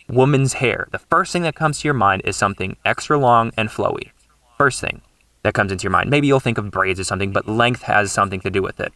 woman's 0.10 0.54
hair, 0.54 0.88
the 0.92 0.98
first 0.98 1.32
thing 1.32 1.44
that 1.44 1.54
comes 1.56 1.82
to 1.82 1.88
your 1.88 1.94
mind 1.94 2.24
is 2.26 2.36
something 2.36 2.78
extra 2.84 3.18
long 3.20 3.52
and 3.56 3.70
flowy. 3.70 4.10
First 4.58 4.82
thing 4.82 5.02
that 5.44 5.54
comes 5.54 5.72
into 5.72 5.84
your 5.84 5.92
mind. 5.92 6.10
Maybe 6.10 6.28
you'll 6.28 6.40
think 6.40 6.58
of 6.58 6.70
braids 6.72 7.00
or 7.00 7.04
something, 7.04 7.32
but 7.32 7.48
length 7.48 7.84
has 7.84 8.12
something 8.12 8.40
to 8.42 8.50
do 8.50 8.62
with 8.62 8.80
it. 8.80 8.94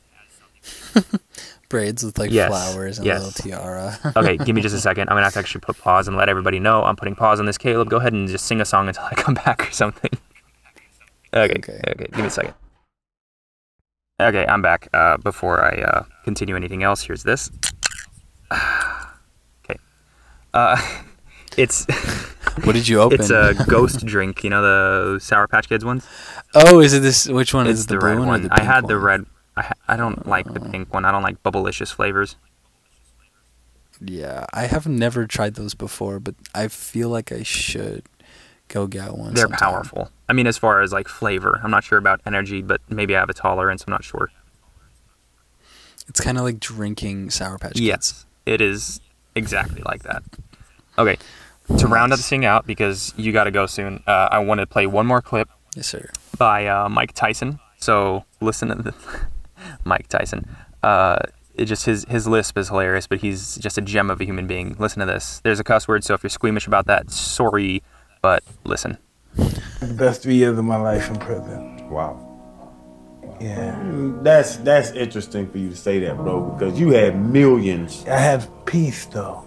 Braids 1.69 2.03
with 2.03 2.17
like 2.19 2.31
Yes, 2.31 2.49
flowers 2.49 2.97
and 2.99 3.05
yes. 3.07 3.21
a 3.21 3.25
little 3.25 3.43
tiara. 3.43 3.99
Okay, 4.15 4.37
give 4.37 4.55
me 4.55 4.61
just 4.61 4.75
a 4.75 4.79
second. 4.89 5.09
I'm 5.09 5.15
gonna 5.15 5.23
have 5.23 5.33
to 5.33 5.39
actually 5.39 5.61
put 5.61 5.77
pause 5.77 6.07
and 6.07 6.15
let 6.15 6.29
everybody 6.29 6.59
know 6.59 6.83
I'm 6.83 6.95
putting 6.95 7.15
pause 7.15 7.39
on 7.39 7.45
this. 7.47 7.57
Caleb, 7.57 7.89
go 7.89 7.97
ahead 7.97 8.13
and 8.13 8.27
just 8.27 8.45
sing 8.45 8.61
a 8.61 8.65
song 8.65 8.87
until 8.87 9.03
I 9.03 9.15
come 9.15 9.33
back 9.33 9.67
or 9.67 9.71
something. 9.71 10.11
Okay, 11.33 11.55
okay, 11.57 11.81
Okay. 11.87 12.05
give 12.11 12.19
me 12.19 12.27
a 12.27 12.29
second. 12.29 12.53
Okay, 14.21 14.45
I'm 14.47 14.61
back. 14.61 14.87
Uh, 14.93 15.17
before 15.17 15.63
I 15.63 15.81
uh, 15.81 16.03
continue 16.23 16.55
anything 16.55 16.83
else, 16.83 17.01
here's 17.01 17.23
this. 17.23 17.51
okay, 18.51 19.77
uh, 20.53 20.81
it's 21.57 21.85
what 22.63 22.73
did 22.73 22.87
you 22.87 23.01
open? 23.01 23.19
it's 23.19 23.29
a 23.29 23.55
ghost 23.67 24.05
drink. 24.05 24.43
You 24.43 24.49
know 24.49 24.61
the 24.61 25.19
Sour 25.19 25.47
Patch 25.47 25.69
Kids 25.69 25.85
ones. 25.85 26.05
oh, 26.53 26.79
is 26.79 26.93
it 26.93 26.99
this? 26.99 27.27
Which 27.27 27.53
one 27.53 27.67
it's 27.67 27.79
is 27.79 27.87
the, 27.87 27.97
the, 27.97 28.05
red 28.05 28.19
one? 28.19 28.27
one. 28.27 28.47
I 28.51 28.63
had 28.63 28.87
the 28.87 28.97
red. 28.97 29.25
I, 29.57 29.71
I 29.87 29.95
don't 29.95 30.27
like 30.27 30.51
the 30.53 30.61
uh. 30.61 30.69
pink 30.69 30.93
one. 30.93 31.05
I 31.05 31.11
don't 31.11 31.23
like 31.23 31.41
bubblicious 31.43 31.93
flavors. 31.93 32.35
Yeah, 34.01 34.45
I 34.53 34.65
have 34.65 34.87
never 34.87 35.25
tried 35.25 35.55
those 35.55 35.73
before, 35.73 36.19
but 36.19 36.35
I 36.53 36.67
feel 36.67 37.09
like 37.09 37.31
I 37.31 37.43
should 37.43 38.03
go 38.67 38.87
get 38.87 39.17
one. 39.17 39.33
They're 39.33 39.43
sometime. 39.43 39.59
powerful. 39.59 40.11
I 40.27 40.33
mean, 40.33 40.47
as 40.47 40.57
far 40.57 40.81
as 40.81 40.91
like 40.91 41.07
flavor, 41.07 41.61
I'm 41.63 41.71
not 41.71 41.83
sure 41.83 41.97
about 41.97 42.21
energy, 42.25 42.61
but 42.61 42.81
maybe 42.89 43.15
I 43.15 43.19
have 43.19 43.29
a 43.29 43.33
tolerance. 43.33 43.83
I'm 43.87 43.91
not 43.91 44.03
sure. 44.03 44.31
It's 46.07 46.19
kind 46.19 46.37
of 46.37 46.43
like 46.43 46.59
drinking 46.59 47.29
Sour 47.31 47.57
Patch 47.57 47.73
Kids. 47.73 47.81
Yes, 47.81 48.25
it 48.45 48.61
is 48.61 48.99
exactly 49.33 49.81
like 49.85 50.03
that. 50.03 50.23
Okay, 50.97 51.17
to 51.77 51.87
round 51.87 52.09
Nice. 52.11 52.19
this 52.19 52.29
thing 52.29 52.45
out, 52.45 52.65
because 52.67 53.13
you 53.17 53.31
got 53.31 53.45
to 53.45 53.51
go 53.51 53.65
soon, 53.65 54.03
uh, 54.07 54.29
I 54.31 54.39
want 54.39 54.59
to 54.59 54.65
play 54.67 54.85
one 54.87 55.05
more 55.05 55.21
clip 55.21 55.49
Yes, 55.75 55.87
sir. 55.87 56.09
by 56.37 56.67
uh, 56.67 56.89
Mike 56.89 57.13
Tyson. 57.13 57.59
So 57.77 58.25
listen 58.41 58.69
to 58.69 58.75
the 58.75 58.93
Mike 59.83 60.07
Tyson. 60.07 60.47
Uh, 60.83 61.19
it 61.55 61.65
just 61.65 61.85
his 61.85 62.05
his 62.09 62.27
lisp 62.27 62.57
is 62.57 62.67
hilarious, 62.67 63.07
but 63.07 63.19
he's 63.19 63.55
just 63.55 63.77
a 63.77 63.81
gem 63.81 64.09
of 64.09 64.19
a 64.19 64.25
human 64.25 64.45
being. 64.47 64.75
Listen 64.77 64.99
to 64.99 65.05
this. 65.05 65.39
There's 65.43 65.59
a 65.59 65.63
cuss 65.63 65.87
word, 65.87 66.03
so 66.03 66.13
if 66.13 66.21
you're 66.23 66.29
squeamish 66.29 66.67
about 66.67 66.85
that, 66.87 67.09
sorry, 67.11 67.81
but 68.21 68.43
listen. 68.65 68.97
the 69.35 69.95
best 69.97 70.21
three 70.23 70.35
years 70.35 70.57
of 70.57 70.65
my 70.65 70.75
life 70.75 71.09
in 71.09 71.15
prison. 71.17 71.89
Wow. 71.89 72.21
Yeah. 73.39 73.81
That's 74.21 74.57
that's 74.57 74.91
interesting 74.91 75.49
for 75.49 75.57
you 75.57 75.69
to 75.69 75.75
say 75.75 75.99
that, 75.99 76.17
bro, 76.17 76.41
because 76.51 76.77
you 76.79 76.89
had 76.91 77.15
millions. 77.25 78.05
I 78.05 78.17
have 78.19 78.49
peace 78.65 79.05
though. 79.05 79.44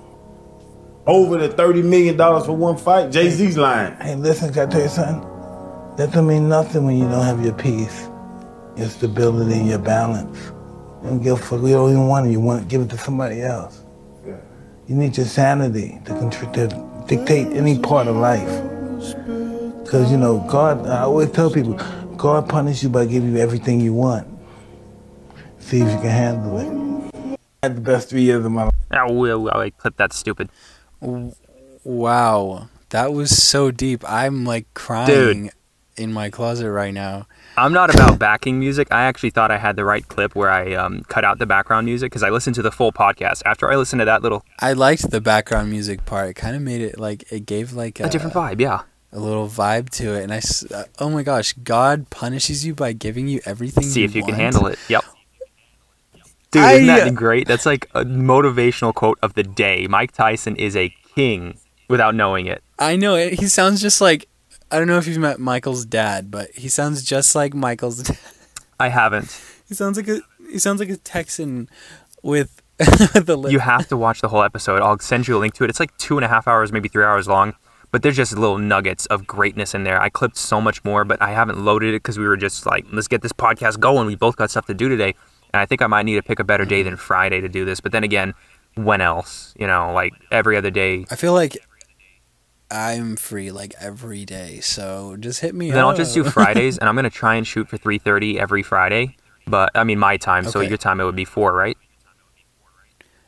Over 1.08 1.38
the 1.38 1.48
thirty 1.48 1.80
million 1.80 2.18
dollars 2.18 2.44
for 2.44 2.52
one 2.52 2.76
fight. 2.76 3.10
Jay 3.10 3.30
Z's 3.30 3.56
lying. 3.56 3.96
Hey, 3.96 4.14
listen, 4.14 4.52
can 4.52 4.68
I 4.68 4.70
tell 4.70 4.82
you 4.82 4.88
something? 4.88 5.22
That 5.96 6.12
don't 6.12 6.26
mean 6.26 6.50
nothing 6.50 6.84
when 6.84 6.98
you 6.98 7.08
don't 7.08 7.24
have 7.24 7.42
your 7.42 7.54
peace, 7.54 8.08
your 8.76 8.88
stability, 8.88 9.58
your 9.58 9.78
balance. 9.78 10.38
You 11.02 11.08
don't 11.08 11.22
give 11.22 11.40
a 11.40 11.42
fuck. 11.42 11.62
You 11.62 11.68
don't 11.70 11.90
even 11.92 12.06
want 12.08 12.26
it. 12.26 12.30
You 12.32 12.40
want 12.40 12.60
to 12.62 12.68
give 12.68 12.82
it 12.82 12.90
to 12.90 12.98
somebody 12.98 13.40
else. 13.40 13.82
You 14.86 14.94
need 14.94 15.16
your 15.16 15.26
sanity 15.26 15.98
to, 16.04 16.12
contr- 16.12 16.52
to 16.52 17.06
dictate 17.08 17.48
any 17.48 17.78
part 17.78 18.06
of 18.06 18.16
life. 18.16 18.48
Because, 19.82 20.10
you 20.10 20.18
know, 20.18 20.46
God, 20.48 20.86
I 20.86 21.00
always 21.02 21.30
tell 21.30 21.50
people, 21.50 21.74
God 22.16 22.48
punishes 22.48 22.82
you 22.82 22.90
by 22.90 23.06
giving 23.06 23.32
you 23.32 23.38
everything 23.38 23.80
you 23.80 23.94
want. 23.94 24.26
See 25.58 25.80
if 25.80 25.90
you 25.90 25.98
can 26.00 26.10
handle 26.10 26.58
it. 26.58 27.36
I 27.62 27.66
had 27.66 27.76
the 27.76 27.80
best 27.80 28.10
three 28.10 28.22
years 28.22 28.44
of 28.44 28.52
my 28.52 28.64
life. 28.64 28.74
Oh, 28.92 29.12
well, 29.12 29.42
well, 29.42 29.56
I 29.56 29.70
clipped 29.70 29.98
that 29.98 30.12
stupid. 30.12 30.50
Wow, 31.00 32.68
that 32.90 33.12
was 33.12 33.30
so 33.42 33.70
deep. 33.70 34.02
I'm 34.08 34.44
like 34.44 34.72
crying 34.74 35.50
in 35.96 36.12
my 36.12 36.30
closet 36.30 36.70
right 36.70 36.94
now. 36.94 37.26
I'm 37.56 37.72
not 37.72 37.92
about 37.92 38.18
backing 38.20 38.60
music. 38.60 38.88
I 38.90 39.04
actually 39.04 39.30
thought 39.30 39.50
I 39.50 39.58
had 39.58 39.76
the 39.76 39.84
right 39.84 40.06
clip 40.06 40.34
where 40.34 40.50
I 40.50 40.74
um, 40.74 41.02
cut 41.08 41.24
out 41.24 41.38
the 41.38 41.46
background 41.46 41.86
music 41.86 42.10
because 42.10 42.22
I 42.22 42.30
listened 42.30 42.54
to 42.56 42.62
the 42.62 42.70
full 42.70 42.92
podcast. 42.92 43.42
After 43.44 43.70
I 43.70 43.76
listened 43.76 44.00
to 44.00 44.04
that 44.06 44.22
little, 44.22 44.44
I 44.60 44.72
liked 44.72 45.10
the 45.10 45.20
background 45.20 45.70
music 45.70 46.06
part. 46.06 46.30
It 46.30 46.34
kind 46.34 46.54
of 46.54 46.62
made 46.62 46.80
it 46.80 46.98
like 46.98 47.30
it 47.32 47.46
gave 47.46 47.72
like 47.72 48.00
a, 48.00 48.04
a 48.04 48.08
different 48.08 48.34
vibe, 48.34 48.60
yeah. 48.60 48.82
a 49.12 49.18
little 49.18 49.48
vibe 49.48 49.90
to 49.90 50.14
it. 50.14 50.22
And 50.22 50.32
I, 50.32 50.40
uh, 50.74 50.84
oh 51.00 51.10
my 51.10 51.22
gosh, 51.22 51.52
God 51.52 52.10
punishes 52.10 52.64
you 52.64 52.74
by 52.74 52.92
giving 52.92 53.26
you 53.28 53.40
everything. 53.44 53.84
See 53.84 54.04
if 54.04 54.14
you 54.14 54.22
can 54.22 54.34
handle 54.34 54.66
it. 54.66 54.78
Yep. 54.88 55.04
Dude, 56.50 56.62
I, 56.62 56.72
isn't 56.74 56.90
uh, 56.90 57.04
that 57.04 57.14
great? 57.14 57.46
That's 57.46 57.66
like 57.66 57.90
a 57.94 58.04
motivational 58.04 58.94
quote 58.94 59.18
of 59.22 59.34
the 59.34 59.42
day. 59.42 59.86
Mike 59.88 60.12
Tyson 60.12 60.56
is 60.56 60.76
a 60.76 60.94
king 61.14 61.58
without 61.88 62.14
knowing 62.14 62.46
it. 62.46 62.62
I 62.78 62.96
know 62.96 63.16
it. 63.16 63.34
He 63.34 63.48
sounds 63.48 63.82
just 63.82 64.00
like 64.00 64.28
I 64.70 64.78
don't 64.78 64.86
know 64.86 64.98
if 64.98 65.06
you've 65.06 65.18
met 65.18 65.40
Michael's 65.40 65.84
dad, 65.84 66.30
but 66.30 66.50
he 66.50 66.68
sounds 66.68 67.02
just 67.02 67.34
like 67.34 67.54
Michael's. 67.54 68.02
Dad. 68.02 68.18
I 68.78 68.88
haven't. 68.88 69.44
He 69.68 69.74
sounds 69.74 69.98
like 69.98 70.08
a 70.08 70.22
he 70.50 70.58
sounds 70.58 70.80
like 70.80 70.88
a 70.88 70.96
Texan 70.96 71.68
with 72.22 72.62
the 72.78 73.36
lip. 73.36 73.52
You 73.52 73.58
have 73.58 73.86
to 73.88 73.98
watch 73.98 74.22
the 74.22 74.28
whole 74.28 74.42
episode. 74.42 74.80
I'll 74.80 74.98
send 74.98 75.28
you 75.28 75.36
a 75.36 75.38
link 75.38 75.52
to 75.56 75.64
it. 75.64 75.68
It's 75.68 75.78
like 75.78 75.94
two 75.98 76.16
and 76.16 76.24
a 76.24 76.28
half 76.28 76.48
hours, 76.48 76.72
maybe 76.72 76.88
three 76.88 77.04
hours 77.04 77.28
long, 77.28 77.52
but 77.90 78.02
there's 78.02 78.16
just 78.16 78.32
little 78.32 78.56
nuggets 78.56 79.04
of 79.06 79.26
greatness 79.26 79.74
in 79.74 79.84
there. 79.84 80.00
I 80.00 80.08
clipped 80.08 80.38
so 80.38 80.58
much 80.58 80.82
more, 80.84 81.04
but 81.04 81.20
I 81.20 81.32
haven't 81.32 81.62
loaded 81.62 81.90
it 81.90 82.02
because 82.02 82.18
we 82.18 82.26
were 82.26 82.38
just 82.38 82.64
like, 82.64 82.86
let's 82.90 83.08
get 83.08 83.20
this 83.20 83.32
podcast 83.34 83.78
going. 83.78 84.06
We 84.06 84.14
both 84.14 84.36
got 84.36 84.50
stuff 84.50 84.64
to 84.68 84.74
do 84.74 84.88
today. 84.88 85.14
And 85.58 85.62
I 85.64 85.66
think 85.66 85.82
I 85.82 85.88
might 85.88 86.04
need 86.04 86.14
to 86.14 86.22
pick 86.22 86.38
a 86.38 86.44
better 86.44 86.64
day 86.64 86.84
than 86.84 86.96
Friday 86.96 87.40
to 87.40 87.48
do 87.48 87.64
this. 87.64 87.80
But 87.80 87.90
then 87.90 88.04
again, 88.04 88.32
when 88.76 89.00
else? 89.00 89.54
You 89.58 89.66
know, 89.66 89.92
like 89.92 90.12
every 90.30 90.56
other 90.56 90.70
day. 90.70 91.04
I 91.10 91.16
feel 91.16 91.32
like 91.32 91.58
I'm 92.70 93.16
free 93.16 93.50
like 93.50 93.74
every 93.80 94.24
day, 94.24 94.60
so 94.60 95.16
just 95.18 95.40
hit 95.40 95.56
me 95.56 95.72
Then 95.72 95.80
up. 95.80 95.86
I'll 95.86 95.96
just 95.96 96.14
do 96.14 96.22
Fridays, 96.22 96.78
and 96.78 96.88
I'm 96.88 96.94
gonna 96.94 97.10
try 97.10 97.34
and 97.34 97.44
shoot 97.44 97.68
for 97.68 97.76
3:30 97.76 98.38
every 98.38 98.62
Friday. 98.62 99.16
But 99.48 99.72
I 99.74 99.82
mean, 99.82 99.98
my 99.98 100.16
time. 100.16 100.44
So 100.44 100.60
your 100.60 100.78
time 100.78 101.00
it 101.00 101.04
would 101.04 101.16
be 101.16 101.24
four, 101.24 101.52
right? 101.52 101.76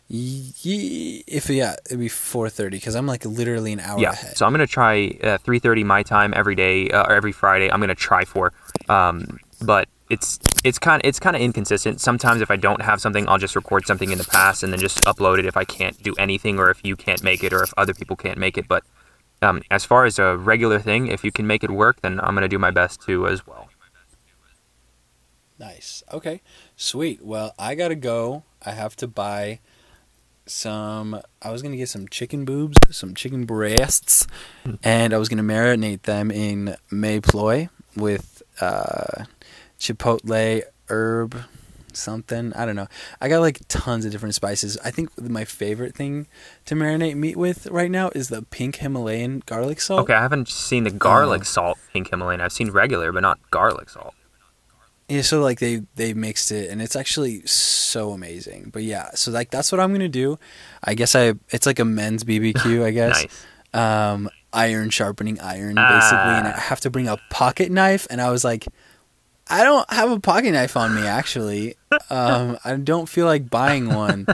If 0.08 1.50
yeah, 1.50 1.74
it'd 1.86 1.98
be 1.98 2.08
four 2.08 2.48
thirty 2.48 2.76
because 2.76 2.94
I'm 2.94 3.08
like 3.08 3.24
literally 3.24 3.72
an 3.72 3.80
hour 3.80 3.98
yeah. 3.98 4.12
ahead. 4.12 4.36
So 4.36 4.46
I'm 4.46 4.52
gonna 4.52 4.68
try 4.68 5.18
uh, 5.20 5.38
3:30 5.38 5.84
my 5.84 6.04
time 6.04 6.32
every 6.36 6.54
day 6.54 6.90
uh, 6.90 7.06
or 7.08 7.12
every 7.12 7.32
Friday. 7.32 7.72
I'm 7.72 7.80
gonna 7.80 7.96
try 7.96 8.24
for. 8.24 8.52
Um, 8.88 9.40
but 9.60 9.88
it's 10.10 10.40
it's 10.64 10.78
kind 10.78 11.00
it's 11.04 11.20
kind 11.20 11.36
of 11.36 11.40
inconsistent. 11.40 12.00
Sometimes 12.00 12.42
if 12.42 12.50
I 12.50 12.56
don't 12.56 12.82
have 12.82 13.00
something, 13.00 13.28
I'll 13.28 13.38
just 13.38 13.56
record 13.56 13.86
something 13.86 14.10
in 14.10 14.18
the 14.18 14.24
past 14.24 14.62
and 14.62 14.72
then 14.72 14.80
just 14.80 14.98
upload 15.04 15.38
it 15.38 15.46
if 15.46 15.56
I 15.56 15.64
can't 15.64 16.00
do 16.02 16.14
anything 16.18 16.58
or 16.58 16.68
if 16.68 16.84
you 16.84 16.96
can't 16.96 17.22
make 17.22 17.44
it 17.44 17.52
or 17.52 17.62
if 17.62 17.72
other 17.76 17.94
people 17.94 18.16
can't 18.16 18.36
make 18.36 18.58
it. 18.58 18.66
But 18.68 18.82
um, 19.40 19.62
as 19.70 19.84
far 19.84 20.04
as 20.04 20.18
a 20.18 20.36
regular 20.36 20.80
thing, 20.80 21.06
if 21.06 21.24
you 21.24 21.30
can 21.30 21.46
make 21.46 21.62
it 21.62 21.70
work, 21.70 22.00
then 22.02 22.20
I'm 22.20 22.34
gonna 22.34 22.48
do 22.48 22.58
my 22.58 22.72
best 22.72 23.00
to 23.02 23.26
as 23.28 23.46
well. 23.46 23.68
Nice. 25.58 26.02
Okay. 26.12 26.40
Sweet. 26.74 27.24
Well, 27.24 27.54
I 27.58 27.74
gotta 27.74 27.94
go. 27.94 28.42
I 28.64 28.72
have 28.72 28.96
to 28.96 29.06
buy 29.06 29.60
some. 30.46 31.20
I 31.40 31.52
was 31.52 31.62
gonna 31.62 31.76
get 31.76 31.88
some 31.88 32.08
chicken 32.08 32.44
boobs, 32.44 32.78
some 32.90 33.14
chicken 33.14 33.44
breasts, 33.44 34.26
and 34.82 35.14
I 35.14 35.18
was 35.18 35.28
gonna 35.28 35.42
marinate 35.44 36.02
them 36.02 36.32
in 36.32 36.76
Mae 36.90 37.20
Ploy 37.20 37.68
with 37.94 38.42
uh, 38.60 39.24
chipotle 39.80 40.62
herb 40.88 41.36
something. 41.92 42.52
I 42.54 42.64
don't 42.66 42.76
know. 42.76 42.86
I 43.20 43.28
got 43.28 43.40
like 43.40 43.60
tons 43.68 44.04
of 44.04 44.12
different 44.12 44.34
spices. 44.34 44.78
I 44.84 44.90
think 44.90 45.18
my 45.20 45.44
favorite 45.44 45.94
thing 45.94 46.26
to 46.66 46.74
marinate 46.76 47.16
meat 47.16 47.36
with 47.36 47.66
right 47.66 47.90
now 47.90 48.10
is 48.14 48.28
the 48.28 48.42
pink 48.42 48.76
Himalayan 48.76 49.42
garlic 49.46 49.80
salt. 49.80 50.00
Okay, 50.02 50.14
I 50.14 50.22
haven't 50.22 50.48
seen 50.48 50.84
the 50.84 50.90
garlic 50.90 51.40
Oh. 51.40 51.44
salt 51.44 51.78
pink 51.92 52.10
Himalayan. 52.10 52.40
I've 52.40 52.52
seen 52.52 52.70
regular, 52.70 53.10
but 53.12 53.20
not 53.22 53.38
garlic 53.50 53.90
salt. 53.90 54.14
Yeah, 55.08 55.22
so 55.22 55.40
like 55.40 55.58
they 55.58 55.82
they 55.96 56.14
mixed 56.14 56.52
it 56.52 56.70
and 56.70 56.80
it's 56.80 56.94
actually 56.94 57.44
so 57.46 58.12
amazing. 58.12 58.70
But 58.72 58.84
yeah, 58.84 59.10
so 59.14 59.32
like 59.32 59.50
that's 59.50 59.72
what 59.72 59.80
I'm 59.80 59.90
gonna 59.92 60.08
do. 60.08 60.38
I 60.84 60.94
guess 60.94 61.16
I 61.16 61.34
it's 61.48 61.66
like 61.66 61.80
a 61.80 61.84
men's 61.84 62.22
BBQ, 62.22 62.84
I 62.90 62.90
guess. 62.92 63.22
Nice. 63.24 63.46
Um, 63.72 64.28
iron 64.52 64.90
sharpening 64.90 65.40
iron 65.40 65.74
basically, 65.76 66.36
and 66.38 66.46
I 66.46 66.52
Ah. 66.56 66.60
have 66.60 66.80
to 66.80 66.90
bring 66.90 67.08
a 67.08 67.16
pocket 67.30 67.72
knife. 67.72 68.06
And 68.10 68.20
I 68.20 68.30
was 68.30 68.44
like, 68.44 68.66
I 69.50 69.64
don't 69.64 69.90
have 69.90 70.10
a 70.10 70.20
pocket 70.20 70.52
knife 70.52 70.76
on 70.76 70.94
me 70.94 71.02
actually. 71.06 71.74
Um, 72.08 72.56
I 72.64 72.76
don't 72.76 73.08
feel 73.08 73.26
like 73.26 73.50
buying 73.50 73.92
one. 73.92 74.26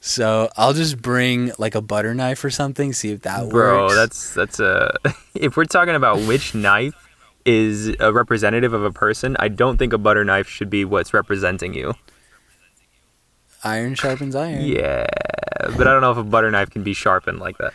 So 0.00 0.50
I'll 0.56 0.72
just 0.72 1.02
bring 1.02 1.52
like 1.58 1.74
a 1.74 1.82
butter 1.82 2.14
knife 2.14 2.42
or 2.42 2.50
something. 2.50 2.92
See 2.94 3.10
if 3.10 3.22
that 3.22 3.50
Bro, 3.50 3.82
works. 3.82 3.94
Bro, 3.94 4.00
that's 4.00 4.34
that's 4.34 4.60
a. 4.60 4.96
if 5.34 5.56
we're 5.56 5.64
talking 5.64 5.94
about 5.94 6.20
which 6.20 6.54
knife 6.54 6.94
is 7.44 7.94
a 8.00 8.12
representative 8.12 8.72
of 8.72 8.82
a 8.82 8.90
person, 8.90 9.36
I 9.38 9.48
don't 9.48 9.76
think 9.76 9.92
a 9.92 9.98
butter 9.98 10.24
knife 10.24 10.48
should 10.48 10.70
be 10.70 10.84
what's 10.84 11.12
representing 11.12 11.74
you. 11.74 11.94
iron 13.62 13.94
sharpens 13.94 14.34
iron. 14.34 14.62
Yeah, 14.62 15.06
but 15.76 15.86
I 15.86 15.92
don't 15.92 16.00
know 16.00 16.12
if 16.12 16.18
a 16.18 16.24
butter 16.24 16.50
knife 16.50 16.70
can 16.70 16.82
be 16.82 16.94
sharpened 16.94 17.38
like 17.38 17.58
that. 17.58 17.74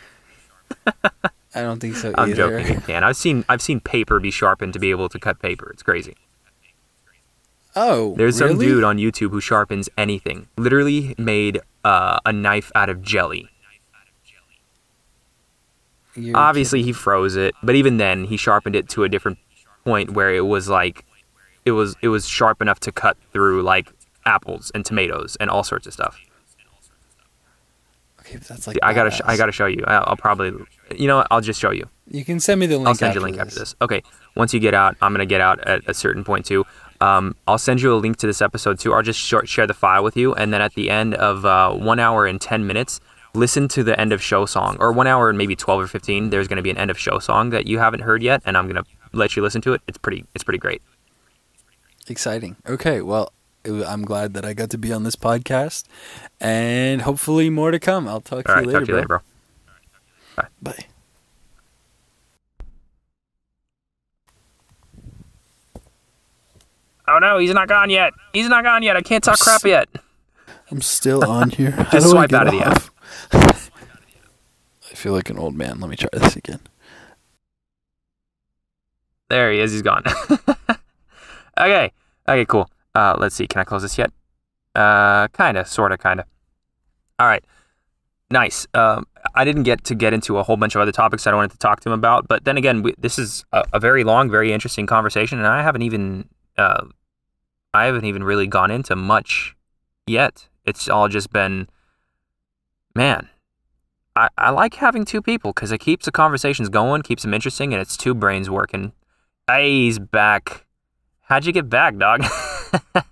I 1.53 1.61
don't 1.61 1.79
think 1.79 1.95
so 1.95 2.13
I'm 2.17 2.33
joking. 2.33 2.77
It 2.77 2.83
can. 2.85 3.03
I've 3.03 3.17
seen 3.17 3.45
I've 3.47 3.61
seen 3.61 3.79
paper 3.79 4.19
be 4.19 4.31
sharpened 4.31 4.73
to 4.73 4.79
be 4.79 4.89
able 4.89 5.09
to 5.09 5.19
cut 5.19 5.39
paper. 5.39 5.69
It's 5.71 5.83
crazy. 5.83 6.15
Oh, 7.75 8.15
There's 8.15 8.37
some 8.37 8.57
dude 8.57 8.83
on 8.83 8.97
YouTube 8.97 9.31
who 9.31 9.41
sharpens 9.41 9.89
anything. 9.97 10.47
Literally 10.57 11.13
made 11.17 11.59
uh, 11.83 12.19
a 12.25 12.31
knife 12.31 12.71
out 12.73 12.89
of 12.89 13.01
jelly. 13.01 13.49
You're 16.15 16.37
Obviously, 16.37 16.81
he 16.81 16.93
froze 16.93 17.35
it, 17.35 17.53
but 17.61 17.75
even 17.75 17.97
then, 17.97 18.23
he 18.23 18.37
sharpened 18.37 18.75
it 18.75 18.87
to 18.89 19.03
a 19.03 19.09
different 19.09 19.37
point 19.83 20.11
where 20.11 20.33
it 20.33 20.45
was 20.45 20.69
like, 20.69 21.03
it 21.65 21.71
was 21.71 21.95
it 22.01 22.07
was 22.07 22.25
sharp 22.27 22.61
enough 22.61 22.79
to 22.81 22.91
cut 22.91 23.17
through 23.33 23.63
like 23.63 23.91
apples 24.25 24.71
and 24.73 24.85
tomatoes 24.85 25.35
and 25.41 25.49
all 25.49 25.63
sorts 25.63 25.85
of 25.87 25.91
stuff. 25.93 26.17
Okay, 28.21 28.37
but 28.37 28.47
that's 28.47 28.65
like 28.67 28.77
I 28.81 28.93
gotta 28.93 29.11
sh- 29.11 29.21
I 29.25 29.35
gotta 29.35 29.51
show 29.51 29.65
you. 29.65 29.83
I'll, 29.85 30.03
I'll 30.07 30.15
probably, 30.17 30.53
you 30.95 31.07
know 31.07 31.17
what? 31.17 31.27
I'll 31.29 31.41
just 31.41 31.59
show 31.59 31.71
you. 31.71 31.89
You 32.07 32.23
can 32.23 32.39
send 32.39 32.59
me 32.61 32.65
the 32.67 32.77
link. 32.77 32.87
I'll 32.87 32.95
send 32.95 33.13
you 33.13 33.19
a 33.19 33.23
link 33.23 33.37
after 33.37 33.59
this. 33.59 33.75
Okay. 33.81 34.01
Once 34.35 34.53
you 34.53 34.59
get 34.59 34.73
out, 34.73 34.95
I'm 35.01 35.11
gonna 35.11 35.25
get 35.25 35.41
out 35.41 35.59
at 35.67 35.81
a 35.87 35.93
certain 35.93 36.23
point 36.23 36.45
too. 36.45 36.65
Um, 37.01 37.35
I'll 37.47 37.57
send 37.57 37.81
you 37.81 37.93
a 37.93 37.97
link 37.97 38.17
to 38.17 38.27
this 38.27 38.41
episode 38.41 38.79
too. 38.79 38.93
I'll 38.93 39.01
just 39.01 39.19
short 39.19 39.47
share 39.49 39.67
the 39.67 39.73
file 39.73 40.03
with 40.03 40.15
you, 40.17 40.33
and 40.33 40.53
then 40.53 40.61
at 40.61 40.73
the 40.73 40.89
end 40.89 41.13
of 41.15 41.45
uh, 41.45 41.73
one 41.73 41.99
hour 41.99 42.25
and 42.25 42.39
ten 42.39 42.65
minutes, 42.65 42.99
listen 43.33 43.67
to 43.69 43.83
the 43.83 43.99
end 43.99 44.13
of 44.13 44.21
show 44.21 44.45
song, 44.45 44.77
or 44.79 44.91
one 44.91 45.07
hour 45.07 45.29
and 45.29 45.37
maybe 45.37 45.55
twelve 45.55 45.81
or 45.81 45.87
fifteen. 45.87 46.29
There's 46.29 46.47
gonna 46.47 46.61
be 46.61 46.69
an 46.69 46.77
end 46.77 46.91
of 46.91 46.97
show 46.97 47.19
song 47.19 47.49
that 47.49 47.67
you 47.67 47.79
haven't 47.79 48.01
heard 48.01 48.23
yet, 48.23 48.41
and 48.45 48.57
I'm 48.57 48.67
gonna 48.67 48.85
let 49.13 49.35
you 49.35 49.41
listen 49.41 49.61
to 49.61 49.73
it. 49.73 49.81
It's 49.87 49.97
pretty. 49.97 50.25
It's 50.33 50.43
pretty 50.43 50.59
great. 50.59 50.81
Exciting. 52.07 52.55
Okay, 52.67 53.01
well, 53.01 53.33
I'm 53.65 54.03
glad 54.03 54.33
that 54.35 54.45
I 54.45 54.53
got 54.53 54.69
to 54.71 54.77
be 54.77 54.93
on 54.93 55.03
this 55.03 55.15
podcast, 55.15 55.85
and 56.39 57.01
hopefully 57.01 57.49
more 57.49 57.71
to 57.71 57.79
come. 57.79 58.07
I'll 58.07 58.21
talk 58.21 58.45
to 58.45 58.51
All 58.55 58.61
you 58.61 58.67
right. 58.67 58.67
later, 58.67 58.79
talk 58.79 58.85
to 58.85 58.91
you 58.91 58.95
later, 58.95 59.07
bro. 59.07 59.19
Bye. 60.61 60.85
Oh 67.07 67.13
no, 67.25 67.37
he's 67.37 67.53
not 67.53 67.67
gone 67.67 67.89
yet. 67.89 68.13
He's 68.33 68.47
not 68.47 68.63
gone 68.63 68.83
yet. 68.83 68.95
I 68.95 69.01
can't 69.01 69.23
talk 69.23 69.39
crap 69.39 69.63
yet. 69.63 69.89
I'm 70.71 70.81
still 70.81 71.23
on 71.29 71.49
here. 71.49 71.71
Just 71.91 72.09
swipe 72.09 72.33
out 72.33 72.47
of 72.47 72.53
the 72.53 72.61
app. 72.61 72.83
I 74.91 74.95
feel 74.95 75.13
like 75.13 75.29
an 75.29 75.37
old 75.37 75.55
man. 75.55 75.79
Let 75.79 75.89
me 75.89 75.95
try 75.95 76.09
this 76.13 76.35
again. 76.35 76.59
There 79.29 79.51
he 79.51 79.59
is. 79.59 79.71
He's 79.71 79.81
gone. 79.81 80.03
okay. 81.59 81.91
Okay. 82.27 82.45
Cool. 82.45 82.69
Uh, 82.93 83.15
let's 83.19 83.35
see. 83.35 83.47
Can 83.47 83.59
I 83.59 83.63
close 83.63 83.81
this 83.81 83.97
yet? 83.97 84.11
Uh, 84.73 85.27
kinda, 85.29 85.65
sorta, 85.65 85.97
kinda. 85.97 86.25
All 87.19 87.27
right. 87.27 87.43
Nice. 88.29 88.67
Um, 88.73 89.05
I 89.35 89.45
didn't 89.45 89.63
get 89.63 89.83
to 89.85 89.95
get 89.95 90.13
into 90.13 90.37
a 90.37 90.43
whole 90.43 90.57
bunch 90.57 90.75
of 90.75 90.81
other 90.81 90.91
topics 90.91 91.23
that 91.23 91.33
I 91.33 91.37
wanted 91.37 91.51
to 91.51 91.57
talk 91.57 91.79
to 91.81 91.89
him 91.89 91.93
about, 91.93 92.27
but 92.27 92.43
then 92.45 92.57
again, 92.57 92.83
we, 92.83 92.93
this 92.97 93.17
is 93.17 93.45
a, 93.51 93.63
a 93.73 93.79
very 93.79 94.03
long, 94.03 94.29
very 94.29 94.51
interesting 94.51 94.85
conversation, 94.85 95.37
and 95.37 95.47
I 95.47 95.61
haven't 95.61 95.83
even, 95.83 96.27
uh, 96.57 96.85
I 97.75 97.85
haven't 97.85 98.05
even 98.05 98.23
really 98.23 98.47
gone 98.47 98.71
into 98.71 98.95
much 98.95 99.55
yet. 100.07 100.47
It's 100.65 100.89
all 100.89 101.07
just 101.07 101.31
been, 101.31 101.67
man. 102.95 103.29
I, 104.15 104.29
I 104.37 104.49
like 104.51 104.75
having 104.75 105.03
two 105.03 105.21
people 105.21 105.51
because 105.51 105.71
it 105.71 105.79
keeps 105.79 106.05
the 106.05 106.11
conversations 106.11 106.69
going, 106.69 107.01
keeps 107.01 107.23
them 107.23 107.33
interesting, 107.33 107.73
and 107.73 107.81
it's 107.81 107.97
two 107.97 108.13
brains 108.13 108.49
working. 108.49 108.93
Hey, 109.47 109.71
he's 109.71 109.99
back. 109.99 110.65
How'd 111.21 111.45
you 111.45 111.51
get 111.51 111.69
back, 111.69 111.97
dog? 111.97 112.23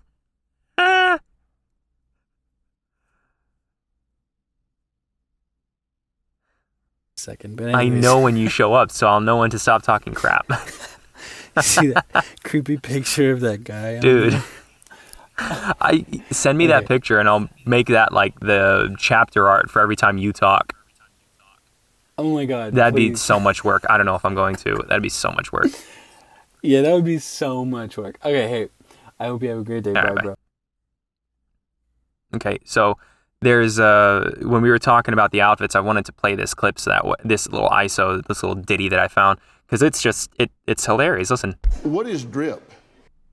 Second, 7.24 7.56
but 7.56 7.74
I 7.74 7.88
know 7.88 8.20
when 8.20 8.36
you 8.36 8.50
show 8.60 8.74
up, 8.74 8.92
so 8.92 9.08
I'll 9.08 9.22
know 9.22 9.38
when 9.38 9.50
to 9.52 9.60
stop 9.60 9.82
talking 9.82 10.14
crap. 10.14 10.46
see 11.62 11.88
that 11.88 12.26
creepy 12.44 12.78
picture 12.78 13.32
of 13.32 13.42
that 13.42 13.64
guy, 13.64 14.00
Dude. 14.00 14.42
I 15.38 16.06
send 16.32 16.58
me 16.58 16.68
that 16.68 16.88
picture 16.88 17.20
and 17.20 17.28
I'll 17.28 17.50
make 17.66 17.88
that 17.88 18.14
like 18.14 18.40
the 18.40 18.96
chapter 19.00 19.50
art 19.50 19.70
for 19.70 19.82
every 19.82 19.96
time 19.96 20.18
you 20.18 20.32
talk. 20.32 20.74
Oh 22.18 22.36
my 22.36 22.46
god, 22.46 22.74
That'd 22.74 22.96
be 22.96 23.16
so 23.16 23.40
much 23.40 23.64
work. 23.64 23.84
I 23.90 23.98
don't 23.98 24.06
know 24.06 24.16
if 24.16 24.24
I'm 24.24 24.36
going 24.36 24.56
to. 24.58 24.76
That'd 24.88 25.02
be 25.02 25.10
so 25.10 25.32
much 25.32 25.52
work. 25.52 25.68
Yeah, 26.66 26.82
that 26.82 26.94
would 26.94 27.04
be 27.04 27.20
so 27.20 27.66
much 27.66 27.98
work. 27.98 28.18
Okay, 28.24 28.48
hey, 28.48 28.70
I 29.20 29.26
hope 29.26 29.44
you 29.44 29.50
have 29.50 29.60
a 29.60 29.64
great 29.66 29.84
day. 29.84 29.92
Bye, 29.92 30.04
right, 30.04 30.16
bye. 30.16 30.22
bro. 30.22 30.36
Okay, 32.36 32.58
so 32.64 32.98
there's 33.42 33.80
uh 33.80 34.34
when 34.42 34.62
we 34.62 34.70
were 34.70 34.80
talking 34.80 35.14
about 35.14 35.32
the 35.32 35.42
outfits, 35.42 35.76
I 35.76 35.82
wanted 35.82 36.06
to 36.06 36.14
play 36.14 36.36
this 36.36 36.54
clip 36.54 36.80
so 36.80 36.92
that 36.92 37.00
w- 37.00 37.16
this 37.26 37.50
little 37.50 37.68
ISO, 37.68 38.26
this 38.26 38.42
little 38.42 38.56
ditty 38.56 38.88
that 38.88 39.00
I 39.00 39.10
found, 39.10 39.40
because 39.74 39.82
it's 39.82 40.04
just 40.04 40.30
it 40.38 40.52
it's 40.68 40.86
hilarious. 40.86 41.32
Listen, 41.32 41.56
What 41.82 42.06
is 42.06 42.24
drip? 42.26 42.62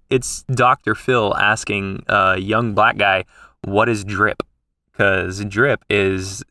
it's 0.09 0.43
Dr. 0.45 0.95
Phil 0.95 1.37
asking 1.37 2.03
a 2.09 2.39
young 2.39 2.73
black 2.73 2.97
guy, 2.97 3.27
"What 3.65 3.91
is 3.91 4.05
drip?" 4.05 4.43
Because 4.91 5.45
drip 5.45 5.85
is 5.91 6.43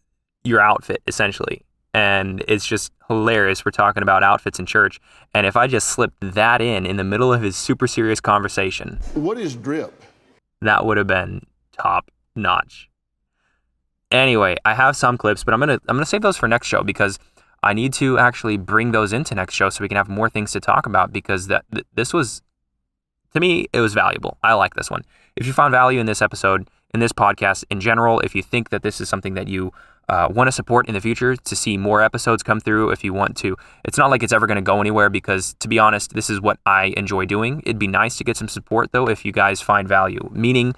your 0.43 0.59
outfit 0.61 1.01
essentially, 1.07 1.63
and 1.91 2.43
it's 2.47 2.67
just 2.67 2.91
hilarious. 3.07 3.65
We're 3.65 3.71
talking 3.71 4.03
about 4.03 4.21
outfits 4.21 4.59
in 4.59 4.67
church, 4.67 4.99
and 5.33 5.47
if 5.47 5.57
I 5.57 5.65
just 5.65 5.87
slipped 5.87 6.17
that 6.21 6.61
in 6.61 6.85
in 6.85 6.97
the 6.97 7.03
middle 7.03 7.33
of 7.33 7.41
his 7.41 7.55
super 7.57 7.87
serious 7.87 8.19
conversation, 8.19 8.99
What 9.15 9.39
is 9.39 9.55
drip? 9.55 10.03
that 10.61 10.85
would 10.85 10.97
have 10.97 11.07
been 11.07 11.41
top 11.71 12.11
notch. 12.35 12.89
Anyway, 14.11 14.55
I 14.65 14.75
have 14.75 14.95
some 14.95 15.17
clips, 15.17 15.43
but 15.43 15.55
I'm 15.55 15.59
gonna 15.59 15.79
I'm 15.87 15.95
gonna 15.95 16.05
save 16.05 16.21
those 16.21 16.37
for 16.37 16.47
next 16.47 16.67
show 16.67 16.83
because 16.83 17.17
I 17.63 17.73
need 17.73 17.93
to 17.93 18.17
actually 18.17 18.57
bring 18.57 18.91
those 18.91 19.13
into 19.13 19.35
next 19.35 19.53
show 19.53 19.69
so 19.69 19.83
we 19.83 19.87
can 19.87 19.97
have 19.97 20.09
more 20.09 20.29
things 20.29 20.51
to 20.53 20.59
talk 20.59 20.85
about 20.85 21.11
because 21.11 21.47
that 21.47 21.65
th- 21.73 21.85
this 21.93 22.13
was 22.13 22.41
to 23.33 23.39
me 23.39 23.67
it 23.73 23.79
was 23.81 23.93
valuable. 23.93 24.37
I 24.43 24.53
like 24.53 24.75
this 24.75 24.89
one. 24.89 25.03
If 25.35 25.45
you 25.45 25.53
found 25.53 25.71
value 25.71 25.99
in 25.99 26.05
this 26.05 26.21
episode, 26.21 26.69
in 26.93 26.99
this 26.99 27.11
podcast 27.11 27.63
in 27.69 27.79
general, 27.79 28.19
if 28.21 28.35
you 28.35 28.41
think 28.41 28.69
that 28.69 28.81
this 28.81 28.99
is 28.99 29.09
something 29.09 29.33
that 29.35 29.47
you 29.47 29.71
uh, 30.07 30.27
want 30.29 30.47
to 30.47 30.51
support 30.51 30.87
in 30.87 30.95
the 30.95 31.01
future 31.01 31.35
to 31.35 31.55
see 31.55 31.77
more 31.77 32.01
episodes 32.01 32.41
come 32.41 32.59
through, 32.59 32.89
if 32.89 33.03
you 33.03 33.13
want 33.13 33.37
to, 33.37 33.55
it's 33.85 33.97
not 33.97 34.09
like 34.09 34.23
it's 34.23 34.33
ever 34.33 34.47
going 34.47 34.55
to 34.55 34.61
go 34.61 34.81
anywhere 34.81 35.07
because, 35.07 35.53
to 35.59 35.67
be 35.67 35.77
honest, 35.77 36.13
this 36.13 36.31
is 36.31 36.41
what 36.41 36.57
I 36.65 36.93
enjoy 36.97 37.25
doing. 37.25 37.61
It'd 37.65 37.77
be 37.77 37.87
nice 37.87 38.17
to 38.17 38.23
get 38.23 38.35
some 38.35 38.47
support 38.47 38.91
though 38.91 39.07
if 39.07 39.23
you 39.23 39.31
guys 39.31 39.61
find 39.61 39.87
value, 39.87 40.29
meaning 40.31 40.73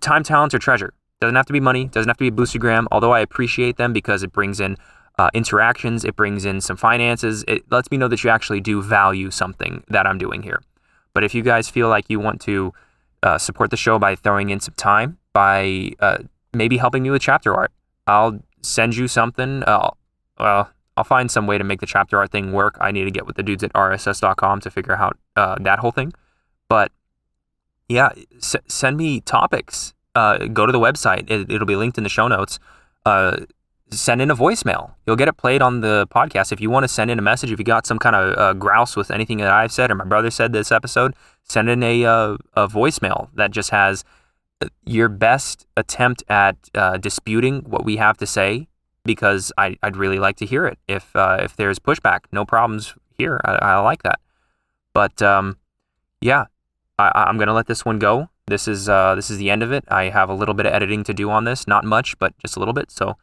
time, 0.00 0.22
talents, 0.22 0.54
or 0.54 0.58
treasure. 0.58 0.94
Doesn't 1.20 1.36
have 1.36 1.46
to 1.46 1.52
be 1.52 1.60
money, 1.60 1.86
doesn't 1.86 2.08
have 2.08 2.16
to 2.16 2.30
be 2.30 2.34
Boostagram, 2.34 2.86
although 2.90 3.12
I 3.12 3.20
appreciate 3.20 3.76
them 3.76 3.92
because 3.92 4.22
it 4.22 4.32
brings 4.32 4.60
in 4.60 4.76
uh, 5.18 5.30
interactions, 5.32 6.04
it 6.04 6.16
brings 6.16 6.44
in 6.44 6.60
some 6.60 6.76
finances. 6.76 7.44
It 7.46 7.70
lets 7.70 7.90
me 7.90 7.96
know 7.96 8.08
that 8.08 8.24
you 8.24 8.30
actually 8.30 8.60
do 8.60 8.82
value 8.82 9.30
something 9.30 9.84
that 9.88 10.06
I'm 10.06 10.18
doing 10.18 10.42
here. 10.42 10.62
But 11.12 11.24
if 11.24 11.34
you 11.34 11.42
guys 11.42 11.68
feel 11.68 11.88
like 11.88 12.06
you 12.08 12.18
want 12.18 12.40
to 12.42 12.72
uh, 13.22 13.38
support 13.38 13.70
the 13.70 13.76
show 13.76 13.98
by 13.98 14.16
throwing 14.16 14.50
in 14.50 14.60
some 14.60 14.74
time, 14.74 15.18
by 15.32 15.92
uh, 16.00 16.18
maybe 16.52 16.76
helping 16.76 17.04
me 17.04 17.10
with 17.10 17.22
chapter 17.22 17.54
art, 17.54 17.70
I'll 18.06 18.40
send 18.62 18.96
you 18.96 19.06
something. 19.06 19.62
Uh, 19.64 19.90
well, 20.38 20.70
I'll 20.96 21.04
find 21.04 21.30
some 21.30 21.46
way 21.46 21.58
to 21.58 21.64
make 21.64 21.80
the 21.80 21.86
chapter 21.86 22.18
art 22.18 22.30
thing 22.32 22.52
work. 22.52 22.76
I 22.80 22.90
need 22.90 23.04
to 23.04 23.10
get 23.10 23.26
with 23.26 23.36
the 23.36 23.42
dudes 23.42 23.62
at 23.62 23.72
rss.com 23.72 24.60
to 24.60 24.70
figure 24.70 24.96
out 24.96 25.16
uh, 25.36 25.56
that 25.60 25.78
whole 25.78 25.92
thing. 25.92 26.12
But 26.68 26.90
yeah, 27.88 28.10
s- 28.36 28.56
send 28.66 28.96
me 28.96 29.20
topics. 29.20 29.94
Uh, 30.14 30.46
go 30.46 30.66
to 30.66 30.72
the 30.72 30.78
website. 30.78 31.30
It, 31.30 31.50
it'll 31.50 31.66
be 31.66 31.76
linked 31.76 31.98
in 31.98 32.04
the 32.04 32.10
show 32.10 32.28
notes. 32.28 32.58
Uh, 33.90 33.96
send 33.96 34.22
in 34.22 34.30
a 34.30 34.36
voicemail. 34.36 34.94
You'll 35.06 35.16
get 35.16 35.28
it 35.28 35.36
played 35.36 35.62
on 35.62 35.80
the 35.80 36.06
podcast. 36.10 36.52
If 36.52 36.60
you 36.60 36.70
want 36.70 36.84
to 36.84 36.88
send 36.88 37.10
in 37.10 37.18
a 37.18 37.22
message, 37.22 37.50
if 37.50 37.58
you 37.58 37.64
got 37.64 37.86
some 37.86 37.98
kind 37.98 38.16
of 38.16 38.38
uh, 38.38 38.52
grouse 38.54 38.96
with 38.96 39.10
anything 39.10 39.38
that 39.38 39.50
I've 39.50 39.72
said 39.72 39.90
or 39.90 39.94
my 39.94 40.04
brother 40.04 40.30
said 40.30 40.52
this 40.52 40.72
episode, 40.72 41.14
send 41.42 41.68
in 41.68 41.82
a 41.82 42.04
uh, 42.04 42.36
a 42.54 42.68
voicemail 42.68 43.28
that 43.34 43.50
just 43.50 43.70
has 43.70 44.04
your 44.84 45.08
best 45.08 45.66
attempt 45.76 46.22
at 46.28 46.56
uh, 46.74 46.96
disputing 46.96 47.60
what 47.62 47.84
we 47.84 47.96
have 47.96 48.16
to 48.18 48.26
say 48.26 48.68
because 49.04 49.52
I, 49.58 49.76
I'd 49.82 49.96
really 49.96 50.18
like 50.18 50.36
to 50.36 50.46
hear 50.46 50.66
it. 50.66 50.78
If 50.88 51.14
uh, 51.14 51.38
if 51.40 51.56
there's 51.56 51.78
pushback, 51.78 52.20
no 52.32 52.44
problems 52.44 52.94
here. 53.16 53.40
I, 53.44 53.54
I 53.54 53.78
like 53.80 54.02
that. 54.02 54.20
But 54.92 55.20
um, 55.22 55.58
yeah, 56.20 56.46
I, 56.98 57.24
I'm 57.28 57.38
gonna 57.38 57.54
let 57.54 57.66
this 57.66 57.84
one 57.84 57.98
go. 57.98 58.28
This 58.46 58.68
is 58.68 58.88
uh, 58.88 59.14
this 59.14 59.30
is 59.30 59.38
the 59.38 59.50
end 59.50 59.62
of 59.62 59.72
it. 59.72 59.84
I 59.88 60.04
have 60.04 60.28
a 60.28 60.34
little 60.34 60.54
bit 60.54 60.66
of 60.66 60.72
editing 60.72 61.04
to 61.04 61.14
do 61.14 61.30
on 61.30 61.44
this, 61.44 61.66
not 61.66 61.84
much, 61.84 62.18
but 62.18 62.36
just 62.38 62.56
a 62.56 62.58
little 62.58 62.74
bit. 62.74 62.90
So 62.90 63.16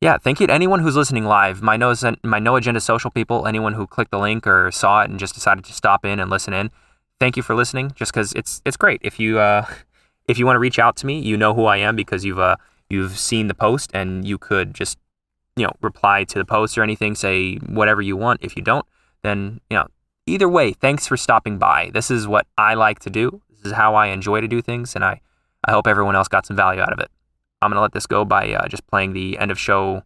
yeah, 0.00 0.18
thank 0.18 0.40
you 0.40 0.46
to 0.46 0.52
anyone 0.52 0.80
who's 0.80 0.96
listening 0.96 1.24
live. 1.24 1.62
My 1.62 1.76
no 1.76 1.94
my 2.22 2.38
no 2.38 2.56
agenda 2.56 2.80
social 2.80 3.10
people, 3.10 3.46
anyone 3.46 3.72
who 3.72 3.86
clicked 3.86 4.10
the 4.10 4.18
link 4.18 4.46
or 4.46 4.70
saw 4.70 5.02
it 5.02 5.10
and 5.10 5.18
just 5.18 5.34
decided 5.34 5.64
to 5.64 5.72
stop 5.72 6.04
in 6.04 6.20
and 6.20 6.30
listen 6.30 6.52
in. 6.52 6.70
Thank 7.18 7.36
you 7.36 7.42
for 7.42 7.54
listening. 7.54 7.92
Just 7.94 8.12
because 8.12 8.32
it's 8.34 8.60
it's 8.66 8.76
great. 8.76 9.00
If 9.02 9.18
you 9.18 9.38
uh, 9.38 9.66
if 10.28 10.38
you 10.38 10.44
want 10.44 10.56
to 10.56 10.60
reach 10.60 10.78
out 10.78 10.96
to 10.96 11.06
me, 11.06 11.18
you 11.20 11.36
know 11.36 11.54
who 11.54 11.64
I 11.64 11.78
am 11.78 11.96
because 11.96 12.24
you've 12.24 12.38
uh, 12.38 12.56
you've 12.90 13.18
seen 13.18 13.48
the 13.48 13.54
post 13.54 13.90
and 13.94 14.26
you 14.26 14.36
could 14.36 14.74
just 14.74 14.98
you 15.56 15.64
know 15.64 15.72
reply 15.80 16.24
to 16.24 16.38
the 16.38 16.44
post 16.44 16.76
or 16.76 16.82
anything, 16.82 17.14
say 17.14 17.56
whatever 17.56 18.02
you 18.02 18.16
want. 18.18 18.40
If 18.42 18.54
you 18.54 18.62
don't, 18.62 18.84
then 19.22 19.62
you 19.70 19.78
know 19.78 19.86
either 20.26 20.48
way, 20.48 20.74
thanks 20.74 21.06
for 21.06 21.16
stopping 21.16 21.56
by. 21.56 21.90
This 21.94 22.10
is 22.10 22.28
what 22.28 22.46
I 22.58 22.74
like 22.74 22.98
to 23.00 23.10
do. 23.10 23.40
This 23.48 23.64
is 23.64 23.72
how 23.72 23.94
I 23.94 24.08
enjoy 24.08 24.42
to 24.42 24.48
do 24.48 24.60
things, 24.60 24.94
and 24.94 25.02
I 25.02 25.22
I 25.64 25.70
hope 25.70 25.86
everyone 25.86 26.16
else 26.16 26.28
got 26.28 26.44
some 26.44 26.56
value 26.56 26.82
out 26.82 26.92
of 26.92 26.98
it. 26.98 27.10
I'm 27.62 27.70
gonna 27.70 27.80
let 27.80 27.92
this 27.92 28.06
go 28.06 28.24
by 28.24 28.52
uh, 28.52 28.68
just 28.68 28.86
playing 28.86 29.12
the 29.12 29.38
end 29.38 29.50
of 29.50 29.58
show 29.58 30.02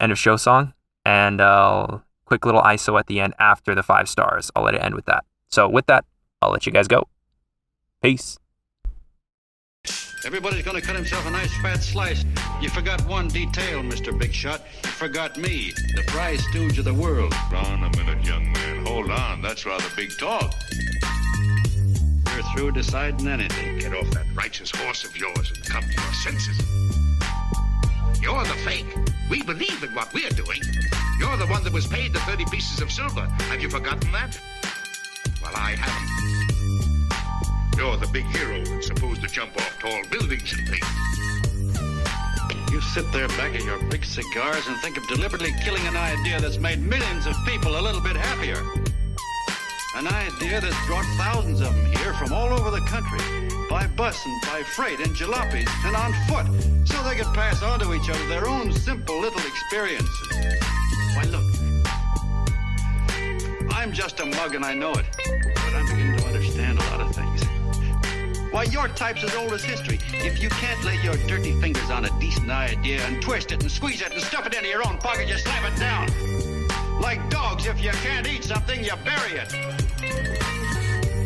end 0.00 0.12
of 0.12 0.18
show 0.18 0.36
song 0.36 0.74
and 1.04 1.40
uh, 1.40 1.98
quick 2.24 2.44
little 2.44 2.62
ISO 2.62 2.98
at 2.98 3.06
the 3.06 3.20
end 3.20 3.34
after 3.38 3.74
the 3.74 3.82
five 3.82 4.08
stars. 4.08 4.50
I'll 4.54 4.64
let 4.64 4.74
it 4.74 4.82
end 4.82 4.94
with 4.94 5.06
that. 5.06 5.24
So 5.48 5.68
with 5.68 5.86
that, 5.86 6.04
I'll 6.42 6.50
let 6.50 6.66
you 6.66 6.72
guys 6.72 6.88
go. 6.88 7.08
Peace. 8.02 8.38
Everybody's 10.24 10.64
gonna 10.64 10.80
cut 10.80 10.96
himself 10.96 11.26
a 11.26 11.30
nice 11.30 11.56
fat 11.62 11.82
slice. 11.82 12.24
You 12.60 12.68
forgot 12.68 13.06
one 13.06 13.28
detail, 13.28 13.82
Mr. 13.82 14.16
Big 14.18 14.32
Shot. 14.34 14.62
You 14.82 14.90
forgot 14.90 15.38
me, 15.38 15.72
the 15.94 16.02
fry 16.10 16.36
stooge 16.36 16.78
of 16.78 16.84
the 16.84 16.94
world. 16.94 17.32
Hold 17.32 17.66
On 17.66 17.84
a 17.84 17.96
minute, 17.96 18.26
young 18.26 18.52
man. 18.52 18.84
Hold 18.84 19.10
on. 19.10 19.42
That's 19.42 19.64
rather 19.64 19.88
big 19.96 20.10
talk. 20.18 20.52
Through 22.42 22.72
deciding 22.72 23.26
anything. 23.26 23.78
Get 23.78 23.94
off 23.94 24.10
that 24.10 24.26
righteous 24.34 24.70
horse 24.70 25.04
of 25.04 25.16
yours 25.16 25.50
and 25.50 25.64
come 25.64 25.82
to 25.82 25.92
your 25.92 26.12
senses. 26.12 26.58
You're 28.20 28.44
the 28.44 28.54
fake. 28.64 28.86
We 29.28 29.42
believe 29.42 29.82
in 29.82 29.94
what 29.94 30.12
we're 30.14 30.30
doing. 30.30 30.60
You're 31.18 31.36
the 31.36 31.46
one 31.46 31.64
that 31.64 31.72
was 31.72 31.86
paid 31.86 32.12
the 32.12 32.20
30 32.20 32.44
pieces 32.46 32.80
of 32.80 32.92
silver. 32.92 33.26
Have 33.50 33.60
you 33.60 33.68
forgotten 33.68 34.12
that? 34.12 34.40
Well, 35.42 35.52
I 35.54 35.74
haven't. 35.76 36.08
You're 37.76 37.96
the 37.96 38.08
big 38.12 38.24
hero 38.26 38.64
that's 38.64 38.86
supposed 38.86 39.20
to 39.22 39.28
jump 39.28 39.56
off 39.56 39.78
tall 39.80 40.00
buildings 40.10 40.52
and 40.52 40.68
things. 40.68 40.86
You 42.72 42.80
sit 42.80 43.10
there 43.12 43.28
back 43.28 43.54
of 43.54 43.64
your 43.64 43.78
big 43.90 44.04
cigars 44.04 44.66
and 44.68 44.76
think 44.78 44.96
of 44.96 45.06
deliberately 45.08 45.52
killing 45.62 45.86
an 45.86 45.96
idea 45.96 46.40
that's 46.40 46.58
made 46.58 46.80
millions 46.80 47.26
of 47.26 47.34
people 47.46 47.78
a 47.78 47.82
little 47.82 48.00
bit 48.00 48.16
happier. 48.16 48.62
An 49.98 50.06
idea 50.06 50.60
that's 50.60 50.86
brought 50.86 51.04
thousands 51.16 51.60
of 51.60 51.74
them 51.74 51.86
here 51.86 52.14
from 52.14 52.32
all 52.32 52.52
over 52.52 52.70
the 52.70 52.80
country 52.82 53.18
by 53.68 53.88
bus 53.96 54.24
and 54.24 54.40
by 54.42 54.62
freight 54.62 55.00
and 55.00 55.08
jalopies 55.08 55.68
and 55.84 55.96
on 55.96 56.12
foot 56.28 56.46
so 56.86 57.02
they 57.02 57.16
could 57.16 57.34
pass 57.34 57.64
on 57.64 57.80
to 57.80 57.92
each 57.92 58.08
other 58.08 58.24
their 58.28 58.46
own 58.46 58.72
simple 58.72 59.20
little 59.20 59.40
experiences. 59.40 60.08
Why, 61.16 61.24
look, 61.24 61.42
I'm 63.72 63.90
just 63.92 64.20
a 64.20 64.26
mug 64.26 64.54
and 64.54 64.64
I 64.64 64.72
know 64.72 64.92
it, 64.92 65.04
but 65.16 65.74
I'm 65.74 65.86
beginning 65.86 66.16
to 66.18 66.26
understand 66.26 66.78
a 66.78 66.82
lot 66.82 67.00
of 67.00 67.12
things. 67.12 67.42
Why, 68.52 68.62
your 68.70 68.86
type's 68.86 69.24
as 69.24 69.34
old 69.34 69.52
as 69.52 69.64
history. 69.64 69.98
If 70.12 70.40
you 70.40 70.48
can't 70.48 70.84
lay 70.84 71.02
your 71.02 71.16
dirty 71.26 71.60
fingers 71.60 71.90
on 71.90 72.04
a 72.04 72.20
decent 72.20 72.48
idea 72.50 73.00
and 73.04 73.20
twist 73.20 73.50
it 73.50 73.62
and 73.62 73.70
squeeze 73.70 74.00
it 74.00 74.12
and 74.12 74.22
stuff 74.22 74.46
it 74.46 74.54
into 74.54 74.68
your 74.68 74.86
own 74.86 74.98
pocket, 74.98 75.26
you 75.26 75.36
slam 75.38 75.64
it 75.64 75.76
down. 75.80 76.06
Like 77.00 77.28
dogs, 77.30 77.66
if 77.66 77.82
you 77.82 77.90
can't 77.90 78.28
eat 78.28 78.44
something, 78.44 78.84
you 78.84 78.92
bury 79.04 79.38
it. 79.38 79.77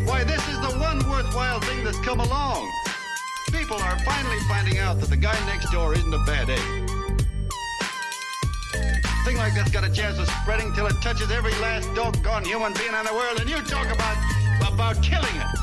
Why, 0.07 0.24
this 0.24 0.47
is 0.49 0.61
the 0.61 0.78
one 0.78 0.99
worthwhile 1.11 1.61
thing 1.61 1.85
that's 1.85 1.99
come 2.01 2.20
along. 2.20 2.70
People 3.53 3.77
are 3.77 3.99
finally 4.01 4.39
finding 4.49 4.78
out 4.78 4.99
that 5.01 5.11
the 5.11 5.16
guy 5.16 5.39
next 5.47 5.70
door 5.70 5.94
isn't 5.94 6.12
a 6.12 6.24
bad 6.24 6.49
egg. 6.49 6.89
Thing 9.24 9.36
like 9.36 9.55
that's 9.55 9.70
got 9.70 9.85
a 9.85 9.93
chance 9.93 10.19
of 10.19 10.28
spreading 10.43 10.73
till 10.74 10.86
it 10.86 10.94
touches 11.03 11.31
every 11.31 11.53
last 11.61 11.93
doggone 11.94 12.44
human 12.44 12.73
being 12.73 12.94
in 12.94 13.05
the 13.05 13.12
world, 13.12 13.40
and 13.40 13.49
you 13.49 13.61
talk 13.62 13.86
about 13.93 14.16
about 14.73 15.03
killing 15.03 15.36
it. 15.36 15.59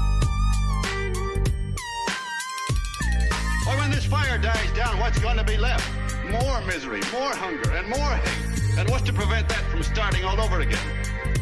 Why, 3.66 3.76
when 3.78 3.92
this 3.92 4.06
fire 4.06 4.38
dies 4.38 4.72
down, 4.76 5.00
what's 5.00 5.20
going 5.20 5.38
to 5.38 5.44
be 5.44 5.58
left? 5.58 5.88
More 6.30 6.62
misery, 6.62 7.02
more 7.12 7.34
hunger, 7.34 7.72
and 7.72 7.88
more 7.90 8.16
hate. 8.16 8.78
And 8.78 8.90
what's 8.90 9.04
to 9.06 9.14
prevent 9.14 9.50
that 9.50 9.64
from 9.72 9.84
starting 9.84 10.24
all 10.24 10.40
over 10.40 10.62
again? 10.62 10.99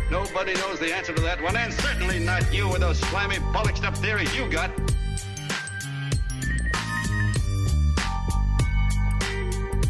Nobody 0.10 0.54
knows 0.54 0.80
the 0.80 0.94
answer 0.94 1.14
to 1.14 1.22
that 1.22 1.42
one, 1.42 1.58
and 1.58 1.74
certainly 1.74 2.20
not 2.20 2.54
you 2.54 2.70
with 2.70 2.80
those 2.80 2.98
slimy, 2.98 3.36
bollocked 3.52 3.84
up 3.84 3.96
theories 3.98 4.34
you 4.36 4.50
got. 4.50 4.72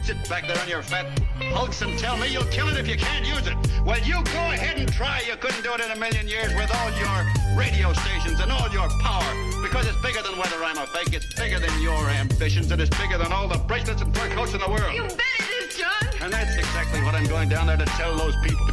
Sit 0.04 0.18
back 0.28 0.48
there 0.48 0.58
on 0.60 0.68
your 0.68 0.82
fat 0.82 1.06
hulks 1.54 1.82
and 1.82 1.98
tell 2.00 2.18
me 2.18 2.32
you'll 2.32 2.46
kill 2.46 2.68
it 2.70 2.78
if 2.78 2.88
you 2.88 2.98
can't 2.98 3.28
use 3.28 3.46
it. 3.46 3.54
Well, 3.86 4.00
you 4.00 4.16
go 4.24 4.44
ahead 4.52 4.78
and 4.78 4.92
try. 4.92 5.22
You 5.28 5.36
couldn't 5.38 5.62
do 5.64 5.74
it 5.74 5.82
in 5.82 5.92
a 5.92 5.96
million 5.96 6.28
years 6.28 6.54
with 6.56 6.74
all 6.74 6.90
your 6.98 7.58
radio 7.58 7.94
stations 7.94 8.40
and 8.40 8.52
all 8.52 8.70
your 8.70 8.90
power. 9.02 9.30
Because 9.62 9.88
it's 9.88 10.02
bigger 10.02 10.24
than 10.24 10.40
whether 10.40 10.64
I'm 10.64 10.78
a 10.78 10.88
fake. 10.88 11.14
It's 11.14 11.32
bigger 11.36 11.60
than 11.60 11.80
your 11.82 12.10
ambitions, 12.10 12.72
and 12.72 12.82
it's 12.82 12.96
bigger 12.98 13.18
than 13.18 13.32
all 13.32 13.48
the 13.48 13.60
bracelets 13.60 14.02
and 14.02 14.16
fur 14.16 14.30
coats 14.30 14.54
in 14.54 14.62
the 14.62 14.70
world. 14.70 14.94
You 14.94 15.04
bet 15.04 15.40
it 15.40 15.70
is, 15.70 15.78
John. 15.78 16.24
And 16.24 16.34
that's 16.34 16.56
exactly 16.58 17.04
what 17.04 17.14
I'm 17.14 17.28
going 17.28 17.50
down 17.50 17.68
there 17.68 17.78
to 17.78 17.86
tell 17.86 18.18
those 18.18 18.36
people. 18.38 18.66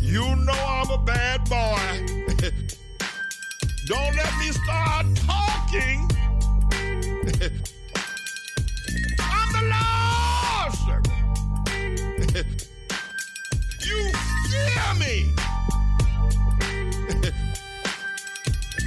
You 0.00 0.34
know 0.36 0.52
I'm 0.52 0.90
a 0.90 0.98
bad 0.98 1.48
boy. 1.48 2.06
Don't 3.86 4.16
let 4.16 4.38
me 4.38 4.50
start 4.50 5.06
talking. 5.16 6.08
I'm 9.20 9.52
the 9.52 9.62
servant. 10.86 11.08
you 13.86 14.12
fear 14.48 14.94
me. 14.98 15.14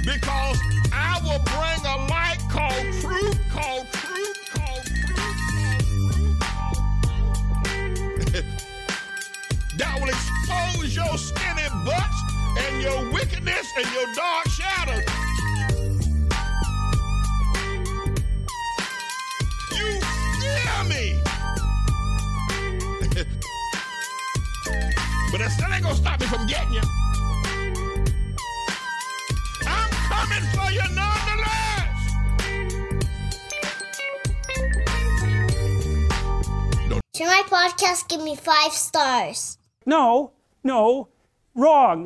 because 0.04 0.58
I 0.92 1.20
will 1.24 1.40
bring 1.44 1.80
a 1.86 1.96
light 2.10 2.40
called 2.50 2.86
truth, 3.00 3.38
called 3.50 3.86
truth, 3.92 4.03
expose 10.94 11.06
your 11.10 11.18
skinny 11.18 11.68
butts 11.84 12.22
and 12.58 12.82
your 12.82 13.10
wickedness 13.12 13.72
and 13.76 13.86
your 13.92 14.06
dark 14.14 14.48
shadows. 14.48 15.04
You 19.72 20.00
fear 20.40 20.84
me. 20.88 21.20
but 25.30 25.38
that 25.38 25.50
still 25.50 25.72
ain't 25.72 25.82
gonna 25.82 25.94
stop 25.94 26.20
me 26.20 26.26
from 26.26 26.46
getting 26.46 26.74
you. 26.74 26.82
I'm 29.66 29.90
coming 29.90 30.44
for 30.52 30.70
you 30.70 30.82
nonetheless. 30.94 31.90
Should 37.16 37.26
my 37.26 37.42
podcast 37.46 38.08
give 38.08 38.22
me 38.22 38.36
five 38.36 38.72
stars? 38.72 39.58
No, 39.86 40.32
no, 40.64 41.08
wrong. 41.54 42.02